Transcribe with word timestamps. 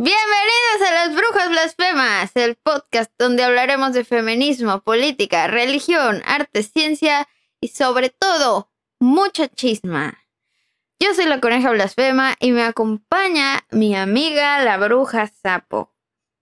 Bienvenidos 0.00 0.88
a 0.88 0.94
las 0.94 1.16
Brujas 1.16 1.50
Blasfemas, 1.50 2.30
el 2.36 2.54
podcast 2.54 3.10
donde 3.18 3.42
hablaremos 3.42 3.94
de 3.94 4.04
feminismo, 4.04 4.80
política, 4.82 5.48
religión, 5.48 6.22
arte, 6.24 6.62
ciencia 6.62 7.26
y 7.60 7.66
sobre 7.66 8.08
todo, 8.08 8.70
mucha 9.00 9.48
chisma. 9.48 10.24
Yo 11.00 11.14
soy 11.14 11.24
la 11.24 11.40
coneja 11.40 11.72
blasfema 11.72 12.36
y 12.38 12.52
me 12.52 12.62
acompaña 12.62 13.66
mi 13.72 13.96
amiga 13.96 14.62
la 14.62 14.76
bruja 14.76 15.26
sapo. 15.26 15.92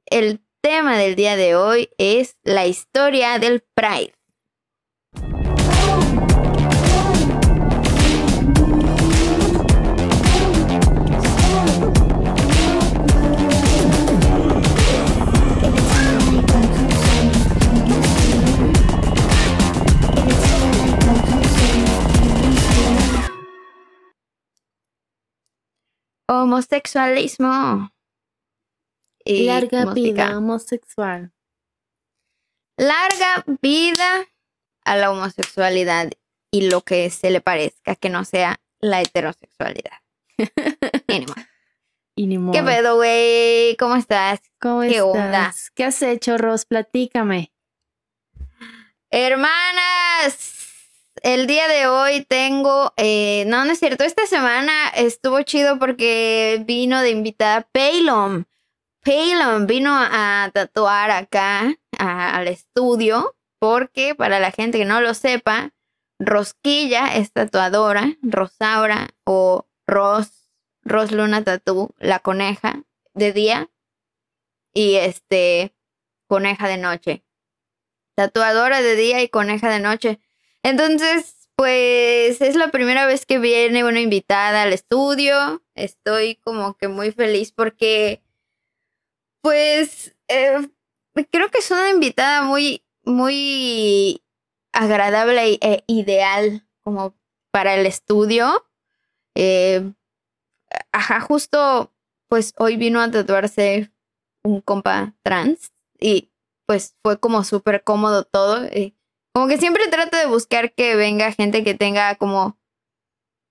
El 0.05 0.45
tema 0.61 0.99
del 0.99 1.17
día 1.17 1.37
de 1.37 1.57
hoy 1.57 1.89
es 1.97 2.37
la 2.43 2.67
historia 2.67 3.39
del 3.39 3.65
Pride. 3.75 4.16
Homosexualismo. 26.29 27.91
y 29.25 29.47
Larga 29.47 29.87
música. 29.87 29.95
vida 29.95 30.39
homosexual. 30.39 31.33
Larga 32.77 33.45
vida 33.63 34.27
a 34.85 34.97
la 34.97 35.11
homosexualidad 35.11 36.11
y 36.53 36.69
lo 36.71 36.83
que 36.83 37.11
se 37.11 37.31
le 37.31 37.41
parezca 37.41 37.97
que 37.97 38.09
no 38.11 38.25
sea 38.25 38.61
la 38.81 39.01
heterosexualidad. 39.03 39.99
Anyway. 41.09 41.27
Y 42.19 42.27
ni 42.29 42.39
modo. 42.39 42.53
¿Qué 42.55 42.63
pedo, 42.63 42.97
güey? 42.97 43.77
¿Cómo 43.77 43.95
estás? 43.95 44.41
¿Cómo 44.59 44.81
¿Qué 44.81 44.97
estás? 44.97 45.05
onda? 45.05 45.55
¿Qué 45.75 45.85
has 45.85 46.01
hecho, 46.01 46.39
Ros? 46.39 46.65
Platícame. 46.65 47.53
Hermanas, 49.11 50.56
el 51.23 51.47
día 51.47 51.69
de 51.69 51.87
hoy 51.87 52.25
tengo, 52.25 52.93
eh, 52.97 53.45
no, 53.47 53.65
no 53.65 53.73
es 53.73 53.79
cierto, 53.79 54.05
esta 54.05 54.27
semana 54.27 54.89
estuvo 54.91 55.43
chido 55.43 55.79
porque 55.79 56.63
vino 56.67 57.01
de 57.01 57.11
invitada 57.11 57.69
Palom. 57.73 58.45
Palom 59.05 59.67
vino 59.67 59.93
a 59.95 60.51
tatuar 60.53 61.11
acá 61.11 61.75
al 61.99 62.49
estudio 62.49 63.37
porque 63.59 64.15
para 64.15 64.41
la 64.41 64.51
gente 64.51 64.79
que 64.79 64.85
no 64.85 65.01
lo 65.01 65.15
sepa, 65.15 65.73
Rosquilla 66.19 67.15
es 67.17 67.33
tatuadora, 67.33 68.17
Rosaura 68.23 69.09
o 69.25 69.67
Ros, 69.87 70.51
Ros 70.83 71.13
Luna 71.13 71.45
Tatú, 71.45 71.95
la 71.99 72.19
coneja 72.21 72.83
de 73.15 73.33
día 73.33 73.71
y 74.73 74.97
este, 74.97 75.75
coneja 76.27 76.69
de 76.69 76.77
noche 76.79 77.27
tatuadora 78.17 78.81
de 78.81 78.97
día 78.97 79.23
y 79.23 79.29
coneja 79.29 79.71
de 79.71 79.79
noche. 79.79 80.19
Entonces, 80.67 81.49
pues 81.55 82.41
es 82.41 82.57
la 82.57 82.73
primera 82.73 83.07
vez 83.07 83.25
que 83.25 83.39
viene 83.39 83.85
una 83.85 84.01
invitada 84.01 84.63
al 84.63 84.73
estudio. 84.73 85.63
Estoy 85.77 86.35
como 86.43 86.75
que 86.77 86.89
muy 86.89 87.13
feliz 87.13 87.53
porque, 87.53 88.21
pues, 89.43 90.17
eh, 90.27 90.69
creo 91.31 91.51
que 91.53 91.59
es 91.59 91.71
una 91.71 91.91
invitada 91.91 92.43
muy, 92.43 92.85
muy 93.05 94.25
agradable 94.73 95.57
e 95.63 95.85
ideal 95.87 96.67
como 96.83 97.15
para 97.53 97.75
el 97.77 97.87
estudio. 97.87 98.67
Eh, 99.37 99.93
ajá, 100.91 101.21
justo, 101.21 101.95
pues 102.29 102.55
hoy 102.59 102.77
vino 102.77 103.01
a 103.01 103.09
tatuarse 103.13 103.93
un 104.43 104.61
compa 104.63 105.15
trans 105.23 105.71
y 106.01 106.33
pues 106.67 106.97
fue 107.05 107.21
como 107.21 107.45
súper 107.45 107.85
cómodo 107.85 108.25
todo. 108.25 108.65
eh, 108.65 108.96
como 109.37 109.49
que 109.49 109.59
siempre 109.59 109.87
trato 109.89 110.17
de 110.17 110.25
buscar 110.25 110.73
que 110.73 110.97
venga 110.97 111.31
gente 111.31 111.63
que 111.63 111.75
tenga 111.75 112.15
como, 112.15 112.59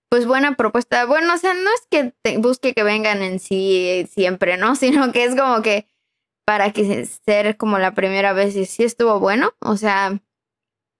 pues 0.09 0.25
buena 0.25 0.55
propuesta. 0.55 1.05
Bueno, 1.05 1.31
o 1.31 1.37
sea, 1.37 1.53
no 1.53 1.69
es 1.75 1.85
que 1.91 2.11
te- 2.23 2.39
busque 2.39 2.73
que 2.73 2.81
vengan 2.81 3.21
en 3.21 3.39
sí 3.39 4.09
siempre, 4.11 4.57
¿no? 4.57 4.75
Sino 4.75 5.11
que 5.11 5.25
es 5.25 5.35
como 5.35 5.61
que 5.61 5.87
para 6.43 6.73
que 6.73 6.85
se- 6.85 7.05
ser 7.05 7.55
como 7.57 7.77
la 7.77 7.93
primera 7.93 8.33
vez 8.33 8.55
y 8.55 8.65
sí 8.65 8.83
estuvo 8.83 9.19
bueno. 9.19 9.53
O 9.59 9.77
sea, 9.77 10.19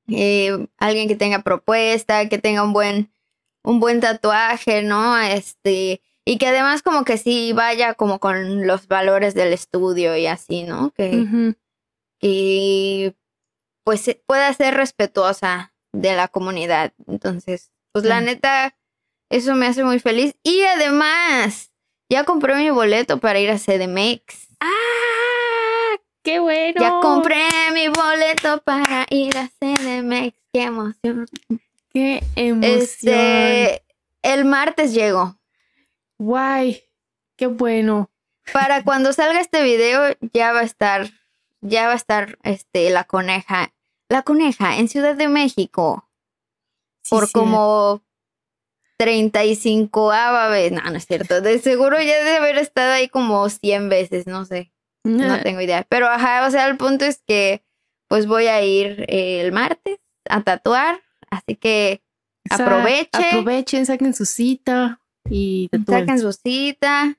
eh, 0.08 0.68
alguien 0.78 1.08
que 1.08 1.16
tenga 1.16 1.40
propuesta, 1.42 2.30
que 2.30 2.38
tenga 2.38 2.62
un 2.62 2.72
buen, 2.74 3.12
un 3.64 3.80
buen 3.80 4.02
tatuaje, 4.02 4.84
¿no? 4.84 5.18
Este, 5.18 6.04
y 6.26 6.38
que 6.38 6.46
además 6.46 6.84
como 6.84 7.06
que 7.06 7.18
sí 7.18 7.54
vaya 7.54 7.96
como 7.96 8.20
con 8.20 8.68
los 8.68 8.88
valores 8.88 9.34
del 9.34 9.52
estudio 9.52 10.16
y 10.16 10.28
así, 10.28 10.62
¿no? 10.62 10.92
Que, 10.92 11.10
Ujú. 11.22 11.56
y 12.22 13.16
pues 13.86 14.02
se- 14.02 14.22
pueda 14.28 14.54
ser 14.54 14.74
respetuosa 14.74 15.74
de 15.94 16.14
la 16.16 16.28
comunidad. 16.28 16.92
Entonces, 17.08 17.72
pues 17.94 18.04
la 18.04 18.20
Mm. 18.20 18.26
neta, 18.26 18.78
eso 19.30 19.56
me 19.56 19.68
hace 19.68 19.84
muy 19.86 20.00
feliz. 20.00 20.36
Y 20.44 20.64
además, 20.64 21.72
ya 22.10 22.26
compré 22.26 22.56
mi 22.56 22.70
boleto 22.72 23.20
para 23.20 23.40
ir 23.40 23.50
a 23.52 23.58
CDMX. 23.58 24.50
¡Ah! 24.60 25.98
¡Qué 26.24 26.40
bueno! 26.40 26.82
Ya 26.82 27.00
compré 27.02 27.48
mi 27.74 27.88
boleto 27.88 28.62
para 28.64 29.06
ir 29.10 29.38
a 29.38 29.48
CDMX. 29.60 30.36
Qué 30.52 30.64
emoción. 30.64 31.28
¡Qué 31.94 32.24
emoción! 32.36 32.82
Este, 32.82 33.84
el 34.24 34.46
martes 34.46 34.94
llego. 34.94 35.38
¡Guay! 36.18 36.84
¡Qué 37.38 37.46
bueno! 37.48 38.10
Para 38.54 38.84
cuando 38.84 39.14
salga 39.14 39.40
este 39.40 39.64
video 39.64 40.16
ya 40.34 40.52
va 40.52 40.62
a 40.62 40.64
estar, 40.64 41.10
ya 41.62 41.88
va 41.88 41.94
a 41.94 41.98
estar 41.98 42.38
este, 42.44 42.90
la 42.90 43.04
coneja, 43.04 43.74
la 44.10 44.22
coneja 44.24 44.78
en 44.78 44.88
Ciudad 44.88 45.16
de 45.16 45.28
México. 45.28 46.08
Sí, 47.04 47.10
por 47.10 47.28
sí. 47.28 47.34
como 47.34 48.02
35 48.98 50.10
vez. 50.50 50.72
No, 50.72 50.82
no 50.82 50.98
es 50.98 51.06
cierto. 51.06 51.42
De 51.42 51.60
seguro 51.60 51.98
ya 52.02 52.18
debe 52.24 52.38
haber 52.38 52.58
estado 52.58 52.94
ahí 52.94 53.08
como 53.08 53.50
100 53.50 53.90
veces, 53.90 54.28
no 54.28 54.46
sé. 54.46 54.72
No 55.04 55.40
tengo 55.42 55.62
idea. 55.62 55.86
Pero 55.88 56.08
ajá, 56.08 56.48
o 56.48 56.52
sea, 56.52 56.68
el 56.68 56.78
punto 56.78 57.06
es 57.06 57.22
que 57.28 57.64
pues 58.08 58.26
voy 58.26 58.48
a 58.48 58.64
ir 58.64 59.06
eh, 59.08 59.42
el 59.42 59.52
martes 59.52 60.00
a 60.30 60.42
tatuar. 60.42 61.02
Así 61.30 61.56
que 61.56 62.02
O 62.52 62.56
sea, 62.56 62.66
aproveche. 62.66 63.30
Aprovechen, 63.30 63.86
saquen 63.86 64.14
su 64.14 64.26
cita 64.26 65.00
y 65.30 65.70
tatúen. 65.70 66.00
saquen 66.00 66.20
su 66.20 66.34
cita. 66.34 67.18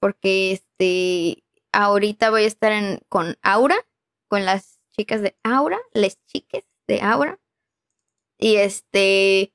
Porque 0.00 0.52
este 0.52 1.42
ahorita 1.72 2.30
voy 2.30 2.44
a 2.44 2.46
estar 2.46 2.72
en, 2.72 3.00
con 3.08 3.36
Aura, 3.42 3.76
con 4.28 4.44
las 4.44 4.73
chicas 4.96 5.22
de 5.22 5.36
Aura, 5.42 5.78
les 5.92 6.18
chiques 6.26 6.64
de 6.86 7.00
Aura. 7.02 7.38
Y 8.38 8.56
este, 8.56 9.52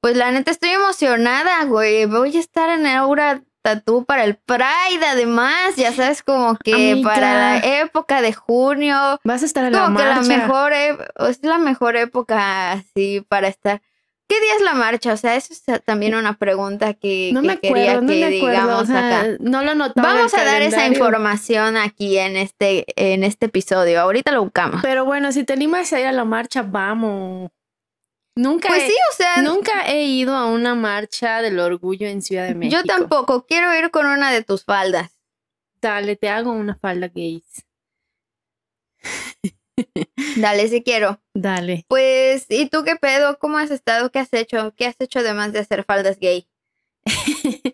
pues 0.00 0.16
la 0.16 0.30
neta 0.32 0.50
estoy 0.50 0.70
emocionada, 0.70 1.64
güey. 1.64 2.06
Voy 2.06 2.36
a 2.36 2.40
estar 2.40 2.70
en 2.70 2.86
Aura 2.86 3.42
Tatú 3.62 4.04
para 4.04 4.24
el 4.24 4.36
Pride, 4.36 5.06
además, 5.06 5.76
ya 5.76 5.92
sabes, 5.92 6.22
como 6.22 6.56
que 6.56 6.92
Amiga. 6.92 7.08
para 7.08 7.34
la 7.34 7.80
época 7.80 8.20
de 8.20 8.32
junio. 8.32 9.20
Vas 9.22 9.42
a 9.42 9.46
estar 9.46 9.64
en 9.64 9.72
la 9.72 9.84
Como 9.84 9.98
que 9.98 10.04
la 10.04 10.22
mejor, 10.22 10.72
es 10.72 11.42
la 11.42 11.58
mejor 11.58 11.96
época 11.96 12.72
así 12.72 13.24
para 13.28 13.48
estar. 13.48 13.80
¿Qué 14.28 14.40
día 14.40 14.54
es 14.56 14.62
la 14.62 14.74
marcha? 14.74 15.12
O 15.12 15.16
sea, 15.16 15.36
eso 15.36 15.52
es 15.52 15.62
también 15.84 16.14
una 16.14 16.38
pregunta 16.38 16.94
que, 16.94 17.30
No 17.34 17.42
que 17.42 17.46
me 17.48 17.58
quería 17.58 18.00
no 18.00 18.06
que 18.06 18.06
me 18.06 18.24
acuerdo. 18.38 18.46
digamos 18.46 18.82
o 18.82 18.86
sea, 18.86 19.20
acá. 19.20 19.36
no 19.40 19.62
lo 19.62 19.74
notaba. 19.74 20.14
Vamos 20.14 20.32
a 20.34 20.44
dar 20.44 20.62
esa 20.62 20.86
información 20.86 21.76
aquí 21.76 22.16
en 22.18 22.36
este, 22.36 22.86
en 22.96 23.24
este 23.24 23.46
episodio. 23.46 24.00
Ahorita 24.00 24.32
lo 24.32 24.42
buscamos. 24.42 24.80
Pero 24.82 25.04
bueno, 25.04 25.32
si 25.32 25.44
te 25.44 25.52
animas 25.52 25.92
a 25.92 26.00
ir 26.00 26.06
a 26.06 26.12
la 26.12 26.24
marcha, 26.24 26.62
vamos. 26.62 27.50
Nunca, 28.34 28.68
Pues 28.68 28.84
he, 28.84 28.86
sí, 28.86 28.94
o 29.12 29.14
sea, 29.14 29.42
nunca 29.42 29.72
he 29.86 30.04
ido 30.04 30.34
a 30.34 30.46
una 30.46 30.74
marcha 30.74 31.42
del 31.42 31.58
orgullo 31.58 32.06
en 32.06 32.22
Ciudad 32.22 32.46
de 32.46 32.54
México. 32.54 32.80
yo 32.80 32.84
tampoco. 32.86 33.44
Quiero 33.46 33.74
ir 33.76 33.90
con 33.90 34.06
una 34.06 34.32
de 34.32 34.42
tus 34.42 34.64
faldas. 34.64 35.10
Dale, 35.82 36.16
te 36.16 36.30
hago 36.30 36.52
una 36.52 36.74
falda 36.76 37.08
gays. 37.14 37.66
Dale, 40.36 40.68
si 40.68 40.82
quiero. 40.82 41.20
Dale. 41.34 41.84
Pues, 41.88 42.46
¿y 42.48 42.68
tú 42.68 42.84
qué 42.84 42.96
pedo? 42.96 43.38
¿Cómo 43.38 43.58
has 43.58 43.70
estado? 43.70 44.10
¿Qué 44.10 44.18
has 44.18 44.32
hecho? 44.32 44.74
¿Qué 44.76 44.86
has 44.86 44.96
hecho 45.00 45.18
además 45.20 45.52
de 45.52 45.60
hacer 45.60 45.84
faldas 45.84 46.18
gay? 46.18 46.48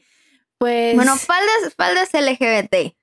pues. 0.59 0.95
Bueno, 0.97 1.17
faldas, 1.17 1.75
faldas 1.77 2.11
LGBT. 2.15 2.95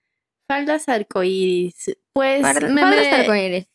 faldas 0.47 0.87
arcoíris. 0.89 1.95
Pues. 2.13 2.41
Faldas, 2.41 2.71
me- 2.71 2.81
faldas 2.81 3.01
me- 3.01 3.11
arcoíris. 3.11 3.67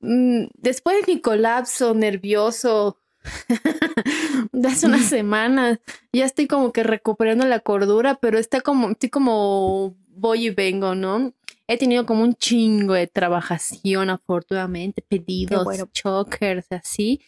mm, 0.00 0.44
después 0.54 1.04
de 1.06 1.12
mi 1.14 1.20
colapso 1.20 1.94
nervioso 1.94 2.98
de 4.52 4.68
hace 4.68 4.86
unas 4.86 5.04
semanas, 5.06 5.78
ya 6.12 6.24
estoy 6.24 6.46
como 6.46 6.72
que 6.72 6.82
recuperando 6.82 7.46
la 7.46 7.60
cordura, 7.60 8.14
pero 8.16 8.38
está 8.38 8.60
como, 8.60 8.90
estoy 8.90 9.10
como 9.10 9.96
voy 10.08 10.46
y 10.46 10.50
vengo, 10.50 10.94
¿no? 10.94 11.32
He 11.72 11.78
tenido 11.78 12.04
como 12.04 12.24
un 12.24 12.34
chingo 12.34 12.94
de 12.94 13.06
trabajación, 13.06 14.10
afortunadamente, 14.10 15.02
pedidos, 15.02 15.62
bueno. 15.62 15.88
chokers, 15.92 16.66
así. 16.72 17.20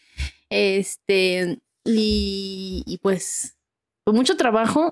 Este, 0.51 1.61
y, 1.85 2.83
y 2.85 2.99
pues, 2.99 3.57
pues 4.03 4.17
mucho 4.17 4.37
trabajo, 4.37 4.91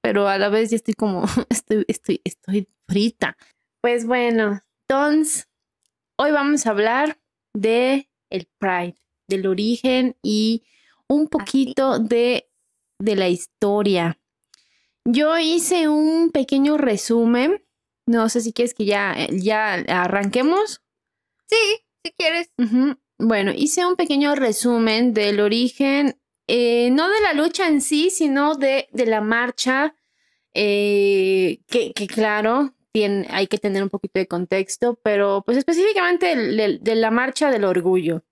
pero 0.00 0.26
a 0.26 0.38
la 0.38 0.48
vez 0.48 0.70
ya 0.70 0.76
estoy 0.76 0.94
como, 0.94 1.24
estoy, 1.50 1.84
estoy, 1.86 2.22
estoy 2.24 2.66
frita. 2.86 3.36
Pues 3.82 4.06
bueno, 4.06 4.62
entonces, 4.88 5.50
hoy 6.16 6.30
vamos 6.30 6.66
a 6.66 6.70
hablar 6.70 7.20
de 7.52 8.08
el 8.30 8.48
Pride, 8.56 8.96
del 9.28 9.46
origen 9.48 10.16
y 10.22 10.64
un 11.08 11.28
poquito 11.28 11.98
de, 11.98 12.48
de 12.98 13.16
la 13.16 13.28
historia. 13.28 14.18
Yo 15.04 15.36
hice 15.38 15.90
un 15.90 16.30
pequeño 16.30 16.78
resumen. 16.78 17.62
No 18.08 18.28
sé 18.30 18.40
si 18.40 18.52
quieres 18.54 18.72
que 18.72 18.86
ya, 18.86 19.14
ya 19.30 19.74
arranquemos. 19.74 20.80
Sí, 21.46 21.84
si 22.02 22.12
quieres. 22.12 22.50
Bueno, 23.18 23.52
hice 23.54 23.84
un 23.84 23.96
pequeño 23.96 24.34
resumen 24.34 25.12
del 25.12 25.40
origen, 25.40 26.18
eh, 26.46 26.88
no 26.90 27.10
de 27.10 27.20
la 27.20 27.34
lucha 27.34 27.68
en 27.68 27.82
sí, 27.82 28.08
sino 28.08 28.54
de, 28.54 28.88
de 28.92 29.04
la 29.04 29.20
marcha, 29.20 29.94
eh, 30.54 31.60
que, 31.66 31.92
que, 31.92 32.06
claro, 32.06 32.72
tiene, 32.92 33.26
hay 33.30 33.46
que 33.46 33.58
tener 33.58 33.82
un 33.82 33.90
poquito 33.90 34.18
de 34.18 34.26
contexto, 34.26 34.98
pero 35.02 35.42
pues 35.44 35.58
específicamente 35.58 36.34
de, 36.34 36.94
la 36.96 37.10
marcha 37.10 37.50
del 37.50 37.64
orgullo. 37.64 38.24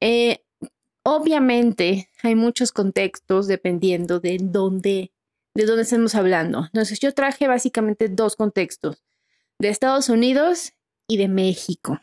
Eh, 0.00 0.44
obviamente 1.02 2.10
hay 2.22 2.34
muchos 2.34 2.70
contextos 2.70 3.46
dependiendo 3.46 4.20
de 4.20 4.36
dónde, 4.42 5.13
de 5.54 5.66
dónde 5.66 5.82
estemos 5.82 6.14
hablando. 6.14 6.64
Entonces 6.66 7.00
yo 7.00 7.12
traje 7.14 7.46
básicamente 7.46 8.08
dos 8.08 8.36
contextos, 8.36 9.04
de 9.58 9.68
Estados 9.68 10.08
Unidos 10.08 10.72
y 11.06 11.16
de 11.16 11.28
México. 11.28 12.00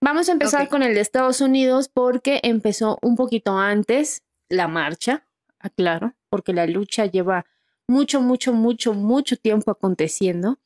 Vamos 0.00 0.28
a 0.28 0.32
empezar 0.32 0.68
con 0.68 0.82
el 0.82 0.94
de 0.94 1.00
Estados 1.00 1.40
Unidos 1.40 1.88
porque 1.88 2.40
empezó 2.42 2.98
un 3.02 3.16
poquito 3.16 3.58
antes 3.58 4.22
la 4.48 4.68
marcha, 4.68 5.26
aclaro, 5.58 6.14
porque 6.28 6.52
la 6.52 6.66
lucha 6.66 7.06
lleva 7.06 7.46
mucho, 7.88 8.20
mucho, 8.20 8.52
mucho, 8.52 8.94
mucho 8.94 9.36
tiempo 9.36 9.70
aconteciendo. 9.70 10.58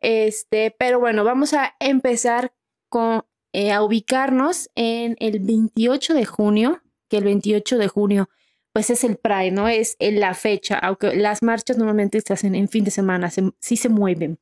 Este, 0.00 0.74
pero 0.78 1.00
bueno, 1.00 1.22
vamos 1.22 1.52
a 1.52 1.74
empezar 1.78 2.52
con, 2.88 3.24
eh, 3.52 3.72
a 3.72 3.82
ubicarnos 3.82 4.70
en 4.74 5.16
el 5.20 5.40
28 5.40 6.14
de 6.14 6.24
junio, 6.24 6.82
que 7.08 7.18
el 7.18 7.24
28 7.24 7.78
de 7.78 7.88
junio 7.88 8.30
pues 8.72 8.90
es 8.90 9.04
el 9.04 9.16
Pride, 9.16 9.50
¿no? 9.50 9.68
Es 9.68 9.96
en 9.98 10.20
la 10.20 10.34
fecha, 10.34 10.78
aunque 10.78 11.14
las 11.14 11.42
marchas 11.42 11.76
normalmente 11.76 12.20
se 12.20 12.32
hacen 12.32 12.54
en 12.54 12.68
fin 12.68 12.84
de 12.84 12.90
semana, 12.90 13.30
sí 13.30 13.76
se 13.76 13.88
mueven. 13.88 14.38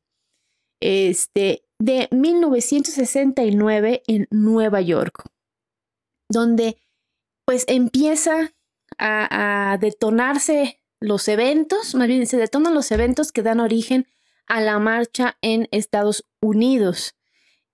Este, 0.81 1.63
de 1.79 2.07
1969 2.11 4.03
en 4.07 4.27
Nueva 4.31 4.81
York, 4.81 5.23
donde 6.29 6.77
pues 7.45 7.65
empieza 7.67 8.53
a, 8.97 9.71
a 9.73 9.77
detonarse 9.77 10.79
los 10.99 11.27
eventos, 11.27 11.95
más 11.95 12.07
bien 12.07 12.25
se 12.27 12.37
detonan 12.37 12.73
los 12.73 12.91
eventos 12.91 13.31
que 13.31 13.43
dan 13.43 13.59
origen 13.59 14.07
a 14.47 14.61
la 14.61 14.79
marcha 14.79 15.37
en 15.41 15.67
Estados 15.71 16.25
Unidos. 16.41 17.15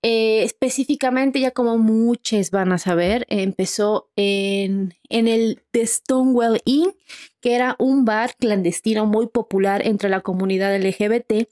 Eh, 0.02 0.44
específicamente, 0.44 1.40
ya 1.40 1.50
como 1.50 1.76
muchos 1.76 2.50
van 2.50 2.72
a 2.72 2.78
saber, 2.78 3.26
empezó 3.28 4.10
en, 4.14 4.94
en 5.08 5.26
el 5.26 5.62
The 5.72 5.86
Stonewall 5.86 6.60
Inn, 6.64 6.92
que 7.40 7.54
era 7.54 7.74
un 7.80 8.04
bar 8.04 8.36
clandestino 8.38 9.06
muy 9.06 9.26
popular 9.26 9.84
entre 9.84 10.08
la 10.08 10.20
comunidad 10.20 10.76
LGBT, 10.76 11.48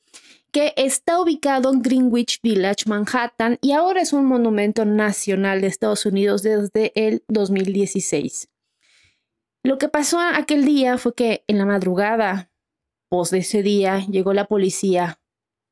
que 0.52 0.72
está 0.76 1.20
ubicado 1.20 1.72
en 1.72 1.82
Greenwich 1.82 2.40
Village, 2.40 2.84
Manhattan, 2.86 3.58
y 3.60 3.72
ahora 3.72 4.00
es 4.00 4.12
un 4.12 4.24
monumento 4.24 4.84
nacional 4.84 5.60
de 5.60 5.66
Estados 5.66 6.06
Unidos 6.06 6.42
desde 6.42 6.92
el 6.94 7.24
2016. 7.28 8.48
Lo 9.64 9.78
que 9.78 9.88
pasó 9.88 10.20
aquel 10.20 10.64
día 10.64 10.96
fue 10.96 11.14
que 11.14 11.44
en 11.48 11.58
la 11.58 11.66
madrugada 11.66 12.52
post 13.08 13.32
de 13.32 13.38
ese 13.38 13.62
día 13.62 14.06
llegó 14.06 14.32
la 14.32 14.46
policía, 14.46 15.20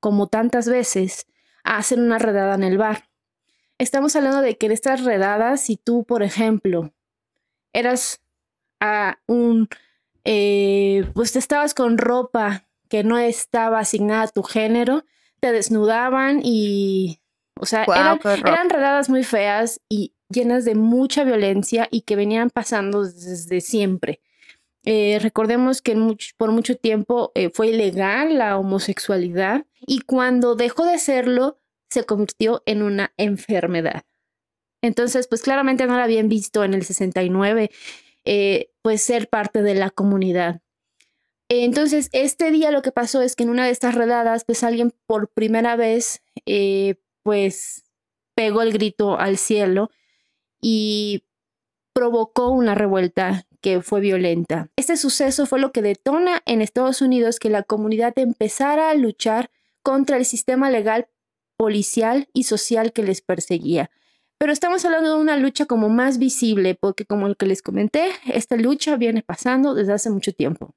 como 0.00 0.26
tantas 0.26 0.69
veces, 0.69 1.26
a 1.64 1.78
hacer 1.78 1.99
una 1.99 2.19
redada 2.19 2.55
en 2.55 2.62
el 2.62 2.78
bar. 2.78 3.08
Estamos 3.78 4.14
hablando 4.14 4.40
de 4.40 4.56
que 4.56 4.66
en 4.66 4.72
estas 4.72 5.02
redadas, 5.02 5.61
si 5.62 5.76
tú, 5.76 6.05
por 6.05 6.22
ejemplo, 6.22 6.93
eras 7.72 8.22
a 8.81 9.19
un, 9.26 9.69
eh, 10.25 11.11
pues 11.14 11.32
te 11.32 11.38
estabas 11.40 11.75
con 11.75 11.99
ropa 11.99 12.69
que 12.88 13.02
no 13.02 13.19
estaba 13.19 13.81
asignada 13.81 14.22
a 14.22 14.28
tu 14.28 14.43
género, 14.43 15.05
te 15.40 15.50
desnudaban 15.50 16.40
y, 16.44 17.20
o 17.58 17.66
sea, 17.66 17.84
eran, 17.84 18.20
eran 18.25 18.70
redadas 18.70 19.08
muy 19.08 19.25
feas 19.25 19.81
y 19.88 20.14
llenas 20.28 20.64
de 20.64 20.75
mucha 20.75 21.25
violencia 21.25 21.88
y 21.90 22.02
que 22.02 22.16
venían 22.16 22.50
pasando 22.50 23.05
desde 23.05 23.61
siempre. 23.61 24.20
Eh, 24.84 25.19
recordemos 25.20 25.81
que 25.81 25.96
por 26.36 26.52
mucho 26.52 26.76
tiempo 26.76 27.32
eh, 27.34 27.50
fue 27.52 27.69
ilegal 27.69 28.36
la 28.36 28.58
homosexualidad 28.58 29.66
y 29.86 30.00
cuando 30.00 30.56
dejó 30.56 30.84
de 30.84 30.98
serlo 30.98 31.58
se 31.88 32.04
convirtió 32.04 32.62
en 32.66 32.82
una 32.82 33.12
enfermedad. 33.16 34.02
Entonces, 34.82 35.26
pues 35.26 35.42
claramente 35.42 35.86
no 35.86 35.96
la 35.96 36.04
habían 36.04 36.28
visto 36.28 36.64
en 36.64 36.75
el 36.75 36.84
69, 36.84 37.70
eh, 38.26 38.70
pues 38.82 39.00
ser 39.00 39.28
parte 39.31 39.62
de 39.62 39.75
la 39.75 39.90
comunidad. 39.90 40.60
Entonces, 41.48 42.10
este 42.12 42.50
día 42.50 42.70
lo 42.70 42.82
que 42.82 42.92
pasó 42.92 43.22
es 43.22 43.37
que 43.37 43.44
en 43.44 43.50
una 43.50 43.64
de 43.64 43.70
estas 43.70 43.94
redadas, 43.94 44.44
pues 44.44 44.62
alguien 44.62 44.92
por 45.06 45.28
primera 45.28 45.76
vez, 45.76 46.22
pues 47.22 47.84
pegó 48.34 48.62
el 48.62 48.72
grito 48.72 49.19
al 49.19 49.38
cielo 49.38 49.90
y 50.60 51.25
provocó 51.94 52.48
una 52.48 52.75
revuelta 52.75 53.46
que 53.64 53.81
fue 53.81 54.02
violenta. 54.02 54.69
Este 54.76 54.99
suceso 54.99 55.46
fue 55.46 55.58
lo 55.58 55.72
que 55.72 55.81
detona 55.81 56.43
en 56.44 56.61
Estados 56.61 57.00
Unidos 57.00 57.38
que 57.38 57.49
la 57.49 57.62
comunidad 57.62 58.12
empezara 58.19 58.90
a 58.90 58.94
luchar 58.94 59.50
contra 59.82 60.19
el 60.19 60.26
sistema 60.26 60.69
legal, 60.69 61.08
policial 61.56 62.28
y 62.34 62.43
social 62.44 62.93
que 62.93 63.02
les 63.02 63.22
perseguía. 63.22 63.90
Pero 64.37 64.52
estamos 64.52 64.84
hablando 64.84 65.14
de 65.14 65.22
una 65.22 65.38
lucha 65.38 65.64
como 65.64 65.88
más 65.88 66.19
visible, 66.19 66.75
porque 66.75 67.06
como 67.06 67.26
el 67.26 67.38
que 67.38 67.46
les 67.46 67.62
comenté, 67.62 68.11
esta 68.26 68.56
lucha 68.56 68.96
viene 68.96 69.22
pasando 69.22 69.75
desde 69.75 69.94
hace 69.94 70.11
mucho 70.11 70.34
tiempo. 70.34 70.75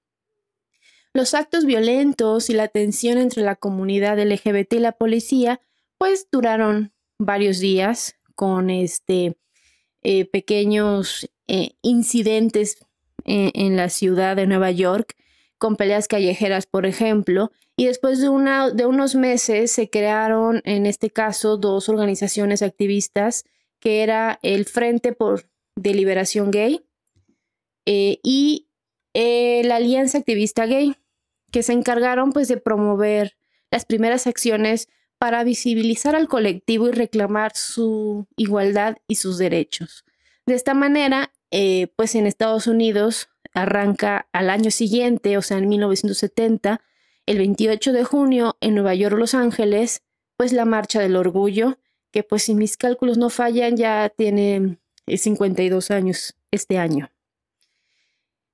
Los 1.12 1.34
actos 1.34 1.66
violentos 1.66 2.50
y 2.50 2.54
la 2.54 2.69
tensión 2.69 3.18
entre 3.18 3.44
la 3.44 3.57
comunidad 3.57 4.18
LGBT 4.18 4.75
y 4.75 4.80
la 4.80 4.94
policía, 4.94 5.60
pues 5.98 6.30
duraron 6.31 6.94
varios 7.19 7.60
días 7.60 8.16
con 8.36 8.69
este 8.69 9.36
eh, 10.04 10.26
pequeños 10.26 11.30
eh, 11.48 11.72
incidentes 11.82 12.78
en, 13.26 13.52
en, 13.54 13.76
la 13.76 13.90
ciudad 13.90 14.36
de 14.36 14.48
Nueva 14.48 14.72
York, 14.72 15.16
con 15.58 15.76
peleas 15.76 16.08
callejeras, 16.08 16.66
por 16.66 16.86
ejemplo, 16.86 17.52
y 17.76 17.86
después 17.86 18.20
de, 18.20 18.30
una, 18.30 18.70
de 18.70 18.86
unos 18.86 19.16
meses 19.16 19.72
se 19.72 19.90
crearon, 19.90 20.62
en 20.66 20.86
este 20.86 21.10
caso, 21.10 21.58
dos 21.58 21.89
organizaciones 21.89 22.62
activistas, 22.62 23.44
que 23.80 24.04
era 24.04 24.39
el 24.42 24.66
Frente 24.66 25.13
por 25.13 25.50
de 25.75 25.94
Liberación 25.94 26.51
Gay 26.51 26.86
eh, 27.86 28.20
y 28.24 28.68
la 29.13 29.77
Alianza 29.77 30.20
Activista 30.20 30.68
Gay, 30.68 30.96
que 31.51 31.63
se 31.63 31.74
encargaron 31.74 32.32
pues 32.34 32.48
de 32.48 32.58
promover 32.58 33.36
las 33.72 33.86
primeras 33.86 34.27
acciones 34.27 34.89
para 35.17 35.43
visibilizar 35.43 36.15
al 36.15 36.27
colectivo 36.27 36.88
y 36.88 36.91
reclamar 36.91 37.55
su 37.55 38.27
igualdad 38.36 38.97
y 39.07 39.15
sus 39.15 39.38
derechos. 39.38 40.05
De 40.45 40.53
esta 40.53 40.74
manera, 40.74 41.33
eh, 41.51 41.88
pues 41.95 42.15
en 42.15 42.27
Estados 42.27 42.67
Unidos 42.67 43.29
arranca 43.53 44.27
al 44.31 44.50
año 44.50 44.71
siguiente, 44.71 45.38
o 45.38 45.41
sea, 45.41 45.57
en 45.57 45.67
1970, 45.69 46.81
el 47.25 47.38
28 47.39 47.93
de 47.93 48.03
junio, 48.03 48.57
en 48.62 48.75
Nueva 48.75 48.95
York, 48.95 49.17
Los 49.17 49.33
Ángeles, 49.33 50.03
pues 50.38 50.53
la 50.53 50.65
Marcha 50.65 51.01
del 51.01 51.15
Orgullo, 51.15 51.77
que 52.12 52.24
pues 52.24 52.43
si 52.43 52.53
mis 52.53 52.77
cálculos 52.77 53.17
no 53.17 53.29
fallan, 53.29 53.75
ya 53.75 54.09
tiene 54.15 54.77
52 55.07 55.89
eh, 55.89 55.93
años 55.93 56.36
este 56.51 56.77
año. 56.77 57.12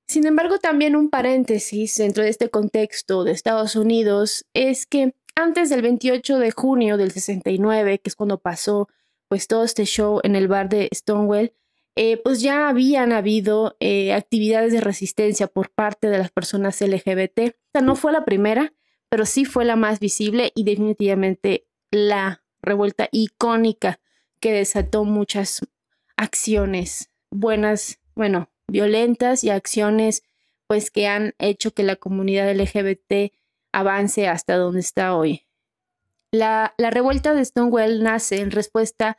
Sin 0.06 0.26
embargo, 0.26 0.58
también 0.58 0.96
un 0.96 1.08
paréntesis 1.08 1.96
dentro 1.96 2.24
de 2.24 2.30
este 2.30 2.50
contexto 2.50 3.24
de 3.24 3.32
Estados 3.32 3.74
Unidos 3.76 4.44
es 4.52 4.86
que 4.86 5.14
antes 5.36 5.70
del 5.70 5.82
28 5.82 6.38
de 6.38 6.50
junio 6.50 6.96
del 6.96 7.10
69, 7.10 7.98
que 8.00 8.08
es 8.08 8.16
cuando 8.16 8.38
pasó 8.38 8.88
pues 9.28 9.48
todo 9.48 9.64
este 9.64 9.84
show 9.84 10.20
en 10.22 10.36
el 10.36 10.48
bar 10.48 10.68
de 10.68 10.88
Stonewall, 10.94 11.52
eh, 11.96 12.16
pues 12.18 12.40
ya 12.40 12.68
habían 12.68 13.12
habido 13.12 13.76
eh, 13.80 14.12
actividades 14.12 14.72
de 14.72 14.80
resistencia 14.80 15.46
por 15.46 15.70
parte 15.70 16.08
de 16.08 16.18
las 16.18 16.30
personas 16.30 16.80
LGBT. 16.80 17.38
Esta 17.38 17.80
no 17.82 17.94
fue 17.94 18.12
la 18.12 18.24
primera, 18.24 18.72
pero 19.08 19.26
sí 19.26 19.44
fue 19.44 19.64
la 19.64 19.76
más 19.76 20.00
visible 20.00 20.52
y 20.54 20.64
definitivamente 20.64 21.66
la 21.90 22.42
revuelta 22.62 23.08
icónica 23.12 24.00
que 24.40 24.52
desató 24.52 25.04
muchas 25.04 25.60
acciones 26.16 27.10
buenas, 27.30 27.98
bueno, 28.14 28.50
violentas 28.68 29.44
y 29.44 29.50
acciones 29.50 30.22
pues 30.66 30.90
que 30.90 31.06
han 31.06 31.34
hecho 31.38 31.72
que 31.72 31.82
la 31.82 31.96
comunidad 31.96 32.52
LGBT 32.54 33.32
avance 33.78 34.28
hasta 34.28 34.56
donde 34.56 34.80
está 34.80 35.16
hoy. 35.16 35.46
La, 36.30 36.74
la 36.78 36.90
revuelta 36.90 37.34
de 37.34 37.44
Stonewall 37.44 38.02
nace 38.02 38.40
en 38.40 38.50
respuesta 38.50 39.18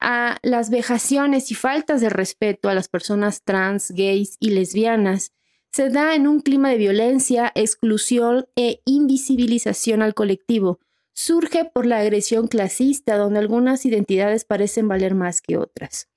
a 0.00 0.38
las 0.42 0.70
vejaciones 0.70 1.50
y 1.50 1.54
faltas 1.54 2.00
de 2.00 2.08
respeto 2.08 2.68
a 2.68 2.74
las 2.74 2.88
personas 2.88 3.42
trans, 3.44 3.90
gays 3.90 4.36
y 4.40 4.50
lesbianas. 4.50 5.32
Se 5.72 5.90
da 5.90 6.14
en 6.14 6.26
un 6.26 6.40
clima 6.40 6.70
de 6.70 6.78
violencia, 6.78 7.52
exclusión 7.54 8.46
e 8.56 8.80
invisibilización 8.84 10.02
al 10.02 10.14
colectivo, 10.14 10.80
surge 11.12 11.64
por 11.66 11.86
la 11.86 11.98
agresión 11.98 12.48
clasista, 12.48 13.16
donde 13.16 13.38
algunas 13.38 13.84
identidades 13.84 14.44
parecen 14.44 14.88
valer 14.88 15.14
más 15.14 15.42
que 15.42 15.58
otras. 15.58 16.08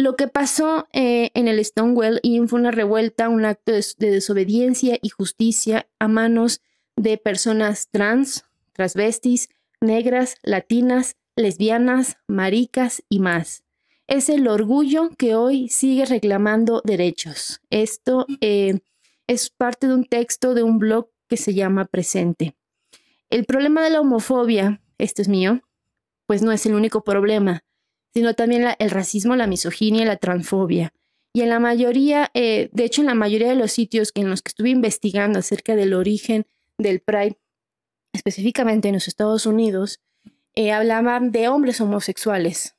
Lo 0.00 0.16
que 0.16 0.28
pasó 0.28 0.88
eh, 0.92 1.30
en 1.34 1.46
el 1.46 1.62
Stonewall 1.64 2.20
Inn 2.22 2.48
fue 2.48 2.58
una 2.58 2.70
revuelta, 2.70 3.28
un 3.28 3.44
acto 3.44 3.72
de, 3.72 4.10
desobediencia 4.10 4.98
y 5.02 5.10
justicia 5.10 5.88
a 5.98 6.08
manos 6.08 6.62
de 6.96 7.18
personas 7.18 7.88
trans, 7.90 8.46
transvestis, 8.72 9.50
negras, 9.80 10.36
latinas, 10.42 11.16
lesbianas, 11.36 12.16
maricas 12.26 13.02
y 13.08 13.20
más. 13.20 13.64
Es 14.06 14.28
el 14.28 14.48
orgullo 14.48 15.10
que 15.18 15.34
hoy 15.34 15.68
sigue 15.68 16.06
reclamando 16.06 16.80
derechos. 16.84 17.60
Esto 17.68 18.26
eh, 18.40 18.80
es 19.26 19.50
parte 19.50 19.86
de 19.86 19.94
un 19.94 20.04
texto 20.04 20.54
de 20.54 20.62
un 20.62 20.78
blog 20.78 21.10
que 21.28 21.36
se 21.36 21.52
llama 21.52 21.84
Presente. 21.84 22.56
El 23.28 23.44
problema 23.44 23.82
de 23.82 23.90
la 23.90 24.00
homofobia, 24.00 24.80
esto 24.98 25.20
es 25.22 25.28
mío, 25.28 25.60
pues 26.26 26.42
no 26.42 26.52
es 26.52 26.64
el 26.64 26.74
único 26.74 27.04
problema, 27.04 27.64
sino 28.12 28.34
también 28.34 28.66
el 28.78 28.90
racismo, 28.90 29.36
la 29.36 29.46
misoginia 29.46 30.02
y 30.02 30.06
la 30.06 30.16
transfobia. 30.16 30.92
Y 31.32 31.42
en 31.42 31.48
la 31.48 31.60
mayoría, 31.60 32.30
eh, 32.34 32.70
de 32.72 32.84
hecho 32.84 33.02
en 33.02 33.06
la 33.06 33.14
mayoría 33.14 33.48
de 33.48 33.54
los 33.54 33.72
sitios 33.72 34.10
en 34.14 34.28
los 34.28 34.42
que 34.42 34.48
estuve 34.48 34.70
investigando 34.70 35.38
acerca 35.38 35.76
del 35.76 35.94
origen 35.94 36.46
del 36.76 37.00
Pride, 37.00 37.38
específicamente 38.12 38.88
en 38.88 38.94
los 38.94 39.06
Estados 39.06 39.46
Unidos, 39.46 40.00
eh, 40.56 40.72
hablaban 40.72 41.30
de 41.30 41.46
hombres 41.46 41.80
homosexuales, 41.80 42.74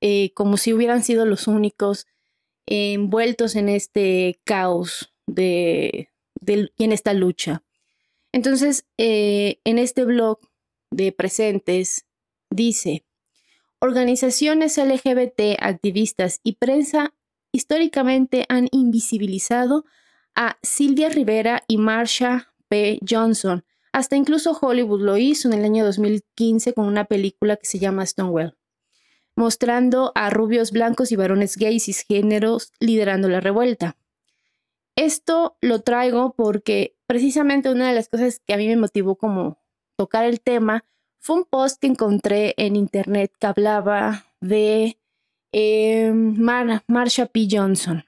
eh, 0.00 0.32
como 0.32 0.56
si 0.56 0.72
hubieran 0.72 1.02
sido 1.02 1.26
los 1.26 1.46
únicos 1.46 2.06
envueltos 2.66 3.54
en 3.56 3.68
este 3.68 4.40
caos 4.44 5.12
de, 5.26 6.08
y 6.46 6.84
en 6.84 6.92
esta 6.92 7.12
lucha. 7.12 7.62
Entonces, 8.32 8.86
en 8.96 9.78
este 9.78 10.04
blog 10.04 10.38
de 10.90 11.12
presentes 11.12 12.06
dice, 12.50 13.04
organizaciones 13.80 14.76
LGBT, 14.78 15.56
activistas 15.60 16.40
y 16.42 16.54
prensa 16.54 17.14
históricamente 17.52 18.44
han 18.48 18.68
invisibilizado 18.72 19.84
a 20.34 20.58
Silvia 20.62 21.08
Rivera 21.08 21.62
y 21.66 21.78
Marsha 21.78 22.52
P. 22.68 23.00
Johnson. 23.08 23.64
Hasta 23.92 24.16
incluso 24.16 24.56
Hollywood 24.60 25.00
lo 25.00 25.16
hizo 25.16 25.48
en 25.48 25.54
el 25.58 25.64
año 25.64 25.84
2015 25.84 26.74
con 26.74 26.86
una 26.86 27.06
película 27.06 27.56
que 27.56 27.66
se 27.66 27.78
llama 27.78 28.06
Stonewall, 28.06 28.56
mostrando 29.34 30.12
a 30.14 30.30
rubios 30.30 30.70
blancos 30.72 31.10
y 31.10 31.16
varones 31.16 31.56
gays 31.56 31.88
y 31.88 31.92
géneros 31.94 32.72
liderando 32.80 33.28
la 33.28 33.40
revuelta. 33.40 33.96
Esto 34.94 35.56
lo 35.60 35.80
traigo 35.80 36.34
porque 36.36 36.96
precisamente 37.06 37.70
una 37.70 37.88
de 37.88 37.94
las 37.94 38.08
cosas 38.08 38.40
que 38.46 38.54
a 38.54 38.56
mí 38.56 38.68
me 38.68 38.76
motivó 38.76 39.16
como 39.16 39.58
tocar 39.96 40.24
el 40.24 40.40
tema 40.40 40.84
fue 41.18 41.36
un 41.36 41.44
post 41.44 41.80
que 41.80 41.86
encontré 41.86 42.54
en 42.56 42.76
internet 42.76 43.32
que 43.38 43.46
hablaba 43.46 44.26
de 44.40 44.98
eh, 45.52 46.12
Marsha 46.12 47.26
P. 47.26 47.48
Johnson. 47.50 48.04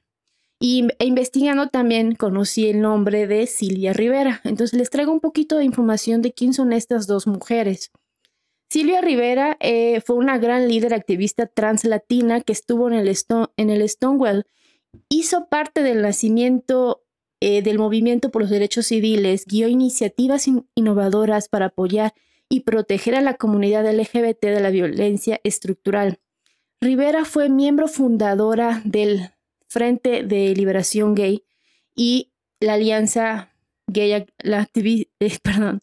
Y 0.63 0.89
e 0.99 1.07
investigando 1.07 1.69
también 1.69 2.15
conocí 2.15 2.69
el 2.69 2.81
nombre 2.83 3.27
de 3.27 3.47
Silvia 3.47 3.93
Rivera. 3.95 4.41
Entonces 4.45 4.79
les 4.79 4.91
traigo 4.91 5.13
un 5.13 5.21
poquito 5.21 5.57
de 5.57 5.65
información 5.65 6.21
de 6.21 6.33
quién 6.33 6.53
son 6.53 6.73
estas 6.73 7.07
dos 7.07 7.27
mujeres. 7.27 7.91
Silvia 8.69 9.01
Rivera 9.01 9.57
eh, 9.61 10.01
fue 10.03 10.17
una 10.17 10.39
gran 10.39 10.69
líder 10.69 10.95
activista 10.95 11.47
translatina 11.47 12.41
que 12.41 12.53
estuvo 12.53 12.89
en 12.89 12.95
el, 12.95 13.17
en 13.57 13.71
el 13.71 13.89
Stonewall 13.89 14.47
hizo 15.09 15.49
parte 15.49 15.83
del 15.83 16.03
nacimiento 16.03 17.03
eh, 17.41 17.63
del 17.63 17.79
movimiento 17.79 18.31
por 18.31 18.43
los 18.43 18.51
derechos 18.51 18.87
civiles, 18.87 19.47
guió 19.47 19.67
iniciativas 19.67 20.47
innovadoras 20.75 21.49
para 21.49 21.67
apoyar 21.67 22.13
y 22.51 22.61
proteger 22.61 23.15
a 23.15 23.23
la 23.23 23.35
comunidad 23.35 23.91
LGBT 23.91 24.43
de 24.43 24.61
la 24.61 24.69
violencia 24.69 25.41
estructural. 25.45 26.19
Rivera 26.83 27.25
fue 27.25 27.49
miembro 27.49 27.89
fundadora 27.89 28.83
del 28.85 29.31
Frente 29.69 30.25
de 30.25 30.55
Liberación 30.55 31.15
Gay 31.15 31.45
y 31.95 32.33
la 32.59 32.75
Alianza 32.75 33.55
Gay, 33.87 34.27
la 34.43 34.69
eh, 34.75 35.07
perdón, 35.43 35.83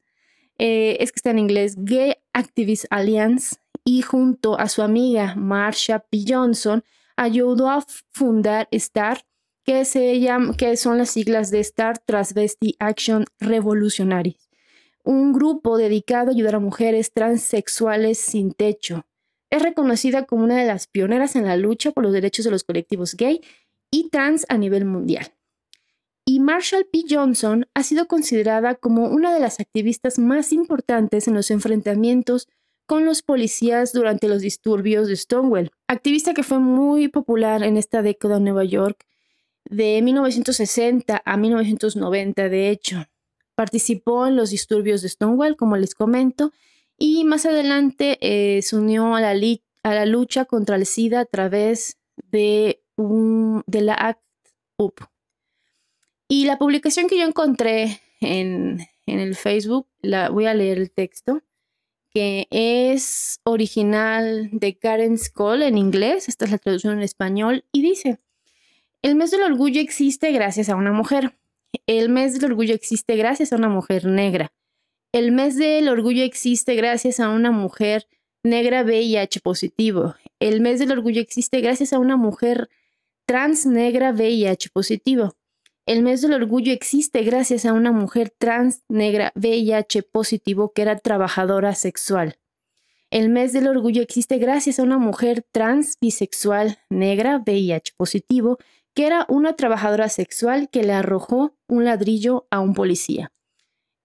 eh, 0.59 0.97
es 0.99 1.11
que 1.11 1.17
está 1.17 1.31
en 1.31 1.39
inglés, 1.39 1.75
Gay 1.77 2.15
Activist 2.33 2.85
Alliance, 2.89 3.57
y 3.85 4.01
junto 4.01 4.59
a 4.59 4.67
su 4.67 4.81
amiga 4.81 5.35
Marsha 5.35 5.99
P. 5.99 6.25
Johnson, 6.27 6.83
ayudó 7.15 7.69
a 7.69 7.85
fundar 8.11 8.67
STAR, 8.71 9.23
que, 9.63 9.85
se 9.85 10.19
llama, 10.19 10.55
que 10.55 10.75
son 10.75 10.97
las 10.97 11.11
siglas 11.11 11.51
de 11.51 11.59
Star 11.61 11.97
Transvesti 11.99 12.75
Action 12.79 13.25
Revolutionary, 13.39 14.37
un 15.07 15.31
grupo 15.31 15.77
dedicado 15.77 16.29
a 16.29 16.33
ayudar 16.33 16.55
a 16.55 16.59
mujeres 16.59 17.13
transexuales 17.13 18.17
sin 18.17 18.51
techo. 18.51 19.05
Es 19.49 19.61
reconocida 19.61 20.25
como 20.25 20.43
una 20.43 20.57
de 20.57 20.65
las 20.65 20.87
pioneras 20.87 21.37
en 21.37 21.45
la 21.45 21.55
lucha 21.55 21.91
por 21.91 22.03
los 22.03 22.11
derechos 22.11 22.43
de 22.43 22.51
los 22.51 22.65
colectivos 22.65 23.15
gay 23.15 23.39
y 23.89 24.09
trans 24.09 24.45
a 24.49 24.57
nivel 24.57 24.83
mundial. 24.83 25.31
Y 26.25 26.41
Marshall 26.41 26.87
P. 26.91 27.03
Johnson 27.09 27.67
ha 27.73 27.83
sido 27.83 28.09
considerada 28.09 28.75
como 28.75 29.07
una 29.07 29.33
de 29.33 29.39
las 29.39 29.61
activistas 29.61 30.19
más 30.19 30.51
importantes 30.51 31.29
en 31.29 31.35
los 31.35 31.51
enfrentamientos 31.51 32.49
con 32.85 33.05
los 33.05 33.21
policías 33.21 33.93
durante 33.93 34.27
los 34.27 34.41
disturbios 34.41 35.07
de 35.07 35.15
Stonewall, 35.15 35.71
activista 35.87 36.33
que 36.33 36.43
fue 36.43 36.59
muy 36.59 37.07
popular 37.07 37.63
en 37.63 37.77
esta 37.77 38.01
década 38.01 38.37
en 38.37 38.43
Nueva 38.43 38.65
York, 38.65 39.05
de 39.69 40.01
1960 40.01 41.21
a 41.23 41.37
1990 41.37 42.49
de 42.49 42.69
hecho. 42.71 43.05
Participó 43.57 44.27
en 44.27 44.35
los 44.35 44.51
disturbios 44.51 45.01
de 45.01 45.09
Stonewall, 45.09 45.55
como 45.55 45.77
les 45.77 45.95
comento, 45.95 46.51
y 46.95 47.23
más 47.23 47.47
adelante 47.47 48.19
eh, 48.21 48.61
se 48.61 48.75
unió 48.75 49.15
a 49.15 49.21
la, 49.21 50.05
lucha 50.05 50.45
contra 50.45 50.75
el 50.75 50.85
SIDA 50.85 51.21
a 51.21 51.25
través 51.25 51.97
de, 52.17 52.83
la 52.97 53.95
ACT 53.95 54.21
UP. 54.77 54.99
Y 56.27 56.45
la 56.45 56.59
publicación 56.59 57.07
que 57.07 57.17
yo 57.17 57.25
encontré 57.25 57.99
en, 58.21 58.85
en 59.07 59.19
el 59.19 59.35
Facebook, 59.35 59.87
la, 60.01 60.29
voy 60.29 60.45
a 60.45 60.53
leer 60.53 60.77
el 60.77 60.91
texto 60.91 61.41
que 62.13 62.47
es 62.49 63.41
original 63.43 64.49
de 64.51 64.77
Karen 64.77 65.17
Skoll 65.17 65.63
en 65.63 65.77
inglés, 65.77 66.29
esta 66.29 66.45
es 66.45 66.51
la 66.51 66.57
traducción 66.57 66.93
en 66.93 67.03
español, 67.03 67.65
y 67.71 67.81
dice, 67.81 68.19
el 69.01 69.15
mes 69.15 69.31
del 69.31 69.43
orgullo 69.43 69.79
existe 69.81 70.31
gracias 70.31 70.69
a 70.69 70.75
una 70.75 70.91
mujer. 70.91 71.37
El 71.85 72.09
mes 72.09 72.33
del 72.33 72.51
orgullo 72.51 72.73
existe 72.73 73.15
gracias 73.15 73.53
a 73.53 73.55
una 73.55 73.69
mujer 73.69 74.05
negra. 74.05 74.51
El 75.13 75.31
mes 75.31 75.55
del 75.55 75.89
orgullo 75.89 76.23
existe 76.23 76.75
gracias 76.75 77.19
a 77.19 77.29
una 77.29 77.51
mujer 77.51 78.07
negra 78.43 78.83
VIH 78.83 79.39
positivo. 79.41 80.15
El 80.39 80.61
mes 80.61 80.79
del 80.79 80.91
orgullo 80.91 81.21
existe 81.21 81.61
gracias 81.61 81.93
a 81.93 81.99
una 81.99 82.17
mujer 82.17 82.69
trans 83.25 83.65
negra 83.65 84.11
VIH 84.11 84.69
positivo. 84.71 85.35
El 85.85 86.03
mes 86.03 86.21
del 86.21 86.33
orgullo 86.33 86.73
existe 86.73 87.23
gracias 87.23 87.65
a 87.65 87.73
una 87.73 87.91
mujer 87.91 88.29
trans 88.37 88.83
negra 88.89 89.31
VIH 89.35 90.03
positivo 90.03 90.73
que 90.73 90.81
era 90.81 90.97
trabajadora 90.97 91.75
sexual. 91.75 92.37
El 93.09 93.29
mes 93.29 93.53
del 93.53 93.67
orgullo 93.67 94.01
existe 94.01 94.37
gracias 94.37 94.79
a 94.79 94.83
una 94.83 94.97
mujer 94.97 95.45
trans 95.53 95.97
bisexual 95.99 96.79
negra 96.89 97.41
VIH 97.45 97.93
positivo 97.95 98.57
que 98.97 99.05
era 99.05 99.27
una 99.29 99.53
trabajadora 99.53 100.09
sexual 100.09 100.69
que 100.71 100.81
le 100.81 100.91
arrojó 100.91 101.55
un 101.67 101.85
ladrillo 101.85 102.47
a 102.49 102.61
un 102.61 102.73
policía. 102.73 103.31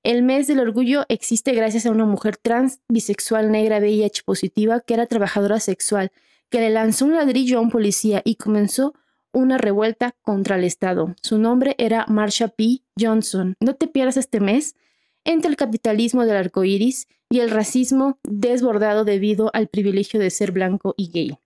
El 0.02 0.22
mes 0.22 0.46
del 0.48 0.60
orgullo 0.60 1.06
existe 1.08 1.52
gracias 1.52 1.86
a 1.86 1.90
una 1.90 2.04
mujer 2.04 2.36
trans 2.36 2.82
bisexual 2.90 3.50
negra 3.50 3.78
VIH 3.78 4.22
positiva 4.22 4.80
que 4.80 4.92
era 4.92 5.06
trabajadora 5.06 5.60
sexual 5.60 6.12
que 6.50 6.60
le 6.60 6.68
lanzó 6.68 7.06
un 7.06 7.14
ladrillo 7.14 7.56
a 7.56 7.62
un 7.62 7.70
policía 7.70 8.20
y 8.22 8.34
comenzó 8.34 8.92
una 9.32 9.56
revuelta 9.56 10.14
contra 10.20 10.56
el 10.56 10.64
Estado. 10.64 11.14
Su 11.22 11.38
nombre 11.38 11.74
era 11.78 12.04
Marsha 12.08 12.48
P. 12.48 12.82
Johnson. 13.00 13.54
No 13.60 13.74
te 13.76 13.86
pierdas 13.86 14.18
este 14.18 14.40
mes 14.40 14.76
entre 15.24 15.48
el 15.48 15.56
capitalismo 15.56 16.26
del 16.26 16.36
arco 16.36 16.64
iris 16.64 17.08
y 17.30 17.40
el 17.40 17.50
racismo 17.50 18.18
desbordado 18.24 19.06
debido 19.06 19.50
al 19.54 19.68
privilegio 19.68 20.20
de 20.20 20.28
ser 20.28 20.52
blanco 20.52 20.92
y 20.98 21.08
gay. 21.10 21.38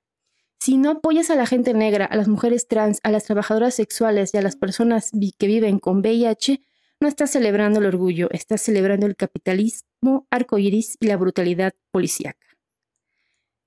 Si 0.66 0.78
no 0.78 0.90
apoyas 0.90 1.30
a 1.30 1.37
la 1.37 1.46
gente 1.46 1.75
negra, 1.75 2.06
a 2.06 2.16
las 2.16 2.26
mujeres 2.26 2.66
trans, 2.66 2.99
a 3.04 3.12
las 3.12 3.23
trabajadoras 3.23 3.73
sexuales 3.73 4.35
y 4.35 4.38
a 4.38 4.42
las 4.42 4.56
personas 4.56 5.12
que 5.38 5.46
viven 5.46 5.78
con 5.78 5.99
VIH, 5.99 6.61
no 6.99 7.06
estás 7.06 7.30
celebrando 7.30 7.78
el 7.78 7.87
orgullo, 7.87 8.26
estás 8.32 8.62
celebrando 8.62 9.06
el 9.06 9.14
capitalismo 9.14 10.26
arcoíris 10.28 10.96
y 10.99 11.06
la 11.06 11.18
brutalidad 11.18 11.73
policíaca. 11.92 12.44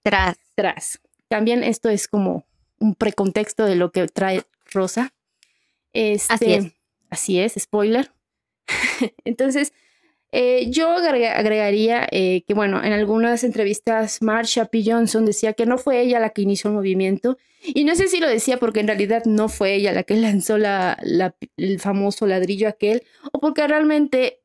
Tras. 0.03 0.35
Tras. 0.55 0.99
También 1.29 1.63
esto 1.63 1.87
es 1.87 2.09
como 2.09 2.45
un 2.79 2.95
precontexto 2.95 3.63
de 3.63 3.77
lo 3.77 3.93
que 3.93 4.05
trae 4.07 4.43
Rosa. 4.69 5.13
Este, 5.93 6.33
así 6.33 6.53
es. 6.53 6.73
Así 7.09 7.39
es, 7.39 7.53
spoiler. 7.57 8.11
Entonces, 9.23 9.71
eh, 10.31 10.69
yo 10.69 10.89
agregaría 10.89 12.07
eh, 12.11 12.43
que, 12.47 12.53
bueno, 12.53 12.83
en 12.83 12.93
algunas 12.93 13.43
entrevistas 13.43 14.21
Marsha 14.21 14.65
P. 14.65 14.83
Johnson 14.85 15.25
decía 15.25 15.53
que 15.53 15.65
no 15.65 15.77
fue 15.77 16.01
ella 16.01 16.19
la 16.19 16.29
que 16.29 16.43
inició 16.43 16.69
el 16.69 16.75
movimiento. 16.75 17.37
Y 17.61 17.83
no 17.83 17.95
sé 17.95 18.07
si 18.07 18.19
lo 18.19 18.27
decía 18.27 18.57
porque 18.57 18.79
en 18.79 18.87
realidad 18.87 19.23
no 19.25 19.49
fue 19.49 19.73
ella 19.73 19.91
la 19.91 20.03
que 20.03 20.15
lanzó 20.15 20.57
la, 20.57 20.97
el 21.57 21.79
famoso 21.79 22.27
ladrillo 22.27 22.67
aquel, 22.67 23.03
o 23.31 23.39
porque 23.39 23.67
realmente 23.67 24.41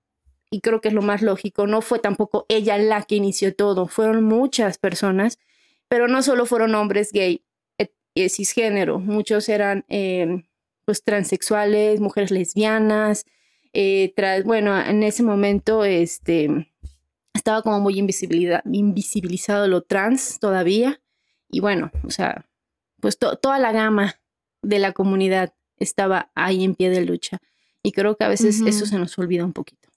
y 0.50 0.60
creo 0.60 0.80
que 0.80 0.86
es 0.88 0.94
lo 0.94 1.02
más 1.02 1.20
lógico, 1.20 1.66
no 1.66 1.82
fue 1.82 1.98
tampoco 1.98 2.46
ella 2.48 2.78
la 2.78 3.02
que 3.02 3.16
inició 3.16 3.56
todo, 3.56 3.88
fueron 3.88 4.22
muchas 4.22 4.78
personas, 4.78 5.40
pero 5.88 6.06
no 6.06 6.22
solo 6.22 6.46
fueron 6.46 6.76
hombres 6.76 7.10
gay 7.10 7.42
cisgénero, 8.28 9.00
muchos 9.00 9.48
eran 9.48 9.84
em, 9.88 10.44
pues 10.84 11.02
transexuales, 11.02 11.98
mujeres 11.98 12.30
lesbianas, 12.30 13.26
eh, 13.75 14.12
tras, 14.16 14.45
bueno, 14.45 14.81
en 14.81 15.02
ese 15.02 15.23
momento 15.23 15.85
este, 15.85 16.73
estaba 17.35 17.62
como 17.62 17.81
muy 17.81 17.99
invisibilizado 17.99 19.69
lo 19.69 19.83
trans 19.83 20.38
todavía, 20.38 21.00
y 21.50 21.61
bueno, 21.61 21.90
o 22.04 22.11
sea, 22.11 22.47
pues 23.00 23.19
toda 23.19 23.59
la 23.59 23.73
gama 23.73 24.19
de 24.62 24.78
la 24.78 24.93
comunidad 24.93 25.52
estaba 25.78 26.31
ahí 26.35 26.64
en 26.64 26.75
pie 26.75 26.90
de 26.90 27.04
lucha. 27.04 27.40
Y 27.83 27.93
creo 27.93 28.16
que 28.16 28.25
a 28.25 28.28
veces 28.28 28.62
eso 28.62 28.87
se 28.87 28.99
nos 28.99 29.19
olvida 29.19 29.45
un 29.45 29.52
poquito. 29.52 29.90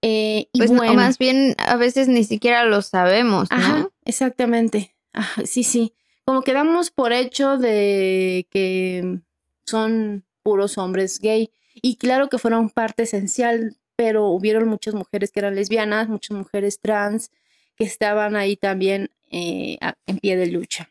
Eh, 0.00 0.48
y 0.52 0.58
pues 0.58 0.70
más 0.70 1.18
bien 1.18 1.56
a 1.58 1.76
veces 1.76 2.08
ni 2.08 2.24
siquiera 2.24 2.64
lo 2.64 2.82
sabemos, 2.82 3.50
¿no? 3.50 3.56
Ajá, 3.56 3.88
exactamente. 4.04 4.94
sí, 5.44 5.64
sí. 5.64 5.94
Como 6.24 6.42
que 6.42 6.52
damos 6.52 6.90
por 6.90 7.12
hecho 7.12 7.58
de 7.58 8.46
que 8.50 9.20
son 9.66 10.24
puros 10.42 10.78
hombres 10.78 11.18
gay. 11.18 11.50
Y 11.74 11.96
claro 11.96 12.28
que 12.28 12.38
fueron 12.38 12.70
parte 12.70 13.02
esencial, 13.02 13.76
pero 13.96 14.28
hubieron 14.28 14.68
muchas 14.68 14.94
mujeres 14.94 15.30
que 15.30 15.40
eran 15.40 15.54
lesbianas, 15.54 16.08
muchas 16.08 16.36
mujeres 16.36 16.80
trans 16.80 17.30
que 17.76 17.84
estaban 17.84 18.36
ahí 18.36 18.56
también 18.56 19.10
eh, 19.30 19.78
en 20.06 20.18
pie 20.18 20.36
de 20.36 20.46
lucha. 20.46 20.90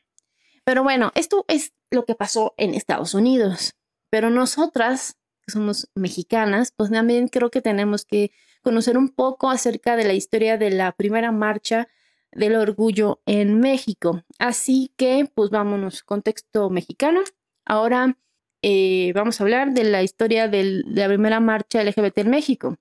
Pero 0.65 0.83
bueno, 0.83 1.11
esto 1.15 1.45
es 1.47 1.73
lo 1.91 2.05
que 2.05 2.15
pasó 2.15 2.53
en 2.57 2.73
Estados 2.73 3.13
Unidos. 3.13 3.75
Pero 4.09 4.29
nosotras, 4.29 5.17
que 5.45 5.51
somos 5.51 5.89
mexicanas, 5.95 6.73
pues 6.75 6.91
también 6.91 7.27
creo 7.27 7.49
que 7.49 7.61
tenemos 7.61 8.05
que 8.05 8.31
conocer 8.61 8.97
un 8.97 9.09
poco 9.09 9.49
acerca 9.49 9.95
de 9.95 10.05
la 10.05 10.13
historia 10.13 10.57
de 10.57 10.71
la 10.71 10.91
primera 10.93 11.31
marcha 11.31 11.87
del 12.31 12.55
orgullo 12.55 13.21
en 13.25 13.59
México. 13.59 14.23
Así 14.39 14.91
que, 14.97 15.29
pues 15.33 15.49
vámonos, 15.49 16.03
contexto 16.03 16.69
mexicano. 16.69 17.21
Ahora 17.65 18.17
eh, 18.63 19.11
vamos 19.13 19.39
a 19.39 19.43
hablar 19.43 19.73
de 19.73 19.83
la 19.83 20.01
historia 20.01 20.47
de 20.47 20.83
la 20.87 21.07
primera 21.07 21.39
marcha 21.39 21.83
LGBT 21.83 22.19
en 22.19 22.29
México. 22.29 22.77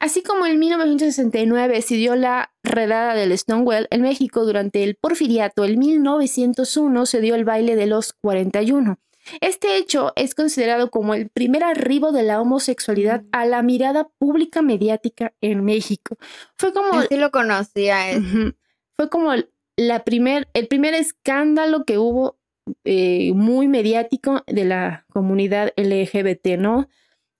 Así 0.00 0.22
como 0.22 0.46
en 0.46 0.58
1969 0.58 1.82
se 1.82 1.94
dio 1.94 2.16
la 2.16 2.52
redada 2.62 3.14
del 3.14 3.36
Stonewall 3.36 3.86
en 3.90 4.02
México 4.02 4.44
durante 4.44 4.82
el 4.82 4.96
porfiriato, 4.96 5.64
en 5.64 5.78
1901 5.78 7.06
se 7.06 7.20
dio 7.20 7.34
el 7.34 7.44
baile 7.44 7.76
de 7.76 7.86
los 7.86 8.12
41. 8.14 8.98
Este 9.40 9.76
hecho 9.76 10.12
es 10.16 10.34
considerado 10.34 10.90
como 10.90 11.14
el 11.14 11.28
primer 11.28 11.62
arribo 11.62 12.10
de 12.10 12.24
la 12.24 12.40
homosexualidad 12.40 13.22
a 13.30 13.46
la 13.46 13.62
mirada 13.62 14.08
pública 14.18 14.62
mediática 14.62 15.32
en 15.40 15.64
México. 15.64 16.16
Fue 16.56 16.72
como... 16.72 17.02
Sí 17.02 17.16
lo 17.16 17.30
conocía. 17.30 18.20
Fue 18.96 19.08
como 19.08 19.32
la 19.76 20.04
primer, 20.04 20.48
el 20.54 20.66
primer 20.66 20.94
escándalo 20.94 21.84
que 21.84 21.98
hubo 21.98 22.36
eh, 22.84 23.32
muy 23.34 23.68
mediático 23.68 24.42
de 24.46 24.64
la 24.64 25.06
comunidad 25.12 25.72
LGBT, 25.76 26.58
¿no? 26.58 26.88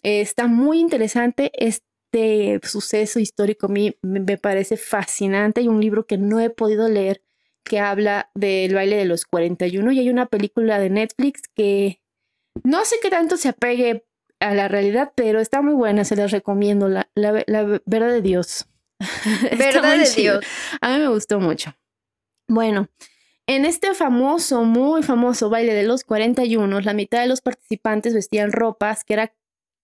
está 0.05 0.49
muy 0.49 0.81
interesante 0.81 1.53
este 1.55 2.59
suceso 2.65 3.21
histórico. 3.21 3.67
A 3.67 3.71
mí 3.71 3.97
me 4.03 4.37
parece 4.37 4.77
fascinante. 4.77 5.61
Hay 5.61 5.69
un 5.69 5.81
libro 5.81 6.07
que 6.07 6.19
no 6.19 6.41
he 6.41 6.51
podido 6.51 6.89
leer 6.89 7.23
que 7.65 7.79
habla 7.79 8.31
del 8.35 8.75
baile 8.75 8.97
de 8.97 9.05
los 9.05 9.25
41 9.25 9.93
y 9.93 9.99
hay 10.01 10.11
una 10.11 10.27
película 10.27 10.79
de 10.79 10.91
Netflix 10.91 11.43
que 11.55 12.01
no 12.65 12.85
sé 12.85 12.97
qué 13.01 13.11
tanto 13.11 13.37
se 13.37 13.49
apegue 13.49 14.05
a 14.41 14.55
la 14.55 14.69
realidad, 14.69 15.13
pero 15.15 15.41
está 15.41 15.63
muy 15.63 15.75
buena, 15.75 16.05
se 16.05 16.17
las 16.17 16.33
recomiendo, 16.33 16.89
la, 16.89 17.09
la, 17.15 17.33
verdad 17.87 18.09
de 18.09 18.23
Dios. 18.23 18.67
verdad 19.59 19.97
de 19.97 20.11
Dios. 20.11 20.45
A 20.81 20.93
mí 20.93 20.99
me 20.99 21.09
gustó 21.09 21.39
mucho. 21.39 21.75
Bueno, 22.49 22.89
en 23.47 23.65
este 23.65 23.95
famoso, 23.95 24.65
muy 24.65 25.03
famoso 25.03 25.51
baile 25.51 25.75
de 25.75 25.83
los 25.83 26.05
41, 26.05 26.81
la 26.81 26.95
mitad 26.95 27.21
de 27.21 27.27
los 27.27 27.41
participantes 27.41 28.15
vestían 28.15 28.53
ropas 28.53 29.05
que 29.05 29.15
eran 29.15 29.31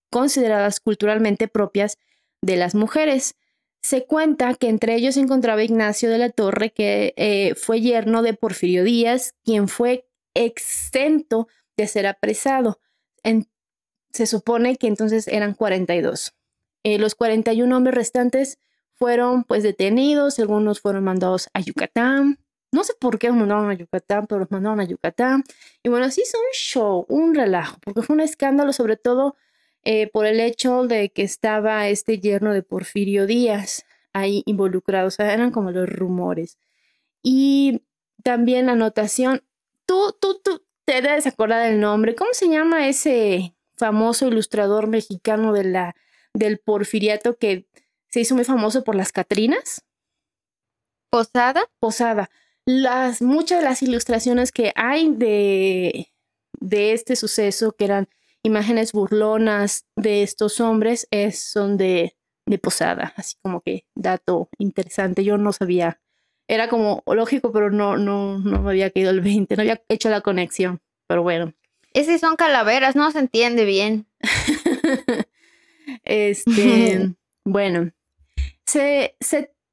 consideradas 0.09 0.79
culturalmente 0.79 1.47
propias 1.47 1.97
de 2.41 2.55
las 2.55 2.73
mujeres. 2.73 3.35
Se 3.81 4.05
cuenta 4.05 4.53
que 4.55 4.69
entre 4.69 4.95
ellos 4.95 5.15
se 5.15 5.21
encontraba 5.21 5.63
Ignacio 5.63 6.09
de 6.09 6.17
la 6.17 6.29
Torre, 6.29 6.71
que 6.71 7.13
eh, 7.17 7.55
fue 7.55 7.81
yerno 7.81 8.21
de 8.21 8.33
Porfirio 8.33 8.83
Díaz, 8.83 9.35
quien 9.43 9.67
fue 9.67 10.07
exento 10.33 11.47
de 11.77 11.87
ser 11.87 12.07
apresado. 12.07 12.79
se 14.11 14.25
supone 14.25 14.77
que 14.77 14.87
entonces 14.87 15.27
eran 15.27 15.53
42. 15.53 16.33
Eh, 16.83 16.97
los 16.97 17.15
41 17.15 17.75
hombres 17.75 17.95
restantes 17.95 18.57
fueron 18.95 19.43
pues 19.43 19.63
detenidos, 19.63 20.39
algunos 20.39 20.81
fueron 20.81 21.03
mandados 21.03 21.49
a 21.53 21.61
Yucatán. 21.61 22.39
No 22.71 22.83
sé 22.83 22.93
por 22.99 23.17
qué 23.19 23.27
los 23.27 23.37
mandaron 23.37 23.69
a 23.69 23.73
Yucatán, 23.73 24.27
pero 24.27 24.39
los 24.39 24.51
mandaron 24.51 24.79
a 24.79 24.83
Yucatán. 24.83 25.43
Y 25.83 25.89
bueno, 25.89 26.09
sí 26.11 26.21
hizo 26.21 26.37
un 26.37 26.53
show, 26.53 27.05
un 27.09 27.35
relajo, 27.35 27.77
porque 27.83 28.01
fue 28.01 28.15
un 28.15 28.21
escándalo 28.21 28.73
sobre 28.73 28.97
todo 28.97 29.35
eh, 29.83 30.07
por 30.11 30.25
el 30.25 30.39
hecho 30.39 30.85
de 30.87 31.09
que 31.09 31.23
estaba 31.23 31.87
este 31.87 32.19
yerno 32.19 32.53
de 32.53 32.63
Porfirio 32.63 33.25
Díaz 33.25 33.85
ahí 34.13 34.43
involucrado, 34.45 35.07
o 35.07 35.11
sea, 35.11 35.33
eran 35.33 35.51
como 35.51 35.71
los 35.71 35.89
rumores. 35.89 36.57
Y 37.23 37.83
también 38.23 38.67
la 38.67 38.73
anotación, 38.73 39.43
tú, 39.85 40.15
tú, 40.19 40.39
tú 40.43 40.63
te 40.85 41.01
debes 41.01 41.27
acordar 41.27 41.69
del 41.69 41.79
nombre, 41.79 42.15
¿cómo 42.15 42.31
se 42.33 42.49
llama 42.49 42.87
ese 42.87 43.55
famoso 43.77 44.27
ilustrador 44.27 44.87
mexicano 44.87 45.53
de 45.53 45.63
la, 45.63 45.95
del 46.33 46.59
porfiriato 46.59 47.37
que 47.37 47.67
se 48.09 48.21
hizo 48.21 48.35
muy 48.35 48.43
famoso 48.43 48.83
por 48.83 48.95
las 48.95 49.11
Catrinas? 49.11 49.83
Posada. 51.09 51.65
Posada. 51.79 52.29
Las, 52.71 53.23
muchas 53.23 53.59
de 53.59 53.65
las 53.65 53.81
ilustraciones 53.81 54.51
que 54.51 54.73
hay 54.75 55.11
de, 55.11 56.11
de 56.59 56.93
este 56.93 57.15
suceso, 57.15 57.71
que 57.71 57.85
eran 57.85 58.09
imágenes 58.43 58.91
burlonas 58.91 59.87
de 59.95 60.21
estos 60.21 60.61
hombres 60.61 61.07
es, 61.09 61.39
son 61.39 61.77
de, 61.77 62.15
de 62.45 62.59
Posada, 62.59 63.11
así 63.17 63.37
como 63.41 63.61
que 63.61 63.87
dato 63.95 64.49
interesante, 64.59 65.23
yo 65.23 65.39
no 65.39 65.51
sabía, 65.51 65.99
era 66.47 66.69
como 66.69 67.01
lógico, 67.07 67.51
pero 67.51 67.71
no, 67.71 67.97
no, 67.97 68.37
no 68.37 68.61
me 68.61 68.69
había 68.69 68.91
caído 68.91 69.09
el 69.09 69.21
20, 69.21 69.55
no 69.55 69.61
había 69.61 69.81
hecho 69.89 70.11
la 70.11 70.21
conexión, 70.21 70.79
pero 71.07 71.23
bueno. 71.23 71.55
Esas 71.95 72.21
son 72.21 72.35
calaveras, 72.35 72.95
no 72.95 73.09
se 73.09 73.17
entiende 73.17 73.65
bien. 73.65 74.05
este, 76.03 77.15
bueno, 77.45 77.91
se, 78.63 79.15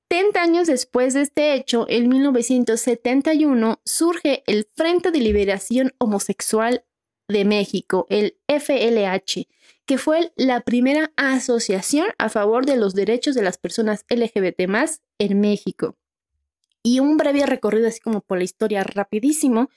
70 0.09 0.41
años 0.41 0.67
después 0.69 1.15
de 1.15 1.23
este 1.23 1.55
hecho, 1.55 1.85
en 1.89 2.09
1971, 2.09 3.81
surge 3.85 4.45
el 4.47 4.69
Frente 4.75 5.11
de 5.11 5.19
Liberación 5.19 5.95
Homosexual 5.99 6.85
de 7.29 7.45
México, 7.45 8.07
el 8.09 8.37
FLH, 8.47 9.49
que 9.85 9.99
fue 9.99 10.33
la 10.37 10.61
primera 10.61 11.13
asociación 11.17 12.07
a 12.19 12.29
favor 12.29 12.67
de 12.67 12.77
los 12.77 12.95
derechos 12.95 13.35
de 13.35 13.43
las 13.43 13.59
personas 13.59 14.05
LGBT 14.09 14.61
en 15.19 15.41
México. 15.41 15.97
Y 16.85 17.01
un 17.01 17.17
breve 17.17 17.45
recorrido 17.45 17.89
así 17.89 17.99
como 17.99 18.21
por 18.21 18.39
la 18.39 18.45
historia 18.45 18.85
rapidísimo. 18.85 19.71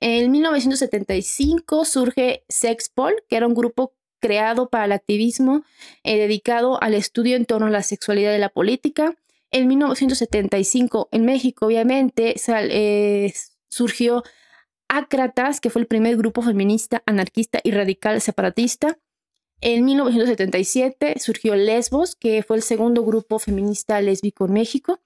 En 0.00 0.30
1975 0.30 1.84
surge 1.84 2.42
Sexpol, 2.48 3.22
que 3.28 3.36
era 3.36 3.46
un 3.46 3.54
grupo 3.54 3.92
creado 4.18 4.70
para 4.70 4.86
el 4.86 4.92
activismo 4.92 5.62
eh, 6.04 6.16
dedicado 6.16 6.82
al 6.82 6.94
estudio 6.94 7.36
en 7.36 7.44
torno 7.44 7.66
a 7.66 7.70
la 7.70 7.82
sexualidad 7.82 8.32
de 8.32 8.38
la 8.38 8.48
política. 8.48 9.14
En 9.54 9.68
1975 9.68 11.10
en 11.12 11.24
México, 11.24 11.66
obviamente, 11.66 12.34
eh, 12.48 13.32
surgió 13.68 14.24
Ácratas, 14.88 15.60
que 15.60 15.70
fue 15.70 15.82
el 15.82 15.86
primer 15.86 16.16
grupo 16.16 16.42
feminista, 16.42 17.04
anarquista 17.06 17.60
y 17.62 17.70
radical 17.70 18.20
separatista. 18.20 18.98
En 19.60 19.84
1977 19.84 21.20
surgió 21.20 21.54
Lesbos, 21.54 22.16
que 22.16 22.42
fue 22.42 22.56
el 22.56 22.64
segundo 22.64 23.04
grupo 23.04 23.38
feminista 23.38 24.00
lésbico 24.00 24.46
en 24.46 24.54
México. 24.54 24.98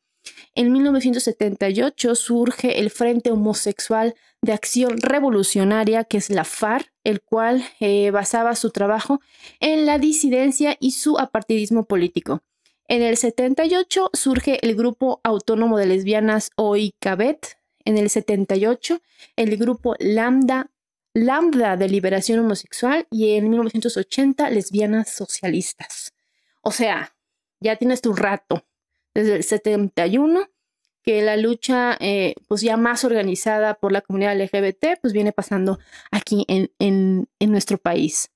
En 0.55 0.73
1978 0.73 2.15
surge 2.15 2.81
el 2.81 2.89
Frente 2.89 3.31
Homosexual 3.31 4.15
de 4.41 4.55
Acción 4.55 4.97
Revolucionaria, 4.97 6.05
que 6.05 6.17
es 6.17 6.31
la 6.31 6.45
FAR, 6.45 6.87
el 7.05 7.21
cual 7.21 7.63
eh, 7.81 8.11
basaba 8.13 8.57
su 8.57 8.71
trabajo 8.71 9.21
en 9.61 9.85
la 9.85 9.99
disidencia 9.99 10.79
y 10.81 10.93
su 10.93 11.19
apartidismo 11.19 11.85
político. 11.85 12.43
En 12.89 13.03
el 13.03 13.19
78 13.19 14.11
surge 14.15 14.67
el 14.67 14.75
Grupo 14.75 15.21
Autónomo 15.23 15.77
de 15.77 15.85
Lesbianas 15.85 16.51
OICABET, 16.57 17.59
en 17.85 17.99
el 17.99 18.09
78 18.09 19.01
el 19.37 19.57
grupo 19.59 19.95
Lambda, 19.99 20.71
Lambda 21.13 21.77
de 21.77 21.89
Liberación 21.89 22.41
Homosexual 22.41 23.07
y 23.11 23.37
en 23.37 23.51
1980 23.51 24.49
Lesbianas 24.49 25.11
Socialistas. 25.11 26.15
O 26.63 26.71
sea, 26.71 27.15
ya 27.61 27.77
tienes 27.77 28.01
tu 28.01 28.15
rato. 28.15 28.65
Desde 29.15 29.37
el 29.37 29.45
71 29.45 30.49
que 31.03 31.21
la 31.21 31.37
lucha 31.37 31.97
eh, 32.01 32.35
pues 32.49 32.63
ya 32.63 32.79
más 32.79 33.05
organizada 33.05 33.75
por 33.75 33.93
la 33.93 34.01
comunidad 34.01 34.39
LGBT 34.39 34.99
pues 35.01 35.13
viene 35.13 35.33
pasando 35.33 35.79
aquí 36.11 36.45
en, 36.49 36.71
en, 36.79 37.29
en 37.39 37.51
nuestro 37.51 37.77
país. 37.77 38.31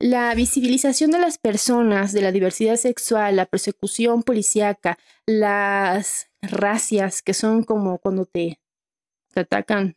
La 0.00 0.32
visibilización 0.34 1.10
de 1.10 1.18
las 1.18 1.38
personas, 1.38 2.12
de 2.12 2.22
la 2.22 2.30
diversidad 2.30 2.76
sexual, 2.76 3.34
la 3.34 3.46
persecución 3.46 4.22
policíaca, 4.22 4.96
las 5.26 6.30
racias, 6.40 7.20
que 7.20 7.34
son 7.34 7.64
como 7.64 7.98
cuando 7.98 8.24
te, 8.24 8.60
atacan 9.34 9.96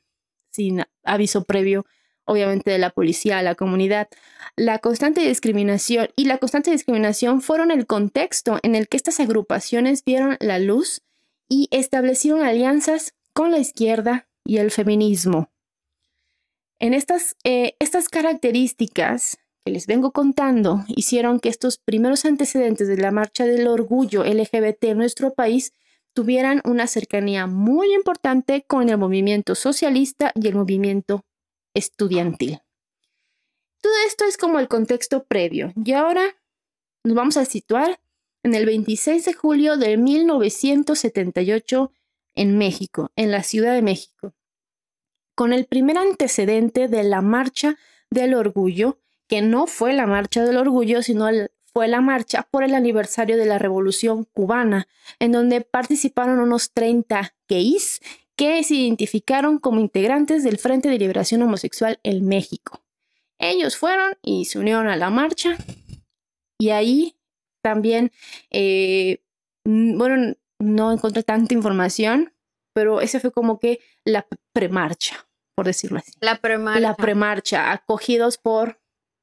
sin 0.49 0.83
aviso 1.03 1.43
previo, 1.43 1.85
obviamente 2.25 2.71
de 2.71 2.79
la 2.79 2.89
policía, 2.89 3.43
la 3.43 3.53
comunidad, 3.53 4.07
la 4.55 4.79
constante 4.79 5.21
discriminación 5.21 6.09
y 6.15 6.25
la 6.25 6.39
constante 6.39 6.71
discriminación 6.71 7.41
fueron 7.41 7.69
el 7.69 7.85
contexto 7.85 8.59
en 8.63 8.73
el 8.73 8.87
que 8.87 8.97
estas 8.97 9.19
agrupaciones 9.19 10.03
vieron 10.03 10.35
la 10.39 10.57
luz 10.57 11.03
y 11.47 11.67
establecieron 11.71 12.41
alianzas 12.41 13.13
con 13.33 13.51
la 13.51 13.59
izquierda 13.59 14.27
y 14.45 14.57
el 14.57 14.71
feminismo. 14.71 15.51
En 16.79 16.95
estas, 16.95 17.35
eh, 17.43 17.75
estas 17.79 18.09
características 18.09 19.37
que 19.65 19.71
les 19.71 19.87
vengo 19.87 20.11
contando 20.11 20.83
hicieron 20.87 21.39
que 21.39 21.49
estos 21.49 21.77
primeros 21.77 22.25
antecedentes 22.25 22.87
de 22.87 22.97
la 22.97 23.11
marcha 23.11 23.45
del 23.45 23.67
orgullo 23.67 24.23
LGBT 24.23 24.83
en 24.85 24.97
nuestro 24.97 25.33
país 25.33 25.73
tuvieran 26.13 26.61
una 26.65 26.87
cercanía 26.87 27.47
muy 27.47 27.93
importante 27.93 28.63
con 28.67 28.89
el 28.89 28.97
movimiento 28.97 29.55
socialista 29.55 30.31
y 30.35 30.47
el 30.47 30.55
movimiento 30.55 31.25
estudiantil. 31.73 32.59
Todo 33.81 33.93
esto 34.07 34.25
es 34.25 34.37
como 34.37 34.59
el 34.59 34.67
contexto 34.67 35.23
previo 35.23 35.73
y 35.83 35.93
ahora 35.93 36.23
nos 37.03 37.15
vamos 37.15 37.37
a 37.37 37.45
situar 37.45 37.99
en 38.43 38.55
el 38.55 38.65
26 38.65 39.25
de 39.25 39.33
julio 39.33 39.77
de 39.77 39.97
1978 39.97 41.91
en 42.35 42.57
México, 42.57 43.11
en 43.15 43.31
la 43.31 43.43
Ciudad 43.43 43.73
de 43.73 43.81
México, 43.81 44.33
con 45.35 45.53
el 45.53 45.65
primer 45.65 45.97
antecedente 45.97 46.87
de 46.87 47.03
la 47.03 47.21
Marcha 47.21 47.77
del 48.09 48.33
Orgullo, 48.33 49.00
que 49.31 49.41
no 49.41 49.65
fue 49.65 49.93
la 49.93 50.07
Marcha 50.07 50.43
del 50.43 50.57
Orgullo, 50.57 51.01
sino 51.01 51.25
fue 51.73 51.87
la 51.87 52.01
marcha 52.01 52.45
por 52.51 52.65
el 52.65 52.75
aniversario 52.75 53.37
de 53.37 53.45
la 53.45 53.59
Revolución 53.59 54.25
cubana, 54.25 54.89
en 55.19 55.31
donde 55.31 55.61
participaron 55.61 56.41
unos 56.41 56.73
30 56.73 57.33
gays 57.47 58.01
que 58.35 58.61
se 58.65 58.75
identificaron 58.75 59.57
como 59.57 59.79
integrantes 59.79 60.43
del 60.43 60.57
Frente 60.57 60.89
de 60.89 60.99
Liberación 60.99 61.41
Homosexual 61.43 61.97
en 62.03 62.27
México. 62.27 62.83
Ellos 63.39 63.77
fueron 63.77 64.17
y 64.21 64.43
se 64.45 64.59
unieron 64.59 64.89
a 64.89 64.97
la 64.97 65.09
marcha 65.09 65.55
y 66.59 66.71
ahí 66.71 67.15
también, 67.63 68.11
eh, 68.49 69.23
bueno, 69.63 70.35
no 70.59 70.91
encontré 70.91 71.23
tanta 71.23 71.53
información, 71.53 72.33
pero 72.73 72.99
esa 72.99 73.21
fue 73.21 73.31
como 73.31 73.59
que 73.59 73.79
la 74.03 74.27
premarcha, 74.51 75.25
por 75.55 75.67
decirlo 75.67 75.99
así. 75.99 76.11
La 76.19 76.35
premarcha. 76.35 76.81
La 76.81 76.95
premarcha, 76.97 77.71
acogidos 77.71 78.37
por 78.37 78.80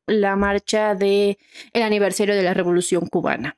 la 0.09 0.37
marcha 0.37 0.95
del 0.95 1.39
el 1.73 1.83
aniversario 1.83 2.35
de 2.35 2.43
la 2.43 2.55
Revolución 2.55 3.07
Cubana. 3.07 3.57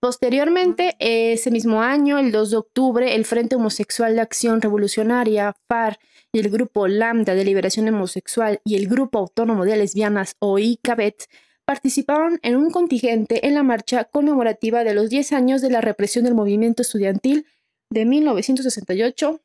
Posteriormente, 0.00 0.96
ese 0.98 1.50
mismo 1.50 1.80
año, 1.80 2.18
el 2.18 2.30
2 2.30 2.50
de 2.50 2.56
octubre, 2.58 3.14
el 3.14 3.24
Frente 3.24 3.56
Homosexual 3.56 4.14
de 4.14 4.20
Acción 4.20 4.60
Revolucionaria, 4.60 5.56
FAR, 5.66 5.98
y 6.34 6.40
el 6.40 6.50
Grupo 6.50 6.88
Lambda 6.88 7.34
de 7.34 7.44
Liberación 7.44 7.88
Homosexual 7.88 8.60
y 8.64 8.74
el 8.74 8.88
Grupo 8.88 9.20
Autónomo 9.20 9.64
de 9.64 9.76
Lesbianas, 9.76 10.36
OICABET, 10.40 11.26
participaron 11.64 12.38
en 12.42 12.56
un 12.56 12.70
contingente 12.70 13.46
en 13.46 13.54
la 13.54 13.62
marcha 13.62 14.04
conmemorativa 14.04 14.84
de 14.84 14.94
los 14.94 15.08
10 15.08 15.32
años 15.32 15.62
de 15.62 15.70
la 15.70 15.80
represión 15.80 16.24
del 16.24 16.34
movimiento 16.34 16.82
estudiantil 16.82 17.46
de 17.88 18.04
1968 18.04 19.40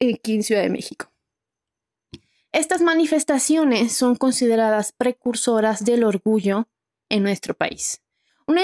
aquí 0.00 0.34
en 0.36 0.42
Ciudad 0.42 0.62
de 0.62 0.70
México. 0.70 1.11
Estas 2.52 2.82
manifestaciones 2.82 3.94
son 3.94 4.14
consideradas 4.14 4.92
precursoras 4.92 5.84
del 5.84 6.04
orgullo 6.04 6.68
en 7.08 7.22
nuestro 7.22 7.54
país. 7.54 8.02
Un 8.46 8.58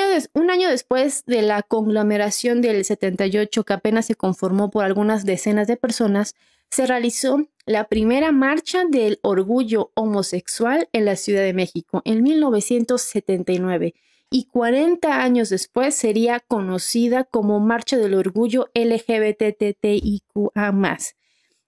año, 0.50 0.68
después 0.68 1.24
de 1.24 1.40
la 1.40 1.62
conglomeración 1.62 2.60
del 2.60 2.84
78, 2.84 3.64
que 3.64 3.72
apenas 3.72 4.04
se 4.06 4.14
conformó 4.14 4.70
por 4.70 4.84
algunas 4.84 5.24
decenas 5.24 5.66
de 5.66 5.78
personas, 5.78 6.34
se 6.70 6.86
realizó 6.86 7.48
la 7.64 7.84
primera 7.84 8.30
marcha 8.30 8.84
del 8.84 9.18
orgullo 9.22 9.90
homosexual 9.94 10.90
en 10.92 11.06
la 11.06 11.16
Ciudad 11.16 11.42
de 11.42 11.54
México 11.54 12.02
en 12.04 12.22
1979 12.22 13.94
y 14.30 14.44
40 14.44 15.22
años 15.22 15.48
después 15.48 15.94
sería 15.94 16.40
conocida 16.40 17.24
como 17.24 17.60
Marcha 17.60 17.96
del 17.96 18.12
Orgullo 18.12 18.68
LGBTTIQA 18.74 20.72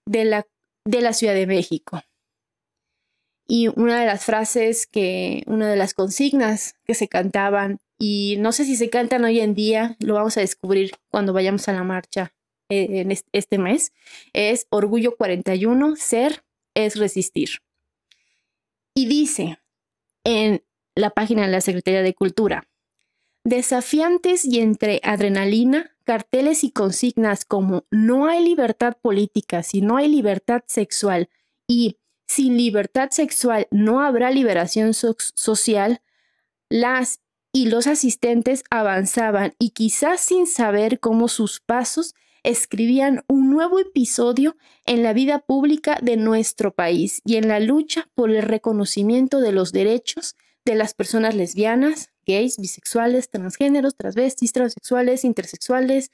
de 0.05 0.43
de 0.85 1.01
la 1.01 1.13
Ciudad 1.13 1.33
de 1.33 1.47
México. 1.47 2.03
Y 3.53 3.67
una 3.67 3.99
de 3.99 4.05
las 4.05 4.23
frases 4.23 4.87
que, 4.87 5.43
una 5.45 5.69
de 5.69 5.75
las 5.75 5.93
consignas 5.93 6.75
que 6.85 6.93
se 6.93 7.09
cantaban, 7.09 7.79
y 7.99 8.37
no 8.39 8.53
sé 8.53 8.63
si 8.63 8.77
se 8.77 8.89
cantan 8.89 9.25
hoy 9.25 9.41
en 9.41 9.55
día, 9.55 9.97
lo 9.99 10.13
vamos 10.13 10.37
a 10.37 10.39
descubrir 10.39 10.91
cuando 11.09 11.33
vayamos 11.33 11.67
a 11.67 11.73
la 11.73 11.83
marcha 11.83 12.33
en 12.69 13.11
este 13.11 13.57
mes 13.57 13.91
es 14.31 14.67
Orgullo 14.69 15.17
41, 15.17 15.97
ser 15.97 16.45
es 16.75 16.95
resistir. 16.95 17.49
Y 18.95 19.07
dice 19.07 19.59
en 20.23 20.63
la 20.95 21.09
página 21.09 21.41
de 21.41 21.51
la 21.51 21.59
Secretaría 21.59 22.03
de 22.03 22.13
Cultura, 22.13 22.69
desafiantes 23.43 24.45
y 24.45 24.61
entre 24.61 25.01
adrenalina, 25.03 25.93
carteles 26.05 26.63
y 26.63 26.71
consignas 26.71 27.43
como 27.43 27.83
no 27.91 28.27
hay 28.27 28.45
libertad 28.45 28.95
política 29.01 29.61
si 29.61 29.81
no 29.81 29.97
hay 29.97 30.07
libertad 30.07 30.63
sexual 30.67 31.27
y 31.67 31.97
sin 32.31 32.55
libertad 32.55 33.09
sexual 33.11 33.67
no 33.71 33.99
habrá 33.99 34.31
liberación 34.31 34.93
social, 34.93 36.01
las 36.69 37.19
y 37.51 37.65
los 37.65 37.87
asistentes 37.87 38.63
avanzaban 38.69 39.53
y 39.59 39.71
quizás 39.71 40.21
sin 40.21 40.47
saber 40.47 41.01
cómo 41.01 41.27
sus 41.27 41.59
pasos 41.59 42.15
escribían 42.43 43.25
un 43.27 43.51
nuevo 43.51 43.79
episodio 43.79 44.55
en 44.85 45.03
la 45.03 45.11
vida 45.11 45.39
pública 45.39 45.99
de 46.01 46.15
nuestro 46.15 46.73
país 46.73 47.21
y 47.25 47.35
en 47.35 47.49
la 47.49 47.59
lucha 47.59 48.07
por 48.15 48.29
el 48.29 48.43
reconocimiento 48.43 49.41
de 49.41 49.51
los 49.51 49.73
derechos 49.73 50.37
de 50.63 50.75
las 50.75 50.93
personas 50.93 51.35
lesbianas, 51.35 52.11
gays, 52.25 52.55
bisexuales, 52.57 53.29
transgéneros, 53.29 53.97
transvestis, 53.97 54.53
transexuales, 54.53 55.25
intersexuales, 55.25 56.11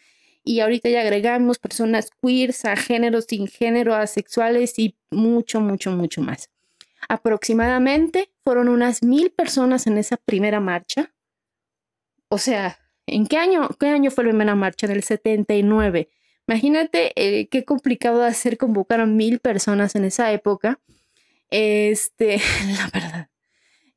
y 0.48 0.62
ahorita 0.62 0.90
ya 0.90 1.02
agregamos 1.02 1.60
personas 1.60 2.10
queers, 2.22 2.64
a 2.64 2.78
géneros 2.78 3.26
sin 3.28 3.48
género, 3.48 3.94
asexuales 3.94 4.80
y 4.80 4.96
mucho, 5.12 5.60
mucho, 5.60 5.92
mucho 5.92 6.22
más. 6.22 6.50
Aproximadamente 7.10 8.32
fueron 8.46 8.70
unas 8.70 9.04
mil 9.04 9.32
personas 9.32 9.88
en 9.88 9.98
esa 9.98 10.16
primera 10.16 10.62
marcha. 10.62 11.14
O 12.30 12.38
sea, 12.38 12.80
¿en 13.06 13.28
qué 13.28 13.38
año, 13.38 13.68
qué 13.78 13.88
año 13.88 14.10
fue 14.10 14.24
la 14.24 14.30
primera 14.30 14.56
marcha? 14.56 14.88
En 14.88 14.94
el 14.94 15.04
79. 15.04 16.10
Imagínate 16.48 17.12
eh, 17.16 17.50
qué 17.50 17.66
complicado 17.66 18.24
hacer 18.24 18.58
convocar 18.58 19.02
a 19.02 19.06
mil 19.06 19.40
personas 19.40 19.96
en 19.96 20.06
esa 20.06 20.32
época. 20.32 20.80
Este, 21.50 22.38
la 22.68 22.90
verdad. 22.94 23.30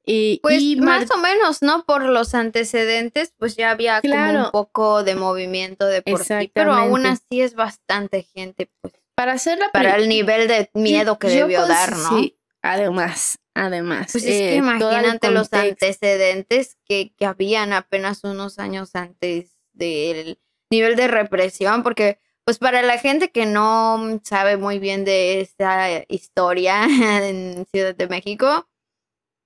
Y, 0.05 0.41
pues 0.43 0.63
más 0.79 1.11
o 1.11 1.19
menos, 1.19 1.63
¿no? 1.63 1.85
Por 1.85 2.05
los 2.05 2.35
antecedentes, 2.35 3.35
pues 3.39 3.57
ya 3.57 3.71
había 3.71 4.01
como 4.01 4.45
un 4.45 4.51
poco 4.51 5.05
de 5.05 5.15
movimiento 5.15 5.87
de 5.87 6.03
por 6.03 6.25
sí, 6.25 6.51
pero 6.53 6.73
aún 6.73 7.07
así 7.07 7.41
es 7.43 7.55
bastante 7.55 8.23
gente, 8.23 8.71
pues. 8.81 8.95
Para 9.15 9.33
hacerla 9.33 9.71
para 9.71 9.97
el 9.97 10.09
nivel 10.09 10.49
de 10.49 10.71
miedo 10.73 11.19
que 11.19 11.29
debió 11.29 11.67
dar, 11.67 11.95
¿no? 11.95 12.19
Sí, 12.19 12.39
además, 12.63 13.39
además. 13.55 14.09
Pues 14.13 14.25
es 14.25 14.31
que 14.31 14.55
eh, 14.55 14.57
imagínate 14.57 15.31
los 15.31 15.53
antecedentes 15.53 16.79
que, 16.87 17.13
que 17.15 17.27
habían 17.27 17.75
apenas 17.75 18.25
unos 18.25 18.59
años 18.59 18.95
antes 18.95 19.59
del 19.75 20.41
nivel 20.71 20.97
de 20.97 21.09
represión, 21.09 21.83
porque 21.83 22.19
pues 22.45 22.59
para 22.59 22.83
la 22.83 22.99
gente 22.99 23.31
que 23.31 23.45
no 23.45 24.21
sabe 24.25 24.57
muy 24.57 24.79
bien 24.79 25.05
de 25.05 25.41
esta 25.41 26.05
historia 26.09 26.85
en 27.29 27.67
Ciudad 27.71 27.95
de 27.95 28.09
México, 28.09 28.70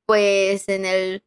pues 0.06 0.68
en 0.68 0.84
el 0.84 1.24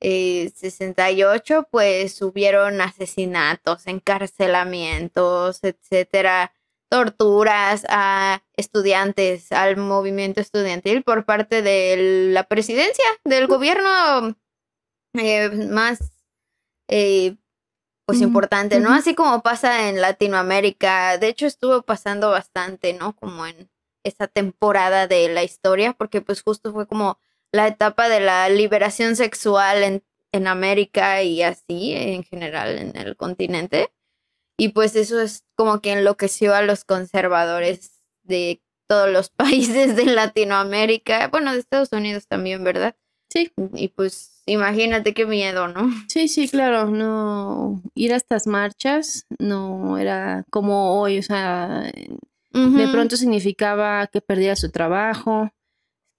68 0.00 1.58
eh, 1.60 1.66
pues 1.70 2.20
hubieron 2.22 2.80
asesinatos, 2.80 3.86
encarcelamientos, 3.86 5.60
etcétera, 5.62 6.52
torturas 6.90 7.86
a 7.88 8.42
estudiantes, 8.56 9.50
al 9.52 9.76
movimiento 9.76 10.40
estudiantil 10.40 11.02
por 11.02 11.24
parte 11.24 11.62
de 11.62 12.30
la 12.32 12.44
presidencia, 12.44 13.04
del 13.24 13.46
gobierno 13.46 14.36
eh, 15.14 15.50
más 15.70 15.98
eh, 16.88 17.36
pues 18.06 18.20
importante, 18.20 18.80
¿no? 18.80 18.92
Así 18.92 19.14
como 19.14 19.42
pasa 19.42 19.88
en 19.88 20.00
Latinoamérica, 20.00 21.16
de 21.16 21.28
hecho 21.28 21.46
estuvo 21.46 21.82
pasando 21.82 22.30
bastante, 22.30 22.92
¿no? 22.92 23.16
Como 23.16 23.46
en 23.46 23.70
esta 24.04 24.28
temporada 24.28 25.06
de 25.06 25.28
la 25.30 25.42
historia, 25.42 25.94
porque 25.94 26.20
pues 26.20 26.42
justo 26.42 26.72
fue 26.72 26.86
como 26.86 27.18
la 27.54 27.68
etapa 27.68 28.08
de 28.08 28.18
la 28.18 28.48
liberación 28.48 29.14
sexual 29.14 29.84
en, 29.84 30.02
en 30.32 30.48
América 30.48 31.22
y 31.22 31.42
así 31.42 31.92
en 31.92 32.24
general 32.24 32.76
en 32.78 32.96
el 32.96 33.16
continente. 33.16 33.92
Y 34.58 34.70
pues 34.70 34.96
eso 34.96 35.20
es 35.20 35.44
como 35.54 35.80
que 35.80 35.92
enloqueció 35.92 36.52
a 36.52 36.62
los 36.62 36.84
conservadores 36.84 38.02
de 38.24 38.60
todos 38.88 39.08
los 39.08 39.28
países 39.36 39.94
de 39.94 40.06
Latinoamérica, 40.06 41.28
bueno, 41.28 41.52
de 41.52 41.60
Estados 41.60 41.92
Unidos 41.92 42.26
también, 42.26 42.64
¿verdad? 42.64 42.96
Sí. 43.28 43.52
Y 43.74 43.88
pues 43.88 44.42
imagínate 44.46 45.14
qué 45.14 45.24
miedo, 45.24 45.68
¿no? 45.68 45.90
Sí, 46.08 46.26
sí, 46.26 46.48
claro, 46.48 46.90
no 46.90 47.82
ir 47.94 48.12
a 48.14 48.16
estas 48.16 48.48
marchas 48.48 49.26
no 49.38 49.96
era 49.96 50.44
como 50.50 51.00
hoy, 51.00 51.20
o 51.20 51.22
sea, 51.22 51.88
de 52.52 52.88
pronto 52.88 53.16
significaba 53.16 54.08
que 54.08 54.20
perdías 54.20 54.60
su 54.60 54.70
trabajo, 54.70 55.50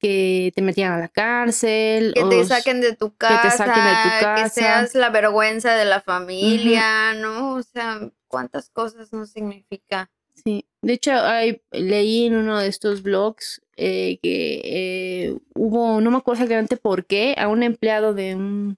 que 0.06 0.52
te 0.54 0.62
metían 0.62 0.92
a 0.92 1.00
la 1.00 1.08
cárcel, 1.08 2.14
que 2.14 2.24
te 2.26 2.46
saquen 2.46 2.80
de 2.80 2.96
tu 2.96 3.16
casa, 3.16 3.42
que 3.42 3.50
te 3.50 3.58
saquen 3.58 3.84
de 3.84 3.90
tu 4.04 4.10
casa, 4.24 4.44
que 4.44 4.50
seas 4.52 4.94
la 4.94 5.10
vergüenza 5.10 5.74
de 5.74 5.86
la 5.86 6.00
familia, 6.00 7.16
¿no? 7.16 7.56
O 7.56 7.64
sea, 7.64 8.12
cuántas 8.28 8.70
cosas 8.70 9.12
no 9.12 9.26
significa. 9.26 10.12
Sí, 10.36 10.68
de 10.84 10.94
hecho, 10.94 11.12
hay, 11.12 11.60
leí 11.72 12.28
en 12.28 12.36
uno 12.36 12.60
de 12.60 12.68
estos 12.68 13.02
blogs 13.02 13.64
eh, 13.78 14.20
que 14.22 14.62
eh, 14.64 15.38
hubo, 15.56 16.00
no 16.02 16.12
me 16.12 16.18
acuerdo 16.18 16.44
exactamente 16.44 16.78
por 16.78 17.08
qué, 17.08 17.34
a 17.40 17.48
un 17.48 17.64
empleado 17.64 18.14
de 18.14 18.36
un 18.36 18.78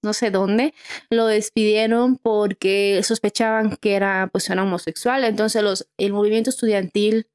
no 0.00 0.12
sé 0.12 0.30
dónde, 0.30 0.74
lo 1.10 1.26
despidieron 1.26 2.18
porque 2.18 3.00
sospechaban 3.02 3.76
que 3.78 3.96
era, 3.96 4.28
pues, 4.30 4.48
era 4.48 4.62
homosexual. 4.62 5.24
Entonces 5.24 5.60
los, 5.60 5.88
el 5.98 6.12
movimiento 6.12 6.50
estudiantil, 6.50 7.26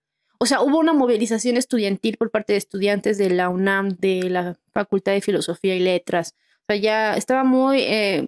o 0.43 0.45
sea, 0.45 0.61
hubo 0.61 0.77
una 0.77 0.91
movilización 0.91 1.55
estudiantil 1.55 2.17
por 2.17 2.29
parte 2.29 2.51
de 2.51 2.57
estudiantes 2.57 3.17
de 3.17 3.29
la 3.29 3.47
UNAM, 3.47 3.95
de 3.95 4.29
la 4.29 4.59
Facultad 4.73 5.13
de 5.13 5.21
Filosofía 5.21 5.73
y 5.73 5.79
Letras. 5.79 6.35
O 6.63 6.65
sea, 6.67 6.75
ya 6.75 7.15
estaba 7.15 7.45
muy, 7.45 7.79
eh, 7.79 8.27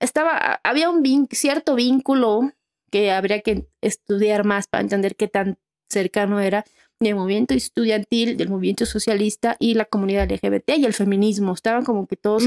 estaba, 0.00 0.58
había 0.64 0.90
un 0.90 1.28
cierto 1.30 1.76
vínculo 1.76 2.50
que 2.90 3.12
habría 3.12 3.42
que 3.42 3.68
estudiar 3.80 4.44
más 4.44 4.66
para 4.66 4.82
entender 4.82 5.14
qué 5.14 5.28
tan 5.28 5.56
cercano 5.88 6.40
era 6.40 6.64
del 6.98 7.14
movimiento 7.14 7.54
estudiantil, 7.54 8.36
del 8.36 8.48
movimiento 8.48 8.84
socialista 8.84 9.54
y 9.60 9.74
la 9.74 9.84
comunidad 9.84 10.28
LGBT 10.28 10.78
y 10.78 10.84
el 10.84 10.94
feminismo. 10.94 11.54
Estaban 11.54 11.84
como 11.84 12.08
que 12.08 12.16
todos 12.16 12.42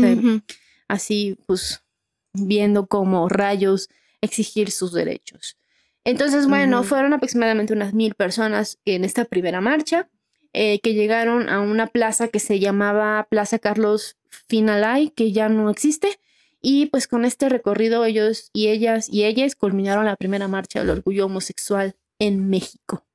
así, 0.90 1.38
pues, 1.46 1.86
viendo 2.34 2.88
como 2.88 3.30
rayos 3.30 3.88
exigir 4.20 4.72
sus 4.72 4.92
derechos. 4.92 5.56
Entonces, 6.04 6.48
bueno, 6.48 6.84
fueron 6.84 7.14
aproximadamente 7.14 7.74
unas 7.74 7.94
mil 7.94 8.16
personas 8.16 8.80
en 8.86 9.04
esta 9.04 9.26
primera 9.26 9.62
marcha 9.62 10.10
eh, 10.54 10.80
que 10.80 10.94
llegaron 10.94 11.50
a 11.50 11.60
una 11.60 11.88
plaza 11.88 12.30
que 12.30 12.40
se 12.40 12.60
llamaba 12.60 13.28
Plaza 13.30 13.60
Carlos 13.60 14.18
Finalay, 14.48 15.12
que 15.12 15.32
ya 15.32 15.50
no 15.50 15.70
existe, 15.70 16.20
y 16.62 16.88
pues 16.88 17.08
con 17.08 17.24
este 17.24 17.50
recorrido 17.50 18.04
ellos 18.06 18.50
y 18.54 18.70
ellas 18.70 19.08
y 19.10 19.26
ellas 19.26 19.56
culminaron 19.56 20.06
la 20.06 20.16
primera 20.16 20.48
marcha 20.48 20.80
del 20.80 20.90
orgullo 20.90 21.28
homosexual 21.28 21.96
en 22.18 22.50
México. 22.50 23.06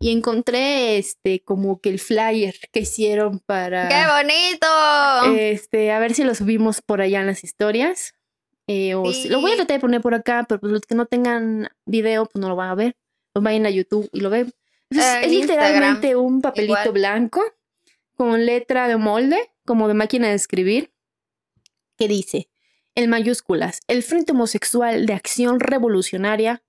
Y 0.00 0.10
encontré 0.10 0.98
este 0.98 1.44
como 1.44 1.80
que 1.80 1.90
el 1.90 2.00
flyer 2.00 2.56
que 2.72 2.80
hicieron 2.80 3.38
para 3.38 3.88
¡Qué 3.88 4.04
bonito! 4.10 5.38
Este, 5.38 5.92
a 5.92 6.00
ver 6.00 6.14
si 6.14 6.24
lo 6.24 6.34
subimos 6.34 6.80
por 6.80 7.00
allá 7.00 7.20
en 7.20 7.26
las 7.26 7.44
historias. 7.44 8.14
Eh, 8.66 8.94
o 8.94 9.04
lo 9.28 9.40
voy 9.40 9.52
a 9.52 9.56
tratar 9.56 9.76
de 9.76 9.80
poner 9.80 10.00
por 10.00 10.14
acá, 10.14 10.44
pero 10.48 10.60
pues 10.60 10.72
los 10.72 10.82
que 10.82 10.94
no 10.94 11.06
tengan 11.06 11.68
video, 11.84 12.26
pues 12.26 12.40
no 12.40 12.48
lo 12.48 12.56
van 12.56 12.70
a 12.70 12.74
ver. 12.74 12.96
Lo 13.34 13.42
vayan 13.42 13.66
a 13.66 13.70
YouTube 13.70 14.08
y 14.12 14.20
lo 14.20 14.30
ven. 14.30 14.52
es 14.90 15.30
literalmente 15.30 16.16
un 16.16 16.40
papelito 16.42 16.92
blanco 16.92 17.42
con 18.14 18.46
letra 18.46 18.88
de 18.88 18.96
molde, 18.96 19.50
como 19.64 19.88
de 19.88 19.94
máquina 19.94 20.28
de 20.28 20.34
escribir, 20.34 20.92
que 21.96 22.08
dice: 22.08 22.48
en 22.94 23.08
mayúsculas, 23.08 23.80
el 23.88 24.02
Frente 24.02 24.32
Homosexual 24.32 25.06
de 25.06 25.14
Acción 25.14 25.60
Revolucionaria 25.60 26.62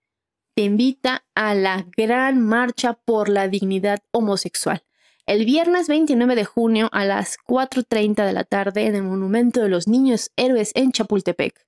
te 0.55 0.63
invita 0.63 1.25
a 1.35 1.53
la 1.53 1.85
gran 1.97 2.41
marcha 2.41 2.93
por 2.93 3.27
la 3.27 3.47
dignidad 3.47 3.99
homosexual. 4.11 4.83
El 5.25 5.45
viernes 5.45 5.87
29 5.87 6.35
de 6.35 6.45
junio 6.45 6.89
a 6.91 7.05
las 7.05 7.37
4.30 7.47 8.25
de 8.25 8.33
la 8.33 8.43
tarde 8.43 8.85
en 8.85 8.95
el 8.95 9.03
Monumento 9.03 9.61
de 9.61 9.69
los 9.69 9.87
Niños 9.87 10.31
Héroes 10.35 10.71
en 10.75 10.91
Chapultepec. 10.91 11.65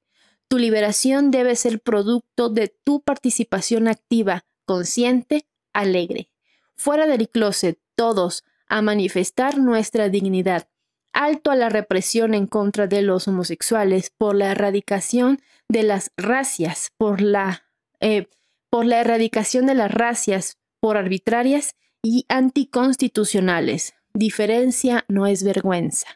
Tu 0.48 0.58
liberación 0.58 1.32
debe 1.32 1.56
ser 1.56 1.80
producto 1.80 2.50
de 2.50 2.68
tu 2.84 3.02
participación 3.02 3.88
activa, 3.88 4.46
consciente, 4.66 5.48
alegre. 5.74 6.30
Fuera 6.76 7.08
del 7.08 7.30
closet, 7.30 7.80
todos, 7.96 8.44
a 8.68 8.82
manifestar 8.82 9.58
nuestra 9.58 10.10
dignidad, 10.10 10.68
alto 11.14 11.52
a 11.52 11.56
la 11.56 11.70
represión 11.70 12.34
en 12.34 12.48
contra 12.48 12.88
de 12.88 13.02
los 13.02 13.28
homosexuales, 13.28 14.12
por 14.18 14.36
la 14.36 14.52
erradicación 14.52 15.42
de 15.70 15.84
las 15.84 16.12
racias, 16.18 16.92
por 16.98 17.22
la, 17.22 17.64
eh, 18.00 18.28
por 18.70 18.86
la 18.86 19.00
erradicación 19.00 19.66
de 19.66 19.76
las 19.76 19.92
racias 19.92 20.58
por 20.80 20.98
arbitrarias 20.98 21.76
y 22.04 22.26
anticonstitucionales. 22.30 23.96
Diferencia 24.14 25.06
no 25.08 25.26
es 25.26 25.44
vergüenza. 25.44 26.08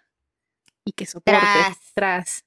Y 0.86 0.92
que 0.92 1.06
soporte 1.06 1.42
tras. 1.96 2.46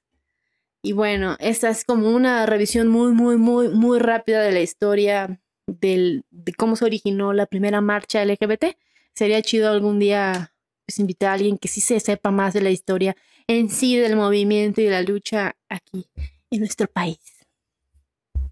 Y 0.85 0.91
bueno, 0.91 1.37
esta 1.39 1.69
es 1.69 1.85
como 1.85 2.09
una 2.09 2.45
revisión 2.45 2.89
muy, 2.89 3.13
muy, 3.13 3.37
muy, 3.37 3.69
muy 3.69 3.99
rápida 3.99 4.41
de 4.41 4.51
la 4.51 4.59
historia 4.59 5.39
del, 5.65 6.25
de 6.29 6.53
cómo 6.53 6.75
se 6.75 6.83
originó 6.83 7.31
la 7.31 7.45
primera 7.45 7.79
marcha 7.79 8.21
LGBT. 8.21 8.75
Sería 9.15 9.41
chido 9.41 9.71
algún 9.71 9.97
día 9.97 10.53
pues 10.85 10.99
invitar 10.99 11.29
a 11.29 11.33
alguien 11.35 11.57
que 11.57 11.69
sí 11.69 11.79
se 11.79 12.01
sepa 12.01 12.31
más 12.31 12.53
de 12.53 12.59
la 12.59 12.69
historia 12.69 13.15
en 13.47 13.69
sí 13.69 13.95
del 13.95 14.17
movimiento 14.17 14.81
y 14.81 14.85
de 14.85 14.91
la 14.91 15.01
lucha 15.01 15.55
aquí 15.69 16.09
en 16.51 16.59
nuestro 16.59 16.87
país. 16.87 17.47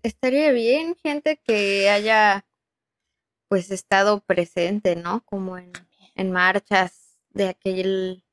Estaría 0.02 0.54
bien 0.54 0.96
gente 0.96 1.38
que 1.46 1.89
haya 1.89 2.46
pues 3.50 3.72
estado 3.72 4.22
presente, 4.22 4.96
¿no? 4.96 5.22
Como 5.26 5.58
en, 5.58 5.74
en 6.15 6.32
marchas 6.32 7.17
de 7.32 7.50
aquel 7.50 8.24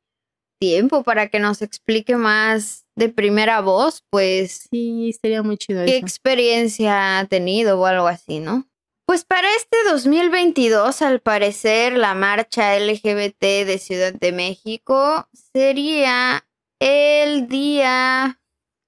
tiempo 0.59 1.03
para 1.03 1.29
que 1.29 1.38
nos 1.38 1.62
explique 1.62 2.16
más 2.16 2.85
de 2.97 3.09
primera 3.09 3.61
voz, 3.61 4.05
pues. 4.11 4.68
Sí, 4.71 5.14
sería 5.21 5.42
muy 5.42 5.57
chido. 5.57 5.85
¿Qué 5.85 5.97
experiencia 5.97 7.18
ha 7.18 7.25
tenido 7.27 7.81
o 7.81 7.87
algo 7.87 8.09
así, 8.09 8.40
no? 8.40 8.68
Pues 9.07 9.25
para 9.25 9.49
este 9.55 9.79
2022, 9.90 11.01
al 11.01 11.21
parecer, 11.21 11.97
la 11.97 12.14
marcha 12.14 12.79
LGBT 12.79 13.40
de 13.40 13.79
Ciudad 13.79 14.12
de 14.12 14.33
México 14.33 15.27
sería 15.33 16.44
el 16.79 17.49
día 17.49 18.38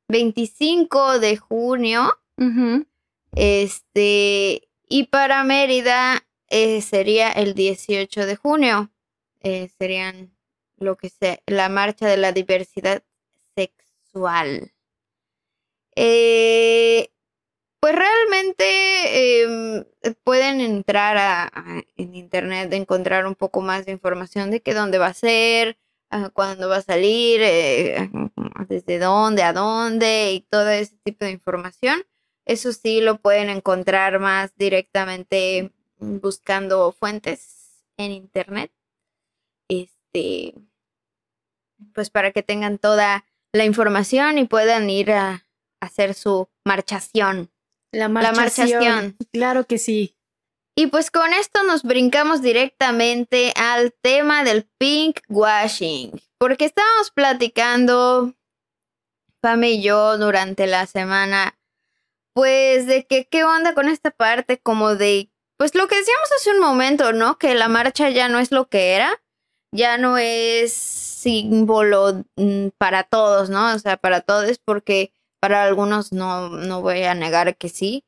25 0.08 1.20
de 1.20 1.36
junio. 1.38 2.18
Este, 3.34 4.68
y 4.88 5.04
para 5.04 5.42
Mérida 5.44 6.26
eh, 6.48 6.82
sería 6.82 7.30
el 7.30 7.54
18 7.54 8.26
de 8.26 8.36
junio. 8.36 8.90
Eh, 9.40 9.70
serían 9.78 10.36
lo 10.80 10.96
que 10.96 11.10
sea, 11.10 11.40
la 11.46 11.68
marcha 11.68 12.08
de 12.08 12.16
la 12.16 12.32
diversidad 12.32 13.02
sexual. 13.54 14.72
Eh, 15.96 17.10
pues 17.80 17.94
realmente 17.94 19.42
em, 19.42 19.84
pueden 20.24 20.60
entrar 20.60 21.16
a, 21.18 21.50
en 21.96 22.14
internet, 22.14 22.72
encontrar 22.72 23.26
un 23.26 23.34
poco 23.34 23.60
más 23.62 23.86
de 23.86 23.92
información 23.92 24.50
de 24.50 24.60
que 24.60 24.74
dónde 24.74 24.98
va 24.98 25.08
a 25.08 25.14
ser, 25.14 25.78
cuándo 26.34 26.68
va 26.68 26.76
a 26.78 26.82
salir, 26.82 27.40
eh, 27.42 28.10
desde 28.68 28.98
dónde, 28.98 29.42
a 29.42 29.52
dónde 29.52 30.32
y 30.32 30.40
todo 30.40 30.68
ese 30.70 30.96
tipo 31.04 31.24
de 31.24 31.32
información. 31.32 32.04
Eso 32.44 32.72
sí 32.72 33.00
lo 33.00 33.18
pueden 33.18 33.48
encontrar 33.48 34.18
más 34.18 34.56
directamente 34.56 35.72
buscando 35.98 36.92
fuentes 36.92 37.84
en 37.96 38.12
internet. 38.12 38.72
Este, 39.68 40.54
pues 41.94 42.10
para 42.10 42.32
que 42.32 42.42
tengan 42.42 42.78
toda 42.78 43.24
la 43.52 43.64
información 43.64 44.38
y 44.38 44.44
puedan 44.46 44.90
ir 44.90 45.12
a 45.12 45.46
hacer 45.80 46.14
su 46.14 46.48
marchación. 46.64 47.50
La 47.92 48.08
marchación. 48.08 49.16
Claro 49.32 49.66
que 49.66 49.78
sí. 49.78 50.16
Y 50.76 50.86
pues 50.86 51.10
con 51.10 51.32
esto 51.32 51.62
nos 51.64 51.82
brincamos 51.82 52.42
directamente 52.42 53.52
al 53.56 53.92
tema 53.92 54.44
del 54.44 54.68
pink 54.78 55.20
washing, 55.28 56.22
porque 56.38 56.64
estábamos 56.64 57.10
platicando, 57.10 58.34
Pame 59.40 59.72
y 59.72 59.82
yo, 59.82 60.16
durante 60.16 60.66
la 60.66 60.86
semana, 60.86 61.58
pues 62.34 62.86
de 62.86 63.04
que 63.04 63.26
qué 63.26 63.44
onda 63.44 63.74
con 63.74 63.88
esta 63.88 64.10
parte 64.10 64.58
como 64.58 64.94
de, 64.94 65.30
pues 65.58 65.74
lo 65.74 65.88
que 65.88 65.96
decíamos 65.96 66.30
hace 66.38 66.52
un 66.52 66.60
momento, 66.60 67.12
¿no? 67.12 67.36
Que 67.36 67.54
la 67.54 67.68
marcha 67.68 68.08
ya 68.08 68.28
no 68.28 68.38
es 68.38 68.52
lo 68.52 68.68
que 68.68 68.92
era, 68.92 69.20
ya 69.72 69.98
no 69.98 70.16
es 70.18 70.82
símbolo 71.20 72.24
mm, 72.36 72.68
para 72.78 73.04
todos, 73.04 73.50
¿no? 73.50 73.74
O 73.74 73.78
sea, 73.78 73.96
para 73.96 74.20
todos, 74.22 74.58
porque 74.58 75.12
para 75.40 75.64
algunos 75.64 76.12
no, 76.12 76.50
no 76.50 76.82
voy 76.82 77.02
a 77.04 77.14
negar 77.14 77.56
que 77.56 77.68
sí, 77.68 78.04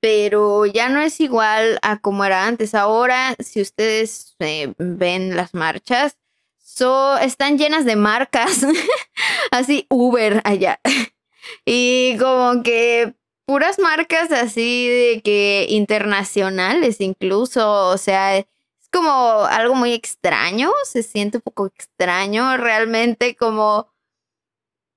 pero 0.00 0.66
ya 0.66 0.88
no 0.88 1.00
es 1.00 1.20
igual 1.20 1.78
a 1.82 2.00
como 2.00 2.24
era 2.24 2.46
antes. 2.46 2.74
Ahora, 2.74 3.36
si 3.38 3.60
ustedes 3.60 4.34
eh, 4.40 4.74
ven 4.78 5.36
las 5.36 5.54
marchas, 5.54 6.18
so, 6.58 7.18
están 7.18 7.58
llenas 7.58 7.84
de 7.84 7.96
marcas, 7.96 8.66
así 9.52 9.86
Uber 9.90 10.40
allá. 10.44 10.80
y 11.64 12.16
como 12.18 12.62
que 12.62 13.14
puras 13.46 13.78
marcas 13.78 14.32
así 14.32 14.88
de 14.88 15.22
que 15.22 15.66
internacionales 15.68 17.00
incluso, 17.00 17.88
o 17.88 17.98
sea, 17.98 18.44
como 18.92 19.44
algo 19.44 19.74
muy 19.74 19.92
extraño, 19.92 20.70
se 20.84 21.02
siente 21.02 21.38
un 21.38 21.42
poco 21.42 21.66
extraño 21.66 22.56
realmente 22.56 23.34
como 23.36 23.92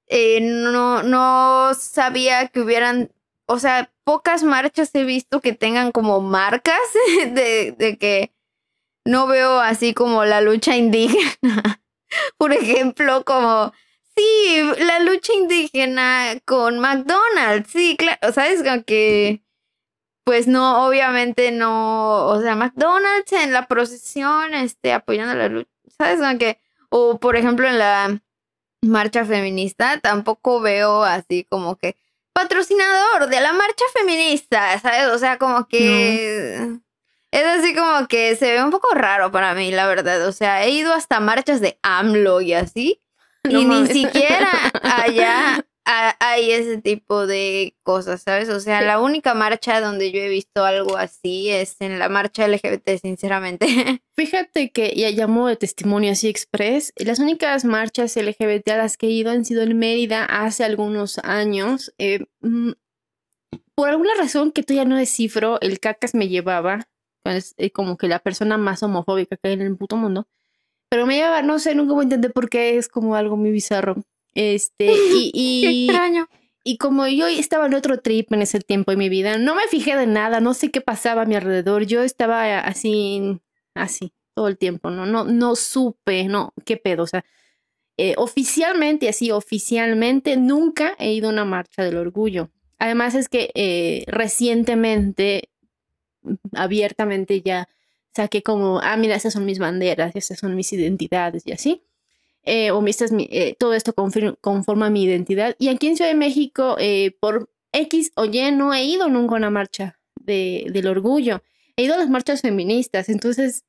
eh, 0.07 0.39
no, 0.41 1.03
no 1.03 1.73
sabía 1.73 2.47
que 2.49 2.61
hubieran, 2.61 3.11
o 3.47 3.59
sea, 3.59 3.91
pocas 4.03 4.43
marchas 4.43 4.93
he 4.93 5.03
visto 5.03 5.41
que 5.41 5.53
tengan 5.53 5.91
como 5.91 6.21
marcas 6.21 6.79
de, 7.31 7.73
de 7.77 7.97
que 7.97 8.31
no 9.05 9.27
veo 9.27 9.59
así 9.59 9.93
como 9.93 10.25
la 10.25 10.41
lucha 10.41 10.75
indígena. 10.75 11.31
Por 12.37 12.53
ejemplo, 12.53 13.23
como, 13.25 13.73
sí, 14.15 14.61
la 14.79 14.99
lucha 14.99 15.33
indígena 15.33 16.37
con 16.45 16.79
McDonald's, 16.79 17.71
sí, 17.71 17.95
claro, 17.97 18.31
¿sabes? 18.33 18.63
Como 18.63 18.83
que, 18.83 19.43
pues 20.25 20.47
no, 20.47 20.85
obviamente 20.87 21.51
no, 21.51 22.25
o 22.25 22.41
sea, 22.41 22.55
McDonald's 22.55 23.31
en 23.31 23.53
la 23.53 23.67
procesión, 23.67 24.55
este, 24.55 24.91
apoyando 24.91 25.35
la 25.35 25.47
lucha, 25.47 25.69
¿sabes? 25.97 26.19
O 26.89 27.19
por 27.19 27.35
ejemplo 27.35 27.67
en 27.67 27.77
la 27.77 28.19
marcha 28.81 29.23
feminista, 29.23 29.99
tampoco 29.99 30.61
veo 30.61 31.03
así 31.03 31.45
como 31.47 31.75
que 31.77 31.95
patrocinador 32.33 33.29
de 33.29 33.39
la 33.39 33.53
marcha 33.53 33.85
feminista, 33.93 34.77
¿sabes? 34.79 35.07
O 35.07 35.17
sea, 35.19 35.37
como 35.37 35.67
que... 35.67 36.79
Es 37.31 37.45
así 37.45 37.75
como 37.75 38.07
que 38.07 38.35
se 38.37 38.53
ve 38.53 38.63
un 38.63 38.71
poco 38.71 38.93
raro 38.93 39.29
para 39.29 39.53
mí, 39.53 39.69
la 39.69 39.87
verdad. 39.87 40.25
O 40.25 40.31
sea, 40.31 40.63
he 40.63 40.69
ido 40.69 40.93
hasta 40.93 41.19
marchas 41.19 41.59
de 41.59 41.77
AMLO 41.81 42.39
y 42.39 42.53
así. 42.53 43.01
y 43.43 43.65
ni 43.65 43.87
siquiera 43.87 44.49
allá 44.81 45.65
hay 45.85 46.51
ese 46.51 46.81
tipo 46.81 47.27
de 47.27 47.75
cosas, 47.83 48.23
¿sabes? 48.23 48.49
O 48.49 48.59
sea, 48.59 48.81
la 48.81 48.99
única 48.99 49.33
marcha 49.33 49.81
donde 49.81 50.11
yo 50.11 50.19
he 50.19 50.29
visto 50.29 50.63
algo 50.63 50.97
así 50.97 51.49
es 51.49 51.77
en 51.79 51.99
la 51.99 52.09
marcha 52.09 52.47
LGBT, 52.47 52.99
sinceramente. 53.01 53.67
Fíjate 54.15 54.71
que 54.71 54.93
ya 54.95 55.09
llamó 55.11 55.47
de 55.47 55.55
testimonio 55.55 56.11
así 56.11 56.27
express. 56.27 56.91
Las 56.97 57.19
únicas 57.19 57.65
marchas 57.65 58.15
LGBT 58.15 58.69
a 58.69 58.77
las 58.77 58.97
que 58.97 59.07
he 59.07 59.11
ido 59.11 59.31
han 59.31 59.45
sido 59.45 59.61
en 59.61 59.77
Mérida 59.77 60.25
hace 60.25 60.63
algunos 60.63 61.19
años. 61.19 61.93
Eh, 61.97 62.25
mm, 62.41 62.71
por 63.75 63.89
alguna 63.89 64.15
razón 64.17 64.51
que 64.51 64.63
tú 64.63 64.73
ya 64.73 64.85
no 64.85 64.97
descifro, 64.97 65.59
el 65.61 65.79
cacas 65.79 66.15
me 66.15 66.29
llevaba 66.29 66.87
es 67.25 67.55
eh, 67.57 67.71
como 67.71 67.97
que 67.97 68.07
la 68.07 68.19
persona 68.19 68.57
más 68.57 68.83
homofóbica 68.83 69.37
que 69.37 69.49
hay 69.49 69.53
en 69.55 69.61
el 69.61 69.77
puto 69.77 69.97
mundo. 69.97 70.27
Pero 70.89 71.05
me 71.05 71.15
lleva, 71.15 71.41
no 71.41 71.59
sé, 71.59 71.75
nunca 71.75 71.93
voy 71.93 72.03
a 72.03 72.03
entender 72.03 72.31
por 72.31 72.49
qué 72.49 72.77
es 72.77 72.87
como 72.87 73.15
algo 73.15 73.37
muy 73.37 73.51
bizarro. 73.51 73.95
Este, 74.35 74.85
y, 75.13 75.31
y, 75.33 75.87
extraño. 75.87 76.27
y 76.63 76.77
como 76.77 77.07
yo 77.07 77.27
estaba 77.27 77.65
en 77.65 77.73
otro 77.73 77.99
trip 77.99 78.31
en 78.31 78.43
ese 78.43 78.59
tiempo 78.59 78.91
de 78.91 78.97
mi 78.97 79.09
vida, 79.09 79.37
no 79.37 79.55
me 79.55 79.67
fijé 79.67 79.95
de 79.95 80.05
nada, 80.05 80.39
no 80.39 80.53
sé 80.53 80.69
qué 80.69 80.81
pasaba 80.81 81.23
a 81.23 81.25
mi 81.25 81.35
alrededor. 81.35 81.85
Yo 81.85 82.03
estaba 82.03 82.59
así, 82.59 83.39
así, 83.73 84.13
todo 84.35 84.47
el 84.47 84.57
tiempo, 84.57 84.91
¿no? 84.91 85.05
No, 85.05 85.23
no 85.23 85.55
supe, 85.55 86.25
no, 86.25 86.53
qué 86.65 86.77
pedo, 86.77 87.03
o 87.03 87.07
sea. 87.07 87.25
Eh, 87.97 88.13
oficialmente, 88.17 89.07
así, 89.07 89.31
oficialmente, 89.31 90.35
nunca 90.35 90.95
he 90.99 91.13
ido 91.13 91.29
a 91.29 91.31
una 91.31 91.45
marcha 91.45 91.81
del 91.81 91.95
orgullo. 91.95 92.51
Además 92.77 93.15
es 93.15 93.29
que 93.29 93.51
eh, 93.55 94.03
recientemente 94.07 95.49
abiertamente 96.53 97.41
ya 97.41 97.69
saqué 98.13 98.43
como, 98.43 98.79
ah, 98.81 98.97
mira, 98.97 99.15
esas 99.15 99.33
son 99.33 99.45
mis 99.45 99.59
banderas, 99.59 100.15
esas 100.15 100.39
son 100.39 100.55
mis 100.55 100.71
identidades 100.73 101.43
y 101.45 101.51
así. 101.51 101.83
Eh, 102.45 102.69
o 102.69 102.83
eh, 102.85 103.55
todo 103.57 103.73
esto 103.73 103.93
conforma 103.93 104.89
mi 104.91 105.03
identidad. 105.03 105.55
Y 105.57 105.69
aquí 105.69 105.87
en 105.87 105.97
Ciudad 105.97 106.11
de 106.11 106.15
México, 106.15 106.75
eh, 106.79 107.15
por 107.19 107.49
X 107.71 108.11
o 108.15 108.25
Y, 108.25 108.51
no 108.51 108.73
he 108.73 108.85
ido 108.85 109.09
nunca 109.09 109.33
a 109.33 109.37
una 109.37 109.49
marcha 109.49 109.99
de, 110.15 110.67
del 110.69 110.87
orgullo. 110.87 111.41
He 111.75 111.83
ido 111.83 111.95
a 111.95 111.97
las 111.97 112.09
marchas 112.09 112.41
feministas, 112.41 113.09
entonces, 113.09 113.65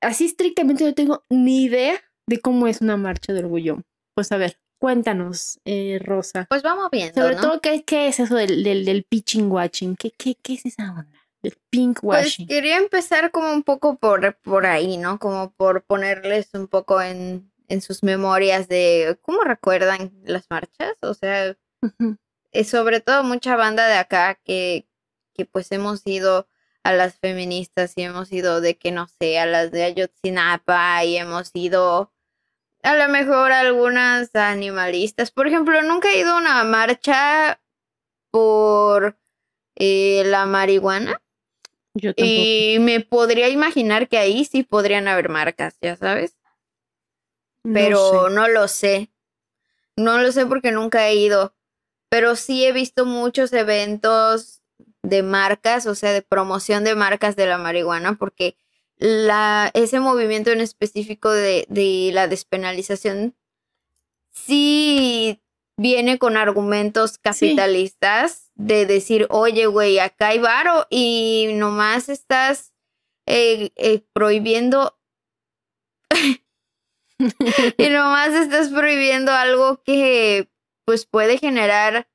así 0.00 0.24
estrictamente 0.24 0.84
no 0.84 0.94
tengo 0.94 1.24
ni 1.28 1.64
idea 1.64 2.00
de 2.26 2.40
cómo 2.40 2.66
es 2.66 2.80
una 2.80 2.96
marcha 2.96 3.34
de 3.34 3.40
orgullo. 3.40 3.82
Pues 4.14 4.32
a 4.32 4.38
ver, 4.38 4.58
cuéntanos, 4.78 5.60
Rosa. 6.00 6.46
Pues 6.48 6.62
vamos 6.62 6.88
viendo. 6.90 7.20
Sobre 7.20 7.36
todo, 7.36 7.60
¿qué, 7.60 7.84
¿qué, 7.84 8.08
es 8.08 8.20
eso 8.20 8.36
del, 8.36 8.64
del, 8.64 8.86
del 8.86 9.04
pitching 9.04 9.52
watching? 9.52 9.96
¿Qué, 9.96 10.12
qué, 10.12 10.36
qué 10.42 10.54
es 10.54 10.66
esa 10.66 10.90
onda? 10.90 11.20
el 11.42 11.58
pink 11.68 11.98
washing. 12.02 12.46
Pues 12.46 12.56
quería 12.56 12.78
empezar 12.78 13.30
como 13.30 13.52
un 13.52 13.62
poco 13.62 13.96
por, 13.96 14.38
por 14.42 14.64
ahí, 14.64 14.96
¿no? 14.96 15.18
Como 15.18 15.52
por 15.52 15.82
ponerles 15.82 16.48
un 16.54 16.68
poco 16.68 17.02
en, 17.02 17.52
en 17.68 17.80
sus 17.80 18.02
memorias 18.02 18.68
de 18.68 19.18
cómo 19.22 19.42
recuerdan 19.42 20.12
las 20.24 20.46
marchas. 20.50 20.96
O 21.02 21.14
sea, 21.14 21.56
es 22.52 22.68
sobre 22.68 23.00
todo 23.00 23.22
mucha 23.22 23.56
banda 23.56 23.86
de 23.88 23.94
acá 23.94 24.38
que, 24.44 24.86
que 25.34 25.44
pues 25.44 25.70
hemos 25.72 26.06
ido 26.06 26.48
a 26.82 26.92
las 26.92 27.16
feministas 27.18 27.94
y 27.96 28.02
hemos 28.02 28.30
ido 28.32 28.60
de 28.60 28.76
que 28.76 28.92
no 28.92 29.08
sé, 29.08 29.38
a 29.38 29.46
las 29.46 29.70
de 29.70 29.84
Ayotzinapa 29.84 31.04
y 31.04 31.16
hemos 31.16 31.50
ido 31.54 32.12
a 32.82 32.94
lo 32.94 33.08
mejor 33.08 33.52
algunas 33.52 34.34
animalistas. 34.34 35.30
Por 35.30 35.46
ejemplo, 35.46 35.82
nunca 35.82 36.10
he 36.10 36.20
ido 36.20 36.32
a 36.32 36.38
una 36.38 36.62
marcha 36.64 37.60
por 38.30 39.16
eh, 39.76 40.22
la 40.26 40.44
marihuana. 40.46 41.20
Y 42.16 42.78
me 42.80 43.00
podría 43.00 43.48
imaginar 43.48 44.08
que 44.08 44.18
ahí 44.18 44.44
sí 44.44 44.64
podrían 44.64 45.08
haber 45.08 45.28
marcas, 45.28 45.78
ya 45.80 45.96
sabes. 45.96 46.36
Pero 47.72 48.28
no, 48.28 48.48
lo 48.48 48.68
sé. 48.68 49.10
No 49.96 50.18
lo 50.18 50.30
sé 50.32 50.46
porque 50.46 50.70
nunca 50.70 51.08
he 51.08 51.14
ido. 51.16 51.54
Pero 52.10 52.36
sí 52.36 52.64
he 52.64 52.72
visto 52.72 53.06
muchos 53.06 53.52
eventos 53.52 54.62
de 55.02 55.22
marcas, 55.22 55.86
o 55.86 55.94
sea, 55.94 56.12
de 56.12 56.22
promoción 56.22 56.84
de 56.84 56.94
marcas 56.94 57.36
de 57.36 57.46
la 57.46 57.58
marihuana, 57.58 58.16
porque 58.16 58.56
la, 58.96 59.70
ese 59.74 60.00
movimiento 60.00 60.50
en 60.50 60.60
específico 60.60 61.30
de, 61.30 61.66
de 61.68 62.10
la 62.12 62.28
despenalización 62.28 63.34
sí 64.30 65.40
viene 65.76 66.18
con 66.18 66.36
argumentos 66.36 67.18
capitalistas 67.18 68.50
de 68.54 68.86
decir, 68.86 69.26
oye, 69.30 69.66
güey, 69.66 69.98
acá 69.98 70.28
hay 70.28 70.38
varo 70.38 70.86
y 70.90 71.50
nomás 71.54 72.08
estás 72.08 72.72
eh, 73.26 73.70
eh, 73.76 74.02
prohibiendo 74.12 74.98
y 77.78 77.88
nomás 77.90 78.34
estás 78.34 78.68
prohibiendo 78.68 79.32
algo 79.32 79.82
que 79.82 80.48
pues 80.84 81.06
puede 81.06 81.38
generar 81.38 82.08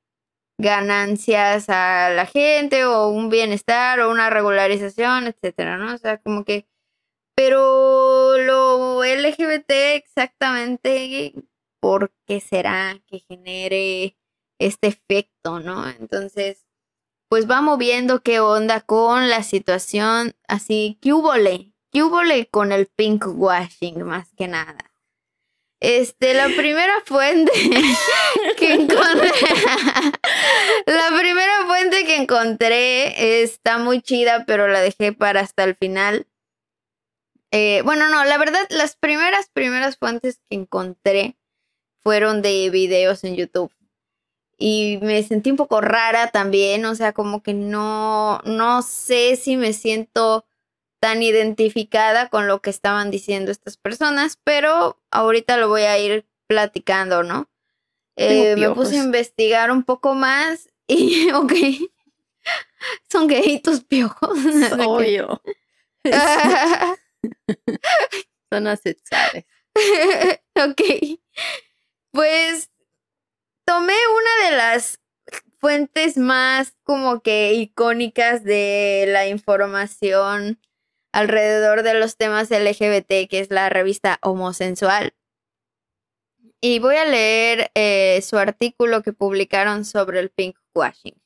ganancias 0.58 1.68
a 1.68 2.10
la 2.10 2.26
gente 2.26 2.84
o 2.84 3.08
un 3.08 3.30
bienestar 3.30 4.00
o 4.00 4.10
una 4.10 4.30
regularización, 4.30 5.26
etcétera, 5.26 5.78
¿no? 5.78 5.94
O 5.94 5.98
sea, 5.98 6.18
como 6.18 6.44
que 6.44 6.66
pero 7.34 8.36
lo 8.36 9.02
LGBT 9.02 9.70
exactamente 9.94 11.32
por 11.80 12.12
qué 12.26 12.38
será 12.40 13.00
que 13.06 13.20
genere 13.20 14.18
este 14.58 14.88
efecto, 14.88 15.58
¿no? 15.60 15.88
Entonces, 15.88 16.66
pues 17.30 17.46
vamos 17.46 17.78
viendo 17.78 18.22
qué 18.22 18.40
onda 18.40 18.82
con 18.82 19.30
la 19.30 19.42
situación, 19.42 20.34
así, 20.48 20.98
¿qué 21.00 21.14
hubole? 21.14 21.72
¿Qué 21.90 22.02
hubole 22.02 22.46
con 22.50 22.72
el 22.72 22.88
pink 22.88 23.24
washing 23.26 24.02
más 24.02 24.34
que 24.34 24.48
nada? 24.48 24.89
Este, 25.80 26.34
la 26.34 26.46
primera 26.48 26.92
fuente 27.06 27.52
que 28.58 28.74
encontré, 28.74 29.30
la 30.86 31.18
primera 31.18 31.66
fuente 31.66 32.04
que 32.04 32.16
encontré 32.16 33.42
está 33.42 33.78
muy 33.78 34.02
chida, 34.02 34.44
pero 34.46 34.68
la 34.68 34.82
dejé 34.82 35.14
para 35.14 35.40
hasta 35.40 35.64
el 35.64 35.74
final. 35.74 36.26
Eh, 37.50 37.80
bueno, 37.82 38.08
no, 38.10 38.24
la 38.24 38.36
verdad, 38.36 38.66
las 38.68 38.94
primeras, 38.96 39.48
primeras 39.48 39.96
fuentes 39.96 40.40
que 40.50 40.56
encontré 40.56 41.38
fueron 42.02 42.42
de 42.42 42.68
videos 42.68 43.24
en 43.24 43.36
YouTube. 43.36 43.72
Y 44.58 44.98
me 45.00 45.22
sentí 45.22 45.50
un 45.50 45.56
poco 45.56 45.80
rara 45.80 46.30
también, 46.30 46.84
o 46.84 46.94
sea, 46.94 47.14
como 47.14 47.42
que 47.42 47.54
no, 47.54 48.40
no 48.44 48.82
sé 48.82 49.36
si 49.36 49.56
me 49.56 49.72
siento 49.72 50.44
tan 51.00 51.22
identificada 51.22 52.28
con 52.28 52.46
lo 52.46 52.60
que 52.60 52.70
estaban 52.70 53.10
diciendo 53.10 53.50
estas 53.50 53.78
personas, 53.78 54.38
pero 54.44 55.00
ahorita 55.10 55.56
lo 55.56 55.68
voy 55.68 55.82
a 55.82 55.98
ir 55.98 56.26
platicando, 56.46 57.22
¿no? 57.22 57.50
Eh, 58.16 58.54
me 58.56 58.70
puse 58.70 58.98
a 58.98 59.04
investigar 59.04 59.70
un 59.70 59.82
poco 59.82 60.14
más 60.14 60.68
y, 60.86 61.30
ok, 61.32 61.52
son 63.10 63.26
gay 63.26 63.60
tus 63.60 63.82
piojos. 63.82 64.38
Obvio. 64.86 65.40
son 68.50 68.66
asexuales. 68.66 69.46
ok. 70.54 70.82
Pues 72.12 72.70
tomé 73.64 73.94
una 73.94 74.50
de 74.50 74.56
las 74.56 75.00
fuentes 75.58 76.16
más 76.16 76.74
como 76.82 77.20
que 77.20 77.54
icónicas 77.54 78.42
de 78.44 79.06
la 79.08 79.28
información 79.28 80.58
alrededor 81.12 81.82
de 81.82 81.94
los 81.94 82.16
temas 82.16 82.50
LGBT, 82.50 83.28
que 83.28 83.40
es 83.40 83.50
la 83.50 83.68
revista 83.68 84.18
Homosensual. 84.22 85.14
Y 86.60 86.78
voy 86.78 86.96
a 86.96 87.06
leer 87.06 87.70
eh, 87.74 88.20
su 88.22 88.36
artículo 88.36 89.02
que 89.02 89.12
publicaron 89.12 89.84
sobre 89.84 90.20
el 90.20 90.30
pink 90.30 90.56
washing. 90.74 91.20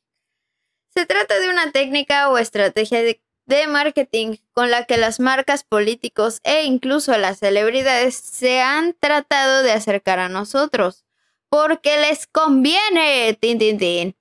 Se 0.94 1.06
trata 1.06 1.40
de 1.40 1.50
una 1.50 1.72
técnica 1.72 2.28
o 2.28 2.38
estrategia 2.38 3.02
de 3.02 3.20
de 3.46 3.66
marketing 3.66 4.36
con 4.52 4.70
la 4.70 4.84
que 4.84 4.96
las 4.96 5.20
marcas 5.20 5.64
políticos 5.64 6.40
e 6.44 6.64
incluso 6.64 7.16
las 7.18 7.38
celebridades 7.38 8.14
se 8.14 8.60
han 8.60 8.94
tratado 8.94 9.62
de 9.62 9.72
acercar 9.72 10.18
a 10.18 10.28
nosotros. 10.28 11.04
porque 11.50 11.98
les 11.98 12.26
conviene. 12.26 13.38
Tin, 13.40 13.60
tin, 13.60 13.78
tin. 13.78 14.16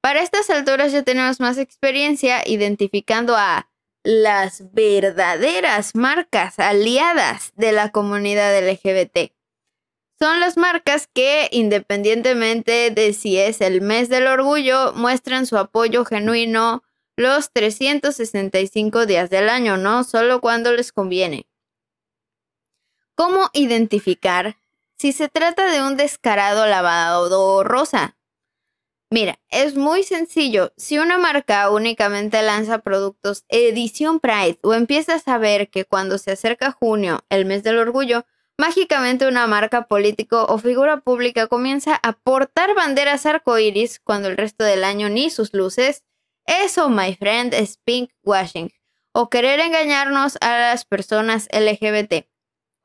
Para 0.00 0.22
estas 0.22 0.48
alturas 0.48 0.90
ya 0.90 1.02
tenemos 1.02 1.38
más 1.38 1.58
experiencia 1.58 2.42
identificando 2.46 3.36
a 3.36 3.68
las 4.06 4.72
verdaderas 4.72 5.96
marcas 5.96 6.60
aliadas 6.60 7.52
de 7.56 7.72
la 7.72 7.90
comunidad 7.90 8.56
LGBT. 8.56 9.32
Son 10.20 10.38
las 10.38 10.56
marcas 10.56 11.08
que, 11.12 11.48
independientemente 11.50 12.92
de 12.92 13.12
si 13.12 13.36
es 13.36 13.60
el 13.60 13.80
mes 13.80 14.08
del 14.08 14.28
orgullo, 14.28 14.92
muestran 14.94 15.44
su 15.44 15.58
apoyo 15.58 16.04
genuino 16.04 16.84
los 17.16 17.50
365 17.50 19.06
días 19.06 19.28
del 19.28 19.48
año, 19.48 19.76
no 19.76 20.04
solo 20.04 20.40
cuando 20.40 20.72
les 20.72 20.92
conviene. 20.92 21.48
¿Cómo 23.16 23.50
identificar 23.54 24.56
si 24.96 25.10
se 25.10 25.28
trata 25.28 25.66
de 25.66 25.82
un 25.82 25.96
descarado 25.96 26.66
lavado 26.66 27.64
rosa? 27.64 28.15
Mira, 29.10 29.38
es 29.50 29.76
muy 29.76 30.02
sencillo. 30.02 30.72
Si 30.76 30.98
una 30.98 31.16
marca 31.18 31.70
únicamente 31.70 32.42
lanza 32.42 32.78
productos 32.78 33.44
edición 33.48 34.20
Pride 34.20 34.58
o 34.62 34.74
empiezas 34.74 35.28
a 35.28 35.38
ver 35.38 35.70
que 35.70 35.84
cuando 35.84 36.18
se 36.18 36.32
acerca 36.32 36.72
junio, 36.72 37.20
el 37.28 37.44
mes 37.44 37.62
del 37.62 37.78
orgullo, 37.78 38.24
Mágicamente 38.58 39.28
una 39.28 39.46
marca 39.46 39.86
político 39.86 40.46
o 40.48 40.56
figura 40.56 41.00
pública 41.00 41.46
comienza 41.46 42.00
a 42.02 42.12
portar 42.12 42.74
banderas 42.74 43.26
arcoíris 43.26 44.00
cuando 44.00 44.28
el 44.28 44.38
resto 44.38 44.64
del 44.64 44.82
año 44.82 45.10
ni 45.10 45.28
sus 45.28 45.52
luces. 45.52 46.04
Eso, 46.46 46.88
my 46.88 47.14
friend, 47.14 47.52
es 47.52 47.76
pink 47.76 48.10
washing 48.24 48.72
o 49.12 49.28
querer 49.28 49.60
engañarnos 49.60 50.38
a 50.40 50.58
las 50.58 50.86
personas 50.86 51.48
LGBT. 51.52 52.28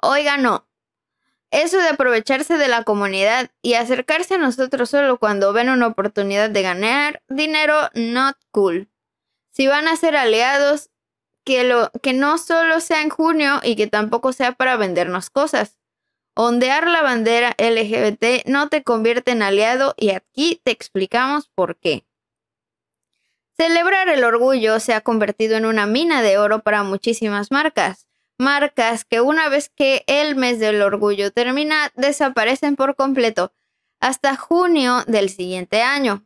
Oiga, 0.01 0.37
no. 0.37 0.67
Eso 1.51 1.77
de 1.77 1.89
aprovecharse 1.89 2.57
de 2.57 2.69
la 2.69 2.83
comunidad 2.83 3.51
y 3.61 3.73
acercarse 3.73 4.35
a 4.35 4.37
nosotros 4.37 4.89
solo 4.89 5.19
cuando 5.19 5.51
ven 5.51 5.69
una 5.69 5.87
oportunidad 5.87 6.49
de 6.49 6.61
ganar 6.61 7.21
dinero, 7.27 7.89
not 7.93 8.37
cool. 8.51 8.89
Si 9.51 9.67
van 9.67 9.89
a 9.89 9.97
ser 9.97 10.15
aliados, 10.15 10.89
que, 11.43 11.63
lo, 11.63 11.91
que 12.01 12.13
no 12.13 12.37
solo 12.37 12.79
sea 12.79 13.01
en 13.01 13.09
junio 13.09 13.59
y 13.63 13.75
que 13.75 13.87
tampoco 13.87 14.31
sea 14.31 14.53
para 14.53 14.77
vendernos 14.77 15.29
cosas. 15.29 15.77
Ondear 16.33 16.87
la 16.87 17.01
bandera 17.01 17.55
LGBT 17.57 18.47
no 18.47 18.69
te 18.69 18.83
convierte 18.83 19.31
en 19.31 19.41
aliado 19.41 19.93
y 19.97 20.11
aquí 20.11 20.61
te 20.63 20.71
explicamos 20.71 21.49
por 21.49 21.77
qué. 21.77 22.05
Celebrar 23.57 24.07
el 24.07 24.23
orgullo 24.23 24.79
se 24.79 24.93
ha 24.93 25.01
convertido 25.01 25.57
en 25.57 25.65
una 25.65 25.85
mina 25.85 26.21
de 26.21 26.37
oro 26.37 26.59
para 26.63 26.83
muchísimas 26.83 27.51
marcas. 27.51 28.07
Marcas 28.41 29.05
que 29.05 29.21
una 29.21 29.49
vez 29.49 29.69
que 29.69 30.03
el 30.07 30.35
mes 30.35 30.59
del 30.59 30.81
orgullo 30.81 31.31
termina, 31.31 31.91
desaparecen 31.95 32.75
por 32.75 32.95
completo 32.95 33.53
hasta 33.99 34.35
junio 34.35 35.03
del 35.05 35.29
siguiente 35.29 35.83
año. 35.83 36.25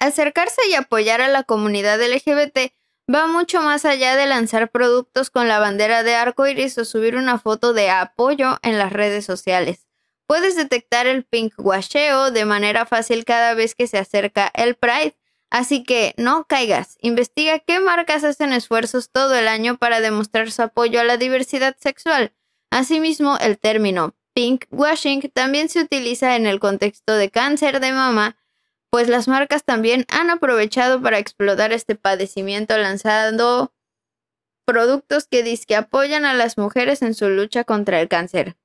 Acercarse 0.00 0.62
y 0.68 0.74
apoyar 0.74 1.20
a 1.20 1.28
la 1.28 1.44
comunidad 1.44 2.02
LGBT 2.02 2.72
va 3.08 3.28
mucho 3.28 3.60
más 3.60 3.84
allá 3.84 4.16
de 4.16 4.26
lanzar 4.26 4.68
productos 4.72 5.30
con 5.30 5.46
la 5.46 5.60
bandera 5.60 6.02
de 6.02 6.16
arco 6.16 6.44
iris 6.44 6.76
o 6.76 6.84
subir 6.84 7.14
una 7.14 7.38
foto 7.38 7.72
de 7.72 7.90
apoyo 7.90 8.58
en 8.62 8.76
las 8.76 8.92
redes 8.92 9.24
sociales. 9.24 9.86
Puedes 10.26 10.56
detectar 10.56 11.06
el 11.06 11.24
pink 11.24 11.54
washeo 11.56 12.32
de 12.32 12.46
manera 12.46 12.84
fácil 12.84 13.24
cada 13.24 13.54
vez 13.54 13.76
que 13.76 13.86
se 13.86 13.98
acerca 13.98 14.50
el 14.52 14.74
Pride, 14.74 15.14
así 15.54 15.84
que 15.84 16.14
no 16.16 16.44
caigas. 16.44 16.98
Investiga 17.00 17.60
qué 17.60 17.80
marcas 17.80 18.24
hacen 18.24 18.52
esfuerzos 18.52 19.10
todo 19.10 19.34
el 19.34 19.48
año 19.48 19.78
para 19.78 20.00
demostrar 20.00 20.50
su 20.50 20.62
apoyo 20.62 21.00
a 21.00 21.04
la 21.04 21.16
diversidad 21.16 21.76
sexual. 21.78 22.34
Asimismo, 22.70 23.38
el 23.38 23.58
término 23.58 24.14
pink 24.34 24.64
washing 24.70 25.30
también 25.32 25.68
se 25.68 25.80
utiliza 25.80 26.34
en 26.34 26.46
el 26.46 26.58
contexto 26.58 27.14
de 27.16 27.30
cáncer 27.30 27.78
de 27.78 27.92
mama 27.92 28.36
pues 28.94 29.08
las 29.08 29.26
marcas 29.26 29.64
también 29.64 30.06
han 30.08 30.30
aprovechado 30.30 31.02
para 31.02 31.18
explotar 31.18 31.72
este 31.72 31.96
padecimiento 31.96 32.78
lanzando 32.78 33.74
productos 34.64 35.26
que 35.26 35.58
que 35.66 35.74
apoyan 35.74 36.24
a 36.24 36.32
las 36.32 36.58
mujeres 36.58 37.02
en 37.02 37.14
su 37.14 37.28
lucha 37.28 37.64
contra 37.64 38.00
el 38.00 38.06
cáncer. 38.08 38.56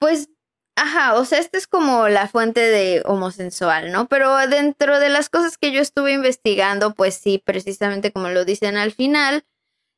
Pues, 0.00 0.28
ajá, 0.76 1.14
o 1.14 1.24
sea, 1.24 1.38
esta 1.38 1.58
es 1.58 1.66
como 1.66 2.08
la 2.08 2.28
fuente 2.28 2.60
de 2.60 3.02
homosensual, 3.04 3.92
¿no? 3.92 4.06
Pero 4.08 4.36
dentro 4.48 5.00
de 5.00 5.08
las 5.08 5.28
cosas 5.28 5.58
que 5.58 5.72
yo 5.72 5.80
estuve 5.80 6.12
investigando, 6.12 6.94
pues 6.94 7.14
sí, 7.14 7.42
precisamente 7.44 8.12
como 8.12 8.28
lo 8.30 8.44
dicen 8.44 8.76
al 8.76 8.92
final, 8.92 9.44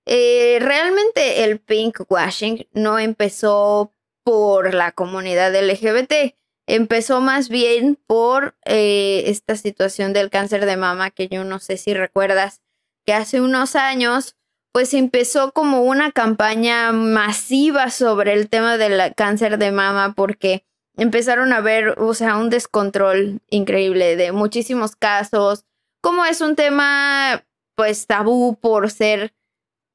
eh, 0.06 0.58
realmente 0.60 1.44
el 1.44 1.58
pink 1.58 2.00
washing 2.08 2.68
no 2.72 2.98
empezó 2.98 3.92
por 4.24 4.74
la 4.74 4.92
comunidad 4.92 5.54
LGBT 5.54 6.36
empezó 6.66 7.20
más 7.20 7.48
bien 7.48 7.98
por 8.06 8.56
eh, 8.64 9.24
esta 9.26 9.56
situación 9.56 10.12
del 10.12 10.30
cáncer 10.30 10.66
de 10.66 10.76
mama, 10.76 11.10
que 11.10 11.28
yo 11.28 11.44
no 11.44 11.58
sé 11.60 11.76
si 11.76 11.94
recuerdas, 11.94 12.60
que 13.04 13.14
hace 13.14 13.40
unos 13.40 13.76
años, 13.76 14.35
pues 14.76 14.92
empezó 14.92 15.52
como 15.52 15.84
una 15.84 16.12
campaña 16.12 16.92
masiva 16.92 17.88
sobre 17.88 18.34
el 18.34 18.50
tema 18.50 18.76
del 18.76 19.14
cáncer 19.14 19.56
de 19.56 19.72
mama, 19.72 20.12
porque 20.14 20.66
empezaron 20.98 21.54
a 21.54 21.62
ver, 21.62 21.98
o 21.98 22.12
sea, 22.12 22.36
un 22.36 22.50
descontrol 22.50 23.40
increíble 23.48 24.16
de 24.16 24.32
muchísimos 24.32 24.94
casos, 24.94 25.64
como 26.02 26.26
es 26.26 26.42
un 26.42 26.56
tema, 26.56 27.42
pues, 27.74 28.06
tabú 28.06 28.58
por 28.60 28.90
ser, 28.90 29.32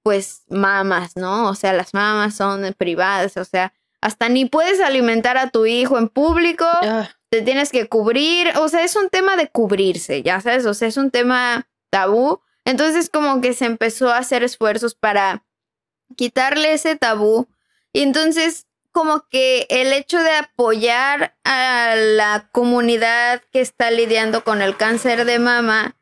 pues, 0.01 0.45
mamas, 0.49 1.15
¿no? 1.15 1.47
O 1.49 1.53
sea, 1.53 1.73
las 1.73 1.93
mamas 1.93 2.33
son 2.33 2.73
privadas, 2.75 3.37
o 3.37 3.45
sea, 3.45 3.73
hasta 4.01 4.29
ni 4.29 4.45
puedes 4.45 4.81
alimentar 4.81 5.37
a 5.37 5.51
tu 5.51 5.67
hijo 5.67 5.99
en 5.99 6.09
público, 6.09 6.65
ah. 6.65 7.07
te 7.29 7.43
tienes 7.43 7.69
que 7.69 7.87
cubrir, 7.87 8.57
o 8.57 8.67
sea, 8.67 8.83
es 8.83 8.95
un 8.95 9.09
tema 9.09 9.35
de 9.35 9.47
cubrirse, 9.47 10.23
ya 10.23 10.41
sabes, 10.41 10.65
o 10.65 10.73
sea, 10.73 10.87
es 10.87 10.97
un 10.97 11.11
tema 11.11 11.67
tabú. 11.91 12.41
Entonces 12.65 13.09
como 13.09 13.41
que 13.41 13.53
se 13.53 13.65
empezó 13.65 14.09
a 14.09 14.17
hacer 14.17 14.43
esfuerzos 14.43 14.95
para 14.95 15.43
quitarle 16.15 16.73
ese 16.73 16.95
tabú 16.95 17.47
y 17.93 18.01
entonces 18.01 18.67
como 18.91 19.27
que 19.29 19.67
el 19.69 19.93
hecho 19.93 20.19
de 20.19 20.35
apoyar 20.35 21.35
a 21.43 21.95
la 21.95 22.49
comunidad 22.51 23.41
que 23.51 23.61
está 23.61 23.89
lidiando 23.89 24.43
con 24.43 24.61
el 24.61 24.75
cáncer 24.75 25.25
de 25.25 25.39
mama, 25.39 25.95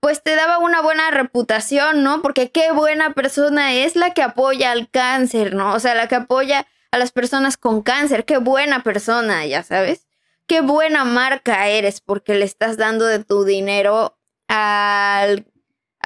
pues 0.00 0.22
te 0.22 0.34
daba 0.34 0.58
una 0.58 0.80
buena 0.80 1.10
reputación, 1.10 2.02
¿no? 2.02 2.22
Porque 2.22 2.50
qué 2.50 2.72
buena 2.72 3.12
persona 3.12 3.74
es 3.74 3.94
la 3.94 4.14
que 4.14 4.22
apoya 4.22 4.70
al 4.70 4.88
cáncer, 4.90 5.54
¿no? 5.54 5.74
O 5.74 5.80
sea, 5.80 5.94
la 5.94 6.08
que 6.08 6.14
apoya 6.14 6.66
a 6.90 6.98
las 6.98 7.12
personas 7.12 7.56
con 7.56 7.82
cáncer. 7.82 8.24
Qué 8.24 8.38
buena 8.38 8.82
persona, 8.82 9.44
ya 9.44 9.62
sabes. 9.62 10.06
Qué 10.46 10.62
buena 10.62 11.04
marca 11.04 11.68
eres 11.68 12.00
porque 12.00 12.34
le 12.34 12.44
estás 12.44 12.78
dando 12.78 13.04
de 13.04 13.22
tu 13.22 13.44
dinero 13.44 14.18
al, 14.46 15.46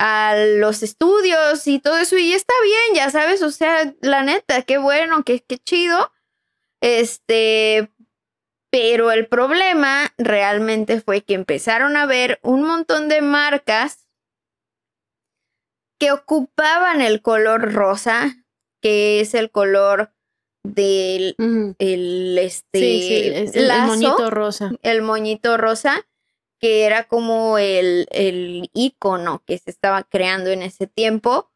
a 0.04 0.34
los 0.34 0.82
estudios 0.82 1.64
y 1.68 1.78
todo 1.78 1.96
eso. 1.98 2.18
Y 2.18 2.32
está 2.32 2.52
bien, 2.64 2.96
ya 2.96 3.10
sabes. 3.10 3.40
O 3.42 3.52
sea, 3.52 3.94
la 4.00 4.24
neta, 4.24 4.62
qué 4.62 4.78
bueno, 4.78 5.22
qué, 5.22 5.44
qué 5.46 5.58
chido. 5.58 6.10
Este, 6.80 7.88
pero 8.72 9.12
el 9.12 9.28
problema 9.28 10.12
realmente 10.18 11.00
fue 11.00 11.22
que 11.22 11.34
empezaron 11.34 11.96
a 11.96 12.06
ver 12.06 12.40
un 12.42 12.64
montón 12.64 13.08
de 13.08 13.22
marcas 13.22 14.08
que 16.00 16.10
ocupaban 16.10 17.00
el 17.00 17.22
color 17.22 17.72
rosa, 17.72 18.44
que 18.80 19.20
es 19.20 19.34
el 19.34 19.52
color 19.52 20.12
del 20.64 21.36
el, 21.78 22.38
este, 22.38 23.44
el, 23.56 23.86
moñito 23.86 24.30
rosa. 24.30 24.72
El 24.82 25.02
moñito 25.02 25.56
rosa, 25.58 26.04
que 26.62 26.84
era 26.84 27.08
como 27.08 27.58
el, 27.58 28.06
el 28.12 28.70
icono 28.72 29.42
que 29.44 29.58
se 29.58 29.68
estaba 29.68 30.04
creando 30.04 30.50
en 30.50 30.62
ese 30.62 30.86
tiempo 30.86 31.50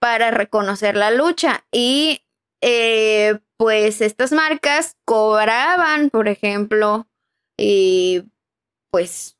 para 0.00 0.32
reconocer 0.32 0.96
la 0.96 1.12
lucha. 1.12 1.64
Y 1.70 2.22
eh, 2.60 3.38
pues 3.56 4.00
estas 4.00 4.32
marcas 4.32 4.96
cobraban, 5.04 6.10
por 6.10 6.26
ejemplo, 6.26 7.06
eh, 7.58 8.24
pues 8.90 9.38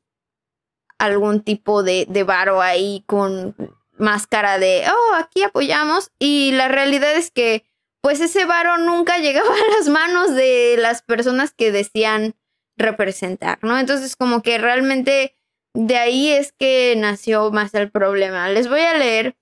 algún 0.97 1.41
tipo 1.41 1.83
de, 1.83 2.05
de 2.07 2.23
varo 2.23 2.61
ahí 2.61 3.03
con 3.05 3.53
máscara 3.97 4.59
de, 4.59 4.85
oh, 4.89 5.15
aquí 5.15 5.43
apoyamos. 5.43 6.11
Y 6.19 6.53
la 6.53 6.69
realidad 6.69 7.13
es 7.17 7.31
que 7.31 7.65
pues 7.99 8.21
ese 8.21 8.45
varo 8.45 8.77
nunca 8.77 9.17
llegaba 9.19 9.53
a 9.53 9.77
las 9.77 9.89
manos 9.89 10.33
de 10.35 10.77
las 10.77 11.01
personas 11.01 11.51
que 11.51 11.73
decían 11.73 12.33
representar, 12.81 13.59
¿no? 13.61 13.77
Entonces 13.77 14.15
como 14.15 14.41
que 14.41 14.57
realmente 14.57 15.35
de 15.73 15.97
ahí 15.97 16.29
es 16.31 16.51
que 16.51 16.95
nació 16.97 17.51
más 17.51 17.73
el 17.73 17.91
problema. 17.91 18.49
Les 18.49 18.67
voy 18.67 18.81
a 18.81 18.97
leer. 18.97 19.35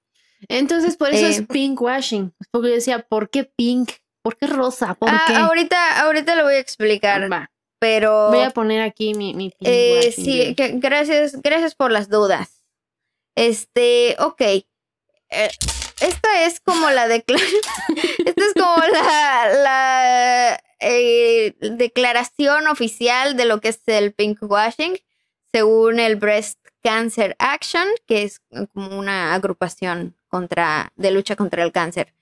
Entonces 0.47 0.95
por 0.95 1.09
eso 1.09 1.25
es 1.25 1.39
eh, 1.39 1.47
pink 1.49 1.81
washing, 1.81 2.33
porque 2.51 2.69
yo 2.69 2.75
decía, 2.75 2.99
¿por 2.99 3.29
qué 3.29 3.43
pink? 3.43 3.91
¿Por 4.21 4.37
qué 4.37 4.47
rosa? 4.47 4.93
¿Por 4.93 5.09
ah, 5.09 5.23
qué? 5.27 5.35
Ahorita, 5.35 6.01
ahorita 6.01 6.35
lo 6.35 6.43
voy 6.43 6.55
a 6.55 6.59
explicar. 6.59 7.31
Va. 7.31 7.51
Pero. 7.79 8.29
Voy 8.29 8.43
a 8.43 8.51
poner 8.51 8.81
aquí 8.81 9.13
mi, 9.13 9.33
mi 9.33 9.49
pink 9.49 9.61
eh, 9.63 10.13
Sí, 10.15 10.55
gracias, 10.57 11.41
gracias 11.41 11.75
por 11.75 11.91
las 11.91 12.09
dudas. 12.09 12.63
Este, 13.35 14.15
ok. 14.19 14.41
Eh, 14.41 14.65
esta 16.01 16.45
es 16.45 16.59
como 16.59 16.89
la 16.89 17.07
declaración. 17.07 17.61
esta 18.25 18.43
es 18.45 18.53
como 18.53 18.77
la, 18.91 20.61
eh, 20.79 21.55
declaración 21.59 22.67
oficial 22.67 23.35
de 23.37 23.45
lo 23.45 23.61
que 23.61 23.69
es 23.69 23.81
el 23.87 24.13
pinkwashing, 24.13 24.99
según 25.51 25.99
el 25.99 26.15
Breast 26.15 26.59
Cancer 26.81 27.35
Action, 27.39 27.87
que 28.05 28.23
es 28.23 28.41
como 28.73 28.97
una 28.97 29.33
agrupación 29.33 30.15
contra, 30.27 30.93
de 30.95 31.11
lucha 31.11 31.35
contra 31.35 31.63
el 31.63 31.71
cáncer. 31.71 32.13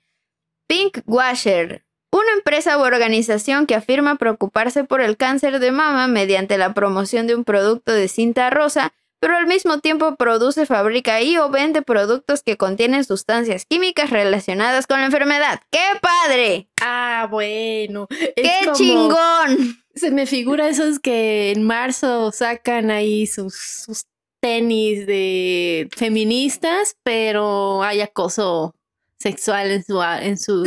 Pinkwasher, 0.67 1.85
una 2.11 2.33
empresa 2.33 2.77
u 2.77 2.81
organización 2.81 3.67
que 3.67 3.75
afirma 3.75 4.15
preocuparse 4.15 4.83
por 4.83 5.01
el 5.01 5.17
cáncer 5.17 5.59
de 5.59 5.71
mama 5.71 6.07
mediante 6.07 6.57
la 6.57 6.73
promoción 6.73 7.27
de 7.27 7.35
un 7.35 7.43
producto 7.43 7.91
de 7.91 8.07
cinta 8.07 8.49
rosa 8.49 8.93
pero 9.19 9.35
al 9.35 9.47
mismo 9.47 9.79
tiempo 9.79 10.15
produce, 10.15 10.65
fabrica 10.65 11.21
y 11.21 11.37
o 11.37 11.49
vende 11.49 11.81
productos 11.81 12.43
que 12.43 12.57
contienen 12.57 13.03
sustancias 13.03 13.65
químicas 13.65 14.09
relacionadas 14.09 14.87
con 14.87 14.99
la 14.99 15.05
enfermedad. 15.07 15.61
¡Qué 15.71 15.99
padre! 16.01 16.69
Ah, 16.81 17.27
bueno. 17.29 18.07
¡Qué 18.09 18.71
chingón! 18.73 19.81
Se 19.95 20.11
me 20.11 20.27
figura 20.27 20.69
esos 20.69 20.99
que 20.99 21.51
en 21.51 21.63
marzo 21.63 22.31
sacan 22.31 22.91
ahí 22.91 23.25
sus, 23.25 24.05
tenis 24.39 25.07
de 25.07 25.89
feministas, 25.95 26.95
pero 27.03 27.81
hay 27.81 28.01
acoso 28.01 28.75
sexual 29.19 29.71
en 29.71 29.83
su 29.83 30.01
en 30.01 30.37
su 30.37 30.65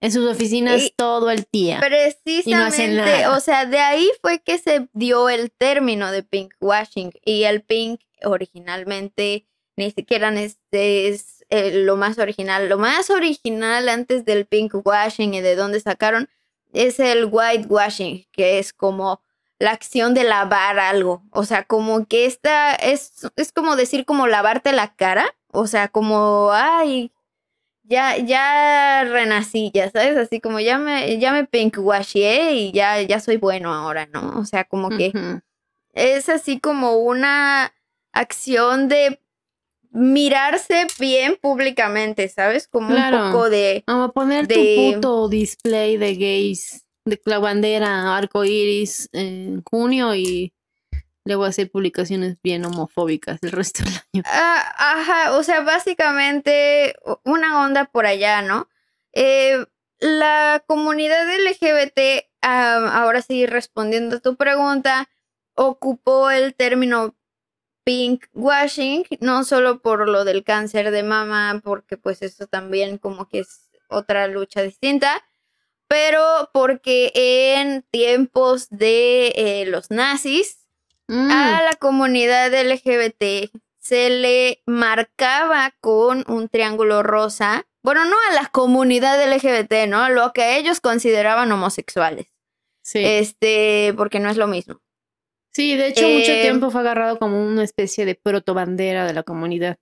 en 0.00 0.12
sus 0.12 0.26
oficinas 0.30 0.92
todo 0.96 1.30
el 1.30 1.46
día. 1.50 1.80
Precisamente, 1.80 3.26
o 3.28 3.40
sea, 3.40 3.66
de 3.66 3.78
ahí 3.78 4.10
fue 4.20 4.40
que 4.40 4.58
se 4.58 4.88
dio 4.92 5.28
el 5.28 5.50
término 5.50 6.10
de 6.10 6.22
pinkwashing 6.22 7.12
y 7.24 7.44
el 7.44 7.62
pink 7.62 8.00
originalmente 8.22 9.46
ni 9.76 9.90
siquiera 9.90 10.28
es, 10.40 10.58
es 10.70 11.44
eh, 11.50 11.82
lo 11.84 11.96
más 11.96 12.18
original. 12.18 12.68
Lo 12.68 12.78
más 12.78 13.10
original 13.10 13.88
antes 13.88 14.24
del 14.24 14.46
pinkwashing 14.46 15.34
y 15.34 15.40
de 15.40 15.54
dónde 15.54 15.80
sacaron 15.80 16.28
es 16.72 16.98
el 16.98 17.26
whitewashing, 17.30 18.26
que 18.32 18.58
es 18.58 18.72
como 18.72 19.20
la 19.58 19.70
acción 19.70 20.14
de 20.14 20.24
lavar 20.24 20.78
algo. 20.78 21.22
O 21.30 21.44
sea, 21.44 21.64
como 21.64 22.06
que 22.06 22.26
esta 22.26 22.74
es, 22.74 23.28
es 23.36 23.52
como 23.52 23.76
decir 23.76 24.04
como 24.04 24.26
lavarte 24.26 24.72
la 24.72 24.94
cara. 24.94 25.34
O 25.52 25.66
sea, 25.66 25.88
como, 25.88 26.50
ay, 26.52 27.12
ya, 27.88 28.16
ya 28.16 29.04
renací, 29.04 29.70
ya 29.72 29.90
sabes, 29.90 30.16
así 30.16 30.40
como 30.40 30.60
ya 30.60 30.78
me, 30.78 31.18
ya 31.18 31.32
me 31.32 31.48
y 32.52 32.72
ya, 32.72 33.00
ya 33.02 33.20
soy 33.20 33.36
bueno 33.36 33.72
ahora, 33.72 34.06
¿no? 34.06 34.38
O 34.38 34.44
sea, 34.44 34.64
como 34.64 34.90
que 34.90 35.12
es 35.92 36.28
así 36.28 36.58
como 36.60 36.96
una 36.96 37.72
acción 38.12 38.88
de 38.88 39.20
mirarse 39.90 40.86
bien 40.98 41.36
públicamente, 41.40 42.28
¿sabes? 42.28 42.68
Como 42.68 42.94
un 42.94 43.10
poco 43.10 43.48
de. 43.48 43.82
Vamos 43.86 44.10
a 44.10 44.12
poner 44.12 44.46
tu 44.46 44.54
puto 44.54 45.28
display 45.28 45.96
de 45.96 46.14
gays, 46.14 46.84
de 47.04 47.20
la 47.24 47.38
bandera 47.38 48.16
arco 48.16 48.44
iris 48.44 49.08
en 49.12 49.62
junio 49.62 50.14
y 50.14 50.52
a 51.34 51.48
hacer 51.48 51.70
publicaciones 51.70 52.36
bien 52.42 52.64
homofóbicas 52.64 53.38
el 53.42 53.52
resto 53.52 53.82
del 53.84 53.94
año. 54.12 54.22
Ah, 54.26 54.74
ajá, 54.78 55.36
o 55.36 55.42
sea, 55.42 55.60
básicamente 55.60 56.96
una 57.24 57.64
onda 57.64 57.86
por 57.86 58.06
allá, 58.06 58.42
¿no? 58.42 58.68
Eh, 59.12 59.64
la 59.98 60.62
comunidad 60.66 61.26
LGBT, 61.38 62.26
ahora 62.40 63.22
sí 63.22 63.46
respondiendo 63.46 64.16
a 64.16 64.20
tu 64.20 64.36
pregunta, 64.36 65.08
ocupó 65.54 66.30
el 66.30 66.54
término 66.54 67.16
pink 67.84 68.26
washing, 68.34 69.04
no 69.20 69.44
solo 69.44 69.80
por 69.80 70.08
lo 70.08 70.24
del 70.24 70.44
cáncer 70.44 70.90
de 70.90 71.02
mama, 71.02 71.60
porque 71.64 71.96
pues 71.96 72.22
eso 72.22 72.46
también 72.46 72.98
como 72.98 73.28
que 73.28 73.40
es 73.40 73.70
otra 73.88 74.26
lucha 74.26 74.62
distinta, 74.62 75.24
pero 75.88 76.50
porque 76.52 77.12
en 77.14 77.82
tiempos 77.90 78.68
de 78.70 79.28
eh, 79.36 79.66
los 79.66 79.90
nazis, 79.90 80.65
a 81.08 81.12
mm. 81.12 81.64
la 81.64 81.76
comunidad 81.78 82.52
LGBT 82.52 83.50
se 83.78 84.10
le 84.10 84.62
marcaba 84.66 85.72
con 85.80 86.24
un 86.28 86.48
triángulo 86.48 87.02
rosa. 87.02 87.66
Bueno, 87.82 88.04
no 88.04 88.16
a 88.30 88.34
la 88.34 88.48
comunidad 88.48 89.16
LGBT, 89.32 89.88
¿no? 89.88 90.08
Lo 90.08 90.32
que 90.32 90.58
ellos 90.58 90.80
consideraban 90.80 91.52
homosexuales. 91.52 92.26
Sí. 92.82 93.00
Este, 93.04 93.94
porque 93.96 94.18
no 94.18 94.28
es 94.28 94.36
lo 94.36 94.48
mismo. 94.48 94.80
Sí, 95.52 95.76
de 95.76 95.88
hecho, 95.88 96.08
mucho 96.08 96.32
eh, 96.32 96.42
tiempo 96.42 96.70
fue 96.70 96.80
agarrado 96.80 97.18
como 97.18 97.42
una 97.46 97.62
especie 97.62 98.04
de 98.04 98.14
protobandera 98.14 99.06
de 99.06 99.14
la 99.14 99.22
comunidad. 99.22 99.78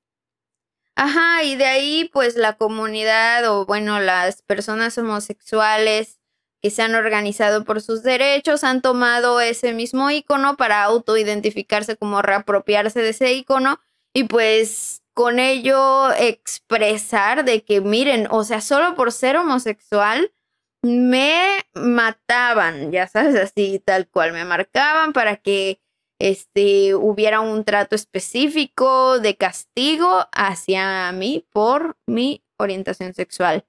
Ajá, 0.96 1.42
y 1.42 1.56
de 1.56 1.64
ahí, 1.64 2.10
pues 2.12 2.36
la 2.36 2.52
comunidad 2.52 3.50
o, 3.50 3.66
bueno, 3.66 3.98
las 3.98 4.42
personas 4.42 4.96
homosexuales 4.98 6.20
que 6.64 6.70
se 6.70 6.80
han 6.80 6.94
organizado 6.94 7.62
por 7.62 7.82
sus 7.82 8.02
derechos 8.02 8.64
han 8.64 8.80
tomado 8.80 9.38
ese 9.42 9.74
mismo 9.74 10.10
icono 10.10 10.56
para 10.56 10.82
autoidentificarse 10.84 11.94
como 11.98 12.22
reapropiarse 12.22 13.02
de 13.02 13.10
ese 13.10 13.34
icono 13.34 13.80
y 14.14 14.24
pues 14.24 15.02
con 15.12 15.40
ello 15.40 16.10
expresar 16.14 17.44
de 17.44 17.62
que 17.64 17.82
miren, 17.82 18.28
o 18.30 18.44
sea, 18.44 18.62
solo 18.62 18.94
por 18.94 19.12
ser 19.12 19.36
homosexual 19.36 20.32
me 20.82 21.66
mataban, 21.74 22.90
ya 22.92 23.08
sabes, 23.08 23.36
así 23.36 23.78
tal 23.84 24.08
cual, 24.08 24.32
me 24.32 24.46
marcaban 24.46 25.12
para 25.12 25.36
que 25.36 25.82
este 26.18 26.94
hubiera 26.94 27.40
un 27.40 27.64
trato 27.64 27.94
específico 27.94 29.18
de 29.18 29.36
castigo 29.36 30.28
hacia 30.32 31.12
mí 31.12 31.46
por 31.52 31.98
mi 32.06 32.42
orientación 32.56 33.12
sexual. 33.12 33.66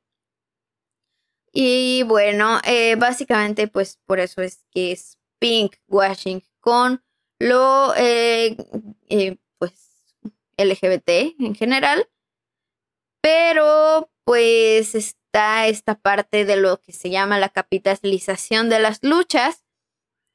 Y 1.58 2.04
bueno, 2.04 2.60
eh, 2.66 2.96
básicamente 2.98 3.70
pues 3.70 3.98
por 4.06 4.20
eso 4.20 4.42
es 4.42 4.66
que 4.72 4.92
es 4.92 5.18
pink 5.40 5.78
washing 5.88 6.44
con 6.60 7.02
lo 7.40 7.96
eh, 7.96 8.58
eh, 9.08 9.38
pues 9.58 10.04
LGBT 10.58 11.40
en 11.40 11.56
general. 11.56 12.10
Pero 13.22 14.12
pues 14.26 14.96
está 14.96 15.68
esta 15.68 15.96
parte 15.96 16.44
de 16.44 16.58
lo 16.58 16.82
que 16.82 16.92
se 16.92 17.10
llama 17.10 17.40
la 17.40 17.48
capitalización 17.48 18.68
de 18.68 18.80
las 18.80 19.02
luchas, 19.02 19.64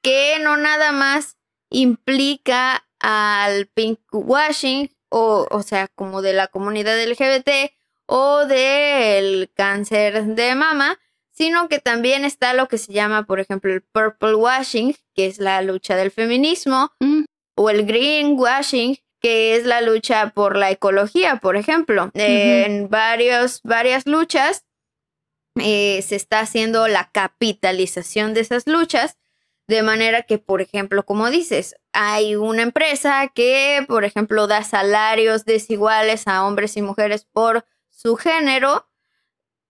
que 0.02 0.38
no 0.40 0.56
nada 0.56 0.90
más 0.90 1.36
implica 1.68 2.88
al 2.98 3.66
pink 3.66 4.00
washing, 4.10 4.90
o, 5.10 5.46
o 5.50 5.62
sea, 5.62 5.86
como 5.88 6.22
de 6.22 6.32
la 6.32 6.46
comunidad 6.46 6.98
LGBT 6.98 7.72
o 8.06 8.46
del 8.46 9.52
cáncer 9.54 10.24
de 10.24 10.54
mama, 10.54 10.98
sino 11.40 11.70
que 11.70 11.78
también 11.78 12.26
está 12.26 12.52
lo 12.52 12.68
que 12.68 12.76
se 12.76 12.92
llama, 12.92 13.22
por 13.24 13.40
ejemplo, 13.40 13.72
el 13.72 13.80
purple 13.80 14.34
washing, 14.34 14.94
que 15.14 15.24
es 15.24 15.38
la 15.38 15.62
lucha 15.62 15.96
del 15.96 16.10
feminismo, 16.10 16.92
mm. 17.00 17.22
o 17.54 17.70
el 17.70 17.86
green 17.86 18.38
washing, 18.38 18.98
que 19.22 19.56
es 19.56 19.64
la 19.64 19.80
lucha 19.80 20.32
por 20.34 20.54
la 20.54 20.70
ecología, 20.70 21.36
por 21.36 21.56
ejemplo. 21.56 22.10
En 22.12 22.90
varios, 22.90 23.62
varias 23.62 24.06
luchas 24.06 24.66
eh, 25.58 26.02
se 26.02 26.16
está 26.16 26.40
haciendo 26.40 26.88
la 26.88 27.10
capitalización 27.10 28.34
de 28.34 28.42
esas 28.42 28.66
luchas, 28.66 29.16
de 29.66 29.82
manera 29.82 30.24
que, 30.24 30.36
por 30.36 30.60
ejemplo, 30.60 31.06
como 31.06 31.30
dices, 31.30 31.74
hay 31.94 32.36
una 32.36 32.60
empresa 32.60 33.28
que, 33.34 33.82
por 33.88 34.04
ejemplo, 34.04 34.46
da 34.46 34.62
salarios 34.62 35.46
desiguales 35.46 36.28
a 36.28 36.44
hombres 36.44 36.76
y 36.76 36.82
mujeres 36.82 37.24
por 37.24 37.64
su 37.88 38.16
género 38.16 38.89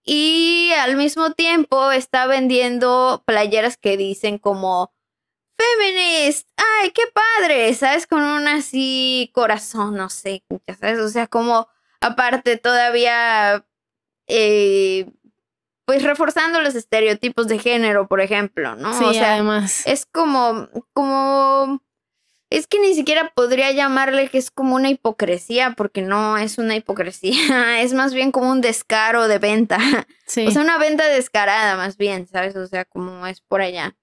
y 0.05 0.73
al 0.79 0.97
mismo 0.97 1.33
tiempo 1.33 1.91
está 1.93 2.27
vendiendo 2.27 3.23
playeras 3.27 3.77
que 3.77 3.97
dicen 3.97 4.39
como 4.39 4.93
feminist, 5.57 6.49
ay, 6.57 6.91
qué 6.93 7.03
padre, 7.13 7.75
¿sabes? 7.75 8.07
Con 8.07 8.23
un 8.23 8.49
así 8.49 9.31
corazón, 9.35 9.97
no 9.97 10.09
sé, 10.09 10.43
¿sabes? 10.81 10.99
O 10.99 11.09
sea, 11.09 11.27
como 11.27 11.69
aparte 12.01 12.57
todavía, 12.57 13.67
eh, 14.27 15.11
pues 15.85 16.03
reforzando 16.03 16.61
los 16.61 16.75
estereotipos 16.75 17.47
de 17.49 17.59
género, 17.59 18.09
por 18.09 18.21
ejemplo, 18.21 18.75
¿no? 18.77 18.95
Sí, 18.95 19.05
o 19.05 19.13
sea, 19.13 19.35
además. 19.35 19.87
Es 19.87 20.07
como, 20.07 20.69
como 20.93 21.83
es 22.51 22.67
que 22.67 22.81
ni 22.81 22.95
siquiera 22.95 23.33
podría 23.35 23.71
llamarle 23.71 24.29
que 24.29 24.39
es 24.39 24.51
como 24.51 24.75
una 24.75 24.91
hipocresía, 24.91 25.75
porque 25.77 26.03
no 26.03 26.37
es 26.37 26.59
una 26.59 26.75
hipocresía, 26.75 27.81
es 27.81 27.95
más 27.95 28.13
bien 28.13 28.33
como 28.33 28.51
un 28.51 28.61
descaro 28.61 29.29
de 29.29 29.39
venta. 29.39 29.79
Sí. 30.27 30.47
O 30.47 30.51
sea, 30.51 30.63
una 30.63 30.79
venta 30.79 31.07
descarada 31.09 31.77
más 31.77 31.97
bien, 31.97 32.27
¿sabes? 32.27 32.57
O 32.57 32.67
sea, 32.67 32.85
como 32.85 33.27
es 33.27 33.41
por 33.41 33.63
allá. 33.63 33.97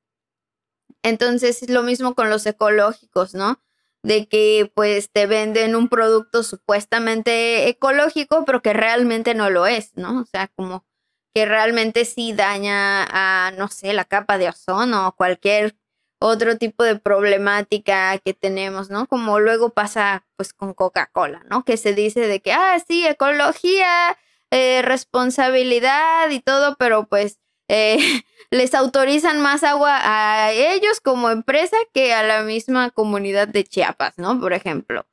Entonces 1.04 1.62
es 1.62 1.70
lo 1.70 1.84
mismo 1.84 2.16
con 2.16 2.30
los 2.30 2.46
ecológicos, 2.46 3.34
¿no? 3.34 3.62
De 4.04 4.28
que 4.28 4.72
pues 4.74 5.12
te 5.12 5.26
venden 5.26 5.76
un 5.76 5.90
producto 5.90 6.44
supuestamente 6.44 7.68
ecológico, 7.68 8.46
pero 8.46 8.62
que 8.62 8.74
realmente 8.74 9.34
no 9.34 9.50
lo 9.50 9.68
es, 9.68 9.92
¿no? 9.96 10.22
O 10.22 10.26
sea, 10.26 10.48
como 10.56 10.86
que 11.34 11.46
realmente 11.46 12.06
sí 12.06 12.34
daña 12.34 13.06
a, 13.10 13.52
no 13.52 13.68
sé, 13.68 13.94
la 13.94 14.06
capa 14.06 14.38
de 14.38 14.50
ozono 14.50 15.08
o 15.08 15.16
cualquier 15.16 15.76
otro 16.20 16.58
tipo 16.58 16.84
de 16.84 16.98
problemática 16.98 18.18
que 18.20 18.34
tenemos, 18.34 18.90
¿no? 18.90 19.08
Como 19.08 19.40
luego 19.40 19.72
pasa 19.72 20.26
pues 20.36 20.54
con 20.54 20.74
Coca-Cola, 20.74 21.44
¿no? 21.50 21.64
Que 21.64 21.78
se 21.78 21.94
dice 21.94 22.22
de 22.28 22.42
que, 22.42 22.52
ah, 22.54 22.78
sí, 22.88 23.06
ecología, 23.06 24.18
eh, 24.52 24.82
responsabilidad 24.82 26.30
y 26.30 26.40
todo, 26.40 26.76
pero 26.78 27.08
pues 27.08 27.40
eh, 27.68 27.98
les 28.52 28.74
autorizan 28.74 29.42
más 29.42 29.64
agua 29.64 30.00
a 30.02 30.52
ellos 30.54 31.02
como 31.02 31.30
empresa 31.30 31.78
que 31.94 32.14
a 32.14 32.24
la 32.24 32.44
misma 32.44 32.92
comunidad 32.92 33.48
de 33.48 33.64
Chiapas, 33.66 34.14
¿no? 34.18 34.40
Por 34.40 34.54
ejemplo. 34.54 35.06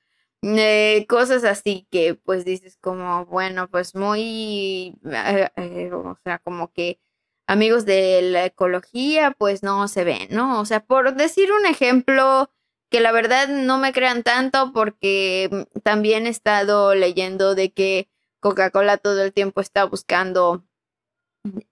Eh, 0.43 1.07
cosas 1.09 1.43
así 1.45 1.87
que 1.91 2.15
pues 2.15 2.45
dices 2.45 2.77
como, 2.81 3.25
bueno, 3.27 3.69
pues 3.71 3.95
muy, 3.95 4.95
o 5.05 6.19
sea, 6.23 6.39
como 6.45 6.71
que 6.73 7.01
amigos 7.47 7.85
de 7.85 8.23
la 8.23 8.47
ecología 8.47 9.33
pues 9.37 9.63
no 9.63 9.89
se 9.89 10.05
ven, 10.05 10.29
¿no? 10.31 10.61
O 10.61 10.65
sea, 10.65 10.85
por 10.85 11.15
decir 11.15 11.53
un 11.53 11.67
ejemplo 11.67 12.51
que 12.91 13.01
la 13.01 13.13
verdad 13.13 13.49
no 13.49 13.79
me 13.79 13.93
crean 13.93 14.23
tanto 14.23 14.73
porque 14.73 15.49
mm, 15.51 15.81
también 15.81 16.27
he 16.27 16.31
estado 16.31 16.95
leyendo 16.95 17.55
de 17.55 17.73
que 17.73 18.09
Coca-Cola 18.41 18.99
todo 18.99 19.23
el 19.23 19.33
tiempo 19.33 19.61
está 19.61 19.85
buscando 19.85 20.65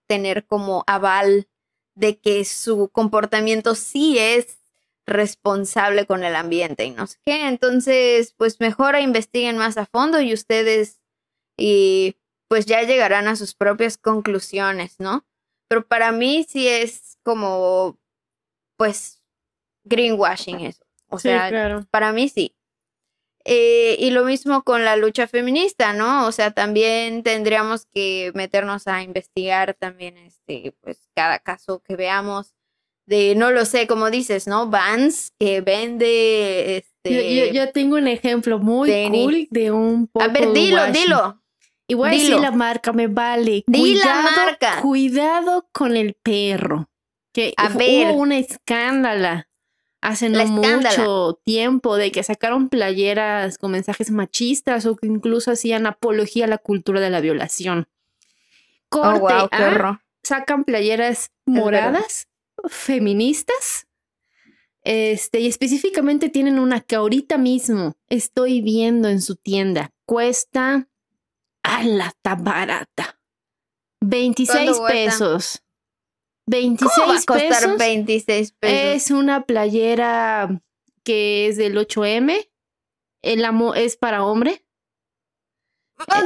tener 0.07 0.47
como 0.47 0.85
aval 0.87 1.49
de 1.95 2.19
que 2.19 2.45
su 2.45 2.89
comportamiento 2.91 3.75
sí 3.75 4.19
es 4.19 4.59
responsable 5.07 6.07
con 6.07 6.25
el 6.25 6.37
ambiente 6.37 6.85
y 6.85 6.91
no 6.91 7.07
sé 7.07 7.19
qué. 7.25 7.47
Entonces, 7.49 8.35
pues 8.37 8.61
mejor 8.61 8.99
investiguen 8.99 9.59
más 9.59 9.77
a 9.77 9.87
fondo 9.87 10.21
y 10.21 10.33
ustedes 10.33 11.01
y 11.57 12.17
pues 12.49 12.67
ya 12.67 12.83
llegarán 12.83 13.29
a 13.29 13.37
sus 13.37 13.55
propias 13.55 13.97
conclusiones, 13.99 14.97
¿no? 14.99 15.25
Pero 15.73 15.87
para 15.87 16.13
mí 16.13 16.45
sí 16.47 16.69
es 16.69 17.17
como, 17.23 17.99
pues, 18.77 19.23
greenwashing 19.85 20.61
eso. 20.61 20.85
O 21.09 21.19
sea, 21.19 21.87
para 21.91 22.13
mí 22.13 22.29
sí. 22.29 22.55
Eh, 23.47 23.97
y 23.99 24.11
lo 24.11 24.27
mismo 24.27 24.65
con 24.65 24.85
la 24.85 24.97
lucha 24.97 25.27
feminista, 25.27 25.95
¿no? 25.95 26.27
O 26.27 26.33
sea, 26.33 26.51
también 26.51 27.23
tendríamos 27.23 27.87
que 27.87 28.33
meternos 28.35 28.87
a 28.87 29.03
investigar 29.03 29.73
también, 29.73 30.19
este, 30.19 30.75
pues, 30.83 31.09
cada 31.15 31.39
caso 31.39 31.81
que 31.81 31.97
veamos 31.97 32.55
de, 33.07 33.35
no 33.35 33.51
lo 33.51 33.65
sé, 33.65 33.87
como 33.87 34.11
dices, 34.11 34.47
¿no? 34.47 34.69
Vans 34.69 35.33
que 35.39 35.63
vende, 35.63 36.77
este... 36.77 37.51
Yo, 37.51 37.73
tengo 37.73 37.97
un 37.97 38.09
ejemplo 38.09 38.59
muy 38.59 38.91
cool 39.09 39.49
de 39.51 39.71
un 39.71 40.11
A 40.21 40.29
ver, 40.29 40.53
dilo, 40.53 40.87
dilo. 40.93 41.42
Igual 41.93 42.19
si 42.19 42.31
la 42.31 42.53
marca, 42.53 42.95
me 42.95 43.07
vale. 43.07 43.65
Di 43.67 43.95
la 43.97 44.23
marca. 44.23 44.81
Cuidado 44.81 45.69
con 45.73 45.95
el 45.95 46.15
perro. 46.15 46.89
Que 47.35 47.53
A 47.59 47.69
hubo 47.69 48.15
una 48.15 48.39
escándala 48.39 49.51
hace 50.01 50.31
no 50.31 50.47
mucho 50.47 51.39
tiempo 51.45 51.97
de 51.97 52.11
que 52.11 52.23
sacaron 52.23 52.71
playeras 52.71 53.59
con 53.59 53.73
mensajes 53.73 54.11
machistas 54.11 54.87
o 54.87 54.97
que 54.97 55.07
incluso 55.07 55.51
hacían 55.51 55.87
apología 55.87 56.47
a 56.47 56.49
la 56.49 56.57
cultura 56.57 56.99
de 56.99 57.11
la 57.11 57.21
violación. 57.21 57.89
Oh, 58.89 59.21
Corte 59.21 59.35
oh, 59.35 59.99
sacan 60.23 60.65
playeras 60.65 61.31
moradas 61.45 62.27
feministas. 62.69 63.87
Este, 64.83 65.41
y 65.41 65.47
específicamente 65.47 66.31
tienen 66.31 66.59
una 66.59 66.81
que 66.81 66.97
ahorita 66.97 67.37
mismo 67.37 67.97
estoy 68.09 68.63
viendo 68.63 69.11
en 69.11 69.21
su 69.21 69.37
tienda. 69.37 69.91
Cuesta 70.07 70.89
a 71.63 71.85
la 71.85 72.07
está 72.09 72.35
barata. 72.35 73.19
26 74.01 74.81
pesos. 74.81 75.63
26 76.47 77.27
pesos. 77.27 77.79
26 77.79 78.53
pesos. 78.53 78.79
Es 78.97 79.11
una 79.11 79.45
playera 79.47 80.61
que 81.05 81.49
es 81.49 81.57
del 81.57 81.77
8M. 81.77 82.51
El 83.23 83.45
amo 83.45 83.75
es 83.75 83.97
para 83.97 84.25
hombre. 84.25 84.65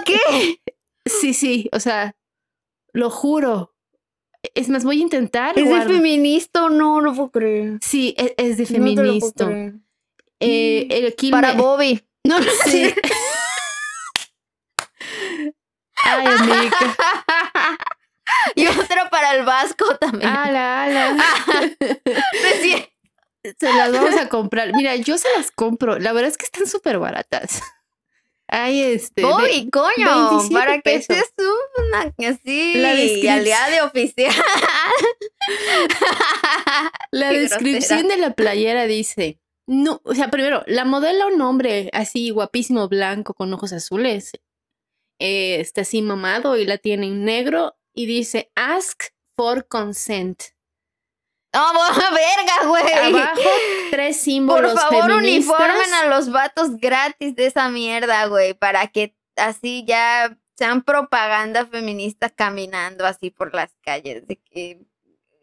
¿Qué? 0.05 0.61
Sí, 1.09 1.35
sí, 1.35 1.69
o 1.73 1.79
sea, 1.79 2.17
lo 2.93 3.11
juro. 3.11 3.77
Es 4.55 4.69
más, 4.69 4.83
voy 4.85 4.99
a 4.99 5.03
intentar. 5.03 5.57
¿Es 5.57 5.69
de 5.69 5.83
feminista 5.83 6.69
no? 6.69 7.01
No 7.01 7.15
puedo 7.15 7.31
creer. 7.31 7.79
Sí, 7.81 8.13
e, 8.19 8.35
es, 8.37 8.57
de 8.57 8.67
feminista. 8.67 9.49
eh, 10.41 10.89
el 10.91 11.31
Para 11.31 11.53
Bobby. 11.53 12.03
No, 12.25 12.39
sí. 12.65 12.93
Ay, 16.05 16.27
amiga. 16.27 16.77
Y 18.55 18.67
otro 18.67 19.09
para 19.11 19.35
el 19.35 19.45
Vasco 19.45 19.97
también. 19.99 20.29
Ala, 20.29 20.85
ala. 20.85 21.17
Se 23.61 23.73
las 23.73 23.93
vamos 23.93 24.17
a 24.17 24.29
comprar. 24.29 24.73
Mira, 24.75 24.97
yo 24.97 25.17
se 25.19 25.29
las 25.37 25.53
compro. 25.53 26.01
La 26.01 26.13
verdad 26.13 26.31
es 26.31 26.37
que 26.37 26.47
están 26.47 26.67
súper 26.67 26.99
baratas. 26.99 27.63
Ay, 28.49 28.81
este. 28.81 29.25
Uy, 29.25 29.71
coño, 29.71 30.49
para 30.53 30.81
que 30.81 30.97
estés 30.97 31.33
una 31.39 32.13
así 32.29 32.75
la 32.75 32.95
de 32.95 33.83
oficial. 33.83 34.35
la 37.11 37.31
descripción 37.31 38.09
de 38.09 38.17
la 38.17 38.35
playera 38.35 38.87
dice. 38.87 39.41
No, 39.69 40.01
o 40.05 40.15
sea, 40.15 40.31
primero, 40.31 40.63
la 40.67 40.85
modela 40.85 41.27
un 41.27 41.41
hombre 41.41 41.91
así 41.93 42.31
guapísimo, 42.31 42.89
blanco, 42.89 43.35
con 43.35 43.53
ojos 43.53 43.73
azules. 43.73 44.31
Eh, 45.19 45.61
está 45.61 45.83
así 45.83 46.03
mamado 46.03 46.57
y 46.57 46.67
la 46.67 46.79
tiene 46.79 47.07
en 47.07 47.25
negro 47.25 47.77
y 47.95 48.07
dice 48.07 48.51
ask 48.55 49.05
for 49.35 49.67
consent. 49.67 50.43
¡Oh, 51.55 51.73
verga, 52.13 52.69
güey! 52.69 53.15
Abajo, 53.15 53.41
tres 53.91 54.21
símbolos 54.21 54.73
Por 54.73 54.81
favor, 54.81 55.11
feministas. 55.11 55.55
uniformen 55.55 55.95
a 55.95 56.07
los 56.07 56.31
vatos 56.31 56.77
gratis 56.77 57.35
de 57.35 57.47
esa 57.47 57.69
mierda, 57.71 58.27
güey, 58.27 58.55
para 58.55 58.89
que 58.89 59.17
así 59.37 59.85
ya 59.87 60.37
sean 60.57 60.83
propaganda 60.83 61.67
feminista 61.67 62.29
caminando 62.29 63.07
así 63.07 63.31
por 63.31 63.55
las 63.55 63.75
calles. 63.83 64.27
De 64.27 64.37
que. 64.37 64.81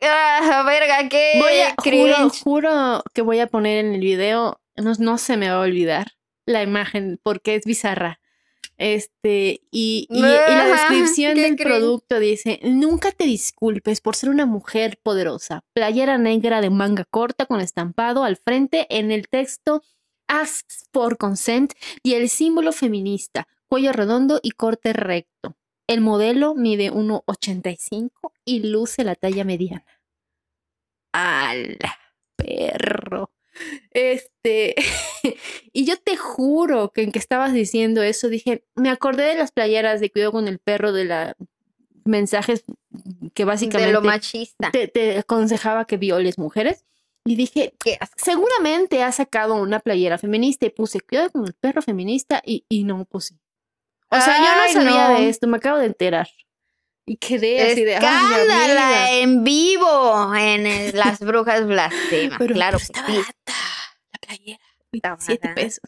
¡Ah, 0.02 0.64
verga! 0.66 1.10
¡Qué 1.10 1.40
voy 1.40 1.60
a, 1.62 1.76
juro, 1.82 2.30
juro, 2.30 3.04
que 3.14 3.22
voy 3.22 3.40
a 3.40 3.48
poner 3.48 3.86
en 3.86 3.96
el 3.96 4.02
video, 4.02 4.62
no, 4.76 4.94
no 5.00 5.18
se 5.18 5.38
me 5.38 5.50
va 5.50 5.56
a 5.56 5.62
olvidar 5.62 6.12
la 6.46 6.62
imagen 6.62 7.20
porque 7.24 7.56
es 7.56 7.64
bizarra. 7.66 8.20
Este, 8.84 9.62
y, 9.72 10.08
y, 10.10 10.20
la 10.20 10.66
descripción 10.66 11.36
del 11.36 11.56
producto 11.56 12.20
dice: 12.20 12.60
Nunca 12.64 13.14
te 13.14 13.24
disculpes 13.24 14.02
por 14.02 14.18
ser 14.18 14.30
una 14.30 14.46
mujer 14.46 15.00
poderosa. 15.02 15.64
Playera 15.72 16.18
negra 16.18 16.60
de 16.60 16.70
manga 16.70 17.06
corta 17.06 17.46
con 17.46 17.62
estampado 17.62 18.26
al 18.26 18.36
frente 18.36 18.86
en 18.90 19.12
el 19.12 19.30
texto 19.30 19.84
Ask 20.28 20.70
for 20.92 21.18
consent 21.18 21.72
y 22.04 22.16
el 22.16 22.28
símbolo 22.28 22.74
feminista, 22.74 23.48
cuello 23.70 23.94
redondo 23.94 24.42
y 24.44 24.52
corte 24.52 24.92
recto. 24.92 25.56
El 25.88 26.02
modelo 26.02 26.54
mide 26.54 26.92
1,85 26.92 28.34
y 28.44 28.68
luce 28.68 29.06
la 29.06 29.16
talla 29.16 29.46
mediana. 29.46 29.86
¡Ala! 31.14 32.00
Perro. 32.36 33.32
Este, 33.92 34.76
y 35.74 35.86
yo 35.86 35.98
te 35.98 36.18
juro 36.18 36.92
que 36.92 37.04
en 37.04 37.12
que 37.12 37.20
estabas 37.20 37.54
diciendo 37.54 38.02
eso, 38.02 38.30
dije, 38.30 38.66
me 38.76 38.90
acordé 38.90 39.26
de 39.26 39.36
las 39.36 39.52
playeras 39.52 40.00
de 40.00 40.12
cuidado 40.12 40.32
con 40.32 40.48
el 40.48 40.60
perro 40.60 40.92
de 40.92 41.06
la 41.06 41.36
mensajes 42.06 42.66
que 43.34 43.46
básicamente 43.46 43.88
de 43.88 43.94
lo 43.94 44.02
machista. 44.02 44.72
Te, 44.72 45.18
aconsejaba 45.18 45.86
que 45.86 45.98
violes 45.98 46.38
mujeres. 46.38 46.86
Y 47.26 47.38
dije, 47.38 47.74
seguramente 48.18 49.02
ha 49.02 49.12
sacado 49.14 49.56
una 49.56 49.80
playera 49.80 50.18
feminista 50.18 50.66
y 50.66 50.72
puse 50.72 51.00
cuidado 51.00 51.32
con 51.32 51.46
el 51.46 51.54
perro 51.54 51.82
feminista 51.82 52.42
y, 52.46 52.66
y 52.68 52.84
no 52.84 53.06
puse. 53.06 53.36
O 54.10 54.20
sea, 54.20 54.38
yo 54.38 54.62
no 54.62 54.82
sabía 54.86 55.10
de 55.18 55.30
esto, 55.30 55.48
me 55.48 55.58
acabo 55.58 55.78
de 55.78 55.86
enterar. 55.86 56.28
Y 57.06 57.18
quedé 57.18 57.72
así 57.72 57.84
de 57.84 57.96
¡Escándala 57.96 59.12
en 59.12 59.44
vivo 59.44 60.34
en 60.36 60.64
las 60.98 61.20
brujas 61.20 61.66
blasfemas. 61.66 62.38
Pero, 62.40 62.54
claro 62.54 62.78
que 62.78 62.84
está 62.84 63.02
barata 63.02 63.54
la 64.12 64.20
playera. 64.20 65.18
7 65.20 65.50
pesos. 65.56 65.82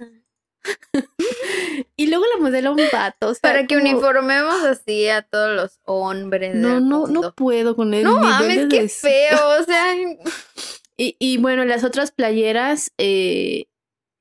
y 1.96 2.08
luego 2.08 2.26
la 2.34 2.42
modelo 2.42 2.74
un 2.74 2.82
pato. 2.92 3.34
Para 3.42 3.68
que 3.68 3.78
uniformemos 3.78 4.64
así 4.64 5.08
a 5.08 5.22
todos 5.22 5.56
los 5.56 5.80
hombres. 5.86 6.56
No, 6.56 6.80
no, 6.80 7.08
no 7.08 7.34
puedo 7.34 7.76
con 7.76 7.94
él. 7.94 8.04
No 8.04 8.20
mames, 8.20 8.68
qué 8.70 8.90
feo. 8.90 9.38
O 9.60 9.64
sea. 9.64 9.94
y, 10.98 11.16
y 11.20 11.38
bueno, 11.38 11.66
las 11.66 11.84
otras 11.84 12.12
playeras 12.12 12.92
eh, 12.98 13.68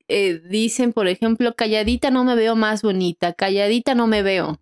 eh, 0.07 0.39
dicen, 0.47 0.93
por 0.93 1.07
ejemplo, 1.07 1.55
calladita 1.55 2.11
no 2.11 2.23
me 2.23 2.35
veo 2.35 2.55
más 2.55 2.83
bonita, 2.83 3.33
calladita 3.33 3.95
no 3.95 4.07
me 4.07 4.21
veo. 4.21 4.61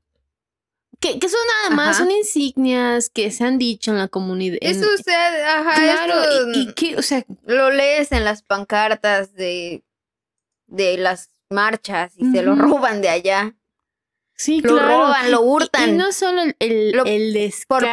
Que, 1.03 1.19
son 1.27 1.39
nada 1.63 1.75
más, 1.75 1.97
son 1.97 2.09
insignias 2.11 3.09
que 3.09 3.29
se 3.29 3.43
han 3.43 3.57
dicho 3.57 3.91
en 3.91 3.97
la 3.97 4.07
comunidad. 4.07 4.57
Eso, 4.61 4.85
sea, 5.03 5.59
ajá. 5.59 5.75
Claro, 5.75 6.15
y, 6.53 6.71
que, 6.73 6.95
o 6.95 7.01
sea. 7.01 7.25
Lo 7.45 7.71
lees 7.71 8.13
en 8.13 8.23
las 8.23 8.41
pancartas 8.41 9.33
de, 9.33 9.83
de 10.67 10.97
las 10.97 11.29
marchas 11.49 12.13
y 12.15 12.31
se 12.31 12.41
lo 12.41 12.55
roban 12.55 13.01
de 13.01 13.09
allá. 13.09 13.53
Sí, 14.33 14.61
lo 14.61 14.79
roban, 14.79 15.29
lo 15.29 15.41
hurtan. 15.41 15.89
Y, 15.89 15.97
no 15.97 16.13
solo 16.13 16.41
el, 16.41 16.55
el, 16.59 17.01
el 17.05 17.33
descaro 17.33 17.85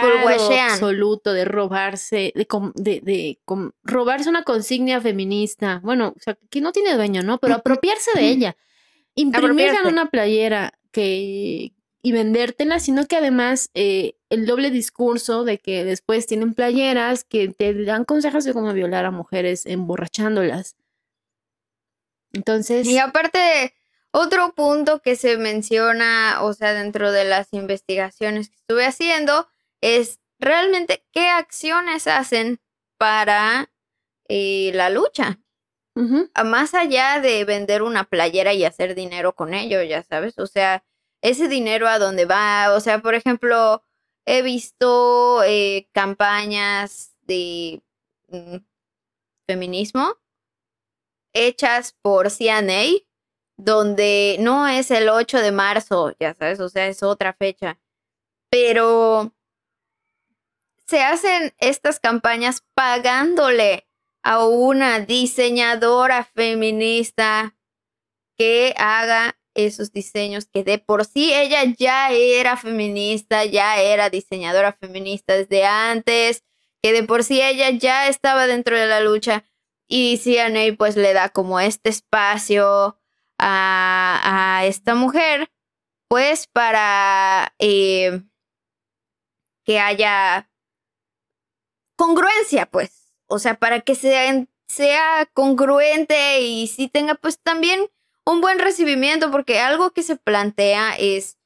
absoluto 0.60 1.32
de 1.32 1.44
robarse, 1.44 2.32
de, 2.36 2.46
de, 2.76 3.00
de, 3.00 3.38
robarse 3.82 4.28
una 4.28 4.44
consignia 4.44 5.00
feminista. 5.00 5.80
Bueno, 5.82 6.14
o 6.16 6.20
sea, 6.20 6.38
que 6.48 6.60
no 6.60 6.70
tiene 6.70 6.94
dueño, 6.94 7.22
¿no? 7.22 7.38
Pero 7.38 7.56
apropiarse 7.56 8.12
de 8.14 8.28
ella. 8.28 8.56
Imprimirla 9.16 9.80
en 9.82 9.88
una 9.88 10.06
playera 10.10 10.72
que, 10.92 11.72
y 12.02 12.12
vendértela, 12.12 12.80
sino 12.80 13.06
que 13.06 13.16
además 13.16 13.70
eh, 13.74 14.16
el 14.30 14.46
doble 14.46 14.70
discurso 14.70 15.44
de 15.44 15.58
que 15.58 15.84
después 15.84 16.26
tienen 16.26 16.54
playeras 16.54 17.24
que 17.24 17.48
te 17.48 17.84
dan 17.84 18.04
consejos 18.04 18.44
de 18.44 18.54
cómo 18.54 18.72
violar 18.72 19.04
a 19.04 19.10
mujeres 19.10 19.66
emborrachándolas. 19.66 20.76
Entonces... 22.32 22.86
Y 22.86 22.98
aparte, 22.98 23.74
otro 24.12 24.54
punto 24.54 25.00
que 25.00 25.16
se 25.16 25.36
menciona, 25.36 26.38
o 26.42 26.52
sea, 26.54 26.72
dentro 26.72 27.12
de 27.12 27.24
las 27.24 27.52
investigaciones 27.52 28.48
que 28.48 28.56
estuve 28.56 28.86
haciendo, 28.86 29.46
es 29.80 30.20
realmente 30.38 31.04
qué 31.12 31.28
acciones 31.28 32.06
hacen 32.06 32.60
para 32.96 33.70
eh, 34.28 34.70
la 34.74 34.90
lucha. 34.90 35.40
Más 36.44 36.72
allá 36.72 37.20
de 37.20 37.44
vender 37.44 37.82
una 37.82 38.04
playera 38.04 38.54
y 38.54 38.64
hacer 38.64 38.94
dinero 38.94 39.34
con 39.34 39.52
ello, 39.52 39.82
ya 39.82 40.02
sabes, 40.02 40.38
o 40.38 40.46
sea, 40.46 40.82
ese 41.22 41.48
dinero 41.48 41.88
a 41.88 41.98
dónde 41.98 42.24
va, 42.24 42.74
o 42.74 42.80
sea, 42.80 43.00
por 43.00 43.14
ejemplo, 43.14 43.82
he 44.26 44.42
visto 44.42 45.42
eh, 45.44 45.88
campañas 45.92 47.14
de 47.22 47.82
mm, 48.28 48.56
feminismo 49.46 50.16
hechas 51.32 51.96
por 52.02 52.30
CNA, 52.30 53.00
donde 53.56 54.36
no 54.40 54.66
es 54.66 54.90
el 54.90 55.08
8 55.08 55.38
de 55.38 55.52
marzo, 55.52 56.14
ya 56.18 56.34
sabes, 56.34 56.60
o 56.60 56.68
sea, 56.68 56.88
es 56.88 57.02
otra 57.02 57.34
fecha, 57.34 57.78
pero 58.50 59.32
se 60.86 61.02
hacen 61.02 61.54
estas 61.58 62.00
campañas 62.00 62.64
pagándole 62.74 63.86
a 64.22 64.44
una 64.44 65.00
diseñadora 65.00 66.24
feminista 66.24 67.56
que 68.36 68.74
haga 68.76 69.39
esos 69.54 69.92
diseños 69.92 70.46
que 70.46 70.64
de 70.64 70.78
por 70.78 71.04
sí 71.04 71.32
ella 71.34 71.64
ya 71.64 72.10
era 72.10 72.56
feminista, 72.56 73.44
ya 73.44 73.80
era 73.80 74.10
diseñadora 74.10 74.72
feminista 74.72 75.34
desde 75.34 75.64
antes, 75.64 76.44
que 76.82 76.92
de 76.92 77.02
por 77.02 77.24
sí 77.24 77.40
ella 77.42 77.70
ya 77.70 78.08
estaba 78.08 78.46
dentro 78.46 78.78
de 78.78 78.86
la 78.86 79.00
lucha 79.00 79.44
y 79.88 80.18
CNA 80.18 80.76
pues 80.78 80.96
le 80.96 81.12
da 81.12 81.28
como 81.30 81.60
este 81.60 81.90
espacio 81.90 82.98
a, 83.38 84.58
a 84.58 84.66
esta 84.66 84.94
mujer 84.94 85.50
pues 86.08 86.46
para 86.48 87.54
eh, 87.58 88.22
que 89.64 89.78
haya 89.78 90.50
congruencia 91.96 92.66
pues, 92.66 93.14
o 93.26 93.38
sea, 93.38 93.54
para 93.54 93.80
que 93.80 93.94
sea, 93.94 94.46
sea 94.68 95.26
congruente 95.34 96.40
y 96.40 96.66
si 96.66 96.88
tenga 96.88 97.14
pues 97.14 97.38
también 97.40 97.88
un 98.30 98.40
buen 98.40 98.58
recibimiento, 98.58 99.30
porque 99.30 99.60
algo 99.60 99.90
que 99.90 100.02
se 100.02 100.16
plantea 100.16 100.96
es, 100.98 101.38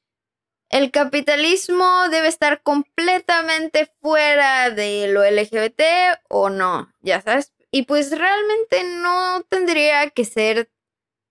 el 0.70 0.90
capitalismo 0.90 2.08
debe 2.10 2.28
estar 2.28 2.62
completamente 2.62 3.90
fuera 4.00 4.70
de 4.70 5.08
lo 5.08 5.22
LGBT 5.22 5.82
o 6.28 6.50
no, 6.50 6.92
ya 7.00 7.20
sabes. 7.20 7.52
Y 7.70 7.82
pues 7.82 8.16
realmente 8.16 8.84
no 8.84 9.42
tendría 9.48 10.10
que 10.10 10.24
ser 10.24 10.70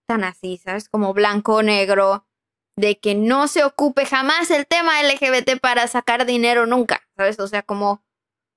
tan 0.07 0.23
así, 0.23 0.57
¿sabes? 0.57 0.89
Como 0.89 1.13
blanco 1.13 1.55
o 1.55 1.63
negro, 1.63 2.25
de 2.77 2.99
que 2.99 3.15
no 3.15 3.47
se 3.47 3.63
ocupe 3.63 4.05
jamás 4.05 4.51
el 4.51 4.65
tema 4.65 5.01
LGBT 5.01 5.59
para 5.61 5.87
sacar 5.87 6.25
dinero 6.25 6.65
nunca, 6.65 7.01
¿sabes? 7.15 7.39
O 7.39 7.47
sea, 7.47 7.63
como, 7.63 8.03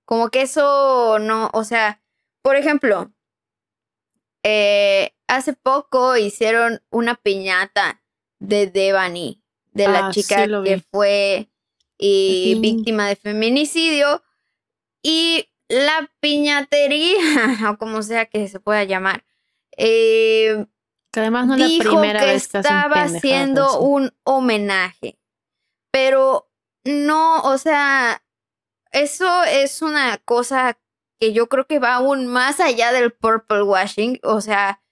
como 0.04 0.30
que 0.30 0.42
eso 0.42 1.18
no, 1.18 1.50
o 1.52 1.64
sea, 1.64 2.02
por 2.42 2.56
ejemplo, 2.56 3.12
eh, 4.48 5.12
hace 5.26 5.54
poco 5.54 6.16
hicieron 6.16 6.80
una 6.90 7.16
piñata 7.16 8.00
de 8.38 8.68
Devani, 8.68 9.42
de 9.72 9.88
la 9.88 10.06
ah, 10.06 10.10
chica 10.12 10.46
que 10.62 10.80
fue 10.88 11.50
víctima 11.98 13.08
de 13.08 13.16
feminicidio. 13.16 14.22
Y 15.02 15.48
la 15.68 16.08
piñatería, 16.20 17.16
o 17.72 17.76
como 17.76 18.02
sea 18.02 18.26
que 18.26 18.46
se 18.46 18.60
pueda 18.60 18.84
llamar, 18.84 19.24
eh, 19.76 20.64
que 21.10 21.20
además 21.20 21.48
no 21.48 21.56
dijo 21.56 21.82
la 21.82 21.90
primera 21.90 22.20
que 22.20 22.26
vez 22.26 22.46
que 22.46 22.58
estaba 22.58 23.02
haciendo 23.02 23.80
un 23.80 24.14
homenaje. 24.22 25.18
Pero 25.90 26.48
no, 26.84 27.40
o 27.40 27.58
sea, 27.58 28.22
eso 28.92 29.42
es 29.42 29.82
una 29.82 30.18
cosa 30.18 30.78
que 31.18 31.32
yo 31.32 31.48
creo 31.48 31.66
que 31.66 31.78
va 31.78 31.94
aún 31.94 32.26
más 32.26 32.60
allá 32.60 32.92
del 32.92 33.12
purple 33.12 33.62
washing. 33.62 34.20
O 34.22 34.40
sea, 34.40 34.82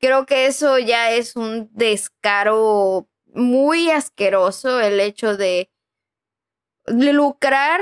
creo 0.00 0.26
que 0.26 0.46
eso 0.46 0.78
ya 0.78 1.12
es 1.12 1.36
un 1.36 1.68
descaro 1.72 3.08
muy 3.26 3.90
asqueroso 3.90 4.80
el 4.80 5.00
hecho 5.00 5.36
de 5.36 5.70
lucrar 6.86 7.80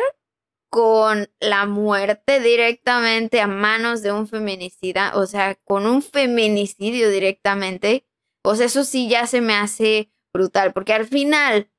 con 0.71 1.29
la 1.41 1.67
muerte 1.67 2.39
directamente 2.41 3.41
a 3.41 3.49
manos 3.49 4.03
de 4.03 4.13
un 4.13 4.29
feminicida, 4.29 5.17
o 5.17 5.27
sea, 5.27 5.57
con 5.57 5.85
un 5.85 6.01
feminicidio 6.01 7.11
directamente, 7.11 8.07
pues 8.43 8.61
eso 8.61 8.85
sí 8.85 9.09
ya 9.09 9.27
se 9.27 9.41
me 9.41 9.55
hace 9.55 10.13
brutal, 10.33 10.73
porque 10.73 10.93
al 10.93 11.07
final, 11.07 11.73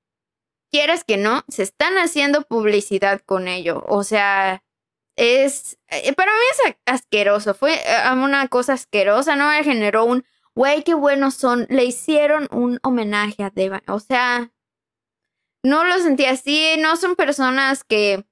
quieras 0.70 1.06
que 1.06 1.16
no, 1.16 1.46
se 1.48 1.64
están 1.64 1.98
haciendo 1.98 2.42
publicidad 2.42 3.22
con 3.22 3.48
ello, 3.48 3.86
o 3.88 4.04
sea, 4.04 4.62
es, 5.22 5.78
eh, 5.90 6.14
para 6.14 6.32
mí 6.32 6.40
es 6.52 6.76
asqueroso, 6.88 7.54
fue 7.54 7.76
eh, 7.76 8.12
una 8.12 8.48
cosa 8.48 8.74
asquerosa, 8.74 9.36
¿no? 9.36 9.50
Me 9.50 9.64
generó 9.64 10.04
un, 10.06 10.26
güey, 10.56 10.84
qué 10.84 10.96
buenos 10.96 11.36
son, 11.36 11.68
le 11.70 11.86
hicieron 11.86 12.48
un 12.52 12.80
homenaje 12.82 13.44
a 13.44 13.52
Deva, 13.52 13.84
o 13.88 14.00
sea, 14.00 14.52
no 15.64 15.84
lo 15.86 16.00
sentí 16.00 16.26
así, 16.26 16.76
no 16.80 16.96
son 16.96 17.16
personas 17.16 17.84
que 17.84 18.26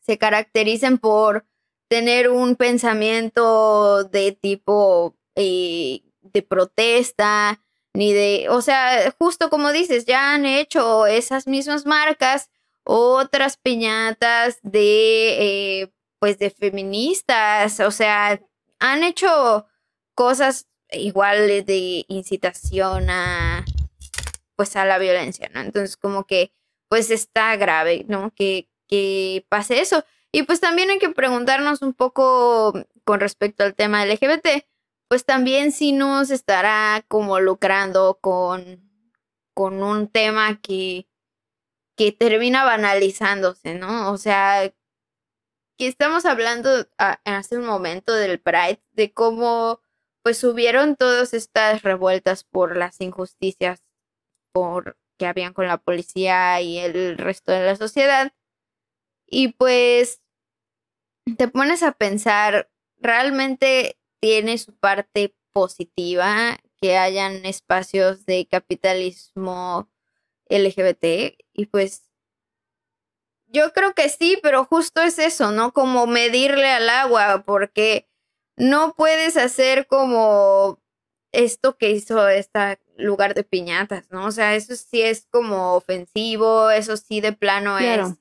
se 0.00 0.18
caractericen 0.18 0.98
por 0.98 1.46
tener 1.88 2.28
un 2.28 2.54
pensamiento 2.54 4.04
de 4.04 4.32
tipo 4.32 5.16
eh, 5.36 6.02
de 6.20 6.42
protesta, 6.42 7.62
ni 7.94 8.12
de, 8.12 8.48
o 8.50 8.60
sea, 8.60 9.10
justo 9.18 9.48
como 9.48 9.72
dices, 9.72 10.04
ya 10.04 10.34
han 10.34 10.44
hecho 10.44 11.06
esas 11.06 11.46
mismas 11.46 11.86
marcas 11.86 12.50
otras 12.84 13.56
piñatas 13.56 14.58
de 14.62 15.90
pues 16.20 16.38
de 16.38 16.50
feministas, 16.50 17.80
o 17.80 17.90
sea, 17.90 18.40
han 18.78 19.02
hecho 19.02 19.66
cosas 20.14 20.68
igual 20.92 21.48
de 21.64 22.04
incitación 22.08 23.10
a 23.10 23.64
pues 24.56 24.76
a 24.76 24.84
la 24.84 24.98
violencia, 24.98 25.50
¿no? 25.54 25.60
Entonces 25.60 25.96
como 25.96 26.24
que 26.24 26.52
pues 26.88 27.10
está 27.10 27.56
grave, 27.56 28.04
¿no? 28.08 28.32
Que, 28.34 28.68
que 28.88 29.46
pase 29.48 29.80
eso. 29.80 30.04
Y 30.32 30.42
pues 30.42 30.60
también 30.60 30.90
hay 30.90 30.98
que 30.98 31.08
preguntarnos 31.10 31.82
un 31.82 31.94
poco 31.94 32.74
con 33.04 33.20
respecto 33.20 33.64
al 33.64 33.74
tema 33.74 34.04
LGBT, 34.04 34.66
pues 35.08 35.24
también 35.24 35.72
si 35.72 35.92
nos 35.92 36.30
estará 36.30 37.04
como 37.08 37.40
lucrando 37.40 38.18
con, 38.20 38.90
con 39.54 39.82
un 39.82 40.08
tema 40.08 40.60
que, 40.60 41.08
que 41.96 42.12
termina 42.12 42.64
banalizándose, 42.64 43.74
¿no? 43.74 44.12
O 44.12 44.18
sea, 44.18 44.72
estamos 45.86 46.24
hablando 46.24 46.70
hace 46.98 47.56
un 47.56 47.64
momento 47.64 48.14
del 48.14 48.40
Pride, 48.40 48.82
de 48.92 49.12
cómo 49.12 49.80
pues 50.22 50.44
hubieron 50.44 50.96
todas 50.96 51.34
estas 51.34 51.82
revueltas 51.82 52.44
por 52.44 52.76
las 52.76 53.00
injusticias 53.00 53.82
por, 54.52 54.98
que 55.18 55.26
habían 55.26 55.54
con 55.54 55.66
la 55.66 55.78
policía 55.78 56.60
y 56.60 56.78
el 56.78 57.16
resto 57.18 57.52
de 57.52 57.64
la 57.64 57.76
sociedad. 57.76 58.32
Y 59.26 59.48
pues 59.48 60.20
te 61.38 61.48
pones 61.48 61.82
a 61.82 61.92
pensar, 61.92 62.70
realmente 62.98 63.98
tiene 64.20 64.58
su 64.58 64.76
parte 64.76 65.34
positiva 65.52 66.58
que 66.80 66.96
hayan 66.96 67.44
espacios 67.46 68.26
de 68.26 68.46
capitalismo 68.46 69.90
LGBT 70.48 71.36
y 71.52 71.66
pues 71.66 72.09
yo 73.52 73.72
creo 73.72 73.94
que 73.94 74.08
sí, 74.08 74.38
pero 74.42 74.64
justo 74.64 75.02
es 75.02 75.18
eso, 75.18 75.50
¿no? 75.50 75.72
Como 75.72 76.06
medirle 76.06 76.70
al 76.70 76.88
agua, 76.88 77.42
porque 77.44 78.08
no 78.56 78.94
puedes 78.94 79.36
hacer 79.36 79.86
como 79.86 80.80
esto 81.32 81.76
que 81.76 81.90
hizo 81.90 82.28
este 82.28 82.78
lugar 82.96 83.34
de 83.34 83.44
piñatas, 83.44 84.10
¿no? 84.10 84.26
O 84.26 84.32
sea, 84.32 84.54
eso 84.54 84.74
sí 84.76 85.02
es 85.02 85.26
como 85.30 85.74
ofensivo, 85.74 86.70
eso 86.70 86.96
sí 86.96 87.20
de 87.20 87.32
plano 87.32 87.78
es. 87.78 88.14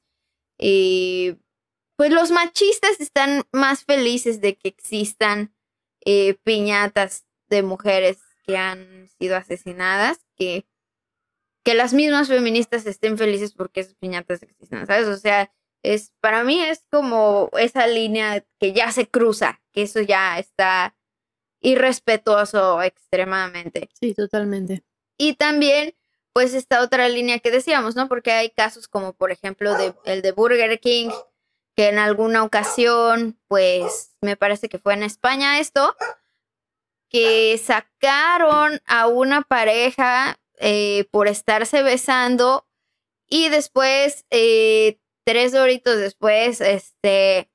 Y 0.58 1.38
pues 1.96 2.12
los 2.12 2.32
machistas 2.32 3.00
están 3.00 3.44
más 3.52 3.84
felices 3.84 4.42
de 4.42 4.58
que 4.58 4.70
existan 4.70 5.54
eh, 6.06 6.36
piñatas 6.44 7.26
de 7.48 7.64
mujeres 7.64 8.20
que 8.46 8.58
han 8.58 9.08
sido 9.20 9.36
asesinadas 9.36 10.20
que 10.38 10.66
que 11.64 11.74
las 11.74 11.94
mismas 11.94 12.28
feministas 12.28 12.86
estén 12.86 13.18
felices 13.18 13.54
porque 13.54 13.82
esas 13.82 13.96
piñatas 13.96 14.42
existen, 14.44 14.86
¿sabes? 14.88 15.08
O 15.08 15.18
sea, 15.18 15.52
es 15.84 16.14
para 16.20 16.44
mí 16.44 16.62
es 16.62 16.86
como 16.90 17.50
esa 17.58 17.88
línea 17.88 18.46
que 18.60 18.74
ya 18.74 18.92
se 18.92 19.08
cruza, 19.08 19.62
que 19.72 19.84
eso 19.84 20.02
ya 20.02 20.40
está 20.40 20.96
irrespetuoso 21.62 22.82
extremadamente. 22.82 23.90
Sí, 24.00 24.14
totalmente. 24.14 24.84
Y 25.18 25.34
también, 25.34 25.96
pues 26.34 26.54
esta 26.54 26.82
otra 26.82 27.10
línea 27.10 27.40
que 27.40 27.52
decíamos, 27.52 27.96
¿no? 27.96 28.08
Porque 28.08 28.32
hay 28.32 28.50
casos 28.50 28.88
como 28.88 29.14
por 29.14 29.32
ejemplo 29.32 29.78
de, 29.78 29.94
el 30.06 30.22
de 30.22 30.32
Burger 30.32 30.80
King, 30.80 31.10
que 31.76 31.90
en 31.90 32.00
alguna 32.00 32.44
ocasión, 32.44 33.38
pues 33.48 34.16
me 34.22 34.38
parece 34.38 34.70
que 34.70 34.80
fue 34.80 34.94
en 34.94 35.04
España 35.04 35.60
esto, 35.60 35.96
que 37.10 37.58
sacaron 37.58 38.82
a 38.86 39.08
una 39.08 39.42
pareja 39.42 40.39
eh, 40.60 41.06
por 41.12 41.28
estarse 41.28 41.84
besando 41.84 42.68
y 43.28 43.50
después, 43.50 44.26
eh, 44.32 45.00
tres 45.26 45.54
horitos 45.56 45.98
después, 45.98 46.62
este, 46.62 47.52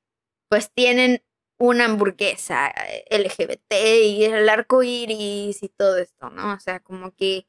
pues 0.49 0.71
tienen 0.73 1.23
una 1.59 1.85
hamburguesa 1.85 2.67
eh, 2.69 3.05
LGBT 3.11 3.73
y 4.03 4.25
el 4.25 4.49
arco 4.49 4.83
iris 4.83 5.63
y 5.63 5.69
todo 5.69 5.97
esto, 5.97 6.29
¿no? 6.29 6.53
O 6.53 6.59
sea, 6.59 6.79
como 6.81 7.13
que 7.15 7.47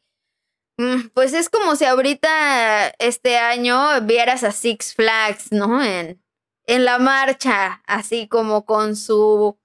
Mm, 0.79 1.09
pues 1.15 1.33
es 1.33 1.49
como 1.49 1.75
si 1.77 1.85
ahorita 1.87 2.89
este 2.99 3.39
año 3.39 4.01
vieras 4.03 4.45
a 4.45 4.53
Six 4.53 4.95
Flags, 4.95 5.51
¿no? 5.53 5.83
En, 5.83 6.23
en 6.67 6.85
la 6.85 6.99
marcha, 6.99 7.83
así 7.87 8.29
como 8.29 8.67
con 8.67 8.95
su 8.97 9.59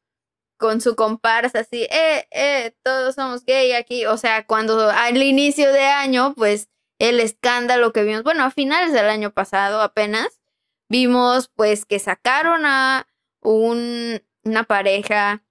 con 0.62 0.80
su 0.80 0.96
comparsa, 0.96 1.62
así, 1.62 1.88
eh, 1.90 2.28
eh, 2.30 2.76
todos 2.84 3.16
somos 3.16 3.44
gay 3.44 3.72
aquí. 3.74 4.06
O 4.06 4.16
sea, 4.16 4.46
cuando 4.46 4.92
al 4.92 5.22
inicio 5.22 5.74
de 5.74 5.86
año, 5.86 6.36
pues 6.38 6.70
el 7.00 7.20
escándalo 7.20 7.92
que 7.92 8.04
vimos, 8.04 8.24
bueno, 8.24 8.44
a 8.44 8.52
finales 8.52 8.94
del 8.94 9.10
año 9.10 9.32
pasado 9.32 9.82
apenas, 9.82 10.40
vimos 10.88 11.50
pues 11.56 11.86
que 11.86 11.98
sacaron 11.98 12.68
a 12.68 13.08
un, 13.42 14.22
una 14.44 14.64
pareja, 14.66 15.44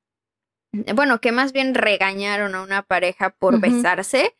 bueno, 0.95 1.21
que 1.21 1.33
más 1.33 1.53
bien 1.53 1.75
regañaron 1.75 2.55
a 2.55 2.63
una 2.63 2.83
pareja 2.83 3.31
por 3.31 3.59
besarse 3.61 4.37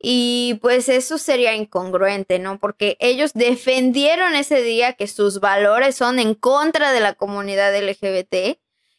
y 0.00 0.58
pues 0.60 0.88
eso 0.88 1.16
sería 1.16 1.54
incongruente, 1.54 2.40
¿no? 2.40 2.58
Porque 2.58 2.96
ellos 2.98 3.34
defendieron 3.34 4.34
ese 4.34 4.62
día 4.62 4.94
que 4.94 5.06
sus 5.06 5.38
valores 5.38 5.94
son 5.94 6.18
en 6.18 6.34
contra 6.34 6.90
de 6.90 7.00
la 7.00 7.14
comunidad 7.14 7.72
LGBT. 7.72 8.58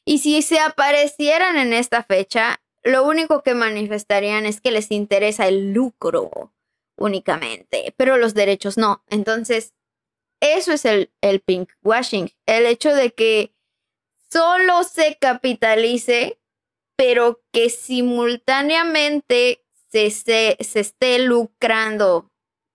Y 0.10 0.18
si 0.18 0.42
se 0.42 0.58
aparecieran 0.60 1.56
en 1.56 1.72
esta 1.72 2.02
fecha, 2.02 2.60
lo 2.82 3.04
único 3.04 3.44
que 3.44 3.54
manifestarían 3.54 4.48
es 4.48 4.60
que 4.60 4.72
les 4.72 4.90
interesa 4.90 5.48
el 5.48 5.72
lucro 5.72 6.52
únicamente, 6.98 7.94
pero 7.96 8.18
los 8.18 8.34
derechos 8.34 8.76
no. 8.76 9.04
Entonces, 9.08 9.76
eso 10.40 10.74
es 10.74 10.86
el, 10.86 11.12
el 11.22 11.42
pink 11.42 11.70
washing, 11.84 12.32
el 12.48 12.66
hecho 12.66 12.96
de 12.96 13.12
que 13.12 13.54
solo 14.32 14.84
se 14.84 15.16
capitalice, 15.22 16.40
pero 16.96 17.44
que 17.52 17.70
simultáneamente 17.70 19.64
se, 19.92 20.10
se, 20.10 20.58
esté 20.60 21.20
lucrando 21.20 22.32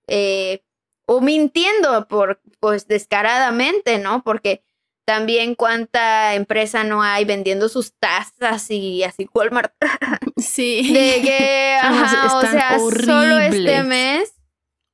eh, 0.07 0.62
o 1.09 1.20
mintiendo 1.20 2.07
por, 2.07 2.41
pues 2.61 2.87
descaradamente, 2.87 3.99
¿no? 3.99 4.22
Porque 4.22 4.62
también 5.05 5.55
cuánta 5.55 6.34
empresa 6.34 6.84
no 6.84 7.02
hay 7.02 7.24
vendiendo 7.24 7.68
sus 7.68 7.92
tazas 7.98 8.70
y 8.70 9.05
así 9.05 9.28
Walmart. 9.34 9.74
Sí. 10.36 10.92
De 10.92 11.22
que, 11.22 11.78
ajá, 11.82 12.38
o 12.38 12.40
sea, 12.40 12.78
solo 12.78 13.38
este 13.38 13.82
mes. 13.84 14.34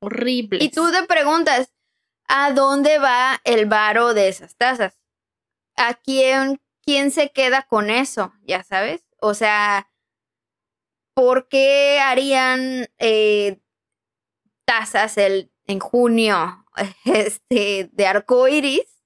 Horrible. 0.00 0.62
Y 0.62 0.70
tú 0.70 0.90
te 0.92 1.02
preguntas, 1.04 1.72
¿a 2.28 2.52
dónde 2.52 2.98
va 2.98 3.40
el 3.44 3.66
varo 3.66 4.12
de 4.12 4.28
esas 4.28 4.54
tazas? 4.56 4.98
¿A 5.76 5.94
quién, 5.94 6.61
quién 6.84 7.11
se 7.11 7.30
queda 7.30 7.62
con 7.62 7.88
eso? 7.90 8.34
Ya 8.42 8.62
sabes. 8.62 9.02
O 9.18 9.32
sea, 9.32 9.90
¿por 11.14 11.48
qué 11.48 12.00
harían 12.00 12.88
eh, 12.98 13.61
tasas 14.66 15.16
el, 15.16 15.50
en 15.66 15.78
junio 15.78 16.66
este, 17.04 17.88
de 17.92 18.06
arco 18.06 18.46
iris? 18.46 18.99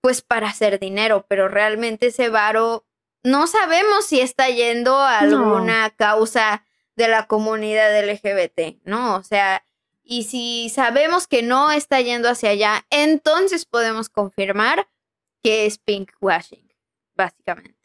Pues 0.00 0.22
para 0.22 0.48
hacer 0.48 0.78
dinero, 0.78 1.26
pero 1.28 1.48
realmente 1.48 2.08
ese 2.08 2.28
varo 2.28 2.86
no 3.22 3.46
sabemos 3.46 4.06
si 4.06 4.20
está 4.20 4.48
yendo 4.48 4.96
a 4.96 5.20
alguna 5.20 5.90
causa 5.90 6.64
de 6.94 7.08
la 7.08 7.26
comunidad 7.26 7.98
LGBT, 8.04 8.80
¿no? 8.84 9.16
O 9.16 9.22
sea, 9.22 9.66
y 10.02 10.24
si 10.24 10.68
sabemos 10.68 11.26
que 11.26 11.42
no 11.42 11.72
está 11.72 12.00
yendo 12.00 12.28
hacia 12.28 12.50
allá, 12.50 12.86
entonces 12.90 13.64
podemos 13.64 14.08
confirmar 14.08 14.88
que 15.42 15.66
es 15.66 15.78
pink 15.78 16.12
washing, 16.20 16.72
básicamente. 17.14 17.76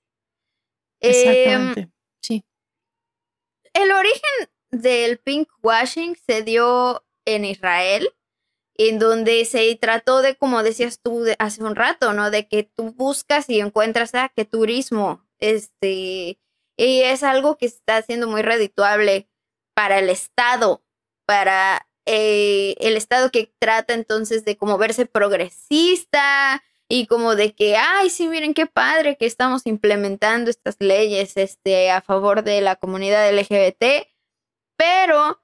Exactamente. 1.00 1.82
Em, 1.82 1.92
sí 2.22 2.46
el 3.74 3.92
origen 3.92 4.50
del 4.72 5.18
pink 5.18 5.50
washing 5.62 6.16
se 6.16 6.44
dio 6.44 7.04
en 7.26 7.46
Israel, 7.46 8.10
en 8.90 9.00
donde 9.00 9.46
se 9.46 9.76
trató 9.76 10.22
de, 10.22 10.36
como 10.36 10.64
decías 10.64 11.00
tú 11.02 11.26
hace 11.40 11.64
un 11.64 11.76
rato, 11.76 12.14
¿no? 12.14 12.32
De 12.32 12.48
que 12.48 12.64
tú 12.64 12.94
buscas 12.94 13.50
y 13.50 13.60
encuentras, 13.60 14.16
ah, 14.16 14.32
que 14.36 14.46
turismo, 14.46 15.26
este, 15.40 16.40
y 16.78 17.02
es 17.02 17.24
algo 17.24 17.58
que 17.58 17.66
está 17.66 18.02
siendo 18.02 18.28
muy 18.28 18.42
redituable 18.42 19.30
para 19.76 20.00
el 20.00 20.10
Estado, 20.10 20.84
para 21.26 21.88
eh, 22.06 22.76
el 22.80 22.98
Estado 22.98 23.30
que 23.32 23.54
trata 23.60 23.94
entonces 23.94 24.46
de 24.46 24.58
como 24.58 24.78
verse 24.78 25.06
progresista, 25.06 26.62
y 26.92 27.08
como 27.08 27.36
de 27.38 27.54
que, 27.54 27.78
ay, 27.78 28.10
sí, 28.10 28.28
miren 28.28 28.54
qué 28.54 28.66
padre 28.66 29.16
que 29.16 29.26
estamos 29.26 29.66
implementando 29.66 30.50
estas 30.50 30.76
leyes 30.80 31.38
este, 31.38 31.90
a 31.90 32.02
favor 32.02 32.44
de 32.44 32.60
la 32.60 32.76
comunidad 32.76 33.32
LGBT, 33.34 34.10
pero 34.76 35.42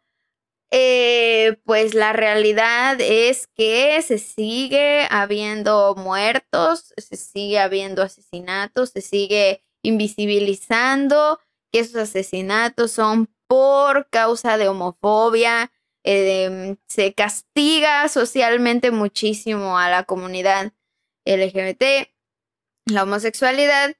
eh, 0.72 1.60
pues 1.64 1.94
la 1.94 2.14
realidad 2.14 3.00
es 3.00 3.48
que 3.48 4.02
se 4.02 4.18
sigue 4.18 5.08
habiendo 5.10 5.96
muertos, 5.96 6.94
se 6.98 7.16
sigue 7.16 7.60
habiendo 7.60 8.02
asesinatos, 8.02 8.90
se 8.90 9.02
sigue 9.02 9.64
invisibilizando 9.84 11.40
que 11.72 11.80
esos 11.80 11.96
asesinatos 11.96 12.92
son 12.92 13.30
por 13.48 14.10
causa 14.10 14.58
de 14.58 14.68
homofobia, 14.68 15.72
eh, 16.04 16.78
se 16.88 17.14
castiga 17.14 18.08
socialmente 18.10 18.92
muchísimo 18.92 19.78
a 19.78 19.90
la 19.90 20.04
comunidad 20.04 20.74
LGBT, 21.26 22.14
la 22.86 23.04
homosexualidad, 23.04 23.96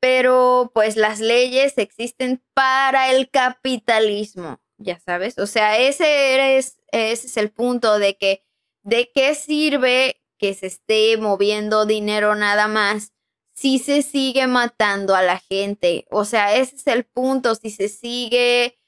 pero 0.00 0.70
pues 0.74 0.96
las 0.96 1.20
leyes 1.20 1.78
existen 1.78 2.42
para 2.54 3.10
el 3.10 3.30
capitalismo, 3.30 4.60
ya 4.82 4.98
sabes. 5.00 5.38
O 5.38 5.46
sea, 5.46 5.78
ese 5.78 6.56
es, 6.58 6.78
ese 6.90 7.26
es 7.26 7.36
el 7.36 7.50
punto 7.50 7.98
de 7.98 8.16
que, 8.16 8.44
¿de 8.82 9.10
qué 9.14 9.34
sirve 9.34 10.22
que 10.38 10.54
se 10.54 10.66
esté 10.66 11.16
moviendo 11.16 11.86
dinero 11.86 12.34
nada 12.34 12.68
más 12.68 13.12
si 13.54 13.78
se 13.78 14.02
sigue 14.02 14.46
matando 14.46 15.14
a 15.14 15.22
la 15.22 15.38
gente? 15.38 16.06
O 16.10 16.24
sea, 16.24 16.56
ese 16.56 16.76
es 16.76 16.86
el 16.86 17.04
punto, 17.04 17.54
si 17.54 17.70
se 17.70 17.88
sigue 17.88 18.78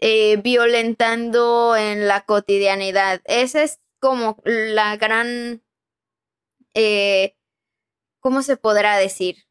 eh, 0.00 0.36
violentando 0.38 1.76
en 1.76 2.08
la 2.08 2.24
cotidianidad. 2.24 3.20
Esa 3.24 3.62
es 3.62 3.80
como 4.00 4.38
la 4.44 4.96
gran 4.96 5.62
eh, 6.74 7.36
¿cómo 8.24 8.42
se 8.42 8.56
podrá 8.56 8.96
decir? 8.96 9.44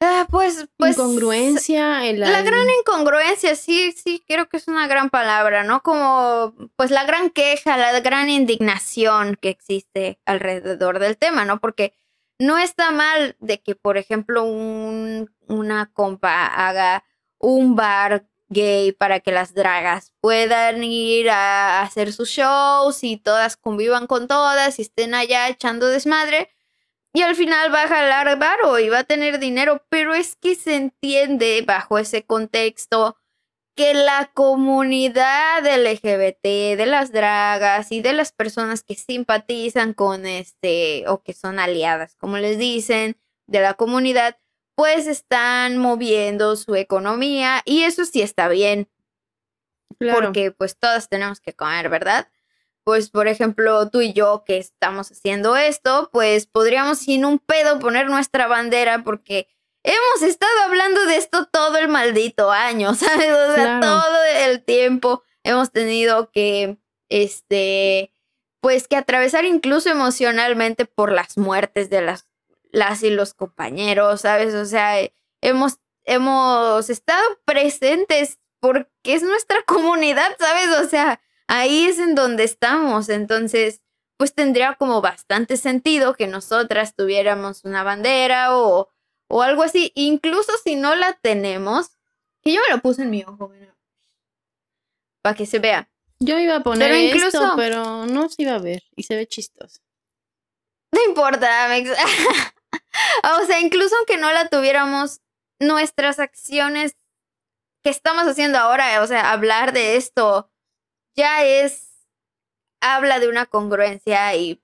Ah, 0.00 0.26
pues, 0.30 0.66
pues. 0.78 0.96
Incongruencia. 0.96 2.00
La 2.14 2.42
gran 2.42 2.66
incongruencia, 2.80 3.54
sí, 3.54 3.92
sí, 3.92 4.24
creo 4.26 4.48
que 4.48 4.56
es 4.56 4.66
una 4.66 4.86
gran 4.86 5.10
palabra, 5.10 5.62
¿no? 5.62 5.82
Como, 5.82 6.54
pues 6.76 6.90
la 6.90 7.04
gran 7.04 7.28
queja, 7.28 7.76
la 7.76 8.00
gran 8.00 8.30
indignación 8.30 9.36
que 9.40 9.50
existe 9.50 10.18
alrededor 10.24 11.00
del 11.00 11.18
tema, 11.18 11.44
¿no? 11.44 11.60
Porque 11.60 11.92
no 12.38 12.56
está 12.56 12.90
mal 12.92 13.36
de 13.40 13.60
que, 13.60 13.74
por 13.74 13.98
ejemplo, 13.98 14.44
un, 14.44 15.30
una 15.46 15.90
compa 15.92 16.46
haga 16.46 17.04
un 17.38 17.76
bar 17.76 18.26
gay 18.48 18.92
para 18.92 19.20
que 19.20 19.32
las 19.32 19.52
dragas 19.52 20.14
puedan 20.22 20.82
ir 20.82 21.28
a 21.30 21.82
hacer 21.82 22.12
sus 22.14 22.30
shows 22.30 23.04
y 23.04 23.18
todas 23.18 23.58
convivan 23.58 24.06
con 24.06 24.28
todas 24.28 24.78
y 24.78 24.82
estén 24.82 25.14
allá 25.14 25.48
echando 25.48 25.88
desmadre. 25.88 26.48
Y 27.12 27.22
al 27.22 27.34
final 27.34 27.74
va 27.74 27.82
a 27.82 27.88
jalar 27.88 28.38
varo 28.38 28.78
y 28.78 28.88
va 28.88 29.00
a 29.00 29.04
tener 29.04 29.40
dinero, 29.40 29.84
pero 29.88 30.14
es 30.14 30.36
que 30.36 30.54
se 30.54 30.76
entiende 30.76 31.62
bajo 31.66 31.98
ese 31.98 32.24
contexto 32.24 33.16
que 33.74 33.94
la 33.94 34.30
comunidad 34.34 35.64
LGBT, 35.64 36.76
de 36.76 36.86
las 36.86 37.12
dragas 37.12 37.90
y 37.92 38.02
de 38.02 38.12
las 38.12 38.32
personas 38.32 38.82
que 38.82 38.94
simpatizan 38.94 39.94
con 39.94 40.26
este 40.26 41.04
o 41.08 41.22
que 41.22 41.32
son 41.32 41.58
aliadas, 41.58 42.14
como 42.16 42.36
les 42.38 42.58
dicen, 42.58 43.16
de 43.46 43.60
la 43.60 43.74
comunidad, 43.74 44.38
pues 44.76 45.06
están 45.06 45.78
moviendo 45.78 46.56
su 46.56 46.74
economía 46.76 47.62
y 47.64 47.82
eso 47.82 48.04
sí 48.04 48.22
está 48.22 48.48
bien. 48.48 48.88
Porque 49.98 50.52
pues 50.52 50.78
todas 50.78 51.08
tenemos 51.08 51.40
que 51.40 51.52
comer, 51.52 51.88
¿verdad? 51.88 52.28
Pues 52.84 53.10
por 53.10 53.28
ejemplo, 53.28 53.90
tú 53.90 54.00
y 54.00 54.12
yo 54.12 54.44
que 54.46 54.58
estamos 54.58 55.10
haciendo 55.12 55.56
esto, 55.56 56.08
pues 56.12 56.46
podríamos 56.46 56.98
sin 56.98 57.24
un 57.24 57.38
pedo 57.38 57.78
poner 57.78 58.08
nuestra 58.08 58.46
bandera 58.46 59.04
porque 59.04 59.48
hemos 59.82 60.22
estado 60.22 60.52
hablando 60.64 61.04
de 61.06 61.16
esto 61.16 61.46
todo 61.46 61.76
el 61.78 61.88
maldito 61.88 62.50
año, 62.50 62.94
¿sabes? 62.94 63.32
O 63.32 63.54
sea, 63.54 63.80
todo 63.80 64.24
el 64.44 64.64
tiempo 64.64 65.22
hemos 65.42 65.72
tenido 65.72 66.30
que, 66.30 66.78
este, 67.08 68.12
pues 68.60 68.88
que 68.88 68.96
atravesar 68.96 69.44
incluso 69.44 69.90
emocionalmente 69.90 70.84
por 70.84 71.12
las 71.12 71.38
muertes 71.38 71.90
de 71.90 72.02
las, 72.02 72.28
las 72.70 73.02
y 73.02 73.10
los 73.10 73.34
compañeros, 73.34 74.22
¿sabes? 74.22 74.54
O 74.54 74.64
sea, 74.64 74.96
hemos, 75.40 75.78
hemos 76.04 76.90
estado 76.90 77.24
presentes 77.44 78.38
porque 78.60 78.88
es 79.04 79.22
nuestra 79.22 79.62
comunidad, 79.66 80.36
¿sabes? 80.38 80.68
O 80.84 80.88
sea, 80.88 81.20
ahí 81.50 81.86
es 81.86 81.98
en 81.98 82.14
donde 82.14 82.44
estamos. 82.44 83.08
Entonces, 83.08 83.82
pues 84.16 84.34
tendría 84.34 84.76
como 84.76 85.00
bastante 85.00 85.56
sentido 85.56 86.14
que 86.14 86.26
nosotras 86.26 86.94
tuviéramos 86.94 87.64
una 87.64 87.82
bandera 87.82 88.56
o, 88.56 88.88
o 89.28 89.42
algo 89.42 89.62
así. 89.62 89.92
Incluso 89.94 90.52
si 90.64 90.76
no 90.76 90.94
la 90.94 91.14
tenemos, 91.20 91.90
que 92.42 92.54
yo 92.54 92.60
me 92.62 92.74
lo 92.74 92.80
puse 92.80 93.02
en 93.02 93.10
mi 93.10 93.24
ojo, 93.24 93.52
para 95.22 95.36
que 95.36 95.44
se 95.44 95.58
vea. 95.58 95.90
Yo 96.20 96.38
iba 96.38 96.56
a 96.56 96.62
poner 96.62 96.90
pero 96.90 97.00
incluso, 97.00 97.54
pero 97.56 98.06
no 98.06 98.28
se 98.28 98.42
iba 98.42 98.54
a 98.54 98.58
ver 98.58 98.82
y 98.94 99.02
se 99.02 99.16
ve 99.16 99.26
chistoso. 99.26 99.80
No 100.92 101.00
importa, 101.06 101.68
o 103.40 103.46
sea, 103.46 103.60
incluso 103.60 103.96
aunque 103.96 104.18
no 104.18 104.32
la 104.32 104.48
tuviéramos, 104.48 105.20
nuestras 105.60 106.18
acciones 106.18 106.96
que 107.82 107.90
estamos 107.90 108.24
haciendo 108.24 108.58
ahora, 108.58 109.02
o 109.02 109.06
sea, 109.06 109.30
hablar 109.30 109.72
de 109.72 109.96
esto, 109.96 110.50
ya 111.14 111.44
es, 111.44 112.06
habla 112.80 113.18
de 113.18 113.28
una 113.28 113.46
congruencia 113.46 114.34
y 114.36 114.62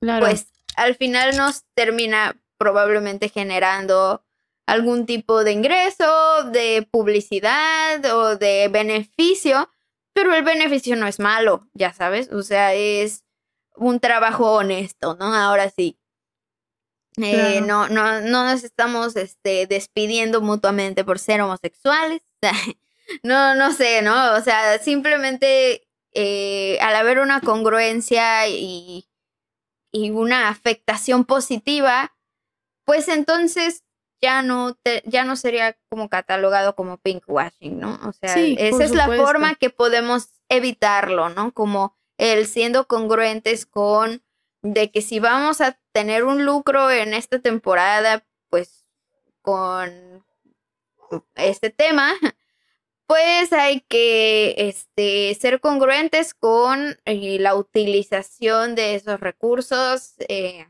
pues 0.00 0.48
al 0.76 0.94
final 0.96 1.36
nos 1.36 1.64
termina 1.74 2.40
probablemente 2.58 3.28
generando 3.28 4.24
algún 4.66 5.06
tipo 5.06 5.44
de 5.44 5.52
ingreso, 5.52 6.44
de 6.50 6.86
publicidad 6.90 8.04
o 8.14 8.36
de 8.36 8.68
beneficio, 8.68 9.70
pero 10.12 10.34
el 10.34 10.44
beneficio 10.44 10.96
no 10.96 11.06
es 11.06 11.18
malo, 11.20 11.68
ya 11.74 11.92
sabes, 11.92 12.32
o 12.32 12.42
sea, 12.42 12.74
es 12.74 13.24
un 13.76 14.00
trabajo 14.00 14.52
honesto, 14.52 15.16
¿no? 15.18 15.34
Ahora 15.34 15.70
sí. 15.70 15.98
Eh, 17.16 17.60
no, 17.60 17.88
no, 17.88 18.20
no 18.22 18.44
nos 18.44 18.64
estamos 18.64 19.14
este, 19.14 19.68
despidiendo 19.68 20.40
mutuamente 20.40 21.04
por 21.04 21.20
ser 21.20 21.40
homosexuales. 21.42 22.22
no, 23.22 23.54
no 23.54 23.72
sé, 23.72 24.02
¿no? 24.02 24.34
O 24.34 24.40
sea, 24.40 24.78
simplemente 24.78 25.86
eh, 26.12 26.78
al 26.80 26.94
haber 26.96 27.18
una 27.18 27.40
congruencia 27.40 28.48
y, 28.48 29.08
y 29.92 30.10
una 30.10 30.48
afectación 30.48 31.24
positiva, 31.24 32.16
pues 32.84 33.08
entonces 33.08 33.84
ya 34.20 34.42
no, 34.42 34.78
ya 35.04 35.24
no 35.24 35.36
sería 35.36 35.76
como 35.90 36.08
catalogado 36.08 36.74
como 36.74 36.96
pinkwashing, 36.96 37.78
¿no? 37.78 38.00
O 38.06 38.12
sea, 38.12 38.34
esa 38.36 38.84
es 38.84 38.92
la 38.92 39.06
forma 39.06 39.54
que 39.54 39.70
podemos 39.70 40.28
evitarlo, 40.48 41.28
¿no? 41.28 41.52
Como 41.52 41.96
el 42.16 42.46
siendo 42.46 42.86
congruentes 42.86 43.66
con 43.66 44.22
de 44.62 44.90
que 44.90 45.02
si 45.02 45.20
vamos 45.20 45.60
a 45.60 45.78
tener 45.92 46.24
un 46.24 46.46
lucro 46.46 46.90
en 46.90 47.12
esta 47.12 47.38
temporada, 47.38 48.24
pues 48.48 48.86
con 49.42 50.24
este 51.34 51.68
tema, 51.68 52.14
pues 53.06 53.52
hay 53.52 53.80
que 53.82 54.54
este, 54.56 55.34
ser 55.34 55.60
congruentes 55.60 56.34
con 56.34 56.98
eh, 57.04 57.38
la 57.40 57.54
utilización 57.54 58.74
de 58.74 58.94
esos 58.96 59.20
recursos. 59.20 60.14
Eh, 60.28 60.66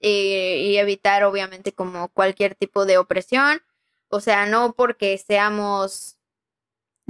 eh, 0.00 0.58
y 0.62 0.76
evitar 0.78 1.24
obviamente 1.24 1.72
como 1.72 2.08
cualquier 2.10 2.54
tipo 2.54 2.86
de 2.86 2.98
opresión. 2.98 3.62
O 4.08 4.20
sea, 4.20 4.46
no 4.46 4.74
porque 4.74 5.18
seamos 5.18 6.18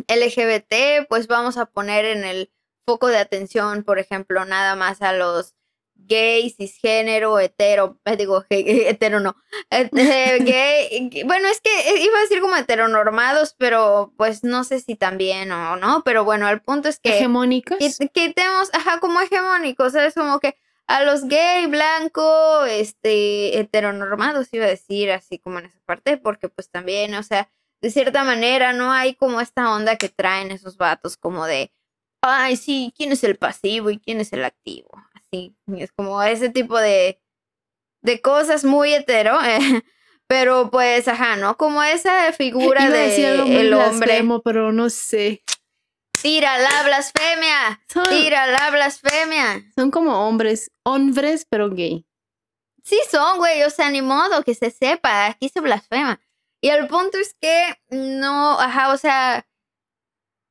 LGBT, 0.09 1.07
pues 1.09 1.27
vamos 1.27 1.57
a 1.59 1.67
poner 1.67 2.05
en 2.05 2.25
el 2.25 2.51
foco 2.87 3.09
de 3.09 3.19
atención, 3.19 3.85
por 3.85 3.99
ejemplo, 3.99 4.45
nada 4.45 4.75
más 4.77 5.03
a 5.03 5.13
los 5.13 5.55
gays, 5.99 6.57
cisgénero, 6.57 7.39
hetero, 7.39 8.01
eh, 8.05 8.17
digo, 8.17 8.45
hetero 8.49 9.21
no, 9.21 9.37
eh, 9.71 10.39
gay, 10.41 11.23
bueno, 11.25 11.49
es 11.49 11.61
que 11.61 11.71
iba 12.01 12.19
a 12.19 12.23
decir 12.23 12.41
como 12.41 12.57
heteronormados, 12.57 13.55
pero 13.59 14.13
pues 14.17 14.45
no 14.45 14.65
sé 14.65 14.81
si 14.81 14.95
también 14.95 15.53
o 15.53 15.77
no, 15.77 16.03
pero 16.05 16.25
bueno, 16.25 16.49
el 16.49 16.61
punto 16.61 16.89
es 16.89 16.99
que... 16.99 17.17
Hegemónicos. 17.17 17.79
Que, 17.79 18.33
tenemos, 18.33 18.71
ajá, 18.73 19.01
como 19.01 19.21
hegemónicos, 19.21 19.95
es 19.95 20.15
como 20.15 20.41
que 20.41 20.57
a 20.87 21.03
los 21.03 21.25
gay, 21.25 21.67
blanco, 21.67 22.65
este, 22.65 23.59
heteronormados, 23.59 24.49
iba 24.53 24.65
a 24.65 24.69
decir, 24.69 25.11
así 25.11 25.39
como 25.39 25.59
en 25.59 25.67
esa 25.67 25.81
parte, 25.85 26.17
porque 26.17 26.49
pues 26.49 26.71
también, 26.71 27.15
o 27.15 27.23
sea, 27.23 27.51
de 27.83 27.91
cierta 27.91 28.25
manera 28.25 28.73
no 28.73 28.91
hay 28.91 29.15
como 29.15 29.41
esta 29.41 29.75
onda 29.75 29.97
que 29.97 30.09
traen 30.09 30.51
esos 30.51 30.79
vatos 30.79 31.17
como 31.17 31.45
de, 31.47 31.71
ay, 32.23 32.57
sí, 32.57 32.93
¿quién 32.97 33.13
es 33.13 33.23
el 33.25 33.37
pasivo 33.37 33.91
y 33.91 33.99
quién 33.99 34.21
es 34.21 34.33
el 34.33 34.45
activo? 34.45 34.89
Así, 35.31 35.55
es 35.77 35.93
como 35.93 36.23
ese 36.23 36.49
tipo 36.49 36.79
de, 36.79 37.21
de 38.03 38.21
cosas 38.21 38.65
muy 38.65 38.95
hetero, 38.95 39.39
pero 40.27 40.71
pues, 40.71 41.09
ajá, 41.09 41.37
¿no? 41.37 41.57
Como 41.57 41.83
esa 41.83 42.33
figura 42.33 42.89
de 42.89 43.61
el 43.61 43.75
hombre. 43.75 44.23
Pero 44.45 44.73
no 44.73 44.91
sé. 44.91 45.43
Tira 46.23 46.59
la 46.59 46.83
blasfemia. 46.83 47.85
Tira 48.09 48.47
la 48.47 48.71
blasfemia. 48.71 49.63
Son 49.75 49.91
como 49.91 50.27
hombres, 50.27 50.71
hombres, 50.85 51.47
pero 51.49 51.71
gay. 51.71 52.05
Sí 52.83 52.99
son, 53.11 53.39
güey. 53.39 53.63
O 53.63 53.71
sea, 53.71 53.91
ni 53.91 54.03
modo 54.03 54.43
que 54.43 54.55
se 54.55 54.71
sepa. 54.71 55.27
Aquí 55.27 55.49
se 55.49 55.61
blasfema. 55.61 56.21
Y 56.61 56.71
el 56.71 56.89
punto 56.89 57.19
es 57.19 57.35
que 57.41 57.77
no, 57.91 58.59
ajá, 58.59 58.93
o 58.93 58.97
sea, 58.97 59.47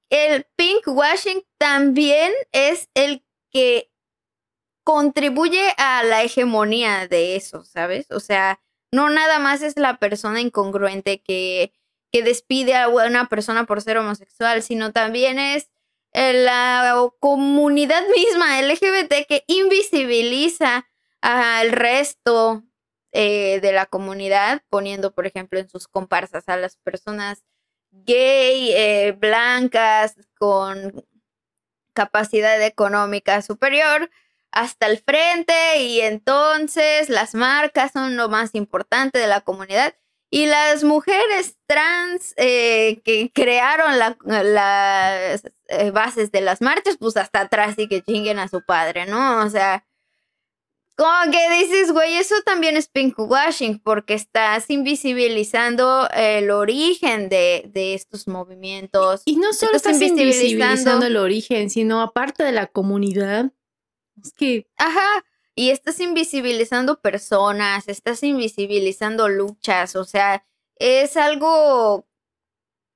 el 0.10 0.46
pink 0.56 0.88
washing 0.88 1.44
también 1.58 2.32
es 2.54 2.90
el 2.94 3.26
que 3.52 3.92
contribuye 4.88 5.74
a 5.76 6.02
la 6.04 6.24
hegemonía 6.24 7.10
de 7.10 7.36
eso, 7.36 7.66
¿sabes? 7.66 8.10
O 8.10 8.22
sea, 8.22 8.62
no 8.90 9.10
nada 9.10 9.38
más 9.38 9.62
es 9.62 9.76
la 9.76 9.98
persona 9.98 10.40
incongruente 10.40 11.22
que 11.22 11.74
que 12.10 12.24
despide 12.24 12.74
a 12.74 12.88
una 12.88 13.28
persona 13.28 13.66
por 13.66 13.82
ser 13.82 13.98
homosexual, 13.98 14.64
sino 14.64 14.94
también 14.94 15.40
es 15.40 15.70
eh, 16.14 16.32
la 16.32 16.96
comunidad 17.20 18.02
misma 18.16 18.62
LGBT 18.62 19.28
que 19.28 19.44
invisibiliza 19.48 20.88
al 21.22 21.72
resto 21.72 22.64
eh, 23.12 23.60
de 23.62 23.72
la 23.74 23.88
comunidad, 23.88 24.62
poniendo, 24.70 25.14
por 25.14 25.28
ejemplo, 25.28 25.60
en 25.60 25.70
sus 25.70 25.88
comparsas 25.88 26.48
a 26.48 26.56
las 26.58 26.78
personas 26.78 27.44
gay, 27.92 28.72
eh, 28.74 29.16
blancas, 29.20 30.16
con 30.38 31.06
capacidad 31.94 32.62
económica 32.62 33.42
superior 33.42 34.10
hasta 34.58 34.88
el 34.88 34.98
frente 34.98 35.54
y 35.82 36.02
entonces 36.02 37.10
las 37.10 37.36
marcas 37.36 37.92
son 37.92 38.18
lo 38.18 38.28
más 38.28 38.56
importante 38.56 39.20
de 39.20 39.28
la 39.28 39.42
comunidad 39.42 39.94
y 40.32 40.48
las 40.48 40.84
mujeres 40.84 41.58
trans 41.68 42.34
eh, 42.38 43.02
que 43.06 43.32
crearon 43.34 44.00
las 44.00 45.44
eh, 45.70 45.92
bases 45.92 46.32
de 46.32 46.42
las 46.42 46.62
marchas, 46.62 46.98
pues 47.00 47.18
hasta 47.18 47.42
atrás 47.42 47.76
y 47.78 47.88
que 47.88 48.02
chinguen 48.02 48.40
a 48.40 48.48
su 48.48 48.62
padre, 48.66 49.06
¿no? 49.06 49.46
O 49.46 49.50
sea, 49.50 49.86
como 50.98 51.32
que 51.32 51.60
dices, 51.60 51.92
güey, 51.92 52.16
eso 52.16 52.34
también 52.44 52.76
es 52.76 52.88
pinkwashing 52.88 53.80
porque 53.80 54.16
estás 54.16 54.72
invisibilizando 54.72 56.10
el 56.10 56.50
origen 56.50 57.30
de, 57.30 57.70
estos 57.94 58.28
movimientos. 58.28 59.22
Y, 59.24 59.36
no 59.36 59.54
solo 59.54 59.74
estás, 59.76 60.02
invisibilizando 60.02 61.06
el 61.06 61.18
origen, 61.18 61.70
sino 61.70 62.02
aparte 62.02 62.44
de 62.44 62.52
la 62.52 62.66
comunidad. 62.66 63.52
Es 64.24 64.34
que... 64.34 64.68
Ajá 64.78 65.24
y 65.58 65.72
estás 65.72 66.00
invisibilizando 66.00 67.02
personas, 67.02 67.88
estás 67.88 68.22
invisibilizando 68.22 69.28
luchas, 69.28 69.96
o 69.96 70.06
sea, 70.06 70.46
es 70.76 71.18
algo, 71.18 72.08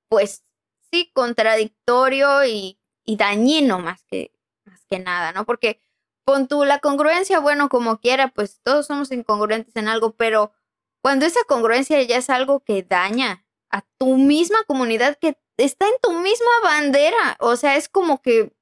pues 0.09 0.45
sí, 0.91 1.11
contradictorio 1.11 2.45
y, 2.45 2.77
dañino 3.07 3.79
más 3.79 4.03
que, 4.03 4.31
más 4.63 4.85
que 4.85 4.99
nada, 4.99 5.31
¿no? 5.33 5.43
Porque 5.43 5.81
con 6.23 6.47
tu 6.47 6.63
la 6.63 6.77
congruencia, 6.79 7.39
bueno, 7.39 7.67
como 7.67 7.99
quiera, 7.99 8.27
pues 8.27 8.61
todos 8.63 8.85
somos 8.85 9.11
incongruentes 9.11 9.75
en 9.75 9.87
algo, 9.87 10.15
pero 10.15 10.53
cuando 11.01 11.25
esa 11.25 11.43
congruencia 11.47 12.01
ya 12.03 12.17
es 12.17 12.29
algo 12.29 12.59
que 12.59 12.83
daña 12.83 13.43
a 13.71 13.81
tu 13.97 14.17
misma 14.17 14.63
comunidad, 14.67 15.17
que 15.19 15.35
está 15.57 15.87
en 15.87 15.95
tu 16.01 16.11
misma 16.13 16.51
bandera, 16.63 17.37
o 17.39 17.55
sea, 17.55 17.75
es 17.75 17.89
como 17.89 18.21
que 18.21 18.53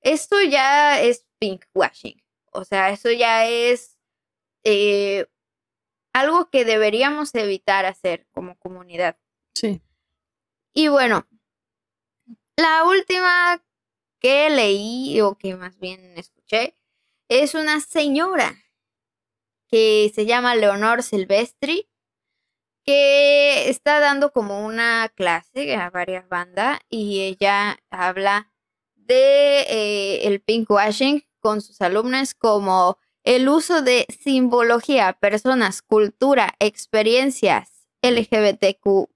esto 0.00 0.40
ya 0.40 1.00
es 1.00 1.26
pinkwashing. 1.40 2.22
O 2.52 2.64
sea, 2.64 2.90
eso 2.90 3.10
ya 3.10 3.46
es 3.46 3.98
eh, 4.64 5.26
algo 6.12 6.50
que 6.50 6.64
deberíamos 6.64 7.34
evitar 7.34 7.86
hacer 7.86 8.26
como 8.30 8.56
comunidad. 8.58 9.18
Sí. 9.54 9.80
Y 10.72 10.88
bueno, 10.88 11.26
la 12.56 12.84
última 12.84 13.64
que 14.20 14.50
leí 14.50 15.20
o 15.20 15.36
que 15.36 15.56
más 15.56 15.78
bien 15.78 16.16
escuché 16.16 16.76
es 17.28 17.54
una 17.54 17.80
señora 17.80 18.54
que 19.68 20.10
se 20.14 20.26
llama 20.26 20.56
Leonor 20.56 21.02
Silvestri, 21.02 21.88
que 22.84 23.70
está 23.70 24.00
dando 24.00 24.32
como 24.32 24.66
una 24.66 25.08
clase 25.14 25.76
a 25.76 25.90
varias 25.90 26.28
bandas 26.28 26.80
y 26.88 27.20
ella 27.20 27.78
habla 27.90 28.52
de 28.96 29.60
eh, 29.62 30.26
el 30.26 30.40
pinkwashing 30.40 31.24
con 31.40 31.60
sus 31.60 31.80
alumnos 31.80 32.34
como 32.34 32.98
el 33.24 33.48
uso 33.48 33.82
de 33.82 34.06
simbología, 34.22 35.12
personas, 35.14 35.82
cultura, 35.82 36.54
experiencias 36.58 37.88
LGBTQ 38.02 39.10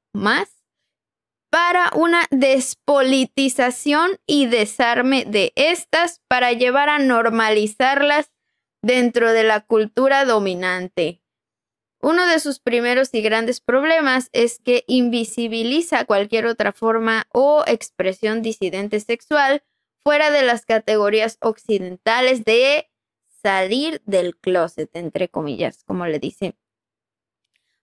para 1.51 1.91
una 1.95 2.27
despolitización 2.31 4.19
y 4.27 4.47
desarme 4.47 5.25
de 5.25 5.53
estas 5.55 6.21
para 6.29 6.53
llevar 6.53 6.89
a 6.89 6.99
normalizarlas 6.99 8.33
dentro 8.83 9.33
de 9.33 9.45
la 9.45 9.61
cultura 9.61 10.25
dominante. 10.25 11.23
Uno 12.03 12.27
de 12.27 12.39
sus 12.39 12.61
primeros 12.61 13.15
y 13.15 13.23
grandes 13.23 13.61
problemas 13.61 14.29
es 14.33 14.59
que 14.59 14.85
invisibiliza 14.87 16.05
cualquier 16.05 16.47
otra 16.47 16.73
forma 16.73 17.27
o 17.33 17.65
expresión 17.67 18.43
disidente 18.43 19.01
sexual 19.01 19.63
fuera 20.05 20.31
de 20.31 20.43
las 20.43 20.67
categorías 20.67 21.39
occidentales 21.41 22.45
de 22.45 22.91
salir 23.43 24.03
del 24.05 24.37
closet, 24.37 24.95
entre 24.95 25.29
comillas, 25.29 25.83
como 25.85 26.07
le 26.07 26.19
dice. 26.19 26.57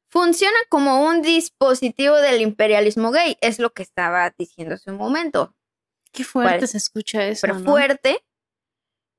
Funciona 0.07 0.57
como 0.69 1.05
un 1.05 1.21
dispositivo 1.21 2.15
del 2.17 2.41
imperialismo 2.41 3.11
gay, 3.11 3.37
es 3.41 3.59
lo 3.59 3.73
que 3.73 3.81
estaba 3.81 4.33
diciendo 4.37 4.75
hace 4.75 4.91
un 4.91 4.97
momento. 4.97 5.55
Qué 6.11 6.23
fuerte 6.23 6.67
se 6.67 6.77
escucha 6.77 7.25
eso. 7.27 7.41
Pero 7.41 7.59
fuerte. 7.59 8.23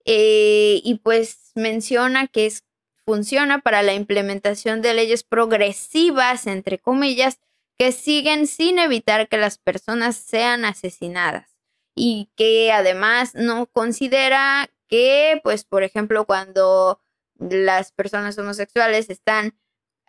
Eh, 0.04 0.80
y 0.84 0.96
pues 0.96 1.52
menciona 1.54 2.26
que 2.26 2.46
es 2.46 2.64
funciona 3.04 3.60
para 3.60 3.82
la 3.82 3.94
implementación 3.94 4.80
de 4.80 4.94
leyes 4.94 5.24
progresivas, 5.24 6.46
entre 6.46 6.78
comillas, 6.78 7.40
que 7.78 7.90
siguen 7.90 8.46
sin 8.46 8.78
evitar 8.78 9.28
que 9.28 9.38
las 9.38 9.58
personas 9.58 10.16
sean 10.16 10.64
asesinadas 10.64 11.51
y 11.94 12.30
que 12.36 12.72
además 12.72 13.34
no 13.34 13.66
considera 13.66 14.70
que, 14.88 15.40
pues, 15.42 15.64
por 15.64 15.82
ejemplo, 15.82 16.26
cuando 16.26 17.00
las 17.38 17.92
personas 17.92 18.38
homosexuales 18.38 19.10
están 19.10 19.58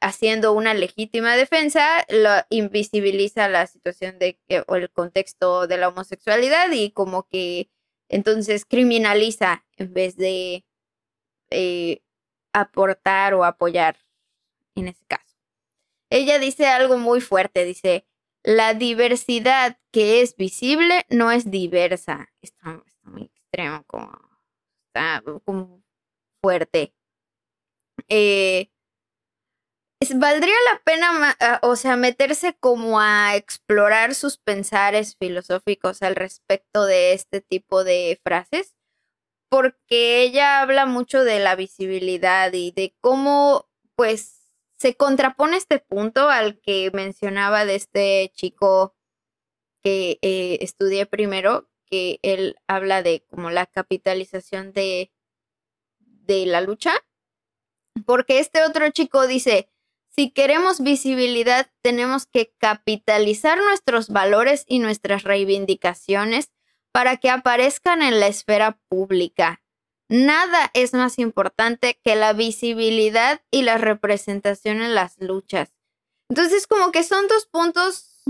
haciendo 0.02 0.54
una 0.54 0.74
legítima 0.74 1.36
defensa, 1.36 2.06
lo 2.10 2.30
invisibiliza 2.50 3.48
la 3.48 3.68
situación 3.68 4.20
de 4.20 4.38
o 4.68 4.76
el 4.76 4.92
contexto 4.92 5.68
de 5.68 5.78
la 5.78 5.88
homosexualidad 5.88 6.72
y 6.72 6.92
como 6.92 7.28
que 7.28 7.70
entonces 8.10 8.66
criminaliza 8.66 9.66
en 9.78 9.94
vez 9.94 10.18
de 10.18 10.66
eh, 11.50 12.02
aportar 12.54 13.34
o 13.34 13.46
apoyar 13.46 13.98
en 14.76 14.90
ese 14.90 15.06
caso. 15.06 15.38
Ella 16.10 16.38
dice 16.38 16.68
algo 16.68 16.98
muy 16.98 17.22
fuerte, 17.22 17.66
dice, 17.66 18.06
la 18.44 18.74
diversidad 18.74 19.78
que 19.92 20.22
es 20.22 20.36
visible 20.36 21.06
no 21.10 21.32
es 21.32 21.50
diversa. 21.50 22.30
Está, 22.42 22.84
muy 23.04 23.24
extremo, 23.24 23.84
como, 23.88 24.12
está 24.88 25.24
como 25.46 25.84
fuerte. 26.42 26.94
Eh, 28.10 28.70
¿Valdría 30.16 30.56
la 30.72 30.82
pena, 30.84 31.36
ah, 31.40 31.60
o 31.64 31.78
sea, 31.78 31.96
meterse 31.96 32.56
como 32.60 33.00
a 33.00 33.38
explorar 33.38 34.16
sus 34.16 34.38
pensares 34.38 35.16
filosóficos 35.18 36.02
al 36.02 36.16
respecto 36.16 36.86
de 36.86 37.14
este 37.14 37.40
tipo 37.40 37.86
de 37.86 38.20
frases? 38.24 38.76
porque 39.54 40.24
ella 40.24 40.62
habla 40.62 40.88
mucho 40.88 41.24
de 41.24 41.38
la 41.38 41.56
visibilidad 41.56 42.52
y 42.54 42.72
de 42.72 42.96
cómo, 43.02 43.70
pues, 43.96 44.43
se 44.84 44.98
contrapone 44.98 45.56
este 45.56 45.80
punto 45.80 46.28
al 46.28 46.60
que 46.60 46.92
mencionaba 46.92 47.64
de 47.64 47.76
este 47.76 48.34
chico 48.36 48.94
que 49.82 50.20
eh, 50.22 50.58
estudié 50.60 51.06
primero, 51.06 51.70
que 51.86 52.20
él 52.22 52.58
habla 52.68 53.02
de 53.02 53.24
como 53.30 53.50
la 53.50 53.66
capitalización 53.66 54.74
de, 54.74 55.14
de 56.00 56.46
la 56.48 56.60
lucha, 56.60 56.92
porque 58.06 58.40
este 58.40 58.62
otro 58.62 58.90
chico 58.90 59.26
dice, 59.26 59.70
si 60.10 60.32
queremos 60.32 60.82
visibilidad, 60.82 61.72
tenemos 61.82 62.26
que 62.26 62.54
capitalizar 62.58 63.60
nuestros 63.60 64.10
valores 64.10 64.66
y 64.68 64.80
nuestras 64.80 65.24
reivindicaciones 65.24 66.52
para 66.92 67.16
que 67.16 67.30
aparezcan 67.30 68.02
en 68.02 68.20
la 68.20 68.28
esfera 68.28 68.82
pública. 68.90 69.63
Nada 70.14 70.70
es 70.76 70.94
más 70.94 71.18
importante 71.18 72.00
que 72.04 72.16
la 72.16 72.34
visibilidad 72.34 73.42
y 73.50 73.64
la 73.64 73.80
representación 73.80 74.84
en 74.84 74.94
las 74.94 75.20
luchas. 75.20 75.74
Entonces, 76.30 76.68
como 76.68 76.92
que 76.92 77.02
son 77.02 77.28
dos 77.28 77.48
puntos 77.48 78.22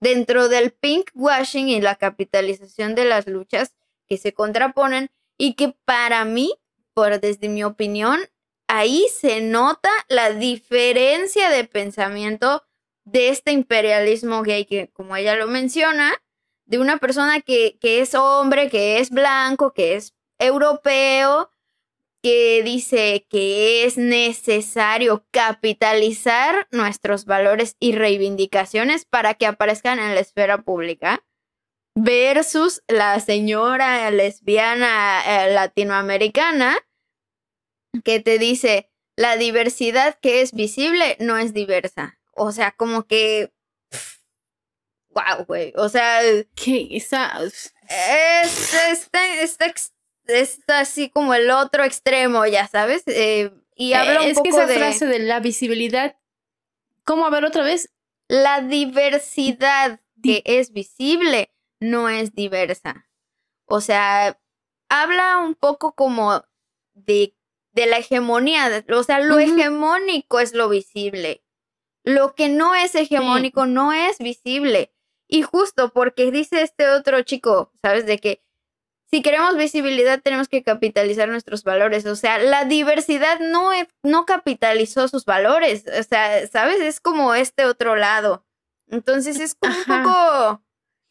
dentro 0.00 0.50
del 0.50 0.70
pink 0.70 1.08
washing 1.14 1.68
y 1.68 1.80
la 1.80 1.94
capitalización 1.94 2.94
de 2.94 3.06
las 3.06 3.26
luchas 3.26 3.74
que 4.06 4.18
se 4.18 4.34
contraponen 4.34 5.10
y 5.38 5.54
que 5.54 5.74
para 5.86 6.26
mí, 6.26 6.60
por 6.92 7.18
desde 7.20 7.48
mi 7.48 7.64
opinión, 7.64 8.20
ahí 8.68 9.06
se 9.10 9.40
nota 9.40 9.88
la 10.10 10.34
diferencia 10.34 11.48
de 11.48 11.64
pensamiento 11.64 12.64
de 13.04 13.30
este 13.30 13.52
imperialismo 13.52 14.42
gay 14.42 14.66
que, 14.66 14.90
como 14.92 15.16
ella 15.16 15.36
lo 15.36 15.46
menciona, 15.46 16.12
de 16.66 16.78
una 16.78 16.98
persona 16.98 17.40
que, 17.40 17.78
es 17.80 18.14
hombre, 18.14 18.68
que 18.68 18.98
es 18.98 19.08
blanco, 19.08 19.72
que 19.72 19.96
es 19.96 20.14
europeo, 20.40 21.50
que 22.22 22.62
dice 22.64 23.26
que 23.30 23.84
es 23.84 23.96
necesario 23.96 25.24
capitalizar 25.30 26.68
nuestros 26.70 27.24
valores 27.24 27.76
y 27.78 27.92
reivindicaciones 27.92 29.04
para 29.04 29.34
que 29.34 29.46
aparezcan 29.46 29.98
en 29.98 30.14
la 30.14 30.20
esfera 30.20 30.62
pública, 30.62 31.24
versus 31.94 32.82
la 32.88 33.20
señora 33.20 34.10
lesbiana 34.10 35.22
eh, 35.26 35.52
latinoamericana 35.52 36.76
que 38.04 38.20
te 38.20 38.38
dice, 38.38 38.90
la 39.16 39.36
diversidad 39.36 40.18
que 40.20 40.40
es 40.40 40.52
visible 40.52 41.16
no 41.20 41.36
es 41.36 41.52
diversa. 41.52 42.18
O 42.32 42.52
sea, 42.52 42.72
como 42.72 43.06
que 43.06 43.52
wow, 45.10 45.44
güey. 45.46 45.72
O 45.76 45.88
sea, 45.88 46.20
¿qué? 46.54 46.88
Esa, 46.92 47.42
es, 47.42 47.74
está, 49.44 49.66
así 50.68 51.10
como 51.10 51.34
el 51.34 51.50
otro 51.50 51.84
extremo, 51.84 52.46
ya 52.46 52.66
sabes. 52.68 53.02
Eh, 53.06 53.52
y 53.74 53.94
habla 53.94 54.22
un 54.22 54.28
es 54.28 54.40
que 54.40 54.50
esa 54.50 54.66
frase 54.66 55.06
de 55.06 55.20
la 55.20 55.40
visibilidad, 55.40 56.16
¿cómo 57.04 57.26
a 57.26 57.30
ver 57.30 57.44
otra 57.44 57.62
vez? 57.62 57.92
La 58.28 58.60
diversidad 58.60 60.00
que 60.22 60.42
es 60.44 60.72
visible 60.72 61.52
no 61.80 62.08
es 62.08 62.34
diversa. 62.34 63.08
O 63.64 63.80
sea, 63.80 64.38
habla 64.88 65.38
un 65.38 65.54
poco 65.54 65.94
como 65.94 66.44
de, 66.94 67.34
de 67.72 67.86
la 67.86 67.98
hegemonía, 67.98 68.84
o 68.94 69.02
sea, 69.02 69.20
lo 69.20 69.38
hegemónico 69.38 70.40
es 70.40 70.54
lo 70.54 70.68
visible. 70.68 71.42
Lo 72.02 72.34
que 72.34 72.48
no 72.48 72.74
es 72.74 72.94
hegemónico 72.94 73.66
no 73.66 73.92
es 73.92 74.18
visible. 74.18 74.92
Y 75.28 75.42
justo 75.42 75.92
porque 75.92 76.30
dice 76.30 76.62
este 76.62 76.90
otro 76.90 77.22
chico, 77.22 77.72
¿sabes? 77.82 78.04
De 78.04 78.18
que 78.18 78.42
si 79.12 79.22
queremos 79.22 79.56
visibilidad 79.56 80.20
tenemos 80.22 80.48
que 80.48 80.62
capitalizar 80.62 81.28
nuestros 81.28 81.64
valores. 81.64 82.06
O 82.06 82.14
sea, 82.16 82.38
la 82.38 82.64
diversidad 82.64 83.40
no, 83.40 83.70
no 84.02 84.24
capitalizó 84.24 85.08
sus 85.08 85.24
valores. 85.24 85.84
O 85.98 86.02
sea, 86.02 86.46
¿sabes? 86.46 86.80
Es 86.80 87.00
como 87.00 87.34
este 87.34 87.64
otro 87.64 87.96
lado. 87.96 88.44
Entonces 88.88 89.40
es 89.40 89.54
como 89.54 89.74
un 89.74 89.84
poco... 89.84 90.62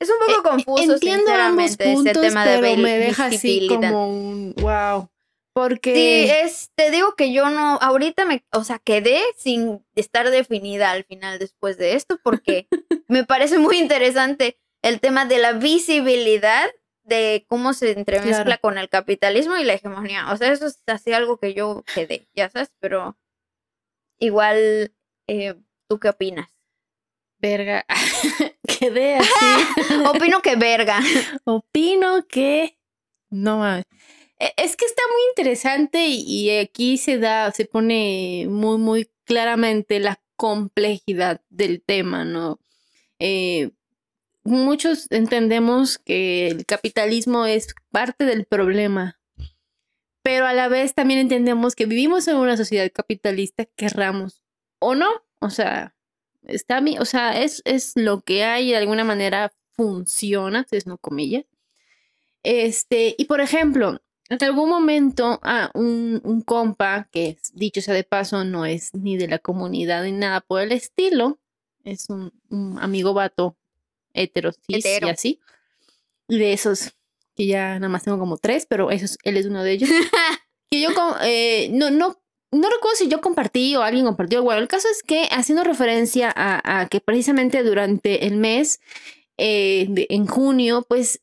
Es 0.01 0.09
un 0.09 0.15
poco 0.25 0.39
e, 0.39 0.43
confuso, 0.43 0.93
Entiendo 0.93 1.25
sinceramente, 1.25 1.91
ese 1.91 2.13
tema 2.13 2.45
de 2.45 2.59
pero 2.59 2.77
me 2.77 2.97
deja 2.97 3.25
así 3.25 3.67
como 3.67 4.07
un 4.07 4.55
wow. 4.55 5.09
Porque. 5.51 5.93
Sí, 5.93 6.31
es, 6.31 6.71
te 6.75 6.89
digo 6.89 7.15
que 7.17 7.33
yo 7.33 7.49
no, 7.49 7.77
ahorita 7.81 8.23
me, 8.23 8.45
o 8.53 8.63
sea, 8.63 8.79
quedé 8.79 9.19
sin 9.35 9.85
estar 9.95 10.31
definida 10.31 10.91
al 10.91 11.03
final 11.03 11.37
después 11.37 11.77
de 11.77 11.95
esto, 11.95 12.17
porque 12.23 12.69
me 13.09 13.25
parece 13.25 13.57
muy 13.57 13.77
interesante 13.77 14.57
el 14.81 15.01
tema 15.01 15.25
de 15.25 15.39
la 15.39 15.51
visibilidad 15.51 16.69
de 17.09 17.45
cómo 17.47 17.73
se 17.73 17.91
entremezcla 17.91 18.57
con 18.57 18.77
el 18.77 18.87
capitalismo 18.87 19.57
y 19.57 19.65
la 19.65 19.73
hegemonía. 19.73 20.31
O 20.31 20.37
sea, 20.37 20.53
eso 20.53 20.67
es 20.67 20.81
así 20.87 21.11
algo 21.11 21.37
que 21.37 21.53
yo 21.53 21.83
quedé, 21.93 22.29
ya 22.33 22.49
sabes, 22.49 22.71
pero 22.79 23.17
igual, 24.19 24.93
eh, 25.27 25.55
¿tú 25.87 25.99
qué 25.99 26.09
opinas? 26.09 26.49
Verga, 27.39 27.85
quedé 28.79 29.15
así. 29.15 29.29
Opino 30.07 30.41
que 30.41 30.55
verga. 30.55 30.99
Opino 31.45 32.27
que, 32.27 32.77
no 33.29 33.59
mames. 33.59 33.85
E, 34.39 34.53
es 34.57 34.75
que 34.75 34.85
está 34.85 35.01
muy 35.11 35.21
interesante 35.29 36.05
y 36.07 36.57
aquí 36.57 36.97
se 36.97 37.17
da, 37.17 37.51
se 37.51 37.65
pone 37.65 38.45
muy, 38.49 38.77
muy 38.77 39.11
claramente 39.25 39.99
la 39.99 40.21
complejidad 40.35 41.41
del 41.49 41.81
tema, 41.81 42.23
¿no? 42.23 42.59
Eh, 43.19 43.71
muchos 44.43 45.07
entendemos 45.11 45.97
que 45.97 46.47
el 46.47 46.65
capitalismo 46.65 47.45
es 47.45 47.73
parte 47.91 48.25
del 48.25 48.45
problema, 48.45 49.19
pero 50.23 50.45
a 50.45 50.53
la 50.53 50.67
vez 50.67 50.93
también 50.93 51.19
entendemos 51.19 51.75
que 51.75 51.85
vivimos 51.85 52.27
en 52.27 52.37
una 52.37 52.57
sociedad 52.57 52.89
capitalista, 52.93 53.65
querramos 53.65 54.41
o 54.79 54.95
no, 54.95 55.09
o 55.39 55.49
sea, 55.49 55.95
está 56.43 56.83
o 56.99 57.05
sea, 57.05 57.41
es, 57.41 57.61
es 57.65 57.93
lo 57.95 58.21
que 58.21 58.43
hay, 58.43 58.71
de 58.71 58.77
alguna 58.77 59.03
manera 59.03 59.51
funciona, 59.73 60.65
es 60.71 60.87
no 60.87 60.97
comillas. 60.97 61.45
Este, 62.43 63.15
y 63.17 63.25
por 63.25 63.41
ejemplo, 63.41 64.01
en 64.29 64.43
algún 64.43 64.69
momento 64.69 65.39
a 65.43 65.71
un, 65.73 66.21
un 66.23 66.41
compa, 66.41 67.09
que 67.11 67.37
dicho 67.53 67.81
sea 67.81 67.93
de 67.93 68.03
paso, 68.03 68.43
no 68.43 68.65
es 68.65 68.93
ni 68.93 69.17
de 69.17 69.27
la 69.27 69.39
comunidad 69.39 70.03
ni 70.03 70.11
nada 70.11 70.41
por 70.41 70.61
el 70.61 70.71
estilo, 70.71 71.39
es 71.83 72.09
un, 72.09 72.31
un 72.49 72.77
amigo 72.79 73.13
vato 73.13 73.57
hetero, 74.13 74.51
cis 74.51 74.85
Hetero. 74.85 75.07
y 75.07 75.09
así. 75.11 75.39
Y 76.27 76.37
de 76.39 76.53
esos 76.53 76.91
que 77.35 77.47
ya 77.47 77.75
nada 77.75 77.89
más 77.89 78.03
tengo 78.03 78.19
como 78.19 78.37
tres, 78.37 78.65
pero 78.69 78.91
esos, 78.91 79.17
él 79.23 79.37
es 79.37 79.45
uno 79.45 79.63
de 79.63 79.71
ellos. 79.73 79.89
que 80.71 80.81
yo 80.81 80.89
eh, 81.23 81.69
no, 81.71 81.89
no, 81.89 82.21
no 82.51 82.69
recuerdo 82.69 82.95
si 82.95 83.07
yo 83.07 83.21
compartí 83.21 83.75
o 83.75 83.81
alguien 83.81 84.05
compartió. 84.05 84.43
Bueno, 84.43 84.61
el 84.61 84.67
caso 84.67 84.87
es 84.91 85.01
que 85.03 85.27
haciendo 85.31 85.63
referencia 85.63 86.31
a, 86.35 86.81
a 86.81 86.87
que 86.87 86.99
precisamente 87.01 87.63
durante 87.63 88.27
el 88.27 88.35
mes, 88.35 88.79
eh, 89.37 89.87
de- 89.89 90.07
en 90.09 90.27
junio, 90.27 90.85
pues 90.87 91.21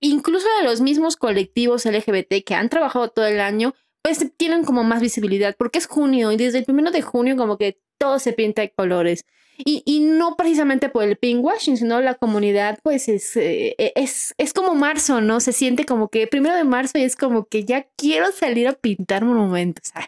incluso 0.00 0.46
de 0.58 0.64
los 0.64 0.80
mismos 0.80 1.16
colectivos 1.16 1.86
LGBT 1.86 2.42
que 2.44 2.54
han 2.54 2.68
trabajado 2.68 3.08
todo 3.08 3.26
el 3.26 3.40
año, 3.40 3.74
pues 4.02 4.24
tienen 4.36 4.64
como 4.64 4.84
más 4.84 5.00
visibilidad, 5.00 5.56
porque 5.58 5.78
es 5.78 5.86
junio 5.86 6.30
y 6.32 6.36
desde 6.36 6.58
el 6.58 6.64
primero 6.64 6.90
de 6.90 7.02
junio 7.02 7.36
como 7.36 7.56
que 7.58 7.80
todo 7.98 8.18
se 8.18 8.32
pinta 8.32 8.62
de 8.62 8.72
colores. 8.72 9.24
Y, 9.58 9.82
y 9.86 10.00
no 10.00 10.36
precisamente 10.36 10.88
por 10.88 11.04
el 11.04 11.16
pinkwashing, 11.16 11.76
sino 11.76 12.00
la 12.00 12.14
comunidad, 12.14 12.78
pues 12.82 13.08
es, 13.08 13.36
eh, 13.36 13.74
es, 13.96 14.34
es 14.38 14.52
como 14.52 14.74
marzo, 14.74 15.20
¿no? 15.20 15.40
Se 15.40 15.52
siente 15.52 15.84
como 15.86 16.08
que 16.08 16.26
primero 16.26 16.54
de 16.56 16.64
marzo 16.64 16.98
y 16.98 17.02
es 17.02 17.16
como 17.16 17.46
que 17.46 17.64
ya 17.64 17.86
quiero 17.96 18.32
salir 18.32 18.68
a 18.68 18.72
pintar 18.74 19.24
monumentos. 19.24 19.90
ah. 19.94 20.06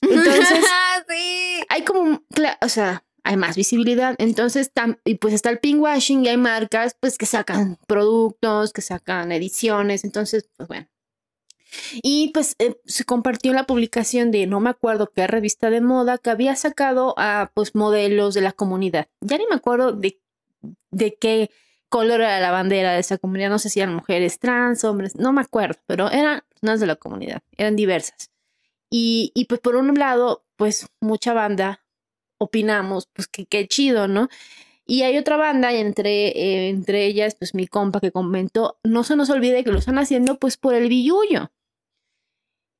Entonces, 0.00 0.58
sí. 1.08 1.60
hay 1.68 1.82
como, 1.84 2.22
o 2.60 2.68
sea, 2.68 3.04
hay 3.24 3.36
más 3.36 3.56
visibilidad. 3.56 4.16
Entonces, 4.18 4.72
tam- 4.74 4.98
y 5.04 5.14
pues 5.14 5.32
está 5.34 5.50
el 5.50 5.60
pinkwashing 5.60 6.24
y 6.24 6.28
hay 6.28 6.36
marcas 6.36 6.96
pues 6.98 7.18
que 7.18 7.26
sacan 7.26 7.78
productos, 7.86 8.72
que 8.72 8.82
sacan 8.82 9.30
ediciones. 9.32 10.02
Entonces, 10.04 10.48
pues 10.56 10.68
bueno. 10.68 10.88
Y 12.02 12.30
pues 12.34 12.56
eh, 12.58 12.76
se 12.84 13.04
compartió 13.04 13.52
la 13.52 13.64
publicación 13.64 14.30
de 14.30 14.46
no 14.46 14.60
me 14.60 14.70
acuerdo 14.70 15.10
qué 15.14 15.26
revista 15.26 15.70
de 15.70 15.80
moda 15.80 16.18
que 16.18 16.30
había 16.30 16.56
sacado 16.56 17.14
a 17.18 17.50
pues 17.54 17.74
modelos 17.74 18.34
de 18.34 18.40
la 18.42 18.52
comunidad. 18.52 19.08
Ya 19.20 19.38
ni 19.38 19.46
me 19.46 19.56
acuerdo 19.56 19.92
de, 19.92 20.20
de 20.90 21.14
qué 21.14 21.50
color 21.88 22.20
era 22.20 22.40
la 22.40 22.50
bandera 22.50 22.92
de 22.92 23.00
esa 23.00 23.18
comunidad. 23.18 23.50
No 23.50 23.58
sé 23.58 23.68
si 23.68 23.80
eran 23.80 23.94
mujeres 23.94 24.38
trans, 24.38 24.84
hombres, 24.84 25.16
no 25.16 25.32
me 25.32 25.40
acuerdo, 25.42 25.80
pero 25.86 26.10
eran 26.10 26.42
personas 26.48 26.80
de 26.80 26.86
la 26.86 26.96
comunidad, 26.96 27.42
eran 27.56 27.76
diversas. 27.76 28.30
Y, 28.90 29.32
y 29.34 29.46
pues 29.46 29.60
por 29.60 29.76
un 29.76 29.94
lado, 29.98 30.44
pues 30.56 30.88
mucha 31.00 31.32
banda 31.32 31.82
opinamos, 32.38 33.08
pues 33.12 33.28
que 33.28 33.46
qué 33.46 33.66
chido, 33.68 34.08
¿no? 34.08 34.28
Y 34.84 35.02
hay 35.02 35.16
otra 35.16 35.36
banda, 35.36 35.72
y 35.72 35.76
entre, 35.76 36.28
eh, 36.28 36.68
entre 36.68 37.06
ellas, 37.06 37.36
pues 37.36 37.54
mi 37.54 37.66
compa 37.66 38.00
que 38.00 38.10
comentó, 38.10 38.78
no 38.82 39.04
se 39.04 39.16
nos 39.16 39.30
olvide 39.30 39.64
que 39.64 39.70
lo 39.70 39.78
están 39.78 39.98
haciendo 39.98 40.38
pues 40.38 40.56
por 40.56 40.74
el 40.74 40.88
billullo. 40.88 41.50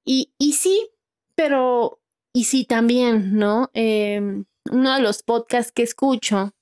Y, 0.04 0.32
y 0.38 0.52
sí, 0.54 0.90
pero, 1.34 2.00
y 2.34 2.44
sí 2.44 2.64
también, 2.64 3.36
¿no? 3.38 3.70
Em, 3.74 4.44
uno 4.70 4.94
de 4.94 5.00
los 5.00 5.22
podcasts 5.22 5.72
que 5.72 5.82
escucho, 5.82 6.52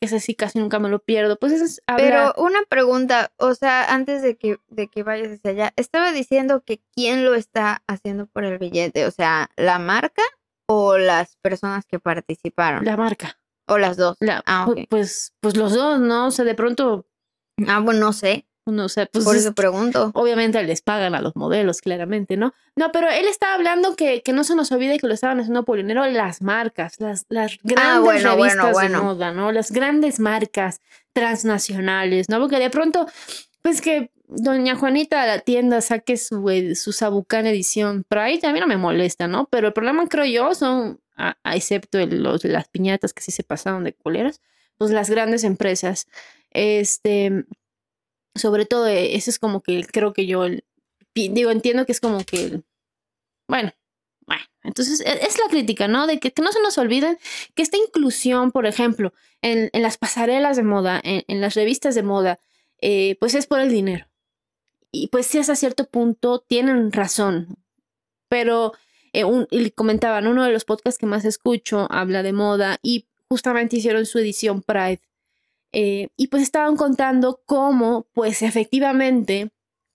que 0.00 0.06
ese 0.06 0.20
sí 0.20 0.34
casi 0.34 0.58
nunca 0.58 0.78
me 0.78 0.88
lo 0.88 0.98
pierdo, 1.00 1.38
pues 1.38 1.52
es 1.52 1.82
hablar- 1.86 2.32
Pero 2.34 2.46
una 2.46 2.60
pregunta, 2.68 3.32
o 3.38 3.54
sea, 3.54 3.92
antes 3.92 4.22
de 4.22 4.36
que, 4.36 4.58
de 4.68 4.88
que 4.88 5.02
vayas 5.02 5.32
hacia 5.32 5.50
allá, 5.50 5.72
estaba 5.76 6.12
diciendo 6.12 6.62
que 6.64 6.82
quién 6.94 7.24
lo 7.24 7.34
está 7.34 7.82
haciendo 7.86 8.26
por 8.26 8.44
el 8.44 8.58
billete, 8.58 9.06
o 9.06 9.10
sea, 9.10 9.50
la 9.56 9.78
marca 9.78 10.22
o 10.68 10.96
las 10.98 11.36
personas 11.42 11.84
que 11.86 11.98
participaron, 12.00 12.84
la 12.84 12.96
marca. 12.96 13.38
o 13.68 13.78
las 13.78 13.96
dos. 13.96 14.16
La, 14.20 14.42
Ah, 14.46 14.66
pues, 14.88 15.34
pues 15.40 15.56
los 15.56 15.72
dos, 15.74 16.00
¿no? 16.00 16.26
O 16.26 16.30
sea, 16.30 16.44
de 16.44 16.54
pronto, 16.54 17.06
Ah, 17.68 17.80
bueno, 17.80 18.00
no 18.00 18.12
sé, 18.12 18.46
pues 18.64 19.24
por 19.24 19.34
es- 19.36 19.42
eso 19.42 19.52
pregunto. 19.54 20.10
obviamente 20.14 20.62
les 20.62 20.82
pagan 20.82 21.14
a 21.14 21.20
los 21.20 21.34
modelos, 21.36 21.80
claramente, 21.80 22.36
¿no? 22.36 22.54
No, 22.76 22.92
pero 22.92 23.08
él 23.10 23.26
estaba 23.26 23.54
hablando 23.54 23.96
que, 23.96 24.22
que 24.22 24.32
no 24.32 24.44
se 24.44 24.54
nos 24.54 24.70
olvide 24.72 24.98
que 24.98 25.06
lo 25.08 25.14
estaban 25.14 25.40
haciendo 25.40 25.64
por 25.64 25.78
dinero 25.78 26.06
las 26.06 26.42
marcas, 26.42 27.00
las, 27.00 27.26
las 27.28 27.58
grandes 27.62 27.84
Ah, 27.96 27.98
bueno, 28.00 28.36
bueno, 28.36 28.62
revistas 28.62 28.72
bueno. 28.72 28.98
de 28.98 29.04
moda, 29.04 29.32
¿no? 29.32 29.50
Las 29.52 29.72
grandes 29.72 30.20
marcas 30.20 30.80
transnacionales, 31.12 32.28
¿no? 32.28 32.38
Porque 32.40 32.58
de 32.58 32.70
pronto, 32.70 33.06
pues 33.62 33.80
que 33.80 34.10
doña 34.28 34.76
Juanita 34.76 35.22
a 35.22 35.26
la 35.26 35.38
tienda 35.40 35.80
saque 35.80 36.16
su, 36.16 36.48
eh, 36.50 36.74
su 36.74 36.92
Sabucán 36.92 37.46
edición 37.46 38.04
Pride, 38.08 38.46
a 38.46 38.52
mí 38.52 38.60
no 38.60 38.66
me 38.66 38.76
molesta, 38.76 39.28
¿no? 39.28 39.46
Pero 39.50 39.68
el 39.68 39.72
problema, 39.72 40.06
creo 40.08 40.24
yo, 40.24 40.54
son, 40.54 41.00
a- 41.16 41.36
a- 41.42 41.56
excepto 41.56 41.98
el- 41.98 42.22
los, 42.22 42.44
las 42.44 42.68
piñatas 42.68 43.12
que 43.12 43.22
sí 43.22 43.30
se 43.32 43.42
pasaron 43.42 43.84
de 43.84 43.92
coleras, 43.92 44.40
pues 44.78 44.90
las 44.90 45.10
grandes 45.10 45.44
empresas. 45.44 46.06
Este, 46.50 47.44
sobre 48.34 48.66
todo, 48.66 48.86
eh, 48.86 49.14
ese 49.16 49.30
es 49.30 49.38
como 49.38 49.62
que 49.62 49.84
creo 49.86 50.12
que 50.12 50.26
yo, 50.26 50.44
digo, 51.14 51.50
entiendo 51.50 51.86
que 51.86 51.92
es 51.92 52.00
como 52.00 52.24
que, 52.24 52.62
bueno, 53.48 53.72
bueno, 54.26 54.42
entonces 54.62 55.00
e- 55.02 55.26
es 55.26 55.38
la 55.38 55.48
crítica, 55.50 55.88
¿no? 55.88 56.06
De 56.06 56.18
que, 56.20 56.32
que 56.32 56.42
no 56.42 56.52
se 56.52 56.62
nos 56.62 56.78
olviden 56.78 57.18
que 57.54 57.62
esta 57.62 57.76
inclusión, 57.76 58.52
por 58.52 58.66
ejemplo, 58.66 59.12
en, 59.42 59.70
en 59.72 59.82
las 59.82 59.98
pasarelas 59.98 60.56
de 60.56 60.62
moda, 60.64 61.00
en, 61.04 61.24
en 61.28 61.40
las 61.40 61.54
revistas 61.54 61.94
de 61.94 62.02
moda, 62.02 62.38
eh, 62.80 63.16
pues 63.20 63.34
es 63.34 63.46
por 63.46 63.60
el 63.60 63.70
dinero. 63.70 64.06
Y 64.92 65.08
pues 65.08 65.26
sí, 65.26 65.38
hasta 65.38 65.56
cierto 65.56 65.86
punto 65.88 66.40
tienen 66.40 66.92
razón, 66.92 67.56
pero 68.28 68.72
eh, 69.12 69.24
un- 69.24 69.46
y 69.50 69.70
comentaban, 69.70 70.26
uno 70.26 70.44
de 70.44 70.52
los 70.52 70.64
podcasts 70.64 70.98
que 70.98 71.06
más 71.06 71.24
escucho 71.24 71.86
habla 71.90 72.22
de 72.22 72.32
moda 72.32 72.78
y 72.82 73.06
justamente 73.28 73.76
hicieron 73.76 74.06
su 74.06 74.18
edición 74.18 74.62
Pride. 74.62 75.00
Eh, 75.72 76.08
y 76.16 76.28
pues 76.28 76.42
estaban 76.42 76.76
contando 76.76 77.40
cómo, 77.46 78.06
pues 78.12 78.42
efectivamente, 78.42 79.50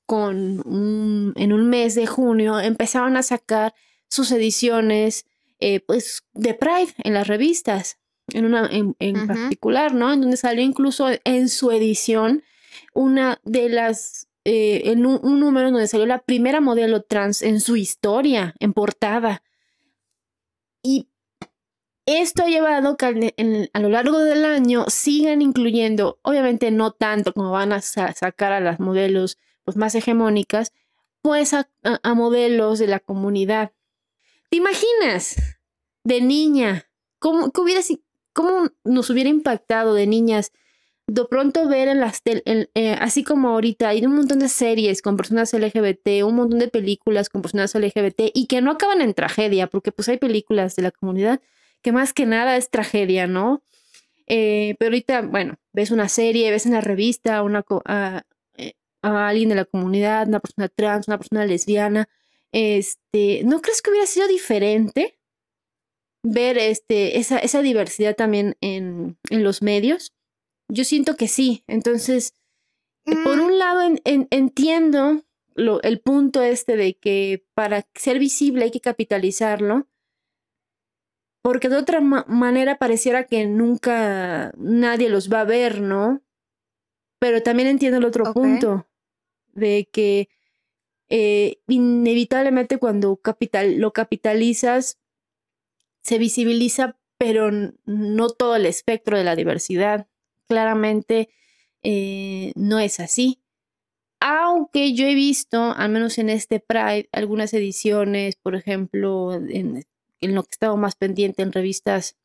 con 0.06 0.62
un- 0.68 1.34
en 1.36 1.54
un 1.54 1.70
mes 1.70 1.94
de 1.96 2.08
junio 2.08 2.60
empezaron 2.60 3.16
a 3.18 3.24
sacar 3.24 3.74
sus 4.10 4.32
ediciones, 4.32 5.26
eh, 5.60 5.80
pues 5.82 6.24
de 6.34 6.54
Pride 6.54 6.94
en 7.04 7.14
las 7.14 7.28
revistas, 7.28 7.98
en 8.34 8.46
una 8.46 8.68
en, 8.72 8.96
en 9.00 9.16
particular, 9.28 9.94
¿no? 9.94 10.12
En 10.14 10.22
donde 10.22 10.38
salió 10.38 10.64
incluso 10.64 11.08
en 11.24 11.50
su 11.50 11.72
edición 11.72 12.44
una 12.94 13.40
de 13.44 13.70
las, 13.70 14.28
eh, 14.46 14.84
en 14.86 15.06
un, 15.06 15.20
un 15.24 15.40
número 15.40 15.72
donde 15.72 15.88
salió 15.88 16.06
la 16.06 16.20
primera 16.24 16.62
modelo 16.62 17.02
trans 17.04 17.42
en 17.42 17.60
su 17.60 17.76
historia, 17.76 18.56
en 18.60 18.74
portada. 18.74 19.44
Y 20.84 21.10
esto 22.08 22.44
ha 22.44 22.48
llevado 22.48 22.96
que 22.96 23.36
a 23.74 23.80
lo 23.80 23.90
largo 23.90 24.20
del 24.20 24.46
año 24.46 24.86
sigan 24.88 25.42
incluyendo, 25.42 26.20
obviamente 26.24 26.72
no 26.72 26.92
tanto 26.92 27.34
como 27.34 27.52
van 27.52 27.74
a 27.74 27.82
sa- 27.82 28.14
sacar 28.14 28.54
a 28.54 28.62
las 28.62 28.80
modelos 28.80 29.38
pues, 29.66 29.76
más 29.76 29.94
hegemónicas, 29.94 30.72
pues 31.22 31.54
a, 31.54 31.70
modelos 32.16 32.80
de 32.80 32.88
la 32.88 33.02
comunidad. 33.02 33.74
¿Te 34.50 34.56
imaginas 34.56 35.36
de 36.06 36.22
niña? 36.22 36.90
¿Cómo, 37.20 37.52
cómo 38.32 38.70
nos 38.86 39.10
hubiera 39.10 39.30
impactado 39.30 39.94
de 39.94 40.08
niñas 40.08 40.54
de 41.08 41.26
pronto 41.26 41.68
ver 41.68 41.90
en 41.90 42.00
las 42.00 42.22
eh, 42.26 42.98
así 43.00 43.24
como 43.26 43.50
ahorita 43.50 43.90
hay 43.90 44.06
un 44.06 44.16
montón 44.16 44.40
de 44.40 44.50
series 44.50 45.02
con 45.02 45.18
personas 45.18 45.54
LGBT, 45.54 46.24
un 46.24 46.36
montón 46.36 46.60
de 46.60 46.68
películas 46.70 47.28
con 47.30 47.42
personas 47.42 47.76
LGBT 47.76 48.32
y 48.34 48.48
que 48.48 48.62
no 48.62 48.72
acaban 48.72 49.02
en 49.02 49.14
tragedia, 49.14 49.68
porque 49.68 49.92
pues 49.92 50.08
hay 50.08 50.18
películas 50.18 50.76
de 50.76 50.84
la 50.84 50.92
comunidad 50.92 51.42
que 51.88 51.94
más 51.94 52.12
que 52.12 52.26
nada 52.26 52.58
es 52.58 52.70
tragedia, 52.70 53.28
¿no? 53.28 53.64
Eh, 54.26 54.76
pero 54.78 54.90
ahorita, 54.90 55.22
bueno, 55.22 55.56
ves 55.72 55.90
una 55.90 56.10
serie, 56.10 56.52
ves 56.52 56.66
en 56.66 56.74
la 56.74 56.82
revista 56.82 57.42
una, 57.44 57.64
co- 57.64 57.82
a, 57.86 58.24
eh, 58.58 58.74
a 59.02 59.30
alguien 59.30 59.48
de 59.48 59.56
la 59.56 59.64
comunidad, 59.64 60.28
una 60.28 60.42
persona 60.42 60.68
trans, 60.68 61.08
una 61.08 61.18
persona 61.18 61.46
lesbiana, 61.46 62.10
este, 62.52 63.42
¿no 63.46 63.62
crees 63.62 63.82
que 63.82 63.92
hubiera 63.92 64.06
sido 64.06 64.28
diferente 64.28 65.18
ver 66.24 66.58
este, 66.58 67.20
esa, 67.20 67.38
esa 67.40 67.62
diversidad 67.62 68.18
también 68.18 68.58
en, 68.60 69.18
en 69.30 69.44
los 69.46 69.62
medios? 69.62 70.14
Yo 70.68 70.84
siento 70.84 71.16
que 71.16 71.30
sí. 71.30 71.64
Entonces, 71.68 72.34
eh, 73.06 73.16
por 73.24 73.38
Mm, 73.38 73.44
un 73.44 73.60
lado, 73.60 73.82
en- 73.84 74.02
en- 74.04 74.28
entiendo 74.30 75.24
lo- 75.56 75.82
el 75.84 76.02
punto 76.02 76.42
este 76.44 76.76
de 76.76 76.96
que 76.98 77.46
para 77.54 77.88
ser 77.96 78.20
visible 78.20 78.66
hay 78.66 78.72
que 78.72 78.82
capitalizarlo, 78.82 79.88
porque 81.48 81.70
de 81.70 81.78
otra 81.78 82.02
ma- 82.02 82.26
manera 82.28 82.78
pareciera 82.78 83.24
que 83.24 83.46
nunca 83.46 84.52
nadie 84.58 85.08
los 85.08 85.32
va 85.32 85.40
a 85.40 85.46
ver, 85.46 85.80
¿no? 85.80 86.22
Pero 87.20 87.42
también 87.42 87.70
entiendo 87.70 88.00
el 88.00 88.04
otro 88.04 88.34
punto 88.34 88.86
de 89.54 89.88
que 89.90 90.28
eh, 91.08 91.62
inevitablemente 91.70 92.80
cuando 92.80 93.16
capital, 93.16 93.78
lo 93.78 93.94
capitalizas, 93.94 95.00
se 96.02 96.18
visibiliza, 96.18 97.00
pero 97.18 97.50
no 97.86 98.30
todo 98.30 98.58
el 98.58 98.66
espectro 98.66 99.18
de 99.18 99.24
la 99.24 99.38
diversidad. 99.38 100.06
Claramente 100.50 101.30
eh, 101.82 102.52
no 102.56 102.78
es 102.80 103.00
así. 103.00 103.40
Aunque 104.20 104.94
yo 104.94 105.06
he 105.08 105.16
visto, 105.16 105.74
al 105.78 105.92
menos 105.92 106.18
en 106.18 106.30
este 106.30 106.60
Pride, 106.60 107.08
algunas 107.14 107.54
ediciones, 107.54 108.36
por 108.36 108.54
ejemplo, 108.54 109.34
en, 109.34 109.86
en 110.22 110.36
lo 110.36 110.44
que 110.44 110.52
estaba 110.52 110.76
más 110.76 110.96
pendiente 110.96 111.44
en 111.44 111.52
revistas 111.52 112.16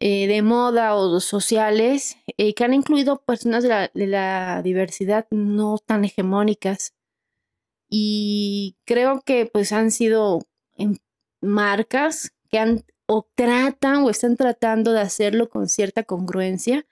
eh, 0.00 0.28
de 0.28 0.42
moda 0.42 0.94
o 0.94 1.18
sociales 1.18 2.18
eh, 2.36 2.54
que 2.54 2.64
han 2.64 2.72
incluido 2.72 3.20
personas 3.24 3.64
de 3.64 3.90
la, 4.06 4.62
diversidad 4.62 5.26
no 5.30 5.78
tan 5.78 6.04
hegemónicas. 6.04 6.94
Y 7.90 8.76
creo 8.84 9.22
que 9.22 9.46
pues 9.46 9.72
han 9.72 9.90
sido 9.90 10.46
em, 10.76 10.98
marcas 11.40 12.32
que 12.50 12.58
han 12.58 12.84
o 13.06 13.26
tratan 13.34 14.04
o 14.04 14.10
están 14.10 14.36
tratando 14.36 14.92
de 14.92 15.00
hacerlo 15.00 15.48
con 15.48 15.68
cierta 15.68 16.04
congruencia. 16.04 16.86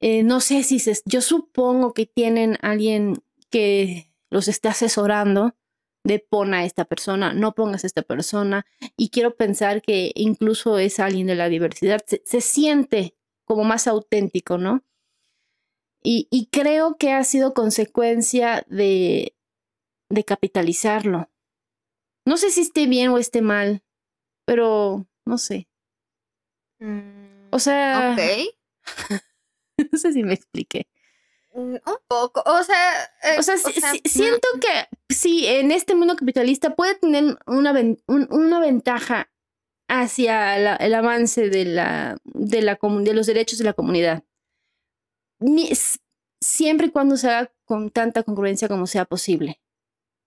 Eh, 0.00 0.22
no 0.22 0.40
sé 0.40 0.64
si 0.64 0.78
se, 0.80 0.98
yo 1.04 1.20
supongo 1.20 1.92
que 1.92 2.06
tienen 2.06 2.58
alguien 2.62 3.22
que 3.50 4.10
los 4.30 4.48
esté 4.48 4.68
asesorando 4.68 5.54
de 6.06 6.20
pon 6.20 6.54
a 6.54 6.64
esta 6.64 6.84
persona, 6.84 7.34
no 7.34 7.52
pongas 7.54 7.82
a 7.82 7.86
esta 7.88 8.02
persona. 8.02 8.64
Y 8.96 9.10
quiero 9.10 9.36
pensar 9.36 9.82
que 9.82 10.12
incluso 10.14 10.78
es 10.78 11.00
alguien 11.00 11.26
de 11.26 11.34
la 11.34 11.48
diversidad, 11.48 12.04
se, 12.06 12.40
siente 12.40 13.16
como 13.44 13.64
más 13.64 13.86
auténtico, 13.86 14.56
¿no? 14.56 14.84
Y, 16.02 16.28
y, 16.30 16.46
creo 16.46 16.96
que 16.96 17.10
ha 17.10 17.24
sido 17.24 17.52
consecuencia 17.52 18.64
de, 18.68 19.34
de 20.08 20.24
capitalizarlo. 20.24 21.28
No 22.24 22.36
sé 22.36 22.50
si 22.50 22.60
esté 22.60 22.86
bien 22.86 23.10
o 23.10 23.18
esté 23.18 23.42
mal, 23.42 23.82
pero 24.44 25.08
no 25.24 25.38
sé. 25.38 25.68
Mm, 26.78 27.48
o 27.50 27.58
sea. 27.58 28.12
Ok. 28.12 28.54
no 29.92 29.98
sé 29.98 30.12
si 30.12 30.22
me 30.22 30.34
expliqué. 30.34 30.86
Un 31.56 31.80
poco, 32.06 32.42
o 32.44 32.62
sea, 32.64 33.04
eh, 33.22 33.36
o 33.38 33.42
sea, 33.42 33.56
siento 33.56 34.46
que 34.60 34.88
sí, 35.14 35.46
en 35.46 35.70
este 35.72 35.94
mundo 35.94 36.14
capitalista 36.14 36.74
puede 36.74 36.96
tener 36.96 37.38
una, 37.46 37.74
una 38.06 38.60
ventaja 38.60 39.30
hacia 39.88 40.76
el 40.76 40.94
avance 40.94 41.48
de, 41.48 41.64
la, 41.64 42.18
de, 42.24 42.60
la, 42.60 42.78
de 42.80 43.14
los 43.14 43.26
derechos 43.26 43.58
de 43.58 43.64
la 43.64 43.72
comunidad. 43.72 44.22
siempre 46.42 46.88
y 46.88 46.90
cuando 46.90 47.16
se 47.16 47.28
haga 47.30 47.52
con 47.64 47.90
tanta 47.90 48.22
congruencia 48.22 48.68
como 48.68 48.86
sea 48.86 49.04
posible. 49.04 49.60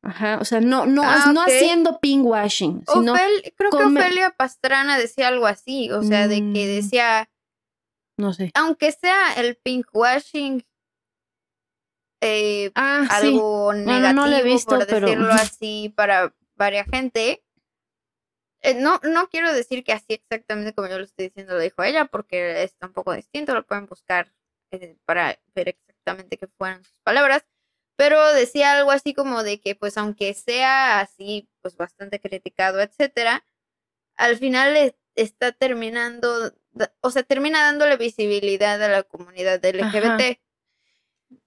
Ajá, 0.01 0.37
o 0.39 0.45
sea, 0.45 0.61
no, 0.61 0.85
no, 0.85 1.01
Ah, 1.03 1.31
no 1.33 1.41
haciendo 1.41 1.99
pingwashing, 1.99 2.83
sino 2.91 3.13
Ofel- 3.13 3.53
creo 3.57 3.69
que 3.69 3.83
Ofelia 3.83 4.31
Pastrana 4.31 4.97
decía 4.97 5.27
algo 5.27 5.45
así, 5.45 5.91
o 5.91 6.01
sea, 6.03 6.27
de 6.29 6.37
que 6.37 6.41
Mm. 6.41 6.53
decía, 6.53 7.29
no 8.17 8.31
sé. 8.33 8.51
aunque 8.53 8.93
sea 8.93 9.33
el 9.35 9.57
pinkwashing 9.57 10.63
eh, 12.21 12.71
Ah, 12.75 13.07
sí. 13.21 13.27
algo 13.27 13.73
no 13.73 13.91
negativo, 13.99 14.25
he 14.25 14.43
visto, 14.43 14.75
por 14.77 14.85
pero- 14.87 15.07
decirlo 15.07 15.31
así, 15.33 15.93
para 15.95 16.33
varias 16.55 16.87
gente. 16.89 17.43
eh, 18.61 18.73
no, 18.75 18.99
no 19.03 19.29
quiero 19.29 19.53
decir 19.53 19.83
que 19.85 19.93
así 19.93 20.13
exactamente 20.15 20.73
como 20.73 20.89
yo 20.89 20.97
lo 20.97 21.05
estoy 21.05 21.27
diciendo 21.29 21.53
lo 21.53 21.59
dijo 21.61 21.81
ella, 21.83 22.05
porque 22.05 22.63
es 22.63 22.75
un 22.81 22.91
poco 22.91 23.13
distinto, 23.13 23.53
lo 23.53 23.65
pueden 23.65 23.85
buscar 23.85 24.33
eh, 24.71 24.97
para 25.05 25.39
ver 25.55 25.69
exactamente 25.69 26.37
qué 26.37 26.47
fueron 26.47 26.83
sus 26.83 26.99
palabras, 26.99 27.45
pero 27.95 28.33
decía 28.33 28.73
algo 28.73 28.91
así 28.91 29.13
como 29.13 29.43
de 29.43 29.61
que 29.61 29.75
pues 29.75 29.97
aunque 29.97 30.33
sea 30.33 30.99
así, 30.99 31.49
pues 31.61 31.77
bastante 31.77 32.19
criticado, 32.19 32.81
etcétera, 32.81 33.45
al 34.17 34.37
final 34.37 34.75
es- 34.75 34.95
está 35.15 35.51
terminando, 35.53 36.53
o 37.01 37.11
sea, 37.11 37.23
termina 37.23 37.61
dándole 37.63 37.95
visibilidad 37.97 38.81
a 38.83 38.87
la 38.89 39.03
comunidad 39.03 39.63
LGBT. 39.63 40.39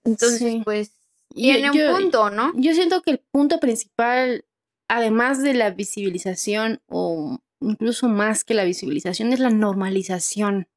Entonces, 0.05 0.39
Sí. 0.39 0.63
pues, 0.65 0.93
Yo- 1.31 1.55
tiene 1.55 1.71
un 1.71 1.77
yo- 1.79 1.97
punto, 1.97 2.31
¿no? 2.31 2.53
Yo 2.57 2.75
siento 2.75 3.03
que 3.03 3.13
el 3.13 3.19
punto 3.19 3.59
principal, 3.61 4.45
además 4.89 5.43
de 5.43 5.55
la 5.55 5.71
visibilización 5.71 6.81
o 6.87 7.39
incluso 7.61 8.09
más 8.09 8.45
que 8.45 8.55
la 8.55 8.65
visibilización, 8.65 9.33
es 9.33 9.39
la 9.41 9.51
normalización. 9.51 10.69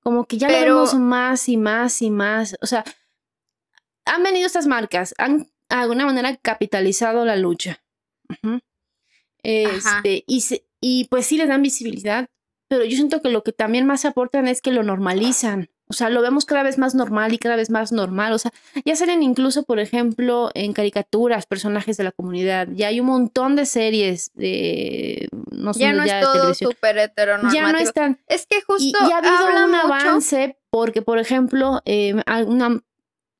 Como 0.00 0.26
que 0.26 0.38
ya 0.38 0.48
lo 0.48 0.54
vemos 0.76 0.94
más 0.94 1.48
y 1.48 1.56
más 1.56 2.00
y 2.02 2.10
más. 2.10 2.56
O 2.60 2.66
sea, 2.66 2.84
han 4.04 4.22
venido 4.22 4.46
estas 4.46 4.66
marcas, 4.68 5.14
han 5.18 5.38
de 5.38 5.48
alguna 5.70 6.06
manera 6.06 6.36
capitalizado 6.36 7.24
la 7.24 7.34
lucha. 7.36 7.82
Este, 9.42 10.22
y, 10.26 10.40
se- 10.42 10.66
y 10.80 11.06
pues 11.08 11.26
sí 11.26 11.36
les 11.36 11.48
dan 11.48 11.62
visibilidad, 11.62 12.28
pero 12.68 12.84
yo 12.84 12.96
siento 12.96 13.22
que 13.22 13.28
lo 13.30 13.42
que 13.42 13.52
también 13.52 13.86
más 13.86 14.04
aportan 14.04 14.48
es 14.48 14.60
que 14.60 14.72
lo 14.72 14.82
normalizan. 14.82 15.68
O 15.88 15.92
sea, 15.92 16.10
lo 16.10 16.20
vemos 16.20 16.44
cada 16.46 16.64
vez 16.64 16.78
más 16.78 16.96
normal 16.96 17.32
y 17.32 17.38
cada 17.38 17.54
vez 17.54 17.70
más 17.70 17.92
normal. 17.92 18.32
O 18.32 18.38
sea, 18.38 18.52
ya 18.84 18.96
salen 18.96 19.22
incluso, 19.22 19.62
por 19.62 19.78
ejemplo, 19.78 20.50
en 20.54 20.72
caricaturas, 20.72 21.46
personajes 21.46 21.96
de 21.96 22.02
la 22.02 22.10
comunidad. 22.10 22.66
Ya 22.72 22.88
hay 22.88 22.98
un 22.98 23.06
montón 23.06 23.54
de 23.54 23.66
series 23.66 24.32
de, 24.34 25.28
no 25.52 25.72
sé, 25.74 25.80
Ya 25.80 25.92
no 25.92 26.04
ya 26.04 26.18
es 26.18 26.24
todo 26.26 26.54
súper 26.54 26.98
heteronormativo. 26.98 27.62
Ya 27.66 27.70
no 27.72 27.78
están. 27.78 28.18
Es 28.26 28.46
que 28.46 28.62
justo 28.62 28.98
y 29.08 29.12
ha 29.12 29.18
habido 29.18 29.46
un 29.64 29.70
mucho- 29.70 29.86
avance 29.86 30.58
porque, 30.70 31.02
por 31.02 31.18
ejemplo, 31.20 31.80
eh, 31.84 32.14
una, 32.46 32.82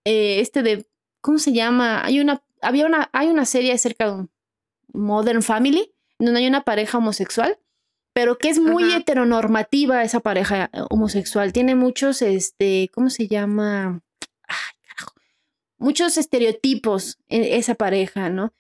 eh, 0.05 0.39
este 0.39 0.62
de, 0.62 0.86
¿cómo 1.20 1.39
se 1.39 1.53
llama? 1.53 2.05
Hay 2.05 2.20
una, 2.20 2.43
había 2.62 2.86
una, 2.86 3.11
hay 3.12 3.27
una 3.27 3.44
serie 3.44 3.73
acerca 3.73 4.07
de 4.07 4.12
un 4.12 4.31
Modern 4.93 5.43
Family, 5.43 5.93
donde 6.20 6.39
hay 6.40 6.47
una 6.47 6.62
pareja 6.62 6.98
homosexual, 6.98 7.59
pero 8.16 8.38
que 8.38 8.48
es 8.48 8.59
muy 8.59 8.84
Ajá. 8.84 8.97
heteronormativa 8.97 10.02
esa 10.02 10.20
pareja 10.20 10.70
eh, 10.72 10.80
homosexual. 10.88 11.52
Tiene 11.52 11.74
muchos, 11.74 12.22
este, 12.22 12.88
¿cómo 12.94 13.10
se 13.10 13.28
llama? 13.28 14.01
Ay, 14.48 14.74
carajo. 14.88 15.12
Muchos 15.76 16.16
estereotipos 16.16 17.18
en 17.28 17.44
esa 17.44 17.74
pareja, 17.74 18.30
¿no? 18.30 18.55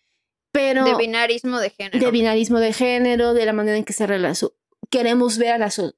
Pero 0.52 0.84
de 0.84 0.96
binarismo 0.96 1.58
de 1.58 1.70
género. 1.70 1.98
de 1.98 2.10
binarismo 2.10 2.58
de 2.58 2.74
género, 2.74 3.32
de 3.32 3.46
la 3.46 3.54
manera 3.54 3.78
en 3.78 3.84
que 3.84 3.94
se 3.94 4.06
relaciona. 4.06 4.52
Queremos 4.90 5.38
ver 5.38 5.52
a 5.52 5.58
la, 5.58 5.70
so- 5.70 5.94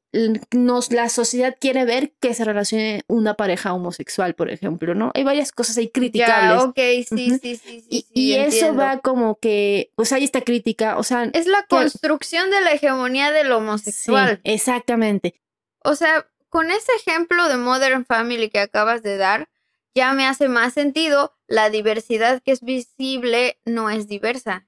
nos, 0.52 0.92
la 0.92 1.08
sociedad 1.08 1.56
quiere 1.60 1.84
ver 1.84 2.14
que 2.20 2.34
se 2.34 2.44
relacione 2.44 3.02
una 3.08 3.34
pareja 3.34 3.72
homosexual, 3.74 4.34
por 4.34 4.50
ejemplo, 4.50 4.94
¿no? 4.94 5.10
Hay 5.14 5.24
varias 5.24 5.52
cosas 5.52 5.76
ahí 5.78 5.88
criticables. 5.90 6.58
Ya, 6.58 6.64
ok, 6.64 6.76
sí, 7.08 7.38
sí, 7.38 7.38
sí, 7.38 7.56
sí. 7.56 7.86
y 7.90 8.00
sí, 8.02 8.08
y 8.14 8.34
eso 8.34 8.74
va 8.74 8.98
como 9.00 9.38
que, 9.38 9.90
pues 9.94 10.12
hay 10.12 10.24
esta 10.24 10.40
crítica, 10.40 10.96
o 10.98 11.02
sea, 11.02 11.24
Es 11.32 11.46
la 11.46 11.62
que- 11.62 11.76
construcción 11.76 12.50
de 12.50 12.60
la 12.60 12.72
hegemonía 12.72 13.30
del 13.32 13.46
sí, 13.48 13.52
homosexual. 13.52 14.40
exactamente. 14.44 15.40
O 15.84 15.94
sea, 15.94 16.26
con 16.48 16.70
ese 16.70 16.92
ejemplo 16.96 17.48
de 17.48 17.56
Modern 17.56 18.04
Family 18.06 18.48
que 18.50 18.60
acabas 18.60 19.02
de 19.02 19.16
dar, 19.16 19.48
ya 19.94 20.12
me 20.12 20.26
hace 20.26 20.48
más 20.48 20.74
sentido. 20.74 21.34
La 21.46 21.70
diversidad 21.70 22.42
que 22.42 22.52
es 22.52 22.62
visible 22.62 23.58
no 23.64 23.90
es 23.90 24.06
diversa. 24.06 24.66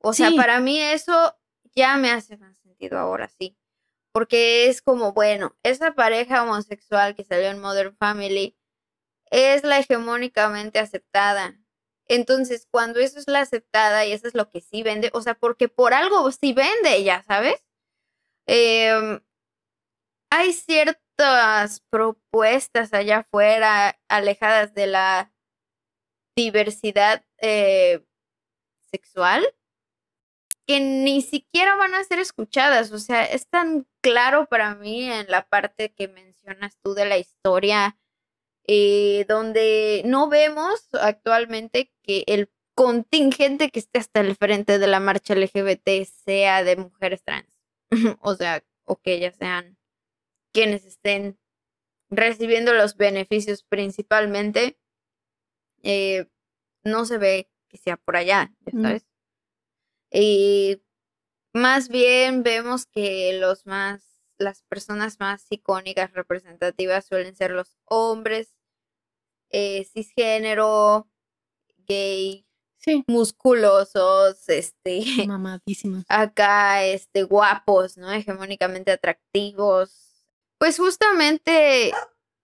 O 0.00 0.12
sea, 0.12 0.30
para 0.36 0.60
mí 0.60 0.80
eso 0.80 1.34
ya 1.74 1.96
me 1.96 2.10
hace 2.10 2.36
más 2.36 2.56
ahora 2.92 3.28
sí. 3.28 3.56
Porque 4.12 4.68
es 4.68 4.82
como, 4.82 5.12
bueno, 5.12 5.56
esa 5.62 5.94
pareja 5.94 6.42
homosexual 6.42 7.14
que 7.16 7.24
salió 7.24 7.48
en 7.48 7.60
Modern 7.60 7.96
Family 7.96 8.56
es 9.30 9.64
la 9.64 9.78
hegemónicamente 9.78 10.78
aceptada. 10.78 11.58
Entonces, 12.06 12.68
cuando 12.70 13.00
eso 13.00 13.18
es 13.18 13.28
la 13.28 13.40
aceptada 13.40 14.06
y 14.06 14.12
eso 14.12 14.28
es 14.28 14.34
lo 14.34 14.50
que 14.50 14.60
sí 14.60 14.82
vende, 14.82 15.10
o 15.14 15.22
sea, 15.22 15.34
porque 15.34 15.68
por 15.68 15.94
algo 15.94 16.30
sí 16.32 16.52
vende, 16.52 17.02
ya 17.02 17.22
sabes. 17.24 17.64
Em, 18.46 19.20
hay 20.30 20.52
ciertas 20.52 21.80
propuestas 21.90 22.92
allá 22.92 23.18
afuera 23.18 23.98
alejadas 24.08 24.74
de 24.74 24.86
la 24.86 25.32
diversidad 26.36 27.24
eh, 27.38 28.04
sexual 28.90 29.44
que 30.66 30.80
ni 30.80 31.22
siquiera 31.22 31.76
van 31.76 31.94
a 31.94 32.04
ser 32.04 32.18
escuchadas. 32.18 32.92
O 32.92 32.98
sea, 32.98 33.24
es 33.24 33.48
tan 33.48 33.86
claro 34.00 34.46
para 34.46 34.74
mí 34.74 35.10
en 35.10 35.30
la 35.30 35.46
parte 35.46 35.92
que 35.92 36.08
mencionas 36.08 36.78
tú 36.82 36.94
de 36.94 37.04
la 37.06 37.18
historia, 37.18 37.98
eh, 38.66 39.24
donde 39.28 40.02
no 40.06 40.28
vemos 40.28 40.88
actualmente 40.92 41.92
que 42.02 42.24
el 42.26 42.50
contingente 42.74 43.70
que 43.70 43.78
esté 43.78 43.98
hasta 44.00 44.20
el 44.20 44.34
frente 44.36 44.78
de 44.78 44.86
la 44.86 45.00
marcha 45.00 45.34
LGBT 45.34 46.04
sea 46.04 46.64
de 46.64 46.76
mujeres 46.76 47.22
trans. 47.22 47.60
o 48.20 48.34
sea, 48.34 48.64
o 48.84 48.96
que 49.00 49.14
ellas 49.14 49.36
sean 49.38 49.76
quienes 50.52 50.84
estén 50.84 51.38
recibiendo 52.10 52.72
los 52.74 52.96
beneficios 52.96 53.62
principalmente. 53.64 54.78
eh, 55.82 56.26
no 56.84 57.04
se 57.06 57.18
ve 57.18 57.50
que 57.68 57.78
sea 57.78 57.96
por 57.96 58.16
allá, 58.16 58.52
ya 58.66 58.72
Mm. 58.78 59.00
Y 60.14 60.80
más 61.52 61.88
bien 61.88 62.42
vemos 62.42 62.86
que 62.86 63.38
los 63.40 63.66
más, 63.66 64.18
las 64.38 64.62
personas 64.62 65.18
más 65.18 65.44
icónicas, 65.50 66.12
representativas 66.12 67.04
suelen 67.04 67.34
ser 67.34 67.50
los 67.50 67.76
hombres 67.84 68.54
eh, 69.50 69.84
cisgénero, 69.92 71.08
gay, 71.86 72.46
Sí, 72.84 73.02
musculosos, 73.06 74.46
este, 74.50 75.00
mamadísima. 75.26 76.04
acá, 76.06 76.84
este, 76.84 77.22
guapos, 77.22 77.96
¿no? 77.96 78.12
Hegemónicamente 78.12 78.90
atractivos. 78.90 80.26
Pues 80.58 80.76
justamente 80.78 81.92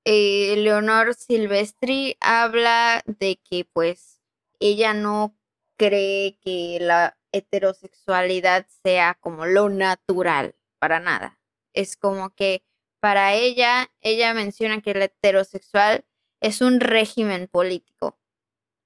eh, 0.07 0.57
Leonor 0.57 1.15
Silvestri 1.15 2.17
habla 2.21 3.03
de 3.05 3.39
que 3.45 3.67
pues 3.71 4.23
ella 4.61 4.95
no 4.95 5.37
cree 5.77 6.39
que 6.41 6.79
la 6.81 7.19
heterosexualidad 7.33 8.67
sea 8.83 9.17
como 9.21 9.47
lo 9.47 9.69
natural, 9.69 10.55
para 10.79 11.01
nada. 11.01 11.39
es 11.73 11.97
como 11.97 12.31
que 12.35 12.65
para 13.01 13.35
ella, 13.35 13.91
ella 14.01 14.35
menciona 14.35 14.83
que 14.83 14.91
el 14.91 15.03
heterosexual 15.03 16.05
es 16.41 16.61
un 16.61 16.81
régimen 16.81 17.49
político, 17.49 18.19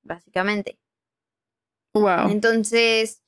básicamente. 0.02 0.78
Wow. 1.94 2.28
Entonces, 2.30 3.23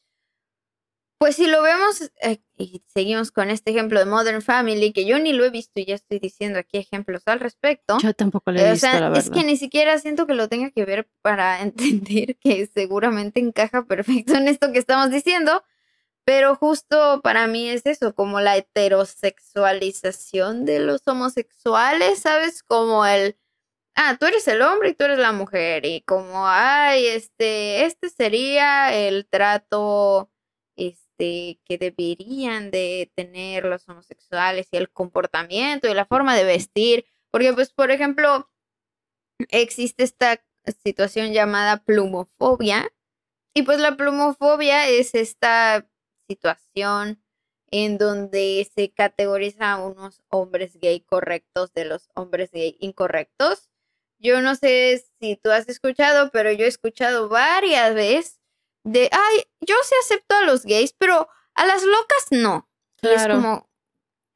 pues 1.18 1.36
si 1.36 1.46
lo 1.46 1.62
vemos, 1.62 2.10
eh, 2.22 2.38
y 2.56 2.82
seguimos 2.86 3.30
con 3.30 3.50
este 3.50 3.70
ejemplo 3.70 3.98
de 3.98 4.06
Modern 4.06 4.42
Family, 4.42 4.92
que 4.92 5.06
yo 5.06 5.18
ni 5.18 5.32
lo 5.32 5.44
he 5.44 5.50
visto 5.50 5.80
y 5.80 5.86
ya 5.86 5.94
estoy 5.94 6.18
diciendo 6.18 6.58
aquí 6.58 6.78
ejemplos 6.78 7.22
al 7.26 7.40
respecto. 7.40 7.98
Yo 8.02 8.14
tampoco 8.14 8.50
lo 8.52 8.60
he 8.60 8.68
O 8.68 8.72
visto, 8.72 8.86
sea, 8.86 9.00
la 9.00 9.08
verdad. 9.08 9.24
es 9.24 9.30
que 9.30 9.44
ni 9.44 9.56
siquiera 9.56 9.98
siento 9.98 10.26
que 10.26 10.34
lo 10.34 10.48
tenga 10.48 10.70
que 10.70 10.84
ver 10.84 11.08
para 11.22 11.62
entender 12.02 12.36
que 12.36 12.66
seguramente 12.72 13.40
encaja 13.40 13.84
perfecto 13.86 14.34
en 14.34 14.48
esto 14.48 14.72
que 14.72 14.78
estamos 14.78 15.10
diciendo, 15.10 15.64
pero 16.24 16.56
justo 16.56 17.20
para 17.22 17.46
mí 17.46 17.68
es 17.70 17.86
eso, 17.86 18.14
como 18.14 18.40
la 18.40 18.56
heterosexualización 18.56 20.64
de 20.64 20.80
los 20.80 21.02
homosexuales, 21.06 22.20
¿sabes? 22.20 22.62
Como 22.62 23.06
el, 23.06 23.38
ah, 23.94 24.16
tú 24.18 24.26
eres 24.26 24.46
el 24.48 24.62
hombre 24.62 24.90
y 24.90 24.94
tú 24.94 25.04
eres 25.04 25.18
la 25.18 25.32
mujer, 25.32 25.86
y 25.86 26.02
como, 26.02 26.46
ay, 26.48 27.06
este, 27.06 27.84
este 27.84 28.08
sería 28.10 28.92
el 28.94 29.26
trato, 29.28 30.30
este, 30.76 31.05
que 31.18 31.78
deberían 31.78 32.70
de 32.70 33.10
tener 33.14 33.64
los 33.64 33.88
homosexuales 33.88 34.68
y 34.70 34.76
el 34.76 34.90
comportamiento 34.90 35.88
y 35.88 35.94
la 35.94 36.06
forma 36.06 36.36
de 36.36 36.44
vestir, 36.44 37.06
porque 37.30 37.52
pues, 37.52 37.72
por 37.72 37.90
ejemplo, 37.90 38.50
existe 39.50 40.04
esta 40.04 40.42
situación 40.84 41.32
llamada 41.32 41.84
plumofobia, 41.84 42.92
y 43.54 43.62
pues 43.62 43.78
la 43.78 43.96
plumofobia 43.96 44.88
es 44.88 45.14
esta 45.14 45.88
situación 46.28 47.22
en 47.70 47.98
donde 47.98 48.70
se 48.74 48.92
categoriza 48.92 49.72
a 49.72 49.82
unos 49.82 50.22
hombres 50.28 50.78
gay 50.78 51.00
correctos 51.00 51.72
de 51.72 51.86
los 51.86 52.10
hombres 52.14 52.50
gay 52.52 52.76
incorrectos. 52.80 53.70
Yo 54.18 54.40
no 54.42 54.54
sé 54.54 55.04
si 55.20 55.36
tú 55.36 55.50
has 55.50 55.68
escuchado, 55.68 56.30
pero 56.32 56.52
yo 56.52 56.64
he 56.66 56.68
escuchado 56.68 57.28
varias 57.28 57.94
veces 57.94 58.35
de, 58.86 59.10
ay, 59.12 59.44
yo 59.60 59.74
sí 59.84 59.94
acepto 60.04 60.34
a 60.36 60.42
los 60.42 60.64
gays, 60.64 60.94
pero 60.96 61.28
a 61.54 61.66
las 61.66 61.82
locas 61.82 62.26
no. 62.30 62.68
Y 63.02 63.08
es 63.08 63.14
Claro. 63.22 63.34
como, 63.36 63.70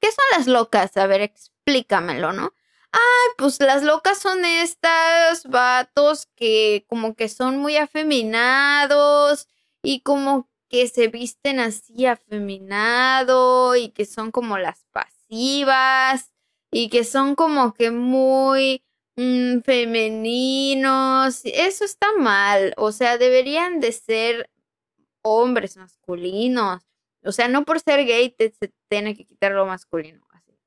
¿qué 0.01 0.09
son 0.09 0.25
las 0.37 0.47
locas? 0.47 0.97
A 0.97 1.07
ver, 1.07 1.21
explícamelo, 1.23 2.33
¿no? 2.33 2.53
Ay, 2.93 3.31
pues 3.39 3.61
las 3.61 3.85
locas 3.85 4.19
son 4.19 4.45
estas 4.45 5.45
vatos 5.45 6.27
que 6.35 6.85
como 6.89 7.15
que 7.15 7.29
son 7.29 7.59
muy 7.59 7.77
afeminados 7.77 9.49
y 9.83 10.01
como 10.01 10.49
que 10.69 10.89
se 10.89 11.07
visten 11.09 11.61
así 11.61 12.07
afeminado 12.07 13.77
y 13.77 13.91
que 13.91 14.05
son 14.07 14.31
como 14.33 14.59
las 14.59 14.85
pasivas 14.93 16.33
y 16.73 16.89
que 16.89 17.05
son 17.05 17.35
como 17.37 17.75
que 17.75 17.91
muy 17.91 18.85
mm, 19.21 19.63
femeninos. 19.63 21.43
Eso 21.45 21.85
está 21.85 22.07
mal. 22.19 22.75
O 22.77 22.93
sea, 22.93 23.19
deberían 23.19 23.81
de 23.81 23.93
ser 23.93 24.51
hombres 25.23 25.77
masculinos. 25.77 26.83
O 27.25 27.33
sea, 27.33 27.49
no 27.49 27.65
por 27.65 27.81
ser 27.81 28.07
gay 28.07 28.31
te, 28.31 28.53
se 28.59 28.73
tiene 28.89 29.17
que 29.17 29.27
quitar 29.27 29.53
lo 29.53 29.67
masculino. 29.67 30.25
Así. 30.31 30.59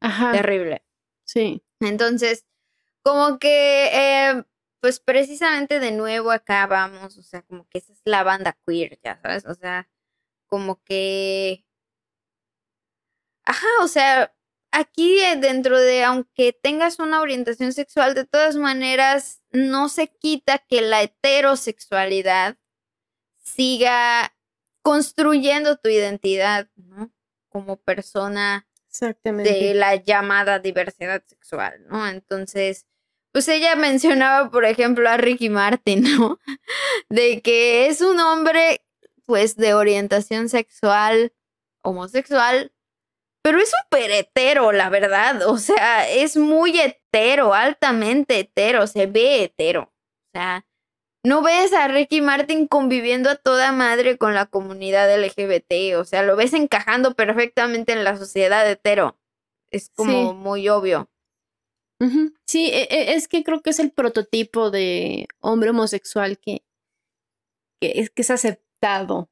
Ajá. 0.00 0.32
Terrible. 0.32 0.82
Sí. 1.24 1.62
Entonces, 1.80 2.46
como 3.02 3.38
que, 3.38 3.90
eh, 3.92 4.44
pues 4.80 5.00
precisamente 5.00 5.80
de 5.80 5.92
nuevo 5.92 6.30
acá 6.30 6.66
vamos, 6.66 7.16
o 7.18 7.22
sea, 7.22 7.42
como 7.42 7.68
que 7.68 7.78
esa 7.78 7.92
es 7.92 8.00
la 8.04 8.24
banda 8.24 8.58
queer, 8.66 8.98
ya 9.02 9.20
sabes, 9.22 9.46
o 9.46 9.54
sea, 9.54 9.88
como 10.48 10.82
que, 10.84 11.64
ajá, 13.44 13.66
o 13.82 13.88
sea, 13.88 14.34
aquí 14.72 15.20
eh, 15.20 15.36
dentro 15.36 15.78
de, 15.78 16.02
aunque 16.02 16.52
tengas 16.52 16.98
una 16.98 17.20
orientación 17.20 17.72
sexual, 17.72 18.14
de 18.14 18.24
todas 18.24 18.56
maneras, 18.56 19.42
no 19.52 19.88
se 19.88 20.08
quita 20.08 20.58
que 20.58 20.80
la 20.80 21.02
heterosexualidad 21.02 22.56
siga 23.38 24.34
construyendo 24.82 25.76
tu 25.76 25.88
identidad, 25.88 26.68
¿no? 26.74 27.12
Como 27.48 27.76
persona 27.76 28.66
Exactamente. 28.88 29.52
de 29.52 29.74
la 29.74 29.96
llamada 29.96 30.58
diversidad 30.58 31.22
sexual, 31.26 31.84
¿no? 31.88 32.08
Entonces, 32.08 32.86
pues 33.30 33.48
ella 33.48 33.76
mencionaba, 33.76 34.50
por 34.50 34.64
ejemplo, 34.64 35.08
a 35.08 35.16
Ricky 35.16 35.48
Martin, 35.48 36.02
¿no? 36.02 36.38
De 37.08 37.40
que 37.42 37.86
es 37.86 38.00
un 38.00 38.20
hombre, 38.20 38.84
pues, 39.24 39.56
de 39.56 39.74
orientación 39.74 40.48
sexual 40.48 41.32
homosexual, 41.82 42.71
pero 43.42 43.58
es 43.58 43.70
súper 43.70 44.10
hetero, 44.10 44.72
la 44.72 44.88
verdad. 44.88 45.46
O 45.48 45.58
sea, 45.58 46.08
es 46.08 46.36
muy 46.36 46.78
hetero, 46.80 47.54
altamente 47.54 48.38
hetero, 48.40 48.86
se 48.86 49.06
ve 49.06 49.44
hetero. 49.44 49.82
O 49.82 50.30
sea, 50.38 50.66
no 51.24 51.42
ves 51.42 51.72
a 51.72 51.86
Ricky 51.88 52.20
Martin 52.20 52.66
conviviendo 52.66 53.30
a 53.30 53.36
toda 53.36 53.70
madre 53.72 54.18
con 54.18 54.34
la 54.34 54.46
comunidad 54.46 55.08
LGBT, 55.12 55.96
o 55.96 56.04
sea, 56.04 56.22
lo 56.22 56.34
ves 56.36 56.52
encajando 56.52 57.14
perfectamente 57.14 57.92
en 57.92 58.02
la 58.04 58.16
sociedad 58.16 58.68
hetero. 58.68 59.18
Es 59.70 59.90
como 59.94 60.30
Sí. 60.32 60.36
muy 60.36 60.68
obvio. 60.68 61.08
Sí, 62.48 62.68
e- 62.72 62.88
e- 62.90 63.14
es 63.14 63.28
que 63.28 63.44
creo 63.44 63.60
que 63.62 63.70
es 63.70 63.78
el 63.78 63.92
prototipo 63.92 64.72
de 64.72 65.28
hombre 65.40 65.70
homosexual 65.70 66.36
que, 66.38 66.64
que, 67.80 67.92
es, 68.00 68.10
que 68.10 68.22
es 68.22 68.30
aceptado 68.32 69.30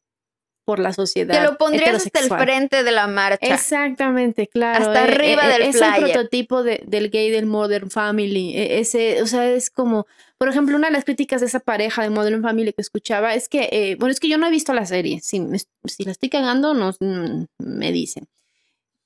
por 0.71 0.79
la 0.79 0.93
sociedad. 0.93 1.35
Que 1.37 1.45
lo 1.45 1.59
pondrías 1.59 1.97
hasta 2.07 2.21
el 2.21 2.29
frente 2.29 2.85
de 2.85 2.93
la 2.93 3.09
marcha. 3.09 3.53
Exactamente, 3.55 4.47
claro. 4.47 4.87
Hasta 4.87 5.01
e- 5.01 5.13
arriba 5.13 5.43
e- 5.47 5.49
del 5.53 5.63
Es 5.63 5.77
flyer. 5.79 5.95
el 5.97 6.13
prototipo 6.13 6.63
de- 6.63 6.81
del 6.87 7.11
gay 7.11 7.29
del 7.31 7.47
Modern 7.47 7.91
Family. 7.91 8.55
E- 8.57 8.79
Ese, 8.79 9.21
o 9.21 9.27
sea, 9.27 9.51
es 9.51 9.69
como, 9.69 10.07
por 10.39 10.49
ejemplo, 10.49 10.77
una 10.77 10.87
de 10.87 10.93
las 10.93 11.05
críticas 11.05 11.41
de 11.41 11.49
esa 11.49 11.59
pareja 11.59 12.03
de 12.05 12.11
Modern 12.11 12.41
Family 12.41 12.73
que 12.73 12.83
escuchaba 12.83 13.35
es 13.35 13.49
que, 13.49 13.69
eh, 13.73 13.97
bueno, 13.99 14.13
es 14.13 14.21
que 14.21 14.29
yo 14.29 14.39
no 14.39 14.47
he 14.47 14.51
visto 14.51 14.73
la 14.73 14.87
serie. 14.87 15.21
Si, 15.23 15.43
si 15.87 16.05
la 16.05 16.13
estoy 16.13 16.29
cagando, 16.29 16.73
nos, 16.73 16.99
mm, 17.01 17.47
me 17.59 17.91
dicen. 17.91 18.29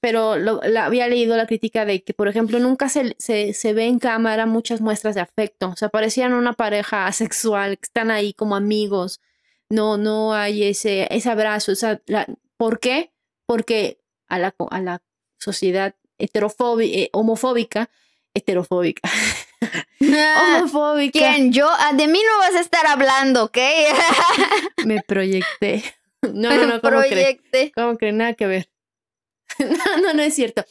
Pero 0.00 0.36
lo- 0.36 0.60
la- 0.64 0.84
había 0.84 1.08
leído 1.08 1.34
la 1.34 1.46
crítica 1.46 1.86
de 1.86 2.02
que, 2.02 2.12
por 2.12 2.28
ejemplo, 2.28 2.58
nunca 2.58 2.90
se, 2.90 3.14
se, 3.18 3.54
se 3.54 3.72
ve 3.72 3.86
en 3.86 3.98
cámara 3.98 4.44
muchas 4.44 4.82
muestras 4.82 5.14
de 5.14 5.22
afecto. 5.22 5.70
O 5.70 5.76
sea, 5.76 5.88
parecían 5.88 6.34
una 6.34 6.52
pareja 6.52 7.06
asexual, 7.06 7.78
que 7.78 7.84
están 7.86 8.10
ahí 8.10 8.34
como 8.34 8.54
amigos. 8.54 9.20
No, 9.70 9.96
no 9.96 10.34
hay 10.34 10.64
ese, 10.64 11.06
ese 11.10 11.30
abrazo. 11.30 11.72
O 11.72 11.74
sea, 11.74 12.00
la- 12.06 12.26
¿Por 12.56 12.78
qué? 12.80 13.12
Porque 13.46 13.98
a 14.28 14.38
la, 14.38 14.54
a 14.70 14.80
la 14.80 15.02
sociedad 15.38 15.94
heterofóbica, 16.18 17.08
homofóbica, 17.12 17.90
heterofóbica, 18.34 19.02
Ah, 20.00 20.56
homofóbica, 20.58 21.18
¿Quién? 21.18 21.52
Yo, 21.52 21.68
Ah, 21.70 21.92
de 21.94 22.06
mí 22.06 22.20
no 22.30 22.38
vas 22.38 22.54
a 22.54 22.60
estar 22.60 22.86
hablando, 22.86 23.44
¿ok? 23.44 23.58
me 24.84 25.00
proyecté. 25.02 25.82
No, 26.22 26.50
no, 26.54 26.66
no, 26.66 26.80
¿cómo 26.80 26.98
crees? 27.00 27.10
Proyecte. 27.12 27.72
¿Cómo 27.74 27.96
crees? 27.96 28.14
Nada 28.14 28.34
que 28.34 28.46
ver. 28.46 28.70
no, 29.58 29.96
no, 30.02 30.14
no 30.14 30.22
es 30.22 30.34
cierto. 30.34 30.64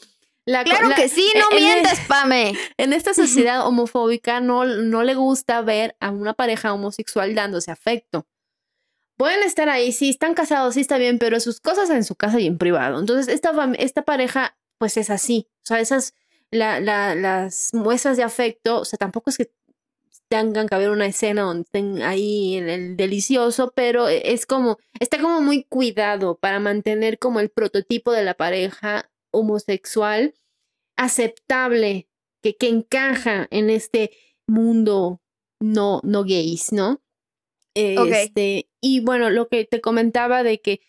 La 0.45 0.63
Claro 0.63 0.89
la- 0.89 0.95
que 0.95 1.07
sí, 1.09 1.31
no 1.35 1.45
en- 1.51 1.57
en- 1.57 1.63
mientas, 1.63 1.99
Pame. 2.07 2.53
En 2.77 2.93
esta 2.93 3.13
sociedad 3.13 3.65
homofóbica 3.67 4.39
no, 4.39 4.65
no 4.65 5.03
le 5.03 5.15
gusta 5.15 5.61
ver 5.61 5.95
a 5.99 6.09
una 6.11 6.33
pareja 6.33 6.73
homosexual 6.73 7.33
dándose 7.35 7.71
afecto. 7.71 8.27
Pueden 9.23 9.43
estar 9.43 9.69
ahí, 9.69 9.93
sí, 9.93 10.09
están 10.09 10.33
casados, 10.33 10.73
sí 10.73 10.81
está 10.81 10.97
bien, 10.97 11.17
pero 11.17 11.39
sus 11.39 11.61
cosas 11.61 11.89
en 11.91 12.03
su 12.03 12.15
casa 12.15 12.41
y 12.41 12.45
en 12.47 12.57
privado. 12.57 12.99
Entonces, 12.99 13.33
esta, 13.33 13.51
esta 13.77 14.01
pareja, 14.01 14.57
pues 14.77 14.97
es 14.97 15.09
así. 15.09 15.47
O 15.61 15.65
sea, 15.65 15.79
esas, 15.79 16.13
la, 16.51 16.81
la- 16.81 17.15
las 17.15 17.73
muestras 17.73 18.17
de 18.17 18.23
afecto, 18.23 18.81
o 18.81 18.85
sea, 18.85 18.97
tampoco 18.97 19.29
es 19.29 19.37
que 19.37 19.49
tengan 20.27 20.67
que 20.67 20.75
haber 20.75 20.89
una 20.89 21.05
escena 21.05 21.43
donde 21.43 21.61
estén 21.61 22.01
ahí 22.01 22.55
en 22.57 22.67
el 22.67 22.97
delicioso, 22.97 23.71
pero 23.73 24.09
e- 24.09 24.33
es 24.33 24.45
como, 24.45 24.77
está 24.99 25.21
como 25.21 25.39
muy 25.39 25.63
cuidado 25.63 26.37
para 26.37 26.59
mantener 26.59 27.17
como 27.17 27.39
el 27.39 27.49
prototipo 27.49 28.11
de 28.11 28.23
la 28.25 28.33
pareja 28.33 29.09
homosexual 29.31 30.33
aceptable, 30.97 32.09
que, 32.41 32.55
que 32.57 32.67
encaja 32.67 33.47
en 33.51 33.69
este 33.69 34.11
mundo 34.47 35.21
no, 35.61 36.01
no 36.03 36.23
gays, 36.23 36.73
¿no? 36.73 37.01
Este, 38.23 38.69
y 38.83 38.99
bueno, 38.99 39.29
lo 39.29 39.47
que 39.47 39.63
te 39.63 39.79
comentaba 39.79 40.43
de 40.43 40.59
que 40.59 40.81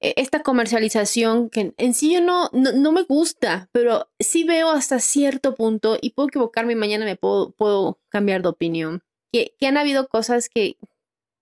eh, 0.00 0.12
esta 0.18 0.42
comercialización, 0.42 1.48
que 1.48 1.72
en 1.78 1.94
sí 1.94 2.12
yo 2.12 2.20
no, 2.20 2.50
no, 2.52 2.72
no 2.72 2.92
me 2.92 3.04
gusta, 3.04 3.70
pero 3.72 4.10
sí 4.20 4.44
veo 4.44 4.70
hasta 4.70 5.00
cierto 5.00 5.54
punto, 5.54 5.96
y 6.00 6.10
puedo 6.10 6.28
equivocarme 6.28 6.74
y 6.74 6.76
mañana 6.76 7.06
me 7.06 7.16
puedo, 7.16 7.52
puedo 7.52 7.98
cambiar 8.10 8.42
de 8.42 8.48
opinión, 8.48 9.02
que, 9.32 9.54
que 9.58 9.66
han 9.66 9.78
habido 9.78 10.08
cosas 10.08 10.50
que, 10.50 10.76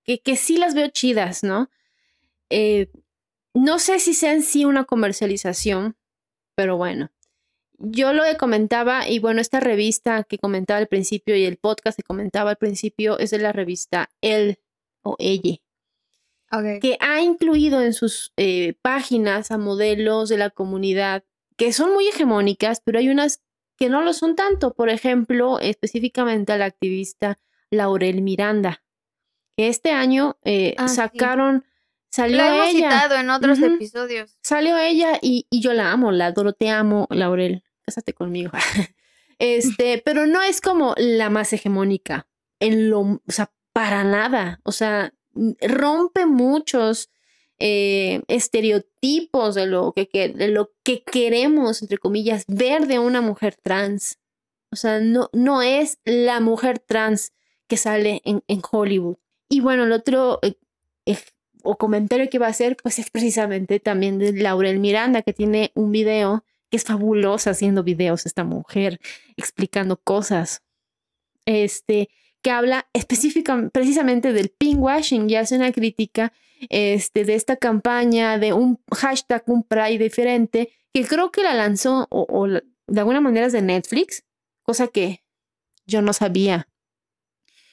que, 0.04 0.20
que 0.20 0.36
sí 0.36 0.58
las 0.58 0.74
veo 0.74 0.88
chidas, 0.88 1.42
¿no? 1.42 1.68
Eh, 2.50 2.88
no 3.52 3.80
sé 3.80 3.98
si 3.98 4.14
sea 4.14 4.32
en 4.32 4.42
sí 4.42 4.64
una 4.64 4.84
comercialización, 4.84 5.96
pero 6.54 6.76
bueno. 6.76 7.10
Yo 7.78 8.12
lo 8.12 8.22
que 8.22 8.36
comentaba, 8.36 9.08
y 9.08 9.18
bueno, 9.18 9.40
esta 9.40 9.58
revista 9.58 10.22
que 10.22 10.38
comentaba 10.38 10.78
al 10.78 10.86
principio 10.86 11.36
y 11.36 11.44
el 11.44 11.56
podcast 11.56 11.96
que 11.96 12.04
comentaba 12.04 12.50
al 12.50 12.58
principio 12.58 13.18
es 13.18 13.30
de 13.30 13.38
la 13.40 13.52
revista 13.52 14.10
El 14.20 14.58
o 15.02 15.16
Ella 15.18 15.63
Que 16.80 16.96
ha 17.00 17.20
incluido 17.20 17.82
en 17.82 17.92
sus 17.92 18.32
eh, 18.36 18.74
páginas 18.82 19.50
a 19.50 19.58
modelos 19.58 20.28
de 20.28 20.38
la 20.38 20.50
comunidad 20.50 21.24
que 21.56 21.72
son 21.72 21.92
muy 21.92 22.08
hegemónicas, 22.08 22.80
pero 22.84 22.98
hay 22.98 23.08
unas 23.08 23.42
que 23.76 23.88
no 23.88 24.02
lo 24.02 24.12
son 24.12 24.34
tanto. 24.36 24.74
Por 24.74 24.88
ejemplo, 24.88 25.58
específicamente 25.60 26.52
a 26.52 26.58
la 26.58 26.64
activista 26.66 27.38
Laurel 27.70 28.22
Miranda, 28.22 28.82
que 29.56 29.68
este 29.68 29.90
año 29.92 30.36
eh, 30.44 30.74
Ah, 30.78 30.88
sí. 30.88 30.96
sacaron, 30.96 31.64
salió 32.10 32.38
Lo 32.38 32.44
hemos 32.44 32.68
ella. 32.74 32.90
citado 32.90 33.14
en 33.20 33.30
otros 33.30 33.58
episodios. 33.60 34.36
Salió 34.42 34.76
ella 34.78 35.18
y, 35.22 35.46
y 35.50 35.60
yo 35.60 35.72
la 35.72 35.92
amo, 35.92 36.10
la 36.12 36.26
adoro, 36.26 36.52
te 36.52 36.70
amo, 36.70 37.06
Laurel. 37.10 37.62
Cásate 37.86 38.14
conmigo. 38.14 38.50
este, 39.38 40.02
pero 40.04 40.26
no 40.26 40.42
es 40.42 40.60
como 40.60 40.94
la 40.96 41.30
más 41.30 41.52
hegemónica. 41.52 42.26
En 42.60 42.90
lo, 42.90 43.00
o 43.00 43.20
sea, 43.28 43.52
para 43.72 44.04
nada. 44.04 44.60
O 44.64 44.72
sea, 44.72 45.12
rompe 45.60 46.26
muchos 46.26 47.10
eh, 47.58 48.22
estereotipos 48.28 49.54
de 49.54 49.66
lo 49.66 49.92
que, 49.92 50.28
de 50.28 50.48
lo 50.48 50.72
que 50.82 51.02
queremos, 51.02 51.82
entre 51.82 51.98
comillas, 51.98 52.44
ver 52.48 52.86
de 52.86 52.98
una 52.98 53.20
mujer 53.20 53.56
trans. 53.62 54.18
O 54.70 54.76
sea, 54.76 55.00
no, 55.00 55.30
no 55.32 55.62
es 55.62 55.98
la 56.04 56.40
mujer 56.40 56.78
trans 56.78 57.32
que 57.68 57.76
sale 57.76 58.22
en, 58.24 58.42
en 58.48 58.60
Hollywood. 58.68 59.16
Y 59.48 59.60
bueno, 59.60 59.84
el 59.84 59.92
otro 59.92 60.40
eh, 60.42 60.56
o 61.62 61.76
comentario 61.76 62.28
que 62.28 62.38
va 62.38 62.46
a 62.46 62.50
hacer, 62.50 62.76
pues 62.76 62.98
es 62.98 63.10
precisamente 63.10 63.80
también 63.80 64.18
de 64.18 64.32
Laurel 64.32 64.78
Miranda, 64.78 65.22
que 65.22 65.32
tiene 65.32 65.72
un 65.74 65.90
video 65.92 66.44
que 66.70 66.76
es 66.76 66.84
fabulosa 66.84 67.50
haciendo 67.50 67.82
videos 67.82 68.26
esta 68.26 68.44
mujer, 68.44 69.00
explicando 69.36 69.96
cosas. 69.96 70.62
Este, 71.46 72.08
que 72.44 72.50
habla 72.50 72.86
específicamente, 72.92 73.70
precisamente 73.70 74.34
del 74.34 74.50
pinkwashing 74.50 75.30
y 75.30 75.36
hace 75.36 75.56
una 75.56 75.72
crítica 75.72 76.34
este, 76.68 77.24
de 77.24 77.34
esta 77.34 77.56
campaña 77.56 78.38
de 78.38 78.52
un 78.52 78.78
hashtag, 78.92 79.42
un 79.46 79.62
Pride 79.62 79.98
diferente, 79.98 80.70
que 80.92 81.06
creo 81.06 81.32
que 81.32 81.42
la 81.42 81.54
lanzó 81.54 82.06
o, 82.10 82.46
de 82.46 83.00
alguna 83.00 83.22
manera 83.22 83.46
es 83.46 83.54
de 83.54 83.62
Netflix, 83.62 84.24
cosa 84.62 84.88
que 84.88 85.24
yo 85.86 86.02
no 86.02 86.12
sabía. 86.12 86.68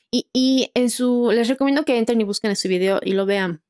Y, 0.10 0.30
y 0.32 0.72
en 0.74 0.90
su, 0.90 1.32
les 1.34 1.50
recomiendo 1.50 1.84
que 1.84 1.98
entren 1.98 2.22
y 2.22 2.24
busquen 2.24 2.56
su 2.56 2.70
video 2.70 3.02
y 3.04 3.12
lo 3.12 3.26
vean. 3.26 3.62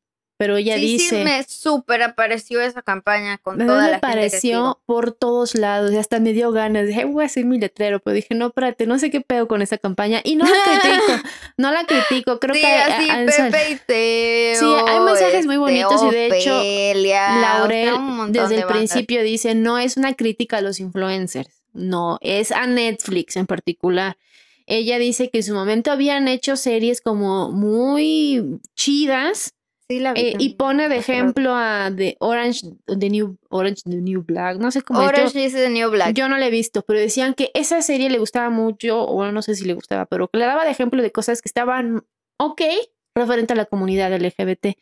Pero 0.41 0.57
ella 0.57 0.73
sí, 0.73 0.81
dice, 0.81 1.17
sí, 1.19 1.23
me 1.23 1.43
súper 1.43 2.01
apareció 2.01 2.61
esa 2.61 2.81
campaña 2.81 3.37
con 3.37 3.61
a 3.61 3.65
toda 3.67 3.83
me 3.83 3.91
la 3.91 3.93
gente 3.99 4.07
que 4.07 4.13
pareció 4.13 4.39
sigo. 4.39 4.81
por 4.87 5.11
todos 5.11 5.53
lados 5.53 5.91
y 5.93 5.97
hasta 5.97 6.19
me 6.19 6.33
dio 6.33 6.51
ganas. 6.51 6.87
Dije, 6.87 7.05
voy 7.05 7.21
a 7.21 7.27
hacer 7.27 7.45
mi 7.45 7.59
letrero, 7.59 7.99
pero 7.99 8.15
dije, 8.15 8.33
no, 8.33 8.47
espérate, 8.47 8.87
no 8.87 8.97
sé 8.97 9.11
qué 9.11 9.21
pedo 9.21 9.47
con 9.47 9.61
esa 9.61 9.77
campaña. 9.77 10.19
Y 10.23 10.35
no 10.37 10.45
la 10.45 10.55
critico, 10.65 11.29
no 11.57 11.71
la 11.71 11.85
critico. 11.85 12.39
Creo 12.39 12.55
sí, 12.55 12.61
que 12.61 12.67
así 12.67 13.07
sal- 13.07 13.51
Pepe 13.51 13.69
y 13.69 13.75
Teo. 13.85 14.59
Sí, 14.59 14.83
hay 14.89 14.99
mensajes 15.01 15.45
muy 15.45 15.55
este, 15.57 15.59
bonitos 15.59 16.03
y 16.03 16.09
de 16.15 16.37
hecho, 16.39 16.59
Laurel 17.13 17.93
desde 18.29 18.47
de 18.49 18.55
el 18.55 18.61
bandas. 18.61 18.65
principio 18.77 19.21
dice, 19.21 19.53
no 19.53 19.77
es 19.77 19.95
una 19.95 20.15
crítica 20.15 20.57
a 20.57 20.61
los 20.61 20.79
influencers, 20.79 21.61
no, 21.73 22.17
es 22.21 22.51
a 22.51 22.65
Netflix 22.65 23.35
en 23.35 23.45
particular. 23.45 24.17
Ella 24.65 24.97
dice 24.97 25.29
que 25.29 25.37
en 25.39 25.43
su 25.43 25.53
momento 25.53 25.91
habían 25.91 26.27
hecho 26.27 26.55
series 26.55 26.99
como 27.01 27.51
muy 27.51 28.59
chidas 28.75 29.53
Sí, 29.91 29.99
la 29.99 30.13
vi 30.13 30.21
eh, 30.21 30.33
y 30.39 30.53
pone 30.55 30.87
de 30.87 30.95
ejemplo 30.97 31.53
a 31.53 31.91
The 31.95 32.15
Orange, 32.19 32.61
The 32.87 33.09
New, 33.09 33.37
Orange, 33.49 33.81
The 33.83 33.97
New 33.97 34.23
Black, 34.23 34.57
no 34.57 34.71
sé 34.71 34.81
cómo 34.83 35.01
es. 35.01 35.05
Yo- 35.05 35.09
Orange 35.09 35.43
is 35.45 35.53
the 35.53 35.69
New 35.69 35.89
Black. 35.91 36.13
yo 36.15 36.29
no 36.29 36.37
la 36.37 36.47
he 36.47 36.49
visto, 36.51 36.81
pero 36.83 36.99
decían 36.99 37.33
que 37.33 37.51
esa 37.53 37.81
serie 37.81 38.09
le 38.09 38.17
gustaba 38.19 38.49
mucho, 38.49 39.05
o 39.05 39.13
bueno, 39.15 39.31
no 39.33 39.41
sé 39.41 39.55
si 39.55 39.65
le 39.65 39.73
gustaba, 39.73 40.05
pero 40.05 40.29
que 40.29 40.37
le 40.39 40.45
daba 40.45 40.63
de 40.63 40.71
ejemplo 40.71 41.01
de 41.01 41.11
cosas 41.11 41.41
que 41.41 41.49
estaban 41.49 42.03
ok 42.37 42.61
referente 43.15 43.51
a 43.53 43.55
la 43.57 43.65
comunidad 43.65 44.13
LGBT, 44.13 44.77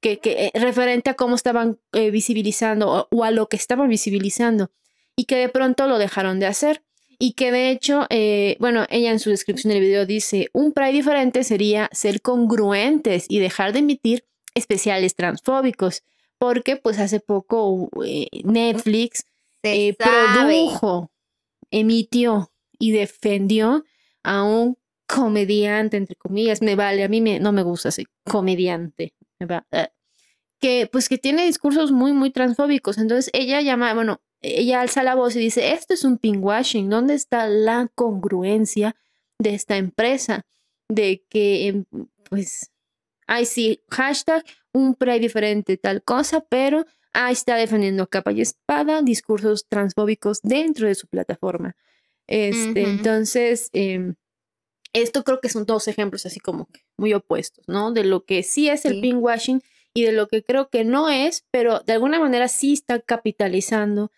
que, 0.00 0.18
que 0.20 0.46
eh, 0.46 0.52
referente 0.54 1.10
a 1.10 1.14
cómo 1.14 1.34
estaban 1.34 1.78
eh, 1.92 2.10
visibilizando 2.12 2.88
o, 2.90 3.08
o 3.10 3.24
a 3.24 3.32
lo 3.32 3.48
que 3.48 3.56
estaban 3.56 3.88
visibilizando, 3.88 4.70
y 5.16 5.24
que 5.24 5.34
de 5.36 5.48
pronto 5.48 5.86
lo 5.88 5.98
dejaron 5.98 6.38
de 6.38 6.46
hacer. 6.46 6.84
Y 7.18 7.34
que 7.34 7.52
de 7.52 7.70
hecho, 7.70 8.06
eh, 8.10 8.56
bueno, 8.58 8.86
ella 8.90 9.12
en 9.12 9.20
su 9.20 9.30
descripción 9.30 9.72
del 9.72 9.80
video 9.80 10.04
dice, 10.04 10.48
un 10.52 10.72
Pride 10.72 10.92
diferente 10.92 11.44
sería 11.44 11.88
ser 11.92 12.20
congruentes 12.20 13.26
y 13.28 13.38
dejar 13.38 13.72
de 13.72 13.78
emitir 13.78 14.24
especiales 14.54 15.14
transfóbicos, 15.14 16.02
porque 16.38 16.76
pues 16.76 16.98
hace 16.98 17.20
poco 17.20 17.88
eh, 18.04 18.28
Netflix 18.44 19.24
eh, 19.62 19.94
produjo, 19.94 21.10
emitió 21.70 22.52
y 22.78 22.92
defendió 22.92 23.84
a 24.22 24.42
un 24.42 24.76
comediante, 25.06 25.96
entre 25.96 26.16
comillas, 26.16 26.62
me 26.62 26.76
vale, 26.76 27.04
a 27.04 27.08
mí 27.08 27.20
me, 27.20 27.40
no 27.40 27.52
me 27.52 27.62
gusta 27.62 27.90
ese 27.90 28.06
comediante, 28.24 29.14
me 29.38 29.46
va, 29.46 29.66
eh, 29.70 29.88
que 30.60 30.88
pues 30.90 31.08
que 31.08 31.18
tiene 31.18 31.44
discursos 31.44 31.92
muy, 31.92 32.12
muy 32.12 32.30
transfóbicos. 32.30 32.98
Entonces 32.98 33.30
ella 33.34 33.60
llama, 33.60 33.92
bueno, 33.94 34.22
ella 34.40 34.80
alza 34.80 35.02
la 35.02 35.14
voz 35.14 35.36
y 35.36 35.40
dice, 35.40 35.72
esto 35.72 35.94
es 35.94 36.04
un 36.04 36.18
pinkwashing, 36.18 36.88
¿dónde 36.88 37.14
está 37.14 37.48
la 37.48 37.90
congruencia 37.94 38.96
de 39.38 39.54
esta 39.54 39.76
empresa? 39.76 40.46
De 40.88 41.24
que, 41.28 41.68
em, 41.68 41.84
pues, 42.30 42.70
ay, 43.26 43.46
sí, 43.46 43.80
hashtag 43.90 44.44
un 44.72 44.94
pre 44.94 45.18
diferente, 45.18 45.76
tal 45.76 46.02
cosa, 46.02 46.40
pero 46.48 46.84
ahí 47.12 47.32
está 47.32 47.56
defendiendo 47.56 48.06
capa 48.08 48.32
y 48.32 48.40
espada 48.40 49.02
discursos 49.02 49.66
transfóbicos 49.68 50.40
dentro 50.42 50.88
de 50.88 50.94
su 50.94 51.06
plataforma. 51.06 51.76
Este. 52.26 52.82
Entonces, 52.84 53.70
em, 53.72 54.14
esto 54.92 55.24
creo 55.24 55.40
que 55.40 55.48
son 55.48 55.66
dos 55.66 55.88
ejemplos 55.88 56.24
así 56.26 56.40
como 56.40 56.66
que 56.66 56.80
muy 56.96 57.12
opuestos, 57.14 57.64
¿no? 57.68 57.92
De 57.92 58.04
lo 58.04 58.24
que 58.24 58.42
sí 58.42 58.68
es 58.68 58.84
el 58.84 58.94
Sí. 58.94 59.00
pinkwashing 59.00 59.62
y 59.92 60.04
de 60.04 60.12
lo 60.12 60.26
que 60.28 60.42
creo 60.42 60.68
que 60.70 60.84
no 60.84 61.08
es, 61.08 61.44
pero 61.50 61.80
de 61.80 61.92
alguna 61.92 62.18
manera 62.20 62.48
sí 62.48 62.72
está 62.72 62.98
capitalizando 63.00 64.10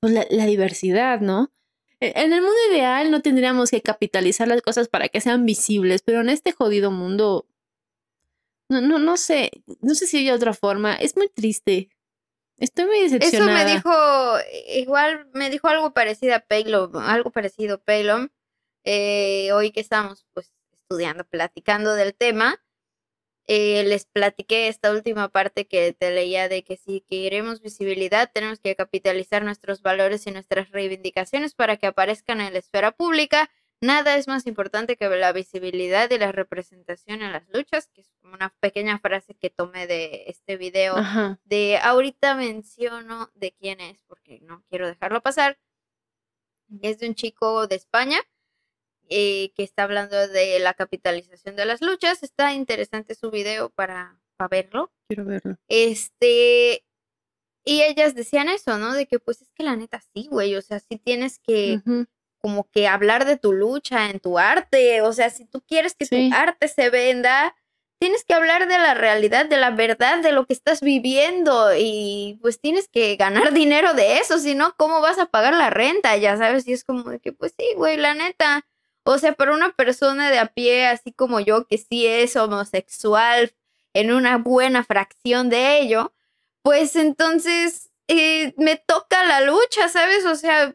pues, 0.00 0.12
la, 0.12 0.26
la 0.30 0.46
diversidad, 0.46 1.20
¿no? 1.20 1.50
E- 2.00 2.12
En 2.16 2.32
el 2.32 2.40
mundo 2.42 2.56
ideal 2.70 3.10
no 3.10 3.22
tendríamos 3.22 3.70
que 3.70 3.80
capitalizar 3.80 4.46
las 4.48 4.60
cosas 4.62 4.88
para 4.88 5.08
que 5.08 5.20
sean 5.20 5.46
visibles, 5.46 6.02
pero 6.02 6.20
en 6.20 6.28
este 6.28 6.52
jodido 6.52 6.90
mundo, 6.90 7.46
no, 8.68 8.80
no, 8.80 8.98
no 8.98 9.16
sé, 9.16 9.50
no 9.80 9.94
sé 9.94 10.06
si 10.06 10.18
hay 10.18 10.30
otra 10.30 10.54
forma. 10.54 10.94
Es 10.94 11.16
muy 11.16 11.28
triste. 11.28 11.90
Estoy 12.56 12.86
muy 12.86 12.98
Eso 13.00 13.14
decepcionada. 13.18 13.64
me 13.64 13.70
dijo, 13.72 13.90
igual 14.68 15.28
me 15.34 15.50
dijo 15.50 15.68
algo 15.68 15.92
parecido 15.92 16.34
a 16.36 16.40
Paylom, 16.40 16.96
algo 16.96 17.30
parecido 17.32 17.76
a 17.76 17.78
Paylom, 17.78 18.28
eh, 18.84 19.52
hoy 19.52 19.72
que 19.72 19.80
estamos 19.80 20.24
pues 20.34 20.52
estudiando, 20.72 21.24
platicando 21.24 21.94
del 21.94 22.14
tema, 22.14 22.62
eh, 23.46 23.84
les 23.84 24.06
platiqué 24.06 24.68
esta 24.68 24.90
última 24.92 25.28
parte 25.28 25.66
que 25.66 25.92
te 25.92 26.10
leía 26.12 26.48
de 26.48 26.62
que 26.64 26.76
si 26.76 27.02
queremos 27.02 27.60
visibilidad 27.60 28.30
tenemos 28.32 28.58
que 28.60 28.74
capitalizar 28.74 29.44
nuestros 29.44 29.82
valores 29.82 30.26
y 30.26 30.30
nuestras 30.30 30.70
reivindicaciones 30.70 31.54
para 31.54 31.76
que 31.76 31.86
aparezcan 31.86 32.40
en 32.40 32.52
la 32.52 32.58
esfera 32.60 32.92
pública. 32.92 33.50
Nada 33.80 34.16
es 34.16 34.28
más 34.28 34.46
importante 34.46 34.96
que 34.96 35.08
la 35.08 35.32
visibilidad 35.32 36.10
y 36.10 36.18
la 36.18 36.32
representación 36.32 37.22
en 37.22 37.32
las 37.32 37.48
luchas, 37.50 37.88
que 37.88 38.00
es 38.00 38.10
como 38.20 38.34
una 38.34 38.54
pequeña 38.60 38.98
frase 38.98 39.34
que 39.34 39.50
tomé 39.50 39.86
de 39.86 40.24
este 40.26 40.56
video 40.56 40.96
Ajá. 40.96 41.38
de 41.44 41.78
ahorita 41.78 42.34
menciono 42.34 43.30
de 43.34 43.52
quién 43.52 43.80
es 43.80 44.02
porque 44.06 44.40
no 44.40 44.64
quiero 44.70 44.86
dejarlo 44.86 45.22
pasar. 45.22 45.58
Es 46.80 46.98
de 46.98 47.08
un 47.08 47.14
chico 47.14 47.66
de 47.66 47.76
España 47.76 48.18
eh, 49.10 49.52
que 49.54 49.62
está 49.62 49.82
hablando 49.82 50.28
de 50.28 50.58
la 50.60 50.74
capitalización 50.74 51.56
de 51.56 51.66
las 51.66 51.82
luchas. 51.82 52.22
Está 52.22 52.54
interesante 52.54 53.14
su 53.14 53.30
video 53.30 53.68
para, 53.70 54.18
para 54.36 54.48
verlo. 54.48 54.92
Quiero 55.08 55.26
verlo. 55.26 55.56
Este, 55.68 56.84
y 57.64 57.82
ellas 57.82 58.14
decían 58.14 58.48
eso, 58.48 58.78
¿no? 58.78 58.94
De 58.94 59.06
que 59.06 59.18
pues 59.18 59.42
es 59.42 59.52
que 59.52 59.62
la 59.62 59.76
neta 59.76 60.00
sí, 60.14 60.26
güey, 60.30 60.54
o 60.54 60.62
sea, 60.62 60.80
sí 60.80 60.98
tienes 60.98 61.38
que. 61.38 61.80
Como 62.44 62.68
que 62.70 62.86
hablar 62.86 63.24
de 63.24 63.38
tu 63.38 63.54
lucha 63.54 64.10
en 64.10 64.20
tu 64.20 64.38
arte, 64.38 65.00
o 65.00 65.14
sea, 65.14 65.30
si 65.30 65.46
tú 65.46 65.62
quieres 65.66 65.94
que 65.94 66.04
Sí. 66.04 66.28
tu 66.28 66.36
arte 66.36 66.68
se 66.68 66.90
venda, 66.90 67.56
tienes 67.98 68.22
que 68.22 68.34
hablar 68.34 68.68
de 68.68 68.76
la 68.76 68.92
realidad, 68.92 69.46
de 69.46 69.56
la 69.56 69.70
verdad, 69.70 70.18
de 70.18 70.32
lo 70.32 70.44
que 70.44 70.52
estás 70.52 70.82
viviendo 70.82 71.70
y 71.74 72.38
pues 72.42 72.60
tienes 72.60 72.86
que 72.88 73.16
ganar 73.16 73.52
dinero 73.54 73.94
de 73.94 74.18
eso, 74.18 74.38
si 74.38 74.54
no, 74.54 74.74
¿cómo 74.76 75.00
vas 75.00 75.18
a 75.18 75.24
pagar 75.26 75.54
la 75.54 75.70
renta? 75.70 76.14
Ya 76.18 76.36
sabes, 76.36 76.68
y 76.68 76.74
es 76.74 76.84
como 76.84 77.04
de 77.08 77.18
que 77.18 77.32
pues 77.32 77.54
sí, 77.58 77.64
güey, 77.76 77.96
la 77.96 78.12
neta. 78.12 78.66
O 79.06 79.16
sea, 79.16 79.32
para 79.32 79.54
una 79.54 79.72
persona 79.72 80.30
de 80.30 80.38
a 80.38 80.46
pie, 80.46 80.86
así 80.86 81.12
como 81.12 81.40
yo, 81.40 81.66
que 81.66 81.78
sí 81.78 82.06
es 82.06 82.36
homosexual 82.36 83.54
en 83.94 84.12
una 84.12 84.36
buena 84.36 84.84
fracción 84.84 85.48
de 85.48 85.78
ello, 85.80 86.12
pues 86.62 86.94
entonces 86.96 87.90
eh, 88.08 88.52
me 88.58 88.76
toca 88.76 89.24
la 89.24 89.40
lucha, 89.40 89.88
¿sabes? 89.88 90.26
O 90.26 90.34
sea, 90.34 90.74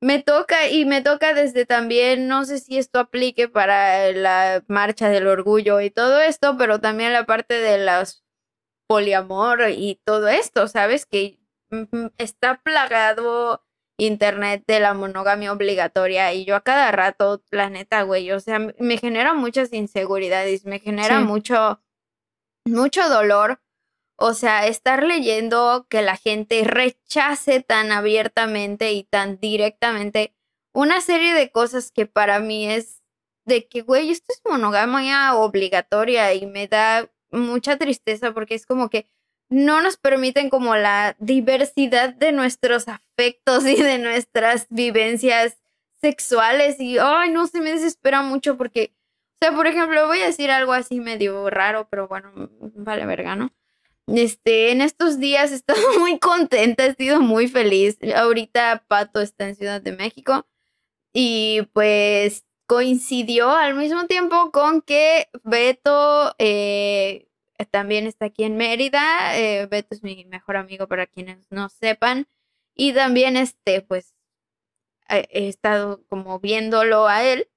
me 0.00 0.22
toca 0.22 0.68
y 0.68 0.84
me 0.84 1.00
toca 1.02 1.34
desde 1.34 1.66
también, 1.66 2.28
no 2.28 2.44
sé 2.44 2.58
si 2.58 2.78
esto 2.78 2.98
aplique 2.98 3.48
para 3.48 4.12
la 4.12 4.62
marcha 4.68 5.08
del 5.08 5.26
orgullo 5.26 5.80
y 5.80 5.90
todo 5.90 6.20
esto, 6.20 6.56
pero 6.58 6.80
también 6.80 7.12
la 7.12 7.24
parte 7.26 7.54
de 7.54 7.84
los 7.84 8.22
poliamor 8.88 9.70
y 9.70 10.00
todo 10.04 10.28
esto, 10.28 10.68
¿sabes? 10.68 11.06
Que 11.06 11.40
está 12.18 12.60
plagado 12.62 13.64
internet 13.98 14.64
de 14.66 14.80
la 14.80 14.92
monogamia 14.92 15.52
obligatoria 15.52 16.32
y 16.34 16.44
yo 16.44 16.56
a 16.56 16.60
cada 16.62 16.90
rato, 16.92 17.42
la 17.50 17.70
neta, 17.70 18.02
güey, 18.02 18.30
o 18.32 18.40
sea, 18.40 18.58
me 18.58 18.98
genera 18.98 19.34
muchas 19.34 19.72
inseguridades, 19.72 20.64
me 20.64 20.80
genera 20.80 21.18
Sí. 21.20 21.24
mucho, 21.24 21.80
mucho 22.66 23.08
dolor 23.08 23.60
O 24.16 24.34
sea, 24.34 24.66
estar 24.66 25.02
leyendo 25.02 25.86
que 25.88 26.02
la 26.02 26.16
gente 26.16 26.62
rechace 26.64 27.60
tan 27.60 27.90
abiertamente 27.90 28.92
y 28.92 29.04
tan 29.04 29.40
directamente 29.40 30.34
una 30.72 31.00
serie 31.00 31.34
de 31.34 31.50
cosas 31.50 31.90
que 31.90 32.06
para 32.06 32.38
mí 32.40 32.68
es 32.70 33.02
de 33.44 33.66
que, 33.66 33.82
güey, 33.82 34.10
esto 34.10 34.32
es 34.32 34.40
monogamia 34.48 35.34
obligatoria 35.34 36.32
y 36.34 36.46
me 36.46 36.66
da 36.66 37.10
mucha 37.30 37.76
tristeza 37.76 38.32
porque 38.32 38.54
es 38.54 38.66
como 38.66 38.88
que 38.88 39.06
no 39.50 39.82
nos 39.82 39.96
permiten 39.96 40.50
como 40.50 40.76
la 40.76 41.16
diversidad 41.18 42.14
de 42.14 42.32
nuestros 42.32 42.88
afectos 42.88 43.66
y 43.66 43.76
de 43.76 43.98
nuestras 43.98 44.66
vivencias 44.70 45.58
sexuales 46.00 46.80
y, 46.80 46.98
ay, 46.98 47.30
no, 47.30 47.46
se 47.46 47.60
me 47.60 47.72
desespera 47.72 48.22
mucho 48.22 48.56
porque, 48.56 48.94
o 49.34 49.38
sea, 49.40 49.52
por 49.52 49.66
ejemplo, 49.66 50.06
voy 50.06 50.20
a 50.20 50.26
decir 50.26 50.50
algo 50.50 50.72
así 50.72 51.00
medio 51.00 51.50
raro, 51.50 51.88
pero 51.90 52.08
bueno, 52.08 52.32
vale 52.74 53.06
verga, 53.06 53.36
¿no? 53.36 53.52
Este, 54.06 54.70
en 54.70 54.80
estos 54.82 55.18
días 55.18 55.50
he 55.52 55.54
estado 55.54 55.80
muy 55.98 56.18
contenta, 56.18 56.86
he 56.86 56.94
sido 56.94 57.20
muy 57.20 57.48
feliz. 57.48 57.98
Ahorita 58.14 58.84
Pato 58.88 59.20
está 59.20 59.48
en 59.48 59.56
Ciudad 59.56 59.80
de 59.80 59.92
México 59.92 60.46
y 61.12 61.62
pues 61.72 62.44
coincidió 62.66 63.50
al 63.50 63.74
mismo 63.74 64.06
tiempo 64.06 64.50
con 64.52 64.82
que 64.82 65.28
Beto 65.44 66.34
eh, 66.38 67.28
también 67.70 68.06
está 68.06 68.26
aquí 68.26 68.44
en 68.44 68.56
Mérida. 68.56 69.38
Eh, 69.38 69.66
Beto 69.66 69.94
es 69.94 70.02
mi 70.02 70.24
mejor 70.26 70.56
amigo 70.56 70.88
para 70.88 71.06
quienes 71.06 71.46
no 71.50 71.68
sepan. 71.68 72.26
Y 72.74 72.92
también 72.92 73.36
este, 73.36 73.82
pues, 73.82 74.14
he 75.08 75.48
estado 75.48 76.04
como 76.08 76.40
viéndolo 76.40 77.06
a 77.08 77.24
él 77.24 77.48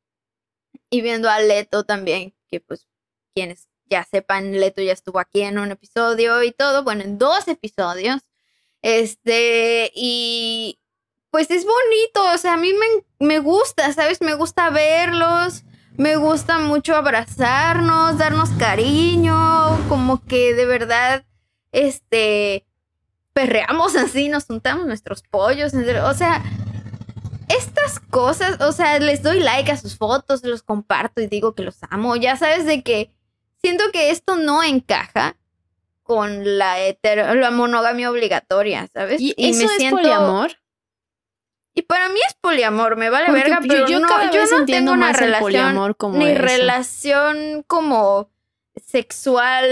y 0.89 1.01
viendo 1.01 1.29
a 1.29 1.39
Leto 1.39 1.83
también, 1.85 2.35
que 2.47 2.59
pues 2.59 2.87
quienes 3.33 3.67
ya 3.89 4.03
sepan, 4.03 4.51
Leto 4.53 4.81
ya 4.81 4.93
estuvo 4.93 5.19
aquí 5.19 5.41
en 5.41 5.59
un 5.59 5.71
episodio 5.71 6.43
y 6.43 6.51
todo, 6.51 6.83
bueno, 6.83 7.03
en 7.03 7.17
dos 7.17 7.47
episodios. 7.47 8.21
Este, 8.81 9.91
y 9.95 10.79
pues 11.31 11.51
es 11.51 11.65
bonito, 11.65 12.33
o 12.33 12.37
sea, 12.37 12.53
a 12.53 12.57
mí 12.57 12.73
me, 12.73 13.25
me 13.25 13.39
gusta, 13.39 13.91
¿sabes? 13.93 14.21
Me 14.21 14.33
gusta 14.33 14.69
verlos, 14.69 15.63
me 15.97 16.15
gusta 16.15 16.59
mucho 16.59 16.95
abrazarnos, 16.95 18.17
darnos 18.17 18.49
cariño, 18.51 19.77
como 19.89 20.23
que 20.23 20.53
de 20.53 20.65
verdad, 20.65 21.25
este, 21.71 22.65
perreamos 23.33 23.95
así, 23.95 24.29
nos 24.29 24.45
juntamos 24.45 24.85
nuestros 24.85 25.21
pollos, 25.23 25.73
o 25.73 26.13
sea, 26.13 26.43
estas 27.49 27.99
cosas, 27.99 28.61
o 28.61 28.71
sea, 28.71 28.99
les 28.99 29.23
doy 29.23 29.39
like 29.39 29.71
a 29.71 29.77
sus 29.77 29.97
fotos, 29.97 30.43
los 30.43 30.63
comparto 30.63 31.21
y 31.21 31.27
digo 31.27 31.55
que 31.55 31.63
los 31.63 31.77
amo, 31.89 32.15
ya 32.15 32.35
sabes 32.35 32.65
de 32.65 32.83
que 32.83 33.11
siento 33.61 33.85
que 33.91 34.11
esto 34.11 34.35
no 34.35 34.63
encaja 34.63 35.37
con 36.03 36.57
la, 36.57 36.77
la 37.03 37.51
monogamia 37.51 38.09
obligatoria, 38.09 38.87
¿sabes? 38.93 39.19
¿Y, 39.19 39.33
eso 39.37 39.59
me 39.59 39.65
es 39.65 39.71
siento... 39.77 39.97
poliamor? 39.97 40.51
Y 41.73 41.83
para 41.83 42.09
mí 42.09 42.19
es 42.27 42.33
poliamor, 42.41 42.95
me 42.97 43.11
vale 43.11 43.31
verga, 43.31 43.59
pero 43.61 43.87
yo, 43.87 43.99
no, 43.99 44.07
yo 44.31 44.45
no 44.47 44.65
tengo 44.65 44.93
una 44.93 45.13
relación 45.13 45.93
como 45.93 46.17
ni 46.17 46.33
relación 46.33 47.63
como 47.67 48.31
sexual 48.85 49.65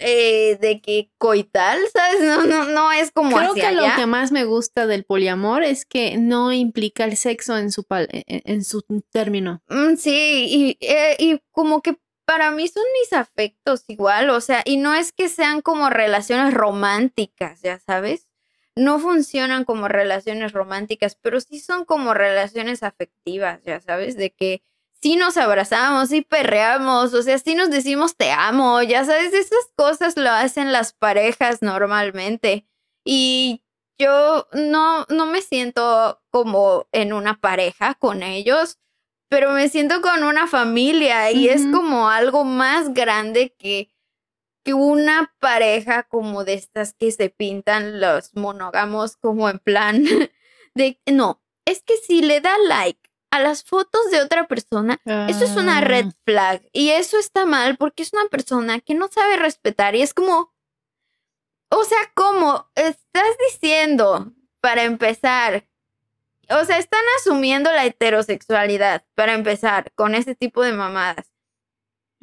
eh, 0.00 0.58
de 0.60 0.80
que 0.80 1.10
coital, 1.18 1.78
¿sabes? 1.92 2.20
No, 2.20 2.44
no, 2.44 2.64
no 2.66 2.92
es 2.92 3.10
como 3.10 3.36
Creo 3.36 3.54
que 3.54 3.72
lo 3.72 3.84
que 3.96 4.06
más 4.06 4.32
me 4.32 4.44
gusta 4.44 4.86
del 4.86 5.04
poliamor 5.04 5.62
es 5.62 5.84
que 5.84 6.16
no 6.16 6.52
implica 6.52 7.04
el 7.04 7.16
sexo 7.16 7.56
en 7.58 7.72
su, 7.72 7.86
e, 7.90 8.24
e, 8.26 8.42
en 8.44 8.64
su 8.64 8.82
término. 9.10 9.62
Mm, 9.68 9.96
sí, 9.96 10.46
y, 10.48 10.78
eh, 10.80 11.16
y 11.18 11.40
como 11.50 11.82
que 11.82 11.98
para 12.24 12.50
mí 12.50 12.68
son 12.68 12.84
mis 13.00 13.12
afectos 13.12 13.84
igual, 13.88 14.30
o 14.30 14.40
sea, 14.40 14.62
y 14.64 14.76
no 14.76 14.94
es 14.94 15.12
que 15.12 15.28
sean 15.28 15.60
como 15.60 15.90
relaciones 15.90 16.54
románticas, 16.54 17.60
ya 17.62 17.78
sabes, 17.78 18.28
no 18.76 18.98
funcionan 18.98 19.64
como 19.64 19.88
relaciones 19.88 20.52
románticas, 20.52 21.16
pero 21.20 21.40
sí 21.40 21.60
son 21.60 21.84
como 21.84 22.14
relaciones 22.14 22.82
afectivas, 22.82 23.62
ya 23.64 23.80
sabes, 23.80 24.16
de 24.16 24.30
que 24.30 24.62
sí 25.02 25.16
nos 25.16 25.36
abrazamos, 25.36 26.08
sí 26.08 26.22
perreamos, 26.22 27.12
o 27.12 27.22
sea, 27.22 27.38
sí 27.38 27.54
nos 27.54 27.70
decimos 27.70 28.16
te 28.16 28.30
amo, 28.30 28.80
ya 28.82 29.04
sabes, 29.04 29.32
esas 29.34 29.70
cosas 29.74 30.16
lo 30.16 30.30
hacen 30.30 30.72
las 30.72 30.92
parejas 30.92 31.60
normalmente. 31.60 32.66
Y 33.04 33.62
yo 33.98 34.48
no, 34.52 35.04
no 35.08 35.26
me 35.26 35.42
siento 35.42 36.22
como 36.30 36.86
en 36.92 37.12
una 37.12 37.40
pareja 37.40 37.94
con 37.94 38.22
ellos, 38.22 38.78
pero 39.32 39.52
me 39.52 39.70
siento 39.70 40.02
con 40.02 40.24
una 40.24 40.46
familia 40.46 41.30
y 41.30 41.48
es 41.48 41.62
como 41.72 42.10
algo 42.10 42.44
más 42.44 42.92
grande 42.92 43.56
que, 43.58 43.90
que 44.62 44.74
una 44.74 45.34
pareja 45.40 46.02
como 46.02 46.44
de 46.44 46.52
estas 46.52 46.92
que 46.92 47.10
se 47.12 47.30
pintan 47.30 47.98
los 47.98 48.34
monógamos 48.34 49.16
como 49.16 49.48
en 49.48 49.58
plan 49.58 50.04
de, 50.74 51.00
no, 51.10 51.42
es 51.64 51.82
que 51.82 51.96
si 51.96 52.20
le 52.20 52.42
da 52.42 52.54
like 52.68 53.00
a 53.30 53.40
las 53.40 53.64
fotos 53.64 54.10
de 54.10 54.20
otra 54.20 54.48
persona, 54.48 55.00
eso 55.06 55.44
es 55.46 55.56
una 55.56 55.80
red 55.80 56.08
ah. 56.08 56.16
flag 56.26 56.68
y 56.74 56.90
eso 56.90 57.18
está 57.18 57.46
mal 57.46 57.78
porque 57.78 58.02
es 58.02 58.12
una 58.12 58.28
persona 58.28 58.80
que 58.80 58.92
no 58.92 59.08
sabe 59.08 59.36
respetar 59.36 59.94
y 59.94 60.02
es 60.02 60.12
como, 60.12 60.52
o 61.70 61.84
sea, 61.84 62.00
¿cómo 62.14 62.70
estás 62.74 63.34
diciendo, 63.50 64.30
para 64.60 64.82
empezar, 64.82 65.66
o 66.48 66.64
sea, 66.64 66.78
están 66.78 67.02
asumiendo 67.20 67.70
la 67.72 67.84
heterosexualidad 67.84 69.04
para 69.14 69.34
empezar 69.34 69.92
con 69.94 70.14
ese 70.14 70.34
tipo 70.34 70.62
de 70.62 70.72
mamadas. 70.72 71.32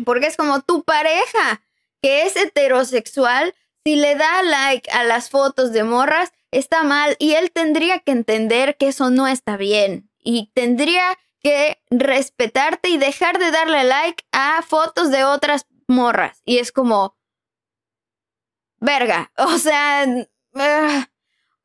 Porque 0.06 0.28
es 0.28 0.38
como 0.38 0.62
tu 0.62 0.84
pareja 0.84 1.62
que 2.02 2.24
es 2.24 2.36
heterosexual, 2.36 3.54
si 3.84 3.96
le 3.96 4.16
da 4.16 4.44
like 4.44 4.90
a 4.92 5.04
las 5.04 5.30
fotos 5.30 5.74
de 5.74 5.84
morras, 5.84 6.32
está 6.52 6.84
mal 6.84 7.16
y 7.20 7.34
él 7.34 7.52
tendría 7.52 8.00
que 8.00 8.12
entender 8.12 8.78
que 8.78 8.90
eso 8.90 9.10
no 9.10 9.28
está 9.28 9.58
bien 9.58 10.10
y 10.20 10.52
tendría 10.54 11.18
que 11.42 11.82
respetarte 11.90 12.90
y 12.90 12.98
dejar 12.98 13.40
de 13.40 13.52
darle 13.52 13.84
like 13.84 14.26
a 14.32 14.62
fotos 14.62 15.10
de 15.12 15.24
otras 15.24 15.68
morras. 15.88 16.42
Y 16.46 16.58
es 16.58 16.72
como, 16.72 17.18
verga, 18.80 19.32
o 19.38 19.58
sea, 19.58 20.06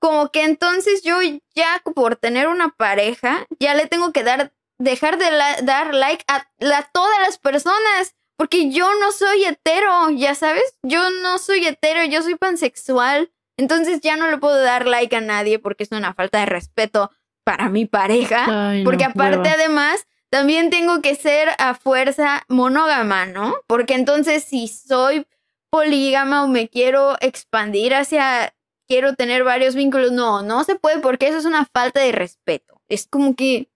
como 0.05 0.31
que 0.31 0.45
entonces 0.45 1.03
yo 1.03 1.17
ya 1.55 1.81
por 1.95 2.17
tener 2.17 2.49
una 2.49 2.69
pareja, 2.69 3.47
ya 3.59 3.73
le 3.75 3.87
tengo 3.87 4.13
que 4.13 4.23
dar, 4.23 4.53
dejar 4.77 5.17
de 5.17 5.25
dar 5.63 5.95
like 5.95 6.23
a, 6.29 6.47
todas 6.93 7.19
las 7.21 7.39
personas, 7.39 8.15
porque 8.37 8.71
yo 8.71 8.87
no 9.01 9.13
soy 9.13 9.47
hetero, 9.47 10.11
ya 10.11 10.35
sabes, 10.35 10.77
yo 10.83 11.09
no 11.23 11.39
soy 11.39 11.67
hetero, 11.67 12.05
yo 12.05 12.21
soy 12.21 12.35
pansexual, 12.35 13.33
entonces 13.57 14.03
ya 14.03 14.19
no 14.19 14.31
le 14.31 14.37
puedo 14.37 14.63
dar 14.63 14.87
like 14.87 15.17
a 15.17 15.23
nadie 15.23 15.59
porque 15.59 15.85
es 15.85 15.91
una 15.91 16.13
falta 16.13 16.41
de 16.41 16.47
respeto 16.47 17.11
para 17.43 17.71
mi 17.71 17.87
pareja, 17.87 18.75
porque 18.85 19.05
aparte 19.05 19.49
además 19.49 20.07
también 20.29 20.69
tengo 20.69 21.01
que 21.01 21.15
ser 21.15 21.49
a 21.57 21.73
fuerza 21.73 22.45
monógama, 22.49 23.25
¿no? 23.25 23.55
Porque 23.67 23.95
entonces 23.95 24.45
si 24.45 24.69
soy 24.69 25.27
polígama 25.71 26.45
o 26.45 26.47
me 26.47 26.69
quiero 26.69 27.17
expandir 27.21 27.95
hacia 27.95 28.54
quiero 28.87 29.15
tener 29.15 29.45
varios 29.45 29.75
vínculos. 29.75 30.13
No, 30.13 30.43
no 30.43 30.65
se 30.65 30.77
puede 30.77 30.99
porque 31.01 31.29
eso 31.29 31.39
es 31.39 31.45
una 31.45 31.67
falta 31.67 32.01
de 32.01 32.13
respeto. 32.13 32.81
Es 32.89 33.07
como 33.07 33.35
que... 33.35 33.71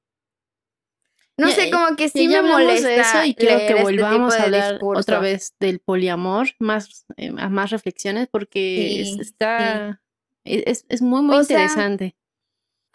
No 1.36 1.48
sé, 1.50 1.70
como 1.70 1.94
que 1.94 2.08
sí 2.08 2.26
me 2.26 2.42
molesta. 2.42 2.92
eso 2.92 3.24
y 3.24 3.34
quiero 3.34 3.58
que 3.58 3.68
este 3.68 3.82
volvamos 3.82 4.34
a 4.34 4.42
hablar 4.42 4.80
otra 4.82 5.20
vez 5.20 5.54
del 5.60 5.78
poliamor, 5.78 6.48
más, 6.58 7.06
eh, 7.16 7.30
más 7.30 7.70
reflexiones, 7.70 8.28
porque 8.28 9.02
está... 9.02 10.02
Es, 10.44 10.84
es, 10.88 11.02
muy, 11.02 11.22
muy 11.22 11.36
interesante. 11.36 12.16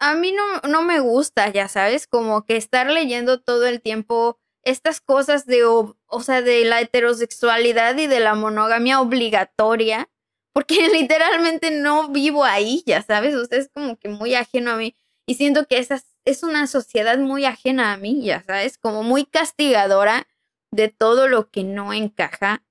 a 0.00 0.14
mí 0.14 0.32
no, 0.32 0.68
no 0.68 0.82
me 0.82 0.98
gusta, 0.98 1.50
ya 1.50 1.68
sabes, 1.68 2.06
como 2.06 2.44
que 2.44 2.56
estar 2.56 2.90
leyendo 2.90 3.40
todo 3.40 3.66
el 3.66 3.80
tiempo 3.80 4.40
estas 4.64 5.00
cosas 5.00 5.46
de, 5.46 5.64
o 5.64 6.20
sea, 6.20 6.42
de 6.42 6.64
la 6.64 6.80
heterosexualidad 6.80 7.96
y 7.96 8.06
de 8.06 8.20
la 8.20 8.34
monogamia 8.34 9.00
obligatoria 9.00 10.10
porque 10.54 10.88
literalmente 10.92 11.70
no 11.70 12.08
vivo 12.08 12.44
ahí, 12.44 12.82
ya 12.86 13.02
sabes, 13.02 13.34
usted 13.34 13.58
es 13.58 13.68
como 13.68 13.96
que 13.98 14.08
muy 14.08 14.34
ajeno 14.34 14.70
a 14.70 14.76
mí 14.76 14.96
y 15.26 15.34
siento 15.34 15.66
que 15.66 15.78
esa 15.78 16.02
es 16.24 16.42
una 16.42 16.66
sociedad 16.66 17.18
muy 17.18 17.44
ajena 17.44 17.92
a 17.92 17.96
mí, 17.98 18.22
ya 18.24 18.42
sabes, 18.42 18.78
como 18.78 19.02
muy 19.02 19.26
castigadora 19.26 20.26
de 20.70 20.88
todo 20.88 21.28
lo 21.28 21.50
que 21.50 21.64
no 21.64 21.92
encaja 21.92 22.64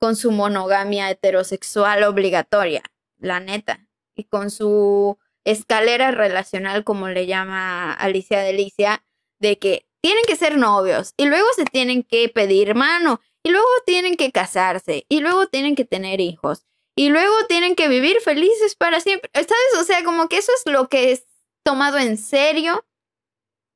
con 0.00 0.16
su 0.16 0.30
monogamia 0.30 1.10
heterosexual 1.10 2.02
obligatoria, 2.04 2.82
la 3.18 3.40
neta, 3.40 3.88
y 4.16 4.24
con 4.24 4.50
su 4.50 5.18
escalera 5.44 6.10
relacional, 6.10 6.84
como 6.84 7.08
le 7.08 7.26
llama 7.26 7.92
Alicia 7.92 8.40
Delicia, 8.40 9.04
de 9.40 9.58
que 9.58 9.86
tienen 10.00 10.24
que 10.26 10.36
ser 10.36 10.58
novios 10.58 11.14
y 11.16 11.26
luego 11.26 11.46
se 11.54 11.64
tienen 11.64 12.02
que 12.02 12.28
pedir 12.28 12.74
mano 12.74 13.20
y 13.44 13.50
luego 13.50 13.68
tienen 13.86 14.16
que 14.16 14.32
casarse 14.32 15.06
y 15.08 15.20
luego 15.20 15.46
tienen 15.46 15.76
que 15.76 15.84
tener 15.84 16.20
hijos 16.20 16.66
y 16.94 17.08
luego 17.08 17.34
tienen 17.48 17.74
que 17.74 17.88
vivir 17.88 18.20
felices 18.20 18.74
para 18.76 19.00
siempre. 19.00 19.30
¿Sabes? 19.34 19.80
O 19.80 19.84
sea, 19.84 20.04
como 20.04 20.28
que 20.28 20.38
eso 20.38 20.52
es 20.54 20.70
lo 20.70 20.88
que 20.88 21.12
es 21.12 21.26
tomado 21.62 21.98
en 21.98 22.18
serio, 22.18 22.84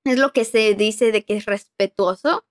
es 0.05 0.19
lo 0.19 0.33
que 0.33 0.45
se 0.45 0.75
dice 0.75 1.13
de 1.13 1.25
que 1.25 1.37
es 1.37 1.47
respetuoso. 1.47 2.45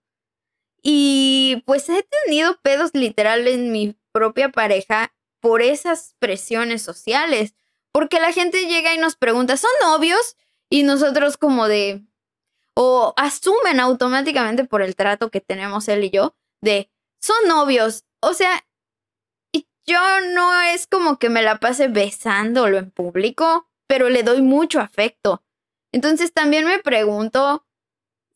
Y 0.81 1.63
pues 1.65 1.89
he 1.89 2.03
tenido 2.03 2.59
pedos 2.61 2.91
literal 2.93 3.47
en 3.47 3.71
mi 3.71 3.97
propia 4.11 4.49
pareja 4.49 5.13
por 5.39 5.61
esas 5.61 6.15
presiones 6.19 6.81
sociales. 6.81 7.55
Porque 7.91 8.19
la 8.19 8.33
gente 8.33 8.67
llega 8.67 8.93
y 8.93 8.97
nos 8.97 9.15
pregunta, 9.15 9.57
¿son 9.57 9.71
novios? 9.81 10.35
Y 10.69 10.83
nosotros 10.83 11.37
como 11.37 11.67
de, 11.67 12.03
o 12.73 13.13
asumen 13.15 13.79
automáticamente 13.79 14.65
por 14.65 14.81
el 14.81 14.95
trato 14.95 15.31
que 15.31 15.41
tenemos 15.41 15.87
él 15.87 16.03
y 16.03 16.09
yo, 16.09 16.35
de, 16.61 16.91
son 17.21 17.37
novios. 17.47 18.03
O 18.19 18.33
sea, 18.33 18.64
yo 19.85 19.99
no 20.33 20.61
es 20.61 20.87
como 20.87 21.19
que 21.19 21.29
me 21.29 21.41
la 21.41 21.59
pase 21.59 21.87
besándolo 21.87 22.77
en 22.77 22.91
público, 22.91 23.69
pero 23.87 24.09
le 24.09 24.23
doy 24.23 24.41
mucho 24.41 24.79
afecto. 24.79 25.43
Entonces 25.91 26.33
también 26.33 26.65
me 26.65 26.79
pregunto 26.79 27.65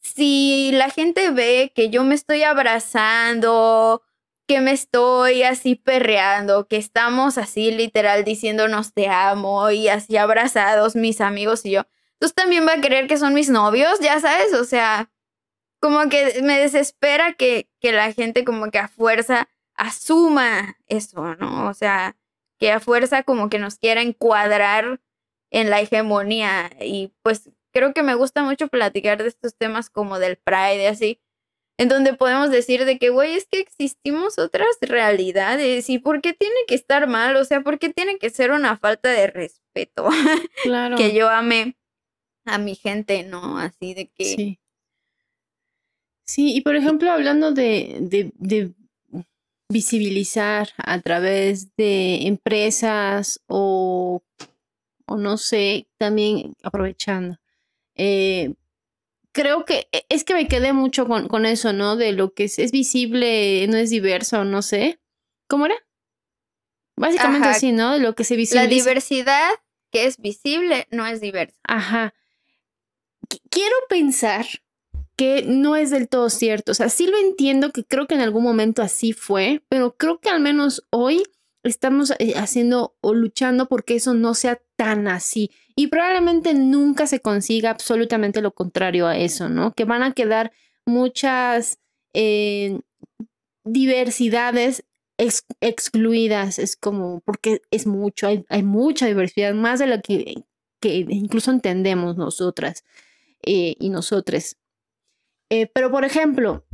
si 0.02 0.72
la 0.74 0.90
gente 0.90 1.32
ve 1.32 1.72
que 1.76 1.90
yo 1.90 2.04
me 2.04 2.16
estoy 2.16 2.44
abrazando, 2.44 4.04
que 4.48 4.62
me 4.62 4.72
estoy 4.72 5.44
así 5.44 5.76
perreando, 5.76 6.68
que 6.68 6.78
estamos 6.78 7.38
así 7.38 7.72
literal 7.72 8.24
diciéndonos 8.24 8.94
te 8.94 9.08
amo 9.08 9.70
y 9.72 9.90
así 9.90 10.18
abrazados 10.18 10.96
mis 10.96 11.22
amigos 11.22 11.66
y 11.66 11.72
yo, 11.72 11.82
entonces 12.14 12.36
también 12.36 12.68
va 12.68 12.74
a 12.74 12.82
creer 12.82 13.08
que 13.08 13.18
son 13.18 13.34
mis 13.34 13.50
novios, 13.50 14.00
ya 14.00 14.20
sabes, 14.20 14.54
o 14.54 14.64
sea, 14.64 15.12
como 15.80 16.10
que 16.10 16.42
me 16.42 16.60
desespera 16.60 17.34
que, 17.34 17.70
que 17.80 17.92
la 17.92 18.12
gente 18.12 18.44
como 18.44 18.72
que 18.72 18.80
a 18.80 18.88
fuerza 18.88 19.48
asuma 19.80 20.78
eso, 20.88 21.36
¿no? 21.36 21.70
O 21.70 21.74
sea, 21.74 22.18
que 22.60 22.72
a 22.72 22.80
fuerza 22.80 23.24
como 23.24 23.50
que 23.50 23.60
nos 23.60 23.78
quiera 23.78 24.02
encuadrar 24.02 25.02
en 25.52 25.70
la 25.70 25.80
hegemonía 25.80 26.70
y 26.82 27.14
pues 27.24 27.50
creo 27.72 27.94
que 27.94 28.04
me 28.04 28.14
gusta 28.14 28.44
mucho 28.44 28.68
platicar 28.68 29.24
de 29.24 29.30
estos 29.30 29.56
temas 29.56 29.90
como 29.90 30.20
del 30.20 30.36
Pride 30.38 30.88
así, 30.90 31.22
en 31.78 31.88
donde 31.88 32.14
podemos 32.14 32.52
decir 32.52 32.84
de 32.84 33.00
que, 33.00 33.10
güey, 33.10 33.36
es 33.36 33.48
que 33.48 33.60
existimos 33.60 34.38
otras 34.38 34.68
realidades 34.82 35.90
y 35.90 35.98
por 35.98 36.22
qué 36.22 36.34
tiene 36.34 36.60
que 36.68 36.76
estar 36.76 37.08
mal, 37.08 37.38
o 37.38 37.46
sea, 37.46 37.62
por 37.62 37.80
qué 37.80 37.90
tiene 37.90 38.18
que 38.18 38.30
ser 38.30 38.52
una 38.52 38.78
falta 38.78 39.10
de 39.10 39.28
respeto 39.28 40.10
Claro. 40.64 40.98
que 40.98 41.14
yo 41.14 41.30
ame 41.30 41.78
a 42.46 42.58
mi 42.58 42.76
gente, 42.76 43.24
¿no? 43.24 43.58
Así 43.58 43.94
de 43.94 44.10
que... 44.10 44.26
Sí. 44.26 44.60
Sí, 46.26 46.54
y 46.56 46.62
por 46.62 46.76
ejemplo, 46.76 47.12
hablando 47.12 47.54
de, 47.54 47.98
de, 48.02 48.32
de 48.36 48.72
visibilizar 49.70 50.70
a 50.78 51.00
través 51.02 51.76
de 51.76 52.28
empresas 52.28 53.42
o, 53.48 54.24
o 55.06 55.18
no 55.18 55.38
sé, 55.38 55.88
también 55.98 56.54
aprovechando. 56.64 57.38
eh, 57.96 58.54
creo 59.32 59.64
que 59.66 59.88
e- 59.92 60.06
es 60.10 60.24
que 60.24 60.34
me 60.34 60.48
quedé 60.48 60.74
mucho 60.74 61.06
con, 61.08 61.28
con 61.28 61.46
eso, 61.46 61.72
¿no? 61.72 61.96
De 61.96 62.12
lo 62.14 62.34
que 62.34 62.46
es, 62.46 62.58
es 62.60 62.72
visible, 62.72 63.68
no 63.68 63.78
es 63.78 63.90
diverso, 63.92 64.44
no 64.44 64.62
sé. 64.64 65.00
¿Cómo 65.48 65.68
era? 65.68 65.76
Básicamente 66.98 67.48
Ajá. 67.48 67.58
así, 67.58 67.72
¿no? 67.72 67.94
De 67.94 68.00
lo 68.00 68.16
que 68.16 68.24
se 68.24 68.34
La 68.36 68.40
visibiliza. 68.40 68.70
diversidad 68.90 69.50
que 69.92 70.06
es 70.06 70.18
visible 70.18 70.88
no 70.92 71.06
es 71.06 71.22
diversa. 71.22 71.58
Ajá. 71.64 72.14
Qu- 73.30 73.40
Quiero 73.50 73.76
pensar 73.88 74.46
que 75.20 75.44
no 75.46 75.76
es 75.76 75.90
del 75.90 76.08
todo 76.08 76.30
cierto. 76.30 76.72
O 76.72 76.76
sea, 76.76 76.88
sí 76.88 77.06
lo 77.06 77.18
entiendo 77.18 77.74
que 77.74 77.84
creo 77.84 78.08
que 78.08 78.16
en 78.16 78.22
algún 78.22 78.42
momento 78.42 78.82
así 78.82 79.12
fue, 79.12 79.62
pero 79.68 79.98
creo 79.98 80.22
que 80.22 80.30
al 80.30 80.40
menos 80.40 80.86
hoy 80.92 81.24
estamos 81.62 82.14
eh, 82.20 82.36
haciendo 82.38 82.96
o 83.02 83.14
luchando 83.14 83.68
porque 83.68 83.96
eso 83.96 84.14
no 84.14 84.34
sea 84.34 84.62
tan 84.78 85.10
así. 85.10 85.52
Y 85.76 85.88
probablemente 85.88 86.54
nunca 86.54 87.06
se 87.06 87.20
consiga 87.20 87.70
absolutamente 87.70 88.42
lo 88.42 88.52
contrario 88.54 89.08
a 89.08 89.18
eso, 89.18 89.50
¿no? 89.50 89.74
Que 89.74 89.84
van 89.84 90.04
a 90.04 90.14
quedar 90.14 90.54
muchas 90.86 91.80
eh, 92.14 92.80
diversidades 93.66 94.86
ex- 95.18 95.46
excluidas. 95.60 96.60
Es 96.60 96.78
como, 96.78 97.20
porque 97.26 97.62
es 97.72 97.88
mucho, 97.88 98.28
hay, 98.28 98.64
mucha 98.64 99.06
diversidad, 99.06 99.54
más 99.54 99.80
de 99.80 99.88
la 99.88 100.00
que, 100.00 100.44
que 100.80 101.06
incluso 101.10 101.52
entendemos 101.52 102.16
nosotras 102.16 102.86
eh, 103.46 103.76
y 103.82 103.90
nosotres. 103.90 104.56
Eh, 105.50 105.68
pero, 105.74 105.92
por 105.92 106.06
ejemplo, 106.06 106.66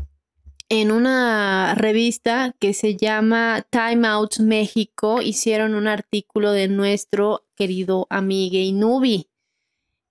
en 0.69 0.91
una 0.91 1.75
revista 1.75 2.55
que 2.59 2.73
se 2.73 2.95
llama 2.95 3.65
Time 3.69 4.07
Out 4.07 4.39
México, 4.39 5.21
hicieron 5.21 5.75
un 5.75 5.87
artículo 5.87 6.51
de 6.51 6.67
nuestro 6.67 7.45
querido 7.55 8.07
amigo 8.09 8.57
Inubi. 8.57 9.29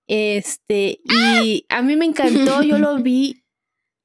Este, 0.07 0.99
y 1.03 1.65
a 1.69 1.81
mí 1.81 1.95
me 1.95 2.05
encantó, 2.05 2.61
yo 2.63 2.77
lo 2.77 2.97
vi 3.01 3.43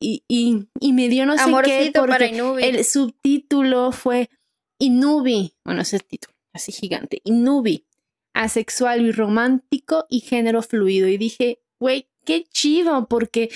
y, 0.00 0.24
y, 0.28 0.66
y 0.80 0.92
me 0.92 1.08
dio 1.08 1.26
no 1.26 1.36
sé 1.36 1.44
qué, 1.64 1.90
para 1.92 2.06
porque 2.06 2.28
Inubi. 2.28 2.64
el 2.64 2.84
subtítulo 2.84 3.92
fue 3.92 4.30
Inubi, 4.78 5.52
bueno, 5.62 5.82
ese 5.82 5.96
es 5.96 6.02
el 6.02 6.08
título, 6.08 6.34
así 6.54 6.72
gigante, 6.72 7.20
Inubi, 7.24 7.84
asexual 8.32 9.02
y 9.02 9.12
romántico 9.12 10.06
y 10.08 10.20
género 10.20 10.62
fluido. 10.62 11.06
Y 11.06 11.18
dije, 11.18 11.60
güey, 11.78 12.08
qué 12.24 12.44
chido, 12.44 13.06
porque 13.08 13.50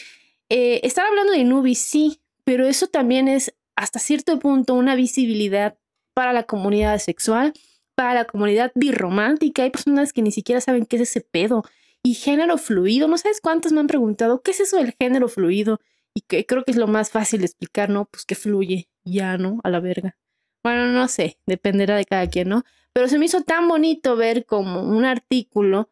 eh, 0.57 0.87
están 0.87 1.07
hablando 1.09 1.33
de 1.33 1.39
Inubi, 1.39 1.75
sí, 1.75 2.21
pero 2.45 2.65
eso 2.69 2.87
también 2.87 3.27
es 3.27 3.57
hasta 3.75 3.99
cierto 3.99 4.39
punto 4.39 4.75
una 4.75 4.95
visibilidad 4.95 5.77
para 6.15 6.33
la 6.33 6.45
comunidad 6.45 6.97
sexual, 7.01 7.53
para 7.97 8.15
la 8.15 8.25
comunidad 8.25 8.71
birromántica. 8.77 9.65
Hay 9.65 9.71
personas 9.71 10.13
que 10.13 10.23
ni 10.23 10.31
siquiera 10.31 10.61
saben 10.61 10.87
qué 10.87 10.95
es 10.95 11.03
ese 11.03 11.23
pedo. 11.23 11.65
Y 12.05 12.15
género 12.15 12.57
fluido, 12.57 13.09
no 13.09 13.19
sabes 13.19 13.41
cuántos 13.41 13.73
me 13.73 13.81
han 13.81 13.89
preguntado, 13.89 14.43
¿qué 14.43 14.53
es 14.53 14.61
eso 14.61 14.77
del 14.77 14.95
género 14.97 15.27
fluido? 15.27 15.81
Y 16.15 16.21
que 16.21 16.47
creo 16.47 16.63
que 16.63 16.71
es 16.71 16.77
lo 16.77 16.87
más 16.87 17.11
fácil 17.11 17.41
de 17.41 17.47
explicar, 17.47 17.91
¿no? 17.91 18.05
Pues 18.05 18.25
que 18.25 18.37
fluye, 18.37 18.89
ya, 19.05 19.37
¿no? 19.37 19.59
A 19.65 19.71
la 19.71 19.81
verga. 19.81 20.17
Bueno, 20.63 20.87
no 20.93 21.09
sé, 21.09 21.41
dependerá 21.47 21.97
de 21.97 22.05
cada 22.05 22.29
quien, 22.29 22.51
¿no? 22.51 22.63
Pero 22.93 23.09
se 23.09 23.19
me 23.19 23.25
hizo 23.25 23.43
tan 23.43 23.67
bonito 23.67 24.15
ver 24.15 24.47
como 24.47 24.83
un 24.83 25.05
artículo 25.05 25.91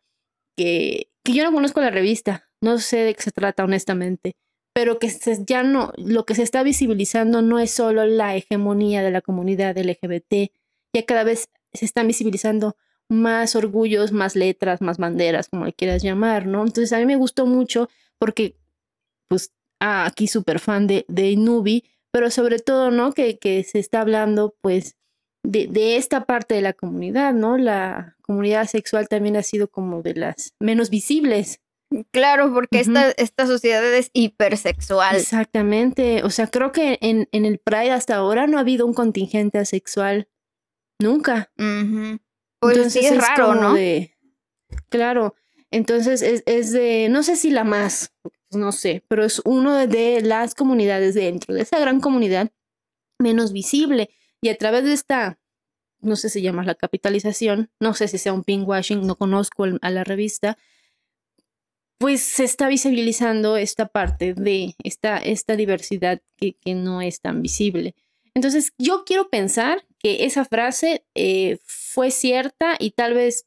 que, 0.56 1.10
que 1.24 1.32
yo 1.32 1.42
no 1.42 1.52
conozco 1.52 1.80
la 1.80 1.90
revista, 1.90 2.48
no 2.60 2.78
sé 2.78 2.98
de 2.98 3.14
qué 3.14 3.22
se 3.22 3.32
trata 3.32 3.64
honestamente, 3.64 4.36
pero 4.74 4.98
que 4.98 5.10
se- 5.10 5.44
ya 5.46 5.62
no, 5.62 5.92
lo 5.96 6.24
que 6.24 6.34
se 6.34 6.42
está 6.42 6.62
visibilizando 6.62 7.42
no 7.42 7.58
es 7.58 7.70
solo 7.72 8.06
la 8.06 8.36
hegemonía 8.36 9.02
de 9.02 9.10
la 9.10 9.20
comunidad 9.22 9.76
LGBT, 9.76 10.52
ya 10.94 11.04
cada 11.06 11.24
vez 11.24 11.48
se 11.72 11.84
están 11.84 12.06
visibilizando 12.08 12.76
más 13.08 13.56
orgullos, 13.56 14.12
más 14.12 14.36
letras, 14.36 14.80
más 14.80 14.98
banderas, 14.98 15.48
como 15.48 15.66
le 15.66 15.72
quieras 15.74 16.02
llamar, 16.02 16.46
¿no? 16.46 16.60
Entonces 16.62 16.92
a 16.92 16.98
mí 16.98 17.06
me 17.06 17.16
gustó 17.16 17.46
mucho 17.46 17.88
porque, 18.18 18.56
pues, 19.28 19.52
ah, 19.80 20.06
aquí 20.06 20.26
súper 20.28 20.60
fan 20.60 20.86
de, 20.86 21.04
de 21.08 21.30
Inubi, 21.32 21.84
pero 22.12 22.30
sobre 22.30 22.58
todo, 22.60 22.90
¿no? 22.90 23.12
Que, 23.12 23.38
que 23.38 23.64
se 23.64 23.78
está 23.78 24.02
hablando, 24.02 24.54
pues, 24.60 24.96
de, 25.44 25.66
de 25.66 25.96
esta 25.96 26.24
parte 26.26 26.54
de 26.54 26.62
la 26.62 26.72
comunidad, 26.74 27.34
¿no? 27.34 27.58
La 27.58 28.16
comunidad 28.22 28.66
sexual 28.68 29.08
también 29.08 29.36
ha 29.36 29.42
sido 29.42 29.68
como 29.68 30.02
de 30.02 30.14
las 30.14 30.54
menos 30.60 30.90
visibles. 30.90 31.60
Claro, 32.10 32.52
porque 32.52 32.80
esta, 32.80 33.10
esta 33.12 33.46
sociedad 33.46 33.84
es 33.94 34.10
hipersexual. 34.12 35.16
Exactamente. 35.16 36.22
O 36.24 36.30
sea, 36.30 36.46
creo 36.46 36.72
que 36.72 36.98
en, 37.00 37.28
en 37.32 37.44
el 37.44 37.58
Pride 37.58 37.90
hasta 37.92 38.16
ahora 38.16 38.46
no 38.46 38.58
ha 38.58 38.60
habido 38.60 38.86
un 38.86 38.94
contingente 38.94 39.58
asexual. 39.58 40.28
Nunca. 41.00 41.50
Pues 41.56 42.92
sí 42.92 43.00
Entonces 43.00 43.04
es 43.12 43.18
raro, 43.18 43.54
¿no? 43.54 43.74
de- 43.74 44.16
claro. 44.88 45.34
Entonces 45.70 46.22
es, 46.22 46.42
es 46.46 46.70
de, 46.72 47.08
no 47.10 47.22
sé 47.22 47.36
si 47.36 47.50
la 47.50 47.64
más, 47.64 48.12
pues 48.22 48.60
no 48.60 48.72
sé, 48.72 49.02
pero 49.08 49.24
es 49.24 49.40
uno 49.44 49.74
de, 49.74 50.20
las 50.20 50.54
comunidades 50.54 51.14
dentro 51.14 51.54
de 51.54 51.62
esa 51.62 51.78
gran 51.80 52.00
comunidad 52.00 52.50
menos 53.18 53.52
visible. 53.52 54.10
Y 54.42 54.50
a 54.50 54.58
través 54.58 54.84
de 54.84 54.92
esta, 54.92 55.38
no 56.00 56.16
sé 56.16 56.28
si 56.28 56.42
llama 56.42 56.62
la 56.64 56.74
capitalización, 56.74 57.70
no 57.80 57.94
sé 57.94 58.06
si 58.08 58.18
sea 58.18 58.32
un 58.34 58.44
pinkwashing, 58.44 59.06
no 59.06 59.16
conozco 59.16 59.64
el- 59.64 59.78
a 59.82 59.90
la 59.90 60.04
revista, 60.04 60.58
pues 62.02 62.20
se 62.20 62.42
está 62.42 62.66
visibilizando 62.66 63.56
esta 63.56 63.86
parte 63.86 64.34
de 64.34 64.74
esta, 64.82 65.18
esta 65.18 65.54
diversidad 65.54 66.20
que, 66.36 66.54
que 66.54 66.74
no 66.74 67.00
es 67.00 67.20
tan 67.20 67.42
visible. 67.42 67.94
Entonces, 68.34 68.72
yo 68.76 69.04
quiero 69.06 69.30
pensar 69.30 69.86
que 70.00 70.24
esa 70.24 70.44
frase 70.44 71.06
eh, 71.14 71.58
fue 71.64 72.10
cierta 72.10 72.74
y 72.76 72.90
tal 72.90 73.14
vez 73.14 73.46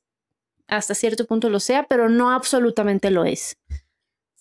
hasta 0.68 0.95
cierto 0.95 1.26
punto 1.26 1.49
lo 1.49 1.60
sea, 1.60 1.84
pero 1.90 2.07
no 2.07 2.32
absolutamente 2.32 3.11
lo 3.11 3.26
es. 3.26 3.57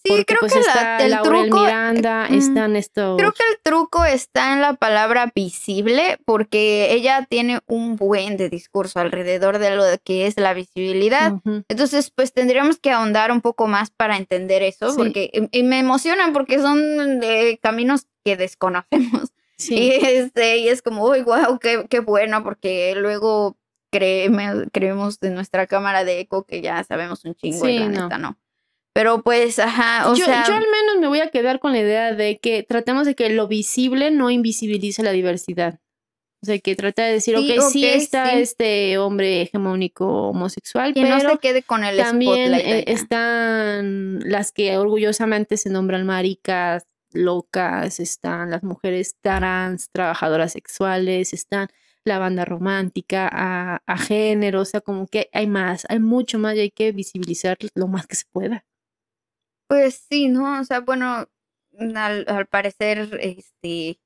Sí, 0.06 0.10
Porque 0.12 0.24
creo 0.26 0.40
pues 0.40 0.52
que 0.52 0.60
la- 0.60 0.98
el 0.98 1.22
truco, 1.22 1.60
Miranda, 1.62 2.26
mm, 2.28 2.34
están 2.34 2.76
estos... 2.76 3.16
creo 3.16 3.32
que 3.32 3.42
el 3.50 3.58
truco 3.62 4.04
está 4.04 4.52
en 4.52 4.60
la 4.60 4.74
palabra 4.74 5.32
visible, 5.34 6.18
porque 6.26 6.92
ella 6.92 7.26
tiene 7.26 7.60
un 7.66 7.96
buen 7.96 8.36
de 8.36 8.50
discurso 8.50 9.00
alrededor 9.00 9.58
de 9.58 9.74
lo 9.74 9.82
que 10.04 10.26
es 10.26 10.38
la 10.38 10.52
visibilidad. 10.52 11.32
Entonces, 11.68 12.10
pues 12.14 12.34
tendríamos 12.34 12.78
que 12.78 12.90
ahondar 12.90 13.32
un 13.32 13.40
poco 13.40 13.66
más 13.66 13.90
para 13.90 14.18
entender 14.18 14.62
eso, 14.62 14.90
Sí. 14.90 14.96
porque 14.98 15.30
y- 15.32 15.60
y 15.60 15.62
me 15.62 15.78
emocionan 15.78 16.34
porque 16.34 16.58
son 16.58 17.20
de 17.20 17.58
caminos 17.62 18.06
que 18.26 18.36
desconocemos. 18.36 19.32
sí, 19.56 19.74
Y, 19.74 19.90
este, 20.34 20.58
y 20.58 20.68
es 20.68 20.82
como, 20.82 21.04
uy, 21.06 21.22
wow, 21.22 21.58
qué, 21.58 21.86
qué 21.88 22.00
bueno, 22.00 22.42
porque 22.44 22.94
luego 22.94 23.56
creeme- 23.90 24.68
creemos 24.70 25.18
de 25.20 25.30
nuestra 25.30 25.66
cámara 25.66 26.04
de 26.04 26.20
eco 26.20 26.44
que 26.44 26.60
ya 26.60 26.84
sabemos 26.84 27.24
un 27.24 27.34
chingo, 27.34 27.66
y 27.66 27.72
Sí, 27.72 27.78
la 27.78 27.88
no. 27.88 28.02
neta 28.02 28.18
no. 28.18 28.36
Pero 28.94 29.22
pues, 29.22 29.58
ajá, 29.58 30.10
o 30.10 30.14
yo, 30.14 30.24
sea, 30.24 30.44
yo 30.46 30.54
al 30.54 30.60
menos 30.70 30.98
me 31.00 31.08
voy 31.08 31.20
a 31.20 31.28
quedar 31.30 31.58
con 31.58 31.72
la 31.72 31.80
idea 31.80 32.14
de 32.14 32.38
que 32.38 32.62
tratemos 32.62 33.06
de 33.06 33.14
que 33.16 33.28
lo 33.30 33.48
visible 33.48 34.10
no 34.12 34.30
invisibilice 34.30 35.02
la 35.02 35.10
diversidad. 35.12 35.80
O 36.42 36.46
sea, 36.46 36.58
que 36.58 36.76
trata 36.76 37.04
de 37.04 37.14
decir, 37.14 37.36
Sí, 37.38 37.58
ok, 37.58 37.64
sí 37.72 37.84
ok, 37.86 37.90
está 37.96 38.30
sí. 38.30 38.36
este 38.42 38.98
hombre 38.98 39.42
hegemónico 39.42 40.28
homosexual, 40.28 40.92
Que 40.94 41.02
pero 41.02 41.16
no 41.18 41.30
se 41.30 41.38
quede 41.38 41.62
con 41.62 41.82
el 41.84 41.96
también 41.96 42.54
spotlight. 42.54 42.88
eh, 42.88 42.92
están 42.92 44.20
las 44.30 44.52
que 44.52 44.76
orgullosamente 44.76 45.56
se 45.56 45.70
nombran 45.70 46.04
maricas, 46.06 46.84
locas, 47.12 47.98
están 47.98 48.50
las 48.50 48.62
mujeres 48.62 49.16
trans, 49.22 49.88
trabajadoras 49.90 50.52
sexuales, 50.52 51.32
están 51.32 51.68
la 52.04 52.18
banda 52.18 52.44
romántica, 52.44 53.28
a, 53.32 53.82
a 53.86 53.98
género, 53.98 54.60
o 54.60 54.64
sea, 54.66 54.82
como 54.82 55.06
que 55.06 55.30
hay 55.32 55.46
más, 55.46 55.86
hay 55.88 55.98
mucho 56.00 56.38
más 56.38 56.54
y 56.56 56.60
hay 56.60 56.70
que 56.70 56.92
visibilizar 56.92 57.56
lo 57.74 57.88
más 57.88 58.06
que 58.06 58.16
se 58.16 58.24
pueda. 58.30 58.64
Pues 59.66 60.04
sí, 60.08 60.28
¿no? 60.28 60.60
O 60.60 60.64
sea, 60.64 60.80
bueno, 60.80 61.28
al, 61.78 62.24
al 62.28 62.46
parecer, 62.46 63.18
este, 63.20 63.98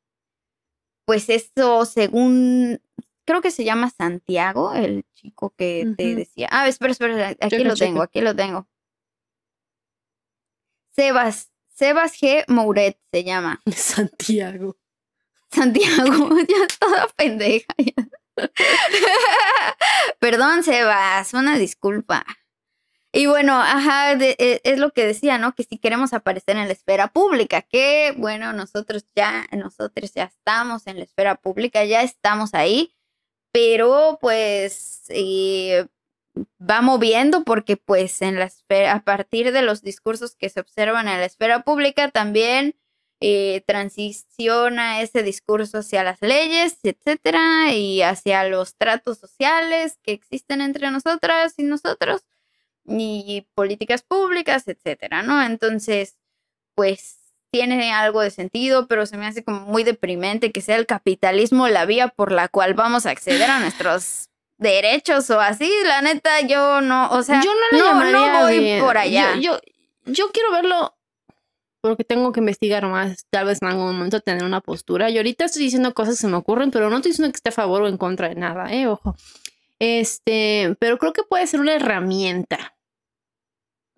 pues 1.05 1.29
eso, 1.29 1.85
según, 1.85 2.81
creo 3.25 3.41
que 3.41 3.51
se 3.51 3.65
llama 3.65 3.91
Santiago, 3.91 4.75
el 4.75 5.05
chico 5.15 5.55
que 5.57 5.95
te 5.97 6.15
decía. 6.15 6.49
Ah, 6.51 6.69
espera, 6.69 6.93
espera, 6.93 7.29
aquí 7.29 7.49
Checa, 7.49 7.65
lo 7.65 7.75
tengo, 7.77 8.03
aquí 8.03 8.21
lo 8.21 8.35
tengo. 8.37 8.69
Sebas, 10.95 11.53
Sebas 11.69 12.21
G. 12.21 12.45
Mouret 12.49 12.99
se 13.13 13.25
llama. 13.25 13.61
Santiago. 13.75 14.77
Santiago, 15.51 16.29
ya 16.49 16.67
toda 16.79 17.07
pendeja. 17.17 17.73
ya. 17.79 18.09
Perdón, 20.19 20.63
Sebas, 20.63 21.35
una 21.35 21.57
disculpa. 21.57 22.25
Y 23.19 23.27
bueno, 23.27 23.55
ajá, 23.61 24.15
de- 24.15 24.37
e- 24.39 24.61
es 24.63 24.79
lo 24.79 24.93
que 24.93 25.05
decía, 25.05 25.39
¿no? 25.39 25.53
Que 25.55 25.65
si 25.65 25.77
queremos 25.79 26.13
aparecer 26.13 26.57
en 26.57 26.69
la 26.69 26.73
esfera 26.73 27.09
pública, 27.09 27.63
que 27.63 28.15
bueno, 28.17 28.53
nosotros 28.53 29.07
ya, 29.17 29.45
nosotros 29.51 30.13
ya 30.15 30.25
estamos 30.25 30.87
en 30.87 30.99
la 30.99 31.03
esfera 31.05 31.35
pública, 31.35 31.85
ya 31.85 32.03
estamos 32.03 32.55
ahí, 32.55 32.95
pero 33.53 34.19
pues 34.21 35.05
eh, 35.11 35.87
va 36.61 36.83
moviendo 36.83 37.45
porque 37.45 37.77
pues 37.77 38.23
en 38.23 38.37
la 38.39 38.47
esfera, 38.47 38.93
a 38.95 39.05
partir 39.05 39.53
de 39.53 39.63
los 39.63 39.83
discursos 39.83 40.37
que 40.37 40.49
se 40.51 40.61
observan 40.61 41.09
en 41.09 41.19
la 41.21 41.27
esfera 41.27 41.63
pública 41.65 42.11
también 42.11 42.77
eh, 43.21 43.63
transiciona 43.67 45.01
ese 45.03 45.23
discurso 45.25 45.79
hacia 45.79 46.05
las 46.05 46.23
leyes, 46.23 46.79
etcétera, 46.85 47.73
y 47.75 48.03
hacia 48.03 48.45
los 48.49 48.77
tratos 48.77 49.19
sociales 49.19 49.99
que 50.03 50.13
existen 50.13 50.61
entre 50.61 50.91
nosotras 50.93 51.55
y 51.59 51.65
nosotros, 51.65 52.23
y 52.89 53.47
políticas 53.55 54.03
públicas, 54.03 54.67
etcétera, 54.67 55.23
¿no? 55.23 55.43
Entonces, 55.43 56.17
pues 56.75 57.19
tiene 57.51 57.93
algo 57.93 58.21
de 58.21 58.31
sentido, 58.31 58.87
pero 58.87 59.07
se 59.07 59.17
me 59.17 59.27
hace 59.27 59.43
como 59.43 59.61
muy 59.61 59.85
deprimente 59.85 60.53
que 60.53 60.61
sea 60.61 60.77
el 60.77 60.87
capitalismo 60.87 61.69
la 61.69 61.87
vía 61.87 62.09
por 62.09 62.33
la 62.33 62.49
cual 62.49 62.75
vamos 62.75 63.07
a 63.07 63.11
acceder 63.11 63.51
a 63.51 63.61
nuestros 63.61 64.29
derechos 64.59 65.31
o 65.31 65.41
así, 65.41 65.71
la 65.85 66.03
neta, 66.03 66.41
yo 66.43 66.81
no, 66.81 67.11
o 67.11 67.23
sea, 67.23 67.41
yo 67.43 67.51
no 67.73 67.79
lo 67.79 67.95
no, 67.95 68.11
no 68.11 68.43
voy 68.43 68.59
bien. 68.59 68.81
por 68.81 68.99
allá. 68.99 69.35
Yo, 69.37 69.41
yo, 69.41 69.61
yo 70.13 70.31
quiero 70.31 70.53
verlo 70.53 70.95
porque 71.81 72.05
tengo 72.05 72.33
que 72.33 72.41
investigar 72.41 72.85
más, 72.87 73.25
tal 73.31 73.47
vez 73.47 73.63
en 73.63 73.69
algún 73.69 73.87
momento 73.87 74.21
tener 74.21 74.45
una 74.45 74.61
postura. 74.61 75.11
Y 75.11 75.17
ahorita 75.17 75.45
estoy 75.45 75.63
diciendo 75.63 75.95
cosas 75.95 76.17
que 76.17 76.23
se 76.23 76.29
me 76.29 76.37
ocurren, 76.37 76.71
pero 76.71 76.91
no 76.91 76.97
estoy 76.97 77.13
diciendo 77.13 77.33
que 77.33 77.37
esté 77.37 77.51
a 77.51 77.53
favor 77.53 77.83
o 77.83 77.89
en 77.89 77.97
contra 77.97 78.29
de 78.29 78.35
nada, 78.35 78.73
eh, 78.73 78.89
ojo. 78.89 79.17
Este, 79.79 80.77
pero 80.81 80.99
creo 80.99 81.13
que 81.13 81.23
puede 81.23 81.47
ser 81.47 81.61
una 81.61 81.75
herramienta. 81.75 82.75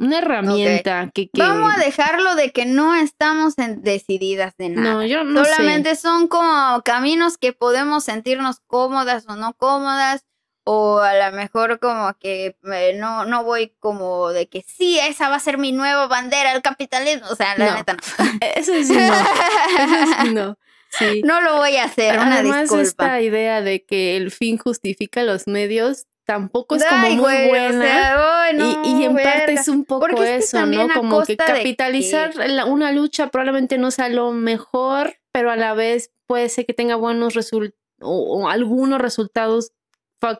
Una 0.00 0.18
herramienta 0.18 1.10
que, 1.14 1.28
que- 1.30 1.42
Vamos 1.42 1.72
a 1.74 1.78
dejarlo 1.78 2.34
de 2.34 2.52
que 2.52 2.66
no 2.66 2.94
estamos 2.94 3.56
en- 3.58 3.82
decididas 3.82 4.54
de 4.58 4.70
nada. 4.70 4.94
No, 4.94 5.04
yo 5.04 5.24
no 5.24 5.44
sé. 5.44 5.50
Solamente 5.54 5.94
son 5.96 6.28
como 6.28 6.82
caminos 6.84 7.38
que 7.38 7.52
podemos 7.52 8.04
sentirnos 8.04 8.60
cómodas 8.66 9.24
o 9.28 9.36
no 9.36 9.54
cómodas. 9.54 10.24
O 10.64 10.98
a 11.00 11.14
lo 11.14 11.36
mejor 11.36 11.80
como 11.80 12.12
que 12.20 12.54
eh, 12.72 12.92
no, 12.94 13.24
no 13.24 13.42
voy 13.44 13.74
como 13.80 14.28
de 14.28 14.46
que 14.48 14.62
sí, 14.62 14.98
esa 15.00 15.28
va 15.30 15.36
a 15.36 15.40
ser 15.40 15.56
mi 15.56 15.72
nueva 15.72 16.06
bandera, 16.06 16.52
el 16.52 16.60
capitalismo. 16.62 17.26
O 17.30 17.34
sea, 17.34 17.56
la 17.56 17.70
No. 17.70 17.74
neta 17.76 17.94
no. 17.94 17.98
Eso 18.54 18.72
sí 18.84 18.92
no. 18.94 19.14
Eso 19.14 20.22
sí 20.22 20.34
no. 20.34 20.58
Sí. 20.90 21.22
no 21.24 21.40
lo 21.40 21.56
voy 21.56 21.76
a 21.76 21.84
hacer, 21.84 22.18
una 22.18 22.34
Además, 22.40 22.62
disculpa. 22.62 22.82
esta 22.82 23.20
idea 23.20 23.62
de 23.62 23.84
que 23.84 24.16
el 24.16 24.30
fin 24.32 24.58
justifica 24.58 25.22
los 25.22 25.46
medios 25.46 26.06
tampoco 26.32 26.76
es 26.76 26.84
como 26.84 27.06
Ay, 27.06 27.12
muy 27.16 27.20
güey, 27.22 27.46
o 27.46 27.48
buena. 27.48 27.82
sea, 27.84 28.42
ay, 28.44 28.56
no, 28.56 28.84
y, 28.84 28.88
y 29.00 29.04
en 29.04 29.14
parte 29.16 29.52
es 29.54 29.66
un 29.68 29.84
poco 29.84 30.06
es 30.08 30.14
que 30.14 30.36
eso, 30.36 30.64
¿no? 30.66 30.88
Como 30.94 31.24
que 31.24 31.36
capitalizar 31.36 32.32
una 32.66 32.92
lucha 32.92 33.28
probablemente 33.28 33.78
no 33.78 33.90
sea 33.90 34.08
lo 34.08 34.32
mejor, 34.32 35.16
pero 35.32 35.50
a 35.50 35.56
la 35.56 35.74
vez 35.74 36.12
puede 36.26 36.48
ser 36.48 36.66
que 36.66 36.72
tenga 36.74 36.94
buenos 36.94 37.34
resultados 37.34 37.74
o, 38.00 38.42
o 38.44 38.48
algunos 38.48 39.00
resultados 39.00 39.72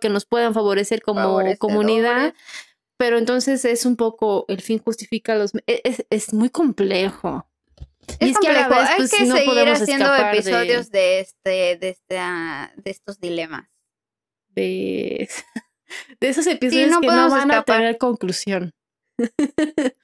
que 0.01 0.09
nos 0.11 0.27
puedan 0.27 0.55
favorecer 0.55 1.03
como 1.03 1.41
comunidad. 1.59 2.35
Pero 2.99 3.17
entonces 3.19 3.65
es 3.65 3.87
un 3.87 3.97
poco 3.97 4.45
el 4.49 4.61
fin 4.61 4.79
justifica 4.79 5.35
los 5.35 5.53
e- 5.67 5.81
es, 5.85 6.05
es 6.11 6.35
muy 6.35 6.51
complejo. 6.51 7.47
Es 8.21 8.29
y 8.29 8.31
es 8.33 8.39
que 8.39 8.49
a 8.49 8.53
la 8.53 8.61
complejo. 8.69 8.81
vez 8.83 8.91
Hay 8.91 8.97
pues, 8.99 9.11
que 9.11 9.25
no 9.27 9.37
seguir 9.37 9.69
haciendo 9.71 10.13
de- 10.13 10.21
episodios 10.31 10.91
de, 10.91 11.21
este, 11.21 11.77
de, 11.79 12.19
ah, 12.19 12.71
de 12.77 12.91
estos 12.91 13.19
dilemas. 13.19 13.69
de, 14.51 15.29
de 16.21 16.29
esos 16.29 16.47
episodios 16.47 16.91
no 16.91 17.01
que 17.01 17.07
no 17.07 17.31
van 17.31 17.51
a 17.51 17.63
tener 17.63 17.99
conclusión. 17.99 18.73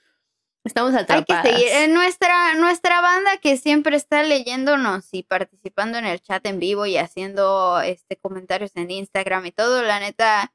Estamos 0.64 0.94
Hay 0.94 1.06
que 1.06 1.12
atrapadas. 1.12 1.46
seguir. 1.46 1.68
En 1.68 1.94
nuestra, 1.94 2.54
nuestra 2.54 3.00
banda 3.00 3.36
que 3.36 3.56
siempre 3.56 3.96
está 3.96 4.24
leyéndonos 4.24 5.08
y 5.12 5.22
participando 5.22 5.96
en 5.98 6.06
el 6.06 6.20
chat 6.20 6.44
en 6.44 6.58
vivo 6.58 6.86
y 6.86 6.96
haciendo 6.96 7.80
este 7.80 8.16
comentarios 8.16 8.72
en 8.74 8.90
Instagram 8.90 9.46
y 9.46 9.52
todo, 9.52 9.82
la 9.82 10.00
neta. 10.00 10.52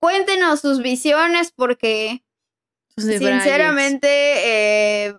Cuéntenos 0.00 0.60
sus 0.60 0.82
visiones 0.82 1.50
porque 1.50 2.22
Sus 2.96 3.04
sinceramente 3.06 4.06
eh, 5.08 5.16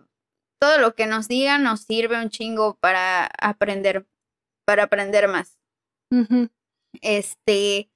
todo 0.61 0.77
lo 0.77 0.95
que 0.95 1.05
nos 1.07 1.27
digan 1.27 1.63
nos 1.63 1.81
sirve 1.81 2.21
un 2.21 2.29
chingo 2.29 2.77
para 2.79 3.29
aprender, 3.37 4.07
para 4.65 4.83
aprender 4.83 5.27
más. 5.27 5.59
Este, 7.01 7.91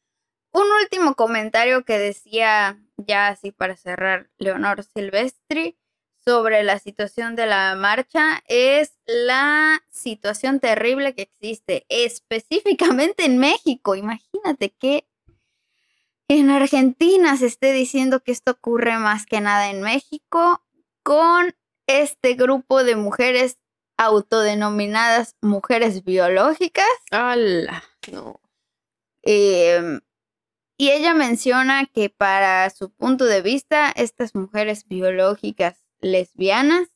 un 0.52 0.66
último 0.82 1.16
comentario 1.16 1.84
que 1.84 1.98
decía, 1.98 2.78
ya 2.98 3.28
así 3.28 3.52
para 3.52 3.76
cerrar, 3.76 4.30
Leonor 4.38 4.84
Silvestri, 4.84 5.78
sobre 6.24 6.64
la 6.64 6.78
situación 6.80 7.36
de 7.36 7.48
la 7.48 7.76
marcha, 7.76 8.44
es 8.48 8.98
la 9.06 9.82
situación 9.90 10.60
terrible 10.60 11.16
que 11.16 11.24
existe, 11.24 11.86
específicamente 11.90 13.26
en 13.26 13.40
México. 13.40 13.96
Imagínate 13.96 14.70
que 14.70 15.08
en 16.28 16.50
Argentina 16.50 17.36
se 17.38 17.48
esté 17.48 17.74
diciendo 17.74 18.22
que 18.22 18.32
esto 18.32 18.52
ocurre 18.52 18.98
más 18.98 19.26
que 19.26 19.42
nada 19.42 19.70
en 19.70 19.82
México 19.82 20.64
con 21.04 21.56
este 21.88 22.36
grupo 22.36 22.84
de 22.84 22.96
mujeres 22.96 23.58
autodenominadas 23.98 25.36
mujeres 25.42 26.04
biológicas. 26.04 26.86
¡Hala! 27.12 27.84
No. 28.12 28.40
Eh, 29.24 30.00
y 30.82 30.90
ella 30.90 31.14
menciona 31.14 31.86
que 31.86 32.10
para 32.10 32.68
su 32.72 32.90
punto 32.92 33.26
de 33.26 33.44
vista, 33.44 33.92
estas 33.96 34.34
mujeres 34.34 34.88
biológicas 34.88 35.86
lesbianas 36.00 36.88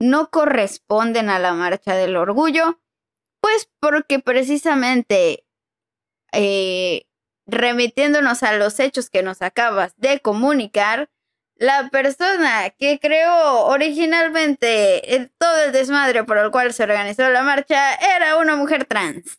no 0.00 0.30
corresponden 0.30 1.30
a 1.30 1.38
la 1.38 1.52
marcha 1.52 1.94
del 1.94 2.16
orgullo, 2.16 2.80
pues 3.40 3.70
porque 3.78 4.18
precisamente 4.18 5.44
eh, 6.32 7.06
remitiéndonos 7.46 8.42
a 8.42 8.54
los 8.54 8.80
hechos 8.80 9.10
que 9.10 9.22
nos 9.22 9.42
acabas 9.42 9.94
de 9.96 10.18
comunicar, 10.18 11.08
la 11.54 11.88
persona 11.90 12.70
que 12.70 12.98
creó 12.98 13.66
originalmente 13.66 15.14
el- 15.14 15.30
todo 15.38 15.62
el 15.66 15.70
desmadre 15.72 16.24
por 16.24 16.38
el 16.38 16.50
cual 16.50 16.72
se 16.72 16.82
organizó 16.82 17.28
la 17.30 17.42
marcha 17.42 17.94
era 18.16 18.38
una 18.38 18.56
mujer 18.56 18.86
trans. 18.86 19.38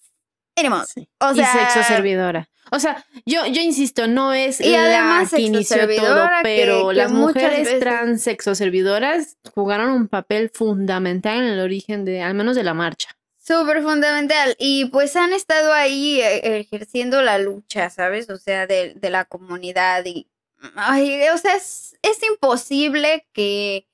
Sí. 0.85 1.09
O 1.19 1.31
y 1.31 1.43
sexo 1.43 1.83
servidora. 1.83 2.47
O 2.73 2.79
sea, 2.79 3.05
yo, 3.25 3.45
yo 3.47 3.61
insisto, 3.61 4.07
no 4.07 4.33
es 4.33 4.61
Y 4.61 4.71
la 4.71 5.27
que 5.29 5.41
inició 5.41 5.77
todo, 5.97 6.25
que- 6.27 6.41
pero 6.43 6.87
que 6.89 6.93
las 6.95 7.11
mujeres 7.11 7.65
veces- 7.65 7.79
trans 7.81 8.21
sexoservidoras 8.23 9.37
jugaron 9.53 9.91
un 9.91 10.07
papel 10.07 10.49
fundamental 10.53 11.37
en 11.39 11.43
el 11.45 11.59
origen 11.59 12.05
de, 12.05 12.21
al 12.21 12.33
menos 12.33 12.55
de 12.55 12.63
la 12.63 12.73
marcha. 12.73 13.09
Súper 13.37 13.81
fundamental. 13.81 14.55
Y 14.59 14.85
pues 14.85 15.15
han 15.15 15.33
estado 15.33 15.73
ahí 15.73 16.21
eh, 16.21 16.59
ejerciendo 16.59 17.21
la 17.21 17.39
lucha, 17.39 17.89
¿sabes? 17.89 18.29
O 18.29 18.37
sea, 18.37 18.67
de, 18.67 18.93
de 18.95 19.09
la 19.09 19.25
comunidad. 19.25 20.05
Y, 20.05 20.27
ay, 20.75 21.23
o 21.33 21.37
sea, 21.37 21.55
es, 21.55 21.97
es 22.03 22.23
imposible 22.23 23.27
que, 23.33 23.87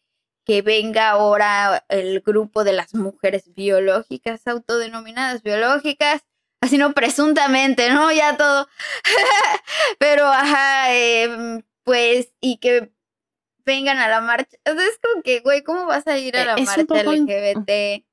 que 0.46 0.62
venga 0.62 1.10
ahora 1.12 1.84
el 1.90 2.20
grupo 2.22 2.64
de 2.64 2.74
las 2.74 2.94
mujeres 2.94 3.54
biológicas, 3.56 4.46
autodenominadas 4.48 5.42
biológicas, 5.44 6.22
así 6.62 6.78
no 6.78 6.94
presuntamente, 6.94 7.90
¿no? 7.92 8.12
Ya 8.12 8.38
todo. 8.38 8.68
Pero, 10.00 10.26
ajá, 10.26 10.94
eh, 10.96 11.64
pues, 11.84 12.34
y 12.42 12.58
que 12.58 12.92
vengan 13.66 13.98
a 13.98 14.08
la 14.08 14.22
marcha. 14.22 14.58
O 14.66 14.74
sea, 14.74 14.84
es 14.86 15.00
como 15.02 15.22
que, 15.24 15.40
güey, 15.42 15.64
¿cómo 15.64 15.86
vas 15.86 16.08
a 16.08 16.18
ir 16.18 16.36
a 16.38 16.42
Eh, 16.42 16.46
la 16.46 16.56
es 16.56 16.66
marcha 16.66 17.14
in- 17.16 17.28
LGBT? 17.30 18.04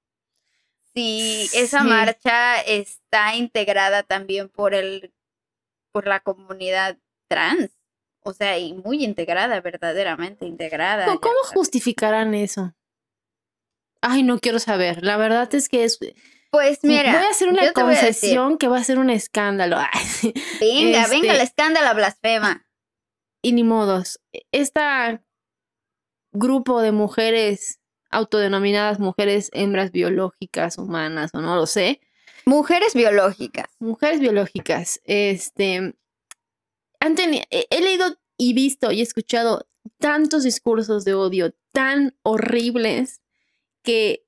si 0.94 1.48
esa 1.54 1.82
marcha 1.82 2.60
está 2.60 3.34
integrada 3.34 4.04
también 4.04 4.48
por 4.48 4.74
el 4.74 5.12
por 5.90 6.06
la 6.06 6.20
comunidad 6.20 6.98
trans. 7.28 7.70
O 8.26 8.32
sea, 8.32 8.58
y 8.58 8.72
muy 8.72 9.04
integrada, 9.04 9.60
verdaderamente 9.60 10.46
integrada. 10.46 11.06
¿Cómo, 11.20 11.34
justificarán 11.52 12.34
eso? 12.34 12.74
Ay, 14.00 14.22
no 14.22 14.38
quiero 14.38 14.58
saber. 14.58 15.04
La 15.04 15.16
verdad 15.16 15.52
es 15.54 15.68
que 15.68 15.84
es. 15.84 15.98
Pues 16.54 16.78
mira, 16.84 17.12
voy 17.12 17.24
a 17.26 17.30
hacer 17.30 17.48
una 17.48 17.72
concesión 17.72 18.58
que 18.58 18.68
va 18.68 18.78
a 18.78 18.84
ser 18.84 18.98
un 18.98 19.10
escándalo. 19.10 19.76
Sí. 20.20 20.32
venga, 20.60 21.02
este- 21.02 21.10
venga 21.20 21.32
el 21.34 21.40
escándalo 21.40 21.94
blasfema. 21.96 22.64
y 23.42 23.52
ni 23.52 23.64
modos. 23.64 24.20
Este 24.52 25.20
grupo 26.32 26.80
de 26.80 26.92
mujeres 26.92 27.80
autodenominadas 28.10 29.00
mujeres 29.00 29.50
hembras 29.52 29.90
biológicas, 29.90 30.78
humanas, 30.78 31.30
o 31.34 31.40
no 31.40 31.56
lo 31.56 31.66
sé, 31.66 32.00
Mujeres 32.46 32.94
biológicas. 32.94 33.66
mujeres 33.80 34.20
biológicas, 34.20 35.00
este, 35.04 35.94
he 37.00 37.66
he 37.70 37.80
leído 37.80 38.16
y 38.38 38.54
visto 38.54 38.92
y 38.92 39.00
escuchado 39.00 39.66
tantos 39.98 40.44
discursos 40.44 41.04
de 41.04 41.14
odio 41.14 41.54
tan 41.72 42.16
horribles 42.22 43.20
que 43.82 44.24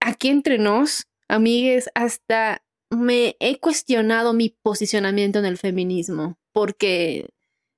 aquí 0.00 0.28
entre 0.28 0.58
nos, 0.58 1.06
amigues, 1.30 1.90
hasta 1.94 2.62
me 2.90 3.36
he 3.40 3.58
cuestionado 3.58 4.32
mi 4.32 4.50
posicionamiento 4.50 5.38
en 5.38 5.44
el 5.46 5.58
feminismo, 5.58 6.38
porque 6.52 7.30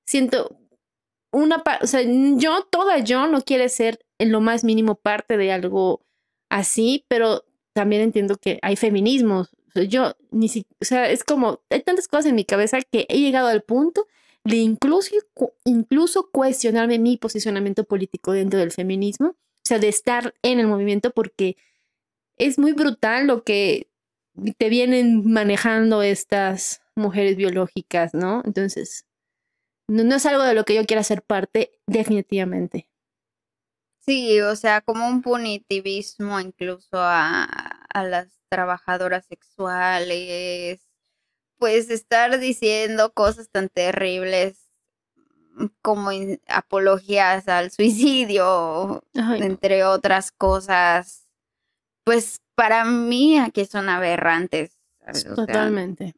siento 0.05 0.57
una, 1.31 1.63
o 1.81 1.87
sea, 1.87 2.01
yo, 2.03 2.67
toda 2.69 2.99
yo 2.99 3.27
no 3.27 3.41
quiere 3.41 3.69
ser 3.69 3.99
en 4.19 4.31
lo 4.31 4.41
más 4.41 4.63
mínimo 4.63 4.95
parte 4.95 5.37
de 5.37 5.51
algo 5.51 6.05
así, 6.49 7.05
pero 7.07 7.43
también 7.73 8.01
entiendo 8.01 8.37
que 8.37 8.59
hay 8.61 8.75
feminismos. 8.75 9.49
O 9.69 9.71
sea, 9.73 9.83
yo 9.83 10.13
ni 10.31 10.47
si, 10.47 10.65
o 10.79 10.85
sea, 10.85 11.09
es 11.09 11.23
como, 11.23 11.61
hay 11.69 11.81
tantas 11.81 12.07
cosas 12.07 12.27
en 12.27 12.35
mi 12.35 12.45
cabeza 12.45 12.79
que 12.81 13.05
he 13.09 13.19
llegado 13.19 13.47
al 13.47 13.63
punto 13.63 14.07
de 14.43 14.57
incluso, 14.57 15.15
incluso 15.63 16.29
cuestionarme 16.31 16.99
mi 16.99 17.17
posicionamiento 17.17 17.83
político 17.85 18.33
dentro 18.33 18.59
del 18.59 18.71
feminismo, 18.71 19.29
o 19.29 19.65
sea, 19.65 19.79
de 19.79 19.87
estar 19.87 20.35
en 20.43 20.59
el 20.59 20.67
movimiento 20.67 21.11
porque 21.11 21.55
es 22.37 22.59
muy 22.59 22.73
brutal 22.73 23.27
lo 23.27 23.43
que 23.43 23.89
te 24.57 24.69
vienen 24.69 25.31
manejando 25.31 26.01
estas 26.01 26.81
mujeres 26.95 27.37
biológicas, 27.37 28.13
¿no? 28.13 28.41
Entonces, 28.45 29.05
no, 29.87 30.03
no 30.03 30.15
es 30.15 30.25
algo 30.25 30.43
de 30.43 30.53
lo 30.53 30.65
que 30.65 30.75
yo 30.75 30.85
quiera 30.85 31.03
ser 31.03 31.21
parte, 31.23 31.79
definitivamente. 31.87 32.87
Sí, 33.99 34.41
o 34.41 34.55
sea, 34.55 34.81
como 34.81 35.07
un 35.07 35.21
punitivismo 35.21 36.39
incluso 36.39 36.97
a, 36.99 37.43
a 37.45 38.03
las 38.03 38.27
trabajadoras 38.49 39.25
sexuales, 39.25 40.81
pues 41.57 41.89
estar 41.89 42.39
diciendo 42.39 43.13
cosas 43.13 43.49
tan 43.49 43.69
terribles 43.69 44.69
mm, 45.55 45.67
como 45.81 46.09
apologías 46.47 47.47
al 47.47 47.71
suicidio, 47.71 49.03
Ay, 49.15 49.41
no. 49.41 49.45
entre 49.45 49.85
otras 49.85 50.31
cosas, 50.31 51.22
pues 52.03 52.41
para 52.55 52.85
mí 52.85 53.39
aquí 53.39 53.65
son 53.65 53.89
aberrantes. 53.89 54.79
¿sabes? 54.99 55.25
O 55.25 55.35
sea, 55.45 55.45
Totalmente. 55.45 56.15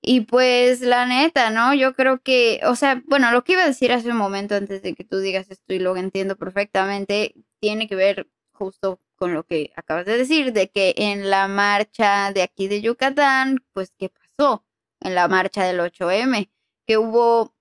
y 0.00 0.22
pues 0.22 0.80
la 0.80 1.06
neta, 1.06 1.50
¿no? 1.50 1.74
Yo 1.74 1.94
creo 1.94 2.20
que, 2.20 2.60
o 2.64 2.74
sea, 2.76 3.02
bueno, 3.06 3.30
lo 3.32 3.44
que 3.44 3.52
iba 3.52 3.62
a 3.62 3.66
decir 3.66 3.92
hace 3.92 4.10
un 4.10 4.16
momento 4.16 4.54
antes 4.54 4.82
de 4.82 4.94
que 4.94 5.04
tú 5.04 5.18
digas 5.20 5.50
esto 5.50 5.74
y 5.74 5.78
lo 5.78 5.96
entiendo 5.96 6.36
perfectamente, 6.36 7.34
tiene 7.60 7.88
que 7.88 7.94
ver 7.96 8.28
justo 8.52 9.00
con 9.16 9.34
lo 9.34 9.44
que 9.44 9.72
acabas 9.76 10.06
de 10.06 10.18
decir, 10.18 10.52
de 10.52 10.68
que 10.68 10.94
en 10.96 11.30
la 11.30 11.46
marcha 11.48 12.32
de 12.32 12.42
aquí 12.42 12.66
de 12.68 12.80
Yucatán, 12.80 13.64
pues, 13.72 13.92
¿qué 13.96 14.08
pasó? 14.10 14.64
En 15.00 15.14
la 15.14 15.28
marcha 15.28 15.64
del 15.64 15.80
8M, 15.80 16.50
que 16.86 16.98
hubo 16.98 17.54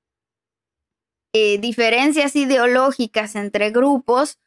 eh, 1.33 1.59
diferencias 1.59 2.35
ideológicas 2.35 3.35
entre 3.35 3.69
grupos 3.71 4.40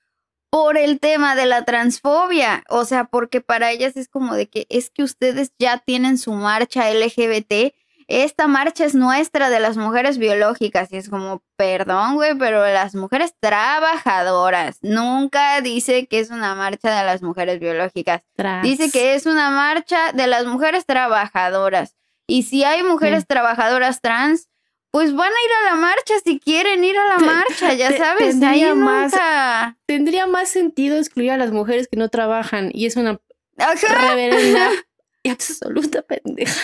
por 0.55 0.79
el 0.79 1.01
tema 1.01 1.35
de 1.35 1.47
la 1.47 1.65
transfobia, 1.65 2.63
o 2.69 2.85
sea, 2.85 3.07
porque 3.07 3.41
para 3.41 3.73
ellas 3.73 3.97
es 3.97 4.07
como 4.09 4.37
de 4.37 4.49
que 4.49 4.69
es 4.69 4.89
que 4.89 5.03
ustedes 5.03 5.53
ya 5.59 5.79
tienen 5.79 6.17
su 6.17 6.33
marcha 6.33 6.89
LGBT, 6.93 7.75
esta 8.07 8.47
marcha 8.47 8.85
es 8.85 8.95
nuestra 8.95 9.51
de 9.51 9.59
las 9.59 9.77
mujeres 9.77 10.17
biológicas 10.17 10.93
y 10.93 10.97
es 10.99 11.09
como, 11.09 11.43
perdón, 11.57 12.15
güey, 12.15 12.39
pero 12.39 12.65
las 12.67 12.95
mujeres 12.95 13.35
trabajadoras, 13.41 14.79
nunca 14.81 15.61
dice 15.61 16.07
que 16.07 16.21
es 16.21 16.31
una 16.31 16.55
marcha 16.55 16.97
de 16.97 17.05
las 17.05 17.21
mujeres 17.21 17.59
biológicas, 17.59 18.23
dice 18.63 18.93
que 18.93 19.17
es 19.17 19.27
una 19.27 19.51
marcha 19.51 20.13
de 20.13 20.29
las 20.29 20.47
mujeres 20.47 20.87
trabajadoras. 20.87 21.97
Y 22.29 22.45
si 22.45 22.63
hay 22.63 22.85
mujeres 22.85 23.23
Sí. 23.23 23.27
trabajadoras 23.27 24.01
trans, 24.01 24.49
pues 24.95 25.12
van 25.12 25.27
a 25.29 25.45
ir 25.45 25.51
a 25.61 25.71
la 25.73 25.75
marcha 25.81 26.15
si 26.25 26.39
quieren 26.39 26.85
ir 26.85 26.97
a 26.97 27.05
la 27.09 27.19
marcha, 27.19 27.73
ya 27.75 27.97
sabes, 27.97 28.37
ahí 28.37 28.61
tendría 28.61 28.75
más- 28.77 29.11
nunca. 29.12 29.77
Tendría 29.87 30.27
más 30.29 30.49
sentido 30.49 30.97
excluir 30.99 31.33
a 31.33 31.37
las 31.37 31.51
mujeres 31.51 31.89
que 31.89 31.97
no 31.97 32.11
trabajan 32.11 32.71
y 32.73 32.87
es 32.87 32.95
una 32.95 33.19
Ajá. 33.59 34.09
reverenda 34.09 34.71
y 35.25 35.31
absoluta 35.31 36.03
pendeja. 36.03 36.62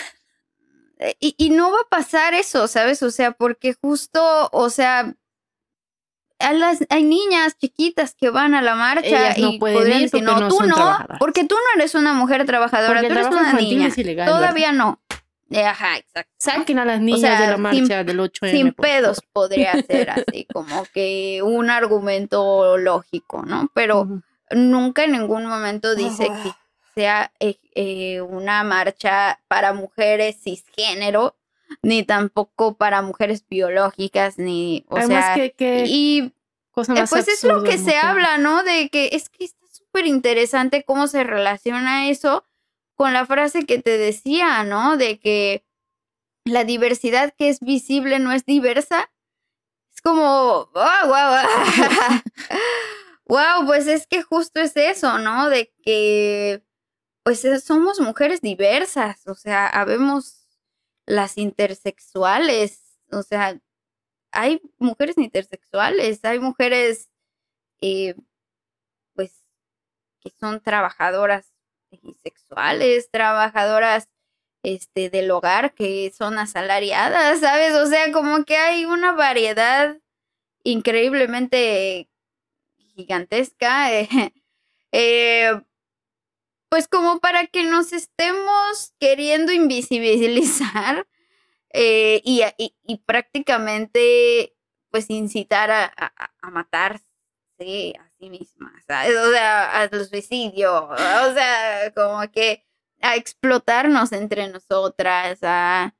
Y, 1.19 1.35
y 1.37 1.49
no 1.49 1.71
va 1.73 1.79
a 1.81 1.89
pasar 1.89 2.33
eso, 2.33 2.69
¿sabes? 2.69 3.03
O 3.03 3.11
sea, 3.11 3.33
porque 3.33 3.73
justo, 3.73 4.47
o 4.53 4.69
sea, 4.69 5.13
a 6.39 6.53
las, 6.53 6.85
hay 6.89 7.03
niñas 7.03 7.57
chiquitas 7.57 8.15
que 8.15 8.29
van 8.29 8.53
a 8.53 8.61
la 8.61 8.75
marcha 8.75 9.07
Ellas 9.07 9.37
no 9.39 9.49
y 9.49 9.59
pueden 9.59 9.77
podrían 9.77 9.97
ir 10.03 10.09
decir, 10.09 10.23
no, 10.23 10.39
no 10.39 10.47
tú 10.47 10.61
no, 10.61 10.75
trabajadoras". 10.75 11.19
porque 11.19 11.43
tú 11.43 11.55
no 11.55 11.81
eres 11.81 11.95
una 11.95 12.13
mujer 12.13 12.45
trabajadora, 12.45 13.01
Porque 13.01 13.07
tú 13.13 13.19
eres 13.19 13.27
una 13.27 13.51
niña. 13.51 13.89
Todavía 14.25 14.71
no. 14.71 15.01
Eh, 15.51 15.65
Ajá, 15.65 15.97
exacto. 15.97 16.31
Saquen 16.37 16.79
a 16.79 16.85
las 16.85 17.01
niñas 17.01 17.21
sea, 17.21 17.41
de 17.41 17.47
la 17.47 17.53
sin- 17.55 17.61
marcha 17.81 18.03
del 18.03 18.19
8M. 18.19 18.51
Sin 18.51 18.73
pedos 18.73 19.19
podría 19.33 19.73
ser 19.87 20.09
así, 20.09 20.47
como 20.53 20.85
que 20.93 21.41
un 21.43 21.69
argumento 21.69 22.77
lógico, 22.77 23.43
¿no? 23.45 23.69
Pero 23.73 24.07
nunca 24.49 25.03
en 25.03 25.11
ningún 25.13 25.45
momento 25.45 25.95
dice 25.95 26.27
que 26.27 26.51
sea 26.95 27.31
eh, 27.39 27.57
eh, 27.75 28.21
una 28.21 28.63
marcha 28.63 29.39
para 29.47 29.73
mujeres 29.73 30.37
cisgénero, 30.43 31.35
ni 31.81 32.03
tampoco 32.03 32.75
para 32.75 33.01
mujeres 33.01 33.45
biológicas, 33.49 34.37
ni, 34.37 34.85
o 34.89 34.97
Además, 34.97 35.25
sea, 35.25 35.35
que, 35.35 35.51
que 35.51 35.83
y 35.87 36.33
cosa 36.71 36.93
eh, 36.93 36.99
más 37.01 37.09
pues 37.09 37.27
es 37.27 37.43
lo 37.43 37.63
que 37.63 37.77
se 37.77 37.95
habla, 37.97 38.37
¿no? 38.37 38.63
De 38.63 38.89
que 38.89 39.09
es 39.13 39.29
que 39.29 39.45
está 39.45 39.65
súper 39.71 40.05
interesante 40.05 40.83
cómo 40.83 41.07
se 41.07 41.23
relaciona 41.23 42.09
eso 42.09 42.45
con 43.01 43.13
la 43.13 43.25
frase 43.25 43.65
que 43.65 43.79
te 43.81 43.97
decía, 43.97 44.63
¿no? 44.63 44.95
De 44.95 45.19
que 45.19 45.65
la 46.45 46.63
diversidad 46.65 47.33
que 47.37 47.49
es 47.49 47.59
visible 47.61 48.19
no 48.19 48.31
es 48.33 48.45
diversa. 48.45 49.11
Es 49.93 50.01
como, 50.01 50.69
wow, 50.73 51.07
wow, 51.07 51.37
wow, 53.27 53.65
pues 53.65 53.87
es 53.87 54.07
que 54.07 54.21
justo 54.23 54.59
es 54.59 54.75
eso, 54.77 55.17
¿no? 55.19 55.49
De 55.49 55.73
que, 55.83 56.63
pues 57.23 57.45
es- 57.45 57.63
somos 57.63 57.99
mujeres 57.99 58.41
diversas, 58.41 59.27
o 59.27 59.35
sea, 59.35 59.67
habemos 59.67 60.47
las 61.07 61.37
intersexuales, 61.37 62.81
o 63.11 63.23
sea, 63.23 63.59
hay 64.33 64.61
mujeres 64.79 65.17
intersexuales, 65.19 66.23
hay 66.25 66.39
mujeres, 66.39 67.09
eh, 67.81 68.15
pues, 69.15 69.43
que 70.21 70.31
son 70.31 70.61
trabajadoras 70.61 71.50
sexuales, 72.23 73.09
trabajadoras 73.11 74.09
este, 74.63 75.09
del 75.09 75.31
hogar 75.31 75.73
que 75.73 76.11
son 76.17 76.39
asalariadas, 76.39 77.39
¿sabes? 77.41 77.73
O 77.75 77.87
sea, 77.87 78.11
como 78.11 78.45
que 78.45 78.57
hay 78.57 78.85
una 78.85 79.13
variedad 79.13 79.97
increíblemente 80.63 82.09
gigantesca, 82.95 83.93
eh, 83.93 84.09
eh, 84.93 85.61
pues 86.69 86.87
como 86.87 87.19
para 87.19 87.47
que 87.47 87.63
nos 87.63 87.91
estemos 87.93 88.93
queriendo 88.99 89.51
invisibilizar 89.51 91.07
eh, 91.73 92.21
y, 92.23 92.43
y- 92.57 92.75
y 92.85 92.97
prácticamente 92.99 94.55
pues 94.91 95.09
incitar 95.09 95.71
a, 95.71 95.85
a- 95.97 96.51
matarse 96.51 97.03
sí 98.21 98.29
misma, 98.29 98.71
¿sabes? 98.87 99.17
O 99.17 99.31
sea, 99.31 99.81
al 99.81 100.05
suicidio, 100.07 100.89
o 100.89 101.33
sea, 101.33 101.91
como 101.95 102.21
que 102.31 102.63
a 103.01 103.15
explotarnos 103.15 104.11
entre 104.11 104.47
nosotras, 104.47 105.39
a... 105.41 105.95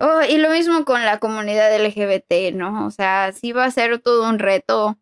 Oh, 0.00 0.22
y 0.22 0.38
lo 0.38 0.50
mismo 0.50 0.84
con 0.84 1.04
la 1.04 1.18
comunidad 1.18 1.76
LGBT, 1.76 2.54
¿no? 2.54 2.86
O 2.86 2.90
sea, 2.90 3.32
sí 3.32 3.52
va 3.52 3.64
a 3.64 3.70
ser 3.70 4.00
todo 4.00 4.28
un 4.28 4.38
reto 4.38 4.98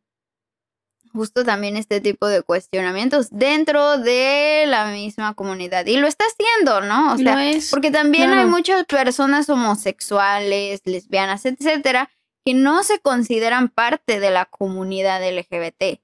justo 1.12 1.44
también 1.44 1.76
este 1.76 2.00
tipo 2.00 2.26
de 2.28 2.42
cuestionamientos 2.42 3.28
dentro 3.30 3.98
de 3.98 4.64
la 4.66 4.86
misma 4.86 5.34
comunidad. 5.34 5.86
Y 5.86 5.96
lo 5.96 6.06
está 6.06 6.26
haciendo, 6.26 6.82
¿no? 6.82 7.14
O 7.14 7.16
sea, 7.16 7.48
es. 7.48 7.70
porque 7.70 7.90
también 7.90 8.32
hay 8.32 8.44
muchas 8.46 8.84
personas 8.84 9.48
homosexuales, 9.48 10.82
lesbianas, 10.84 11.46
etcétera, 11.46 12.10
que 12.44 12.54
no 12.54 12.84
se 12.84 13.00
consideran 13.00 13.68
parte 13.68 14.20
de 14.20 14.30
la 14.30 14.44
comunidad 14.44 15.22
LGBT. 15.26 16.00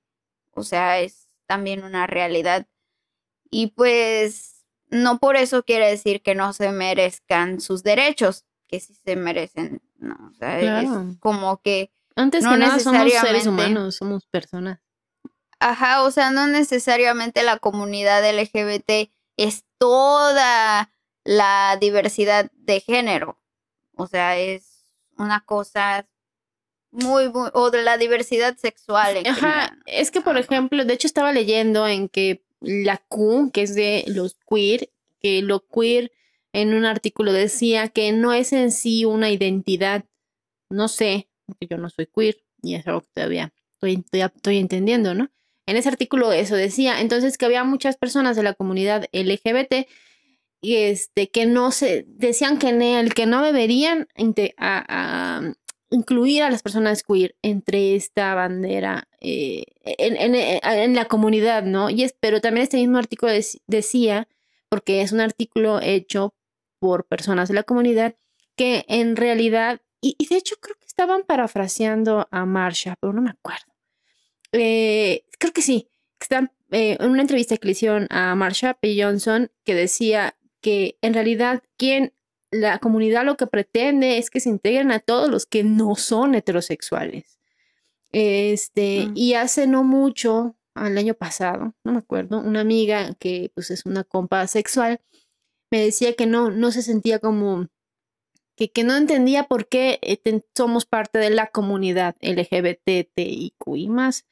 O 0.53 0.63
sea, 0.63 1.01
es 1.01 1.29
también 1.47 1.85
una 1.85 2.07
realidad. 2.07 2.67
Y 3.51 3.69
pues 3.69 4.65
no 4.89 5.19
por 5.19 5.37
eso 5.37 5.65
quiere 5.65 5.89
decir 5.89 6.23
que 6.23 6.35
no 6.35 6.53
se 6.53 6.71
merezcan 6.73 7.61
sus 7.61 7.83
derechos, 7.83 8.45
que 8.69 8.81
sí 8.81 8.95
se 8.95 9.17
merecen, 9.17 9.83
no, 9.99 10.17
o 10.31 10.35
sea, 10.35 10.81
es 10.81 10.89
como 11.21 11.61
que 11.61 11.91
antes 12.17 12.45
no 12.45 12.53
que 12.53 12.59
nada 12.59 12.79
somos 12.79 13.11
seres 13.13 13.47
humanos, 13.47 13.97
somos 13.97 14.27
personas. 14.27 14.81
Ajá, 15.61 16.03
o 16.03 16.11
sea, 16.11 16.31
no 16.31 16.47
necesariamente 16.47 17.43
la 17.43 17.59
comunidad 17.59 18.29
LGBT 18.29 19.11
es 19.37 19.65
toda 19.79 20.91
la 21.25 21.77
diversidad 21.81 22.51
de 22.55 22.81
género. 22.81 23.39
O 23.95 24.07
sea, 24.07 24.37
es 24.37 24.91
una 25.17 25.45
cosa 25.45 26.09
muy, 26.93 27.29
muy 27.31 27.49
o 27.55 27.71
de 27.71 27.83
la 27.83 27.97
diversidad 27.99 28.57
sexual. 28.57 29.17
En 29.17 29.27
Ajá, 29.27 29.35
general. 29.41 29.83
es 29.87 30.11
que 30.11 30.21
por 30.21 30.37
Ajá. 30.37 30.41
ejemplo, 30.41 30.85
de 30.85 30.95
hecho 30.95 31.07
estaba 31.09 31.33
leyendo 31.33 31.87
en 31.89 32.09
que 32.09 32.45
la 32.61 32.99
Q, 33.09 33.51
que 33.53 33.63
es 33.63 33.75
de 33.75 34.05
los 34.07 34.37
queer, 34.49 34.91
que 35.21 35.43
lo 35.43 35.67
queer 35.67 36.13
en 36.53 36.75
un 36.75 36.85
artículo 36.85 37.33
decía 37.33 37.89
que 37.89 38.13
no 38.13 38.33
es 38.33 38.53
en 38.53 38.71
sí 38.71 39.05
una 39.05 39.31
identidad. 39.31 40.05
No 40.71 40.87
sé, 40.89 41.29
porque 41.47 41.67
yo 41.69 41.77
no 41.79 41.91
soy 41.91 42.07
queer 42.07 42.37
y 42.63 42.75
es 42.77 42.87
algo 42.87 43.01
que 43.01 43.09
todavía 43.15 43.53
estoy, 43.75 43.95
estoy, 44.05 44.21
estoy 44.21 44.59
entendiendo, 44.59 45.15
¿no? 45.15 45.31
En 45.67 45.77
ese 45.77 45.89
artículo 45.89 46.33
eso 46.33 46.55
decía, 46.57 47.01
entonces 47.01 47.39
que 47.39 47.47
había 47.47 47.65
muchas 47.65 47.97
personas 47.97 48.37
de 48.37 48.43
la 48.43 48.55
comunidad 48.55 49.07
LGBT 49.13 49.87
y 50.61 50.77
este 50.77 51.31
que 51.31 51.47
no 51.47 51.71
se 51.73 52.05
decían 52.07 52.59
que 52.59 52.69
en 52.69 52.83
el 52.83 53.15
que 53.15 53.27
no 53.27 53.43
deberían 53.43 54.07
a- 54.59 55.55
incluir 55.93 56.43
a 56.43 56.51
las 56.51 56.63
personas 56.63 57.03
queer 57.05 57.37
entre 57.43 57.95
esta 57.95 58.35
bandera 58.35 59.09
eh, 59.21 59.65
en, 59.85 60.17
en- 60.17 60.35
en- 60.35 60.61
en 60.65 60.95
la 60.97 61.05
comunidad, 61.05 61.63
¿no? 61.63 61.89
Y 61.91 62.03
es, 62.03 62.15
pero 62.19 62.41
también 62.41 62.65
este 62.65 62.79
mismo 62.79 62.99
artículo 62.99 63.31
dec- 63.33 63.61
decía, 63.69 64.27
porque 64.69 65.03
es 65.03 65.13
un 65.13 65.21
artículo 65.21 65.81
hecho 65.81 66.35
por 66.81 67.07
personas 67.07 67.49
de 67.49 67.55
la 67.55 67.63
comunidad, 67.63 68.17
que 68.57 68.85
en 68.89 69.15
realidad, 69.17 69.81
y, 70.01 70.17
de 70.29 70.37
hecho 70.37 70.57
creo 70.61 70.75
que 70.81 70.87
estaban 70.87 71.23
parafraseando 71.23 72.27
a 72.31 72.45
Marsha, 72.47 72.97
pero 73.01 73.13
no 73.13 73.23
me 73.23 73.31
acuerdo. 73.31 73.73
Eh, 74.53 75.25
creo 75.39 75.53
que 75.53 75.63
sí, 75.63 75.89
están 76.21 76.53
eh, 76.71 76.97
en 77.01 77.11
una 77.11 77.23
entrevista 77.23 77.57
que 77.57 77.67
le 77.67 77.73
hicieron 77.73 78.07
a 78.11 78.35
Marsha 78.35 78.75
P. 78.75 78.97
Johnson, 79.01 79.51
que 79.65 79.75
decía 79.75 80.37
que 80.61 80.99
en 81.03 81.15
realidad 81.15 81.63
quien 81.77 82.13
la 82.53 82.79
comunidad 82.79 83.25
lo 83.25 83.37
que 83.37 83.47
pretende 83.49 84.19
es 84.19 84.31
que 84.31 84.39
se 84.39 84.51
integren 84.51 84.93
a 84.93 85.01
todos 85.01 85.29
los 85.29 85.47
que 85.47 85.65
no 85.65 85.97
son 85.97 86.35
heterosexuales. 86.37 87.39
Este, 88.13 89.07
Mm. 89.09 89.13
y 89.17 89.35
hace 89.35 89.67
no 89.67 89.83
mucho, 89.85 90.55
al 90.75 90.97
año 90.99 91.15
pasado, 91.15 91.75
no 91.83 91.93
me 91.93 91.99
acuerdo, 91.99 92.39
una 92.41 92.61
amiga 92.61 93.15
que 93.19 93.51
pues 93.55 93.71
es 93.71 93.87
una 93.87 94.05
compa 94.05 94.47
sexual, 94.47 95.01
me 95.71 95.81
decía 95.81 96.15
que 96.15 96.27
no, 96.27 96.51
no 96.51 96.71
se 96.71 96.83
sentía 96.83 97.19
como, 97.19 97.69
que, 98.55 98.71
que 98.71 98.85
no 98.85 98.95
entendía 98.97 99.45
por 99.45 99.67
qué 99.67 99.99
eh, 100.03 100.43
somos 100.55 100.85
parte 100.85 101.19
de 101.19 101.31
la 101.31 101.47
comunidad 101.47 102.17
LGBTIQI 102.21 103.89
más. 103.89 104.27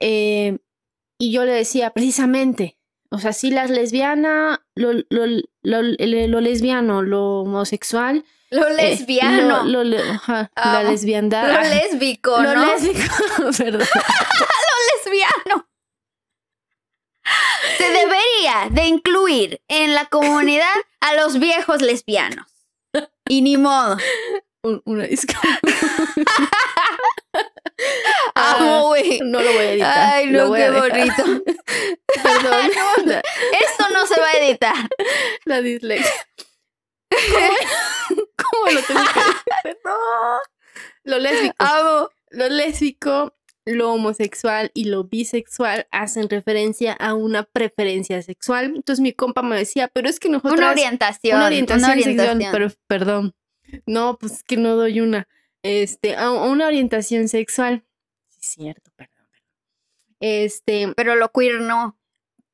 Eh, 0.00 0.58
y 1.18 1.30
yo 1.30 1.44
le 1.44 1.52
decía, 1.52 1.90
precisamente, 1.90 2.76
o 3.12 3.18
sea, 3.18 3.32
si 3.32 3.50
las 3.50 3.70
lesbianas, 3.70 4.60
lo, 4.74 4.92
lo, 4.92 5.26
lo, 5.62 5.82
lo- 5.82 5.82
lo 5.82 6.40
lesbiano, 6.40 7.02
lo 7.02 7.40
homosexual, 7.42 8.24
Lo 8.50 8.66
eh, 8.68 8.74
lesbiano, 8.74 9.64
lo- 9.64 9.64
lo 9.64 9.84
le- 9.84 10.02
ajá, 10.10 10.50
la 10.56 10.82
lesbiandad, 10.82 11.46
lo 11.46 11.52
ajá, 11.60 11.68
lésbico, 11.74 12.42
lo 12.42 12.54
¿no? 12.54 12.66
lésbico, 12.66 13.14
perdón. 13.58 13.86
lesbiano. 15.04 15.68
Se 17.78 17.84
debería 17.84 18.68
de 18.70 18.86
incluir 18.86 19.62
en 19.68 19.94
la 19.94 20.06
comunidad 20.06 20.74
a 21.00 21.14
los 21.14 21.38
viejos 21.38 21.80
lesbianos. 21.80 22.46
Y 23.28 23.42
ni 23.42 23.56
modo. 23.56 23.96
Un- 24.64 24.82
una 24.84 25.04
disculpa. 25.04 25.60
Amo, 28.34 28.88
güey. 28.88 29.20
No 29.22 29.40
lo 29.40 29.52
voy 29.52 29.62
a 29.62 29.72
editar. 29.72 30.12
Ay, 30.14 30.26
lo 30.30 30.48
no, 30.48 30.54
qué 30.54 30.70
bonito. 30.70 31.24
Perdón. 32.22 32.70
No, 33.06 33.12
Esto 33.12 33.84
no 33.92 34.06
se 34.06 34.20
va 34.20 34.28
a 34.28 34.44
editar. 34.44 34.74
La 35.44 35.60
dislexia. 35.60 36.12
¿Cómo, 37.10 38.22
cómo 38.36 38.70
lo 38.72 38.82
tengo 38.82 39.00
que 39.12 39.20
decir? 39.20 39.42
Perdón. 39.62 40.40
Lo 41.04 41.18
lésbico. 41.18 41.54
Amo. 41.58 42.08
Lo 42.30 42.48
lésbico, 42.48 43.36
lo 43.66 43.92
homosexual 43.92 44.70
y 44.74 44.86
lo 44.86 45.04
bisexual 45.04 45.86
hacen 45.90 46.30
referencia 46.30 46.94
a 46.94 47.14
una 47.14 47.44
preferencia 47.44 48.22
sexual. 48.22 48.72
Entonces 48.76 49.00
mi 49.00 49.12
compa 49.12 49.42
me 49.42 49.56
decía, 49.56 49.88
pero 49.88 50.08
es 50.08 50.18
que 50.18 50.28
nosotros... 50.30 50.58
Una 50.58 50.70
orientación. 50.70 51.36
Una 51.36 51.46
orientación, 51.46 51.90
una 51.90 51.94
sexual, 51.94 52.28
orientación. 52.30 52.52
pero 52.52 52.70
perdón. 52.86 53.34
No, 53.86 54.16
pues 54.18 54.32
es 54.32 54.42
que 54.44 54.56
no 54.56 54.76
doy 54.76 55.00
una. 55.00 55.28
Este, 55.62 56.16
a, 56.16 56.30
una 56.30 56.66
orientación 56.66 57.28
sexual. 57.28 57.84
Sí, 58.28 58.38
cierto, 58.62 58.90
perdón, 58.96 59.26
perdón. 59.30 59.48
Este, 60.20 60.92
Pero 60.96 61.16
lo 61.16 61.30
queer 61.30 61.60
no. 61.60 61.98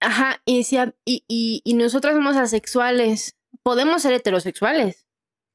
ajá, 0.00 0.42
y 0.44 0.58
decía, 0.58 0.94
y, 1.04 1.24
y, 1.28 1.62
y 1.64 1.74
nosotras 1.74 2.14
somos 2.14 2.36
asexuales. 2.36 3.36
Podemos 3.62 4.02
ser 4.02 4.12
heterosexuales 4.12 5.06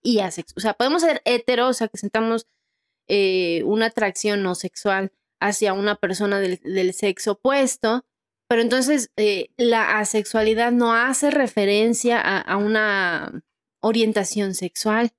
y 0.02 0.20
asexuales. 0.20 0.58
O 0.58 0.62
sea, 0.62 0.74
podemos 0.74 1.02
ser 1.02 1.22
heteros, 1.26 1.70
o 1.70 1.74
sea, 1.74 1.88
que 1.88 1.98
sentamos 1.98 2.48
eh, 3.08 3.64
una 3.66 3.88
atracción 3.88 4.44
no 4.44 4.56
sexual 4.56 5.12
hacia 5.40 5.74
una 5.74 5.96
persona 5.96 6.40
del, 6.40 6.60
del 6.64 6.94
sexo 6.94 7.34
opuesto, 7.34 8.06
pero 8.48 8.62
entonces 8.62 9.12
eh, 9.18 9.50
la 9.58 10.00
asexualidad 10.00 10.72
no 10.72 10.94
hace 10.94 11.32
referencia 11.32 12.20
a, 12.20 12.40
a 12.40 12.58
una 12.58 13.44
orientación 13.82 14.54
sexual. 14.54 15.12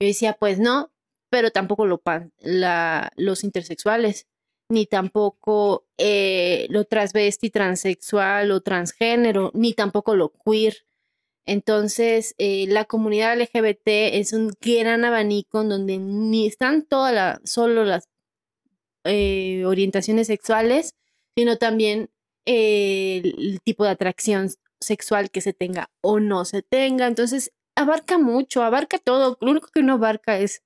Yo 0.00 0.06
decía, 0.06 0.34
pues 0.34 0.58
no, 0.58 0.90
pero 1.30 1.50
tampoco 1.50 1.86
lo, 1.86 1.98
pan- 1.98 2.32
la, 2.38 3.10
los 3.16 3.44
intersexuales, 3.44 4.26
ni 4.70 4.86
tampoco 4.86 5.86
eh, 5.98 6.66
lo 6.70 6.84
transvesti, 6.84 7.50
transexual 7.50 8.50
o 8.50 8.60
transgénero, 8.60 9.50
ni 9.54 9.72
tampoco 9.74 10.14
lo 10.16 10.32
queer. 10.44 10.84
Entonces, 11.46 12.34
eh, 12.38 12.66
la 12.68 12.84
comunidad 12.84 13.40
LGBT 13.40 13.88
es 14.18 14.32
un 14.34 14.52
gran 14.60 15.04
abanico 15.04 15.62
en 15.62 15.70
donde 15.70 15.98
ni 15.98 16.46
están 16.46 16.82
todas 16.86 17.14
la, 17.14 17.40
solo 17.44 17.84
las 17.84 18.08
eh, 19.04 19.64
orientaciones 19.64 20.26
sexuales, 20.26 20.94
sino 21.36 21.56
también 21.56 22.10
el 22.44 23.60
tipo 23.64 23.84
de 23.84 23.90
atracción 23.90 24.50
sexual 24.80 25.30
que 25.30 25.40
se 25.40 25.52
tenga 25.52 25.90
o 26.02 26.20
no 26.20 26.44
se 26.44 26.62
tenga. 26.62 27.06
Entonces, 27.06 27.52
abarca 27.76 28.18
mucho, 28.18 28.62
abarca 28.62 28.98
todo. 28.98 29.38
Lo 29.40 29.50
único 29.50 29.68
que 29.72 29.82
no 29.82 29.94
abarca 29.94 30.38
es 30.38 30.62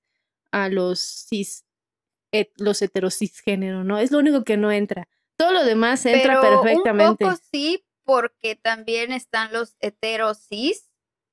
a 0.52 0.68
los 0.68 1.00
cis, 1.28 1.64
het- 2.32 2.52
los 2.56 2.80
heterocisgénero, 2.82 3.84
¿no? 3.84 3.98
Es 3.98 4.10
lo 4.12 4.18
único 4.18 4.44
que 4.44 4.56
no 4.56 4.70
entra. 4.70 5.08
Todo 5.36 5.52
lo 5.52 5.64
demás 5.64 6.04
entra 6.06 6.40
Pero 6.40 6.62
perfectamente. 6.62 7.24
un 7.24 7.30
poco 7.32 7.42
sí, 7.50 7.84
porque 8.04 8.54
también 8.56 9.12
están 9.12 9.52
los 9.52 9.76
heteros 9.80 10.38
cis 10.48 10.88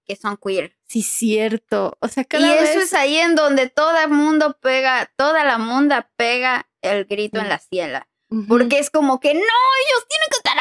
que 0.05 0.15
son 0.15 0.37
queer. 0.37 0.75
Sí, 0.87 1.03
cierto. 1.03 1.95
O 2.01 2.07
sea, 2.07 2.23
Y 2.23 2.25
cada 2.25 2.55
eso 2.55 2.79
vez... 2.79 2.85
es 2.87 2.93
ahí 2.93 3.17
en 3.17 3.35
donde 3.35 3.69
todo 3.69 3.95
el 3.97 4.09
mundo 4.09 4.57
pega, 4.59 5.11
toda 5.15 5.43
la 5.43 5.57
munda 5.59 6.11
pega 6.15 6.67
el 6.81 7.05
grito 7.05 7.39
en 7.39 7.49
la 7.49 7.59
ciela. 7.59 8.07
Porque 8.47 8.79
es 8.79 8.89
como 8.89 9.19
que 9.19 9.33
no, 9.33 9.39
ellos 9.39 10.07
tienen 10.07 10.27
que 10.31 10.37
estar. 10.37 10.57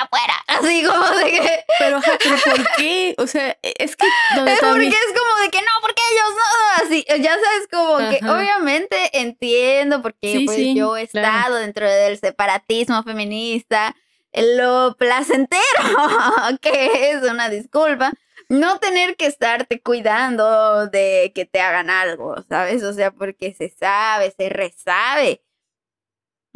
Así 0.58 0.84
como 0.84 1.08
de 1.18 1.30
que. 1.30 1.64
Pero, 1.78 2.00
pero 2.22 2.36
¿por 2.56 2.76
qué? 2.76 3.14
O 3.18 3.26
sea, 3.26 3.56
e- 3.62 3.74
es 3.78 3.96
que 3.96 4.06
donde 4.36 4.52
Es 4.52 4.58
porque 4.60 4.72
también- 4.72 4.92
es 4.92 5.18
como 5.20 5.42
de 5.42 5.50
que 5.50 5.60
no, 5.60 5.70
porque 5.80 6.02
ellos 6.12 6.34
no. 6.36 6.84
Así, 6.84 7.04
ya 7.22 7.34
sabes, 7.34 7.68
como 7.70 7.98
que 8.10 8.20
obviamente 8.28 9.10
entiendo, 9.20 10.02
porque 10.02 10.32
Sí, 10.32 10.44
pues 10.44 10.56
sí, 10.56 10.74
yo 10.74 10.96
he 10.96 11.06
claro. 11.08 11.36
estado 11.38 11.56
dentro 11.56 11.88
del 11.90 12.18
separatismo 12.18 13.02
feminista, 13.02 13.94
lo 14.32 14.96
placentero, 14.98 15.62
que 16.62 17.10
es 17.10 17.22
una 17.22 17.48
disculpa, 17.48 18.12
no 18.48 18.78
tener 18.78 19.16
que 19.16 19.26
estarte 19.26 19.80
cuidando 19.82 20.86
de 20.86 21.32
que 21.34 21.44
te 21.46 21.60
hagan 21.60 21.90
algo, 21.90 22.34
¿sabes? 22.48 22.82
O 22.82 22.92
sea, 22.92 23.10
porque 23.10 23.54
se 23.54 23.68
sabe, 23.70 24.32
se 24.36 24.48
resabe, 24.48 25.42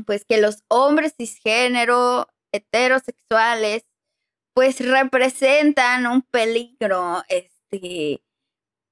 pues 0.07 0.25
que 0.25 0.39
los 0.39 0.63
hombres 0.69 1.15
cisgénero, 1.17 2.29
heterosexuales, 2.53 3.85
pues 4.55 4.81
representan 4.81 6.07
un 6.07 6.23
peligro, 6.23 7.23
este, 7.29 8.23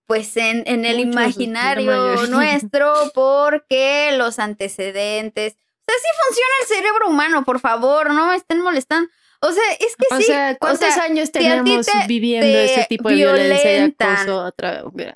pues 0.07 0.37
en, 0.37 0.63
en 0.67 0.85
el 0.85 0.97
Muchos, 0.99 1.15
la 1.15 1.23
imaginario 1.23 2.27
nuestro, 2.31 2.95
porque 3.15 4.13
los 4.17 4.39
antecedentes, 4.39 5.55
o 5.55 5.57
sea, 5.87 5.95
sí 5.99 6.09
funciona 6.27 6.51
el 6.63 6.67
cerebro 6.67 7.09
humano, 7.09 7.45
por 7.45 7.61
favor, 7.61 8.13
no 8.13 8.27
me 8.29 8.37
estén 8.37 8.61
molestando. 8.63 9.09
O 9.43 9.53
sea, 9.53 9.63
es 9.79 9.97
que 9.97 10.15
O 10.15 10.19
sí. 10.19 10.25
sea, 10.25 10.57
¿cuántos 10.59 10.93
sea, 10.95 11.05
años 11.05 11.27
si 11.27 11.33
tenemos 11.33 11.87
te- 11.87 12.07
viviendo 12.07 12.47
te 12.47 12.65
ese 12.65 12.85
tipo 12.85 13.09
de 13.09 13.15
violencia 13.15 13.73
y 13.75 13.79
acoso 13.79 14.41
a 14.43 14.53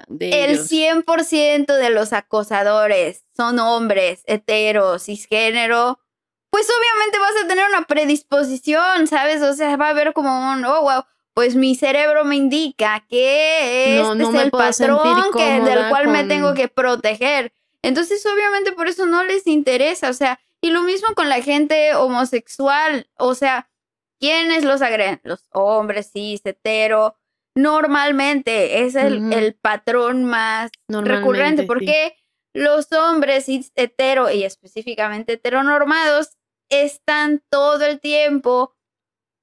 de 0.08 0.44
el 0.44 0.50
ellos? 0.52 0.66
100% 0.68 1.76
de 1.76 1.90
los 1.90 2.14
acosadores 2.14 3.24
son 3.36 3.58
hombres, 3.58 4.22
heteros, 4.26 5.04
cisgénero, 5.04 5.98
pues 6.54 6.68
obviamente 6.70 7.18
vas 7.18 7.44
a 7.44 7.48
tener 7.48 7.66
una 7.68 7.82
predisposición, 7.82 9.08
¿sabes? 9.08 9.42
O 9.42 9.54
sea, 9.54 9.76
va 9.76 9.88
a 9.88 9.90
haber 9.90 10.12
como 10.12 10.52
un, 10.52 10.64
oh, 10.64 10.82
wow, 10.82 11.02
pues 11.34 11.56
mi 11.56 11.74
cerebro 11.74 12.24
me 12.24 12.36
indica 12.36 13.04
que 13.08 13.96
No, 14.00 14.12
este 14.12 14.22
no 14.22 14.30
es 14.30 14.44
el 14.44 14.50
patrón 14.52 15.32
que, 15.36 15.60
del 15.62 15.88
cual 15.88 16.06
me 16.06 16.22
tengo 16.22 16.54
que 16.54 16.68
proteger. 16.68 17.52
Entonces, 17.82 18.24
obviamente, 18.24 18.70
por 18.70 18.86
eso 18.86 19.04
no 19.04 19.24
les 19.24 19.48
interesa. 19.48 20.08
O 20.08 20.12
sea, 20.12 20.38
y 20.60 20.70
lo 20.70 20.82
mismo 20.82 21.08
con 21.16 21.28
la 21.28 21.42
gente 21.42 21.96
homosexual. 21.96 23.08
O 23.16 23.34
sea, 23.34 23.68
¿quiénes 24.20 24.62
los 24.62 24.80
agreden? 24.80 25.20
Los 25.24 25.48
hombres, 25.50 26.12
cis, 26.12 26.40
hetero. 26.44 27.16
Normalmente 27.56 28.84
es 28.84 28.94
el, 28.94 29.58
patrón 29.60 30.24
más 30.24 30.70
recurrente. 30.86 31.62
sí. 31.62 31.66
Porque 31.66 32.16
los 32.52 32.92
hombres 32.92 33.46
hetero 33.74 34.30
y 34.30 34.44
específicamente 34.44 35.32
heteronormados 35.32 36.36
están 36.68 37.42
todo 37.50 37.84
el 37.84 38.00
tiempo 38.00 38.74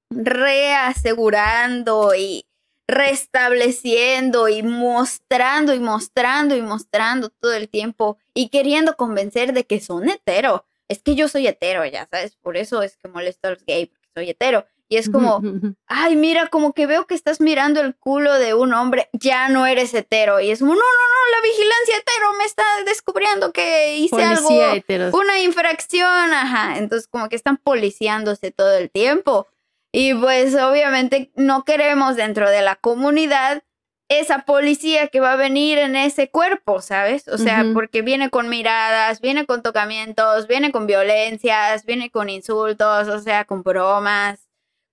reasegurando 0.10 2.14
y 2.16 2.46
restableciendo 2.88 4.50
y 4.50 4.64
mostrando 4.64 5.74
y 5.74 5.80
mostrando 5.80 6.56
y 6.56 6.62
mostrando 6.62 7.30
todo 7.30 7.54
el 7.54 7.70
tiempo 7.70 8.18
y 8.34 8.50
queriendo 8.50 8.98
convencer 8.98 9.54
de 9.54 9.66
que 9.66 9.80
son 9.80 10.10
hetero. 10.10 10.66
Es 10.90 11.02
que 11.02 11.16
yo 11.16 11.30
soy 11.30 11.48
hetero, 11.48 11.86
ya 11.86 12.08
sabes, 12.12 12.36
por 12.36 12.58
eso 12.58 12.82
es 12.82 12.98
que 12.98 13.08
molesto 13.08 13.48
a 13.48 13.52
los 13.52 13.66
gays, 13.66 13.88
porque 13.88 14.10
soy 14.14 14.30
hetero. 14.30 14.66
Y 14.92 14.98
es 14.98 15.10
como, 15.10 15.42
ay, 15.88 16.18
mira, 16.18 16.48
como 16.48 16.74
que 16.74 16.86
veo 16.86 17.08
que 17.08 17.16
estás 17.16 17.40
mirando 17.40 17.80
el 17.80 17.96
culo 17.96 18.34
de 18.34 18.54
un 18.54 18.74
hombre, 18.74 19.10
ya 19.14 19.48
no 19.48 19.66
eres 19.66 19.94
hetero. 19.94 20.42
Y 20.42 20.52
es 20.52 20.60
como, 20.60 20.74
no, 20.74 20.82
no, 20.82 20.82
no, 20.82 21.38
la 21.38 21.42
vigilancia 21.42 21.96
hetero 21.98 22.34
me 22.38 22.44
está 22.44 22.64
descubriendo 22.86 23.54
que 23.54 23.96
hice 23.96 24.18
Policía 24.18 24.32
algo 24.32 24.76
heteros. 24.76 25.14
una 25.14 25.40
infracción, 25.40 26.34
ajá. 26.34 26.78
Entonces, 26.78 27.08
como 27.08 27.30
que 27.30 27.38
están 27.38 27.56
policiándose 27.56 28.52
todo 28.52 28.76
el 28.76 28.92
tiempo. 28.92 29.48
Y 29.94 30.14
pues, 30.14 30.56
obviamente, 30.56 31.32
no 31.36 31.64
queremos 31.64 32.18
dentro 32.18 32.50
de 32.50 32.62
la 32.62 32.76
comunidad 32.76 33.64
esa 34.10 34.40
policía 34.40 35.08
que 35.08 35.22
va 35.22 35.32
a 35.32 35.38
venir 35.38 35.78
en 35.78 35.96
ese 35.96 36.30
cuerpo, 36.30 36.82
¿sabes? 36.82 37.30
O 37.30 37.38
sea, 37.38 37.64
porque 37.74 38.02
viene 38.02 38.30
con 38.30 38.50
miradas, 38.50 39.22
viene 39.22 39.46
con 39.46 39.64
tocamientos, 39.64 40.48
viene 40.48 40.74
con 40.74 40.86
violencias, 40.86 41.86
viene 41.86 42.12
con 42.12 42.30
insultos, 42.30 43.08
o 43.08 43.20
sea, 43.22 43.46
con 43.46 43.64
bromas. 43.64 44.51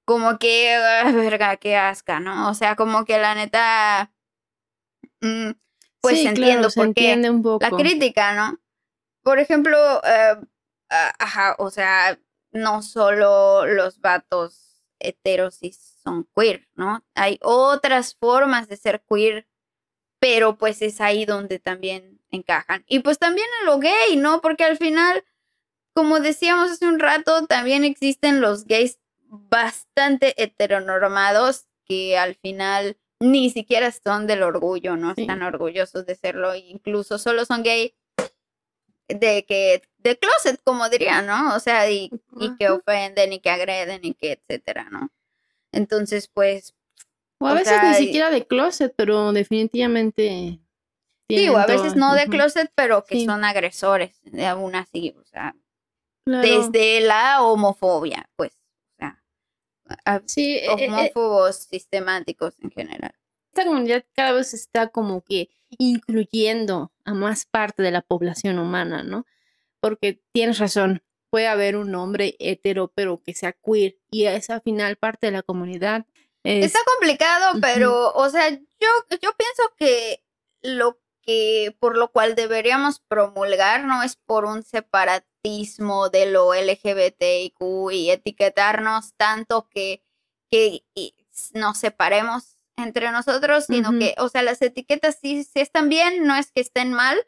Como 0.08 0.38
que, 0.38 0.72
ah, 0.74 1.12
verga, 1.12 1.58
qué 1.58 1.76
asca, 1.76 2.18
¿no? 2.18 2.48
O 2.48 2.54
sea, 2.54 2.76
como 2.76 3.04
que 3.04 3.18
la 3.18 3.34
neta. 3.34 4.10
mm, 5.20 5.50
pues 6.00 6.20
Sí, 6.20 6.26
entiendo 6.26 6.68
claro, 6.70 6.74
por 6.74 6.94
qué 6.94 7.12
entiende 7.12 7.28
un 7.28 7.42
poco. 7.42 7.62
la 7.62 7.76
crítica, 7.76 8.32
¿no? 8.32 8.58
Por 9.22 9.38
ejemplo, 9.38 9.76
eh, 10.02 10.36
ajá, 10.88 11.56
o 11.58 11.70
sea, 11.70 12.18
no 12.52 12.80
solo 12.80 13.66
los 13.66 14.00
vatos 14.00 14.82
heteros 14.98 15.62
y 15.62 15.72
son 15.72 16.26
queer, 16.34 16.66
¿no? 16.74 17.04
Hay 17.14 17.38
otras 17.42 18.14
formas 18.14 18.66
de 18.66 18.78
ser 18.78 19.04
queer, 19.06 19.46
pero 20.20 20.56
pues 20.56 20.80
es 20.80 21.02
ahí 21.02 21.26
donde 21.26 21.58
también 21.58 22.18
encajan. 22.30 22.82
Y 22.88 23.00
pues 23.00 23.18
también 23.18 23.46
en 23.60 23.66
lo 23.66 23.78
gay, 23.78 24.16
¿no? 24.16 24.40
Porque 24.40 24.64
al 24.64 24.78
final, 24.78 25.22
como 25.92 26.18
decíamos 26.20 26.70
hace 26.70 26.86
un 26.86 26.98
rato, 26.98 27.46
también 27.46 27.84
existen 27.84 28.40
los 28.40 28.64
gays 28.64 28.98
bastante 29.28 30.40
heteronormados 30.42 31.66
que 31.84 32.18
al 32.18 32.34
final 32.36 32.96
ni 33.20 33.50
siquiera 33.50 33.90
son 33.92 34.26
del 34.26 34.42
orgullo, 34.42 34.96
no 34.96 35.14
Sí. 35.14 35.22
están 35.22 35.42
orgullosos 35.42 36.06
de 36.06 36.14
serlo, 36.14 36.54
incluso 36.54 37.18
solo 37.18 37.44
son 37.44 37.62
gay 37.62 37.94
de 39.08 39.44
que 39.46 39.82
de 39.98 40.18
closet, 40.18 40.60
como 40.62 40.88
dirían, 40.88 41.26
¿no? 41.26 41.54
O 41.56 41.60
sea, 41.60 41.90
y, 41.90 42.10
y 42.38 42.56
que 42.56 42.68
ofenden 42.68 43.32
y 43.32 43.40
que 43.40 43.50
agreden 43.50 44.00
y 44.04 44.14
que 44.14 44.32
etcétera, 44.32 44.88
¿no? 44.90 45.10
Entonces, 45.72 46.28
pues, 46.28 46.74
O 47.40 47.46
a 47.46 47.52
o 47.52 47.54
veces 47.54 47.68
sea, 47.80 47.88
ni 47.90 47.94
siquiera 47.96 48.30
de 48.30 48.46
closet, 48.46 48.92
pero 48.96 49.32
definitivamente. 49.32 50.60
sí, 51.28 51.48
o 51.48 51.56
a 51.58 51.66
veces 51.66 51.94
todo. 51.94 52.00
no 52.00 52.14
de 52.14 52.26
closet, 52.28 52.70
pero 52.74 53.04
que 53.04 53.16
Sí. 53.16 53.24
son 53.24 53.44
agresores, 53.44 54.20
aún 54.46 54.74
así, 54.74 55.14
o 55.18 55.24
sea, 55.24 55.56
claro. 56.24 56.46
desde 56.46 57.00
la 57.00 57.42
homofobia, 57.42 58.28
pues, 58.36 58.52
Sí, 60.26 60.56
eh, 60.56 60.66
eh, 60.66 60.88
homófobos 60.88 61.56
sistemáticos 61.56 62.54
en 62.62 62.70
general. 62.70 63.14
esta 63.52 63.64
comunidad 63.64 64.04
cada 64.14 64.32
vez 64.32 64.54
está 64.54 64.88
como 64.88 65.22
que 65.22 65.50
incluyendo 65.78 66.92
a 67.04 67.14
más 67.14 67.46
parte 67.46 67.82
de 67.82 67.90
la 67.90 68.02
población 68.02 68.58
humana, 68.58 69.02
¿no? 69.02 69.26
Porque 69.80 70.20
tienes 70.32 70.58
razón, 70.58 71.02
puede 71.30 71.46
haber 71.46 71.76
un 71.76 71.94
hombre 71.94 72.36
hetero, 72.38 72.92
pero 72.94 73.22
que 73.22 73.34
sea 73.34 73.52
queer, 73.52 73.96
y 74.10 74.24
esa 74.24 74.60
final 74.60 74.96
parte 74.96 75.26
de 75.26 75.32
la 75.32 75.42
comunidad. 75.42 76.06
Es, 76.42 76.66
Está 76.66 76.80
complicado, 76.86 77.58
pero, 77.60 78.12
o 78.12 78.28
sea, 78.30 78.50
yo, 78.50 78.88
yo 79.20 79.32
pienso 79.36 79.62
que 79.76 80.24
lo 80.62 80.98
que 81.22 81.76
por 81.78 81.98
lo 81.98 82.10
cual 82.10 82.34
deberíamos 82.34 83.00
promulgar 83.00 83.84
no 83.84 84.02
es 84.02 84.16
por 84.16 84.46
un 84.46 84.62
separatismo 84.62 85.37
de 86.12 86.26
lo 86.26 86.54
LGBTIQ 86.54 87.90
y 87.92 88.10
etiquetarnos 88.10 89.14
tanto 89.16 89.68
que, 89.68 90.02
que 90.50 90.84
nos 91.54 91.78
separemos 91.78 92.58
entre 92.76 93.10
nosotros, 93.10 93.64
sino 93.66 93.98
que, 93.98 94.14
o 94.18 94.28
sea, 94.28 94.42
las 94.42 94.62
etiquetas 94.62 95.18
sí, 95.20 95.44
sí 95.44 95.60
están 95.60 95.88
bien, 95.88 96.26
no 96.26 96.36
es 96.36 96.52
que 96.52 96.60
estén 96.60 96.92
mal, 96.92 97.18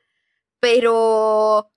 pero 0.61 1.73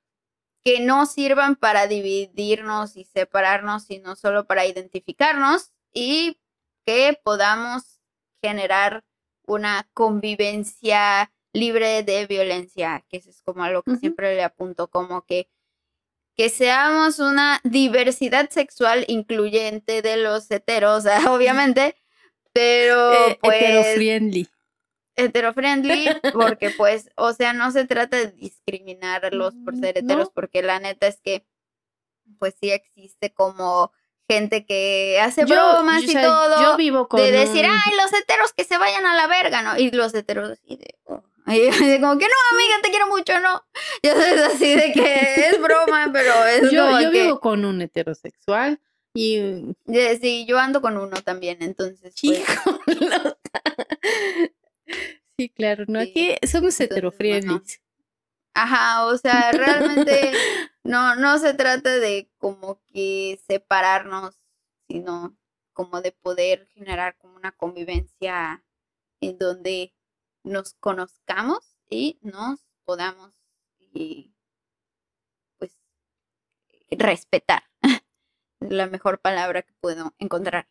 que 0.64 0.80
no 0.80 1.06
sirvan 1.06 1.56
para 1.56 1.88
dividirnos 1.88 2.96
y 2.96 3.06
separarnos, 3.06 3.84
sino 3.84 4.16
solo 4.16 4.46
para 4.46 4.66
identificarnos 4.66 5.72
y 5.92 6.40
que 6.86 7.20
podamos 7.24 8.00
generar 8.42 9.04
una 9.46 9.90
convivencia 9.94 11.32
libre 11.54 12.04
de 12.04 12.26
violencia, 12.28 13.04
que 13.10 13.18
eso 13.18 13.30
es 13.30 13.42
como 13.42 13.64
a 13.64 13.70
lo 13.70 13.84
que 13.84 13.96
siempre 13.96 14.36
le 14.36 14.44
apunto, 14.44 14.88
como 14.88 15.24
que, 15.26 15.50
que 16.36 16.50
seamos 16.50 17.20
una 17.20 17.60
diversidad 17.64 18.50
sexual 18.50 19.06
incluyente 19.08 20.02
de 20.02 20.18
los 20.18 20.50
heteros, 20.52 21.06
obviamente, 21.30 21.96
pero 22.54 23.14
eh, 23.30 23.40
pues 23.42 23.56
hetero-friendly. 23.62 24.48
heterofriendly, 25.16 26.08
porque 26.34 26.72
pues, 26.72 27.10
o 27.16 27.34
sea, 27.34 27.54
no 27.54 27.72
se 27.72 27.86
trata 27.86 28.18
de 28.18 28.32
discriminarlos 28.32 29.54
por 29.64 29.76
ser 29.76 29.96
Mm, 29.96 30.06
heteros, 30.06 30.26
no. 30.28 30.32
porque 30.34 30.62
la 30.64 30.80
neta 30.80 31.08
es 31.08 31.20
que, 31.22 31.46
pues 32.40 32.56
sí 32.60 32.72
existe 32.72 33.32
como 33.34 33.92
gente 34.28 34.66
que 34.66 35.20
hace 35.22 35.42
Yo- 35.46 35.56
bromas 35.56 36.02
yo- 36.04 36.08
o 36.08 36.12
y 36.12 36.14
sea, 36.14 36.22
todo, 36.24 36.62
Yo 36.62 36.78
vivo 36.78 37.08
con 37.10 37.20
de 37.20 37.32
decir, 37.32 37.66
un- 37.66 37.72
ay, 37.72 37.94
los 38.02 38.14
heteros 38.14 38.54
que 38.54 38.64
se 38.64 38.78
vayan 38.78 39.06
a 39.06 39.16
la 39.16 39.28
verga, 39.28 39.62
¿no? 39.62 39.78
Y 39.78 39.92
los 39.92 40.14
heteros 40.16 40.50
así 40.52 40.78
de, 40.78 40.96
"Oh". 41.04 41.22
Y 41.48 41.68
así 41.68 42.00
como 42.00 42.18
que 42.18 42.26
no, 42.26 42.34
amiga, 42.54 42.76
te 42.82 42.90
quiero 42.90 43.08
mucho, 43.08 43.40
¿no? 43.40 43.64
Ya 44.02 44.14
sabes, 44.14 44.42
así 44.42 44.76
de 44.76 44.92
que 44.94 45.50
es 45.50 45.62
broma, 45.62 46.10
pero 46.14 46.46
es 46.46 46.72
yo, 46.72 46.86
como 46.86 47.02
yo 47.02 47.12
que, 47.12 47.24
vivo 47.24 47.40
con 47.40 47.66
un 47.66 47.82
heterosexual 47.82 48.80
y 49.16 49.76
sí, 50.22 50.46
yo 50.48 50.58
ando 50.58 50.82
con 50.82 50.98
uno 50.98 51.22
también, 51.22 51.62
entonces, 51.62 52.16
pues. 52.22 52.44
Sí, 55.36 55.50
claro, 55.50 55.86
no, 55.88 56.00
Sí, 56.02 56.32
aquí 56.32 56.48
somos 56.48 56.80
heterofriendly. 56.80 57.60
Ajá, 58.54 59.08
o 59.08 59.18
sea, 59.18 59.52
realmente 59.52 60.32
no, 60.84 61.16
no 61.16 61.40
se 61.40 61.56
trata 61.56 61.90
de 61.98 62.30
como 62.38 62.80
que 62.86 63.42
separarnos, 63.48 64.36
sino 64.88 65.36
como 65.74 66.02
de 66.02 66.12
poder 66.12 66.68
generar 66.68 67.18
como 67.18 67.36
una 67.36 67.52
convivencia 67.52 68.64
en 69.22 69.40
donde 69.40 69.96
nos 70.44 70.74
conozcamos 70.76 71.78
y 71.90 72.20
nos 72.22 72.60
podamos 72.86 73.32
y 73.94 74.34
pues 75.58 75.78
respetar. 76.92 77.64
Es 78.60 78.72
la 78.72 78.88
mejor 78.88 79.20
palabra 79.20 79.62
que 79.62 79.74
puedo 79.82 80.14
encontrar. 80.20 80.70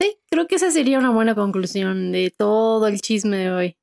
Sí, 0.00 0.18
creo 0.28 0.48
que 0.48 0.56
esa 0.56 0.72
sería 0.72 0.98
una 0.98 1.10
buena 1.10 1.36
conclusión 1.36 2.10
de 2.10 2.34
todo 2.36 2.88
el 2.88 3.00
chisme 3.00 3.36
de 3.36 3.52
hoy. 3.52 3.76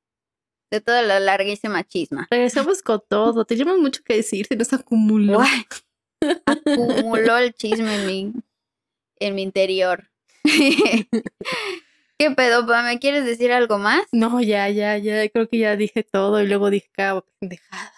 De 0.70 0.82
toda 0.82 1.02
la 1.02 1.22
larguísima 1.22 1.86
chisma. 1.86 2.28
Regresamos 2.30 2.82
con 2.82 3.02
todo, 3.08 3.46
teníamos 3.46 3.78
mucho 3.78 4.04
que 4.04 4.16
decir, 4.18 4.48
se 4.48 4.58
nos 4.58 4.74
acumuló. 4.74 5.40
Acumuló 6.46 7.38
el 7.38 7.54
chisme 7.54 7.96
en 7.96 8.06
mi, 8.06 8.34
en 9.20 9.36
mi 9.36 9.44
interior. 9.44 10.12
¿Qué 12.22 12.30
pedo, 12.30 12.68
pa? 12.68 12.84
¿Me 12.84 13.00
quieres 13.00 13.26
decir 13.26 13.52
algo 13.52 13.80
más? 13.80 14.04
No, 14.12 14.40
ya, 14.42 14.70
ya, 14.70 14.96
ya, 15.00 15.28
creo 15.30 15.50
que 15.50 15.58
ya 15.58 15.76
dije 15.76 16.04
todo 16.04 16.40
y 16.40 16.46
luego 16.48 16.70
dije 16.70 16.88
cada 16.96 17.24
pendejada. 17.40 17.92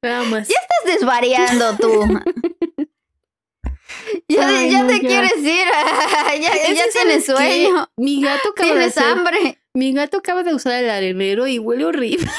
Nada 0.00 0.22
más. 0.22 0.46
Ya 0.46 0.54
estás 0.60 1.00
desvariando 1.00 1.76
tú. 1.76 2.04
ya 4.28 4.46
Ay, 4.46 4.70
ya 4.70 4.82
no, 4.82 4.86
te 4.88 5.00
ya. 5.00 5.08
quieres 5.08 5.36
ir. 5.38 5.66
ya 6.40 6.72
ya 6.72 6.84
tienes 6.92 7.26
sueño. 7.26 7.90
Mi 7.96 8.22
gato 8.22 8.50
acaba 8.50 8.68
de 8.68 8.74
Tienes 8.76 8.96
hacer- 8.96 9.10
hambre. 9.10 9.58
Mi 9.74 9.92
gato 9.92 10.18
acaba 10.18 10.44
de 10.44 10.54
usar 10.54 10.84
el 10.84 10.88
arenero 10.88 11.48
y 11.48 11.58
huele 11.58 11.86
horrible. 11.86 12.30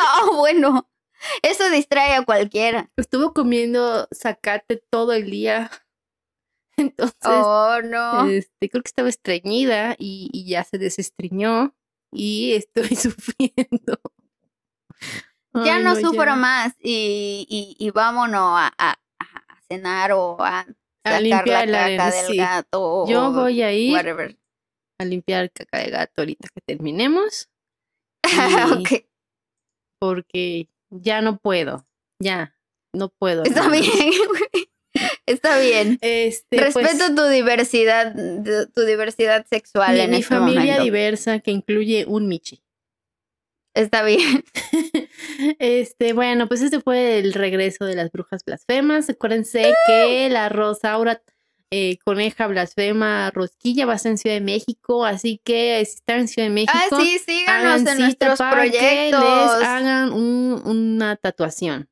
Ah, 0.00 0.22
bueno. 0.34 0.88
Eso 1.42 1.68
distrae 1.68 2.14
a 2.14 2.24
cualquiera. 2.24 2.90
Estuvo 2.96 3.34
comiendo 3.34 4.08
zacate 4.14 4.82
todo 4.90 5.12
el 5.12 5.30
día. 5.30 5.70
Entonces, 6.78 7.16
Oh, 7.24 7.80
no. 7.84 8.28
este, 8.28 8.68
creo 8.70 8.82
que 8.82 8.88
estaba 8.88 9.08
estreñida 9.08 9.94
y, 9.98 10.30
y 10.32 10.48
ya 10.48 10.64
se 10.64 10.78
desestreñó 10.78 11.74
y 12.12 12.52
estoy 12.54 12.88
sufriendo. 12.96 14.00
ya 15.64 15.76
Ay, 15.76 15.84
no 15.84 15.94
sufro 15.96 16.24
ya. 16.24 16.36
más 16.36 16.74
y, 16.80 17.46
y, 17.48 17.76
y 17.84 17.90
vámonos 17.90 18.40
a, 18.58 18.72
a- 18.78 18.98
a 19.18 19.60
cenar 19.68 20.12
o 20.12 20.36
a 20.40 20.66
sacar 21.04 21.22
limpiar 21.22 21.68
la 21.68 21.96
caca 21.96 22.10
del 22.16 22.26
sí. 22.26 22.36
gato. 22.36 23.04
Yo 23.08 23.32
voy 23.32 23.62
a 23.62 23.72
ir 23.72 23.92
Whatever. 23.92 24.38
a 25.00 25.04
limpiar 25.04 25.50
caca 25.50 25.78
de 25.78 25.90
gato 25.90 26.12
ahorita 26.22 26.48
que 26.54 26.60
terminemos 26.62 27.48
y- 28.24 28.72
Ok, 28.72 29.04
porque 30.00 30.68
ya 30.90 31.20
no 31.22 31.38
puedo. 31.38 31.86
Ya, 32.20 32.56
no 32.94 33.08
puedo. 33.10 33.42
está 33.44 33.68
bien, 33.68 33.82
güey. 34.28 34.70
Está 35.26 35.58
bien. 35.60 35.98
Este, 36.00 36.56
Respeto 36.58 36.88
pues, 36.98 37.14
tu 37.14 37.24
diversidad, 37.26 38.14
tu 38.74 38.82
diversidad 38.82 39.46
sexual 39.48 39.94
mi, 39.94 40.00
en 40.00 40.10
mi 40.10 40.16
este 40.18 40.34
familia 40.34 40.60
momento. 40.62 40.82
diversa 40.84 41.38
que 41.40 41.50
incluye 41.50 42.04
un 42.06 42.28
Michi. 42.28 42.62
Está 43.74 44.02
bien. 44.02 44.44
Este, 45.60 46.12
bueno, 46.14 46.48
pues 46.48 46.62
este 46.62 46.80
fue 46.80 47.18
el 47.20 47.32
regreso 47.32 47.84
de 47.84 47.94
las 47.94 48.10
brujas 48.10 48.44
blasfemas. 48.44 49.08
Acuérdense 49.08 49.72
que 49.86 50.28
la 50.30 50.48
Rosaura 50.48 51.22
eh, 51.70 51.98
Coneja 52.04 52.46
Blasfema 52.48 53.30
Rosquilla 53.30 53.86
va 53.86 53.92
a 53.92 53.96
estar 53.96 54.10
en 54.10 54.18
Ciudad 54.18 54.34
de 54.36 54.40
México, 54.40 55.04
así 55.04 55.40
que 55.44 55.84
si 55.86 55.94
están 55.96 56.20
en 56.20 56.28
Ciudad 56.28 56.48
de 56.48 56.54
México, 56.54 56.72
Ah, 56.74 56.96
sí, 57.00 57.18
síganos 57.24 57.86
en 57.86 57.98
nuestros 57.98 58.38
que 58.38 58.44
proyectos. 58.50 59.22
les 59.58 59.68
hagan 59.68 60.12
un- 60.12 60.60
una 60.64 61.14
tatuación. 61.16 61.88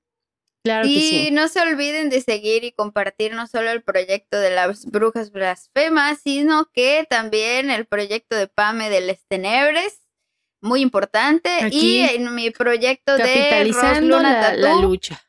Claro 0.67 0.83
que 0.83 0.91
Y 0.91 1.01
sí. 1.01 1.31
no 1.31 1.47
se 1.47 1.61
olviden 1.61 2.11
de 2.11 2.21
seguir 2.21 2.65
y 2.65 2.73
compartir 2.73 3.33
no 3.33 3.47
solo 3.47 3.71
el 3.71 3.85
proyecto 3.85 4.41
de 4.41 4.51
las 4.51 4.85
brujas 4.87 5.31
blasfemas, 5.31 6.19
sino 6.25 6.73
que 6.73 7.07
también 7.09 7.71
el 7.71 7.87
proyecto 7.87 8.35
de 8.35 8.49
Pame 8.49 8.91
de 8.91 9.01
Les 9.01 9.25
Tenebres, 9.29 10.01
muy 10.61 10.81
importante, 10.81 11.51
Aquí, 11.63 12.01
y 12.01 12.01
en 12.01 12.35
mi 12.35 12.51
proyecto 12.51 13.17
de 13.17 13.65
Luna 14.01 14.55
la, 14.57 14.75
lucha. 14.81 15.23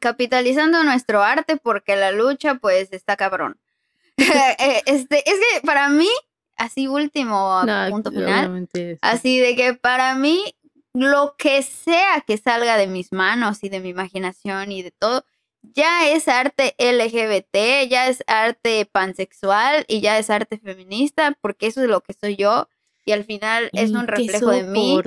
capitalizando 0.00 0.84
nuestro 0.84 1.24
arte 1.24 1.56
porque 1.56 1.96
la 1.96 2.12
lucha 2.12 2.54
pues 2.54 2.92
está 2.92 3.16
cabrón. 3.16 3.58
Eh, 4.60 4.82
este, 4.86 5.28
es 5.28 5.38
que 5.40 5.66
para 5.66 5.88
mí, 5.88 6.08
así 6.56 6.86
último 6.86 7.64
No, 7.64 7.90
punto 7.90 8.12
final. 8.12 8.68
Así 9.00 9.40
de 9.40 9.56
que 9.56 9.74
para 9.74 10.14
mí, 10.14 10.54
lo 10.94 11.34
que 11.38 11.62
sea 11.62 12.22
que 12.26 12.36
salga 12.36 12.76
de 12.76 12.86
mis 12.86 13.12
manos 13.12 13.62
y 13.62 13.68
de 13.68 13.80
mi 13.80 13.90
imaginación 13.90 14.72
y 14.72 14.82
de 14.82 14.90
todo, 14.90 15.24
ya 15.62 16.08
es 16.10 16.28
arte 16.28 16.74
LGBT, 16.78 17.88
ya 17.88 18.08
es 18.08 18.24
arte 18.26 18.86
pansexual 18.86 19.84
y 19.88 20.00
ya 20.00 20.18
es 20.18 20.30
arte 20.30 20.58
feminista, 20.58 21.36
porque 21.40 21.66
eso 21.66 21.82
es 21.82 21.88
lo 21.88 22.00
que 22.00 22.14
soy 22.14 22.36
yo. 22.36 22.68
Y 23.04 23.12
al 23.12 23.24
final 23.24 23.70
es 23.72 23.90
un 23.90 24.06
reflejo 24.06 24.50
de 24.50 24.62
mí, 24.62 25.00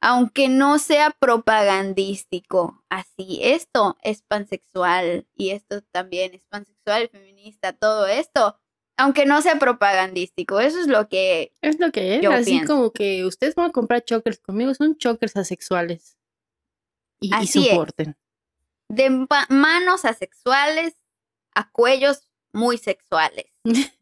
aunque 0.00 0.48
no 0.48 0.78
sea 0.78 1.10
propagandístico. 1.10 2.82
Así, 2.88 3.40
esto 3.42 3.96
es 4.02 4.22
pansexual 4.22 5.26
y 5.34 5.50
esto 5.50 5.82
también 5.90 6.32
es 6.34 6.44
pansexual, 6.48 7.08
feminista, 7.08 7.72
todo 7.72 8.06
esto, 8.06 8.56
aunque 9.00 9.26
no 9.26 9.42
sea 9.42 9.58
propagandístico. 9.58 10.60
Eso 10.60 10.78
es 10.80 10.86
lo 10.86 11.08
que 11.08 11.52
Es 11.62 11.78
lo 11.80 11.90
que 11.92 12.16
es, 12.16 12.22
Yo 12.22 12.32
así 12.32 12.52
pienso. 12.52 12.74
como 12.74 12.92
que 12.92 13.24
ustedes 13.24 13.54
van 13.54 13.70
a 13.70 13.72
comprar 13.72 14.04
chokers 14.04 14.38
conmigo, 14.38 14.74
son 14.74 14.96
chokers 14.96 15.36
asexuales. 15.36 16.16
Y, 17.20 17.28
y 17.28 17.34
Así 17.34 17.64
es. 17.66 17.70
soporten. 17.74 18.16
de 18.88 19.10
ma- 19.10 19.46
manos 19.50 20.04
asexuales 20.04 20.94
a 21.54 21.70
cuellos 21.70 22.30
muy 22.52 22.78
sexuales. 22.78 23.46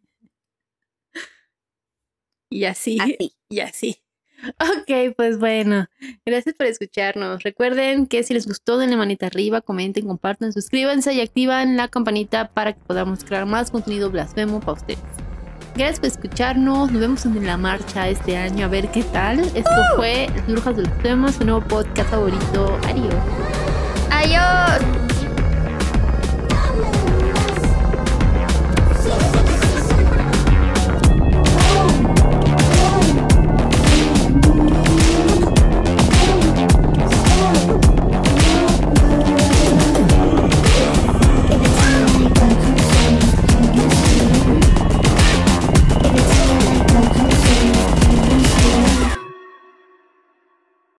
Y 2.51 2.65
así, 2.65 2.99
Así. 2.99 3.37
y 3.51 3.61
así. 3.61 4.03
Ok, 4.45 5.15
pues 5.17 5.39
bueno, 5.39 5.87
gracias 6.25 6.55
por 6.55 6.67
escucharnos. 6.67 7.43
Recuerden 7.43 8.07
que 8.07 8.23
si 8.23 8.35
les 8.35 8.47
gustó, 8.47 8.79
denle 8.79 8.97
manita 8.97 9.27
arriba, 9.27 9.61
comenten, 9.61 10.07
compartan, 10.07 10.53
suscríbanse 10.53 11.13
y 11.13 11.21
activan 11.21 11.77
la 11.77 11.89
campanita 11.89 12.49
para 12.49 12.73
que 12.73 12.81
podamos 12.87 13.25
crear 13.25 13.47
más 13.47 13.71
contenido 13.71 14.11
blasfemo 14.11 14.61
para 14.61 14.75
ustedes. 14.75 15.01
Gracias 15.75 16.01
por 16.01 16.07
escucharnos, 16.09 16.91
nos 16.91 17.01
vemos 17.01 17.27
en 17.27 17.47
la 17.47 17.57
marcha 17.57 18.09
este 18.09 18.37
año 18.37 18.67
a 18.67 18.69
ver 18.69 18.89
qué 18.91 19.03
tal. 19.03 19.41
Esto 19.41 19.71
fue 19.97 20.29
Las 20.35 20.47
Brujas 20.47 20.77
Blasfemas, 20.77 21.35
su 21.37 21.45
nuevo 21.45 21.61
podcast 21.61 22.11
favorito. 22.11 22.79
Adiós. 22.85 23.15
Adiós. 24.11 25.18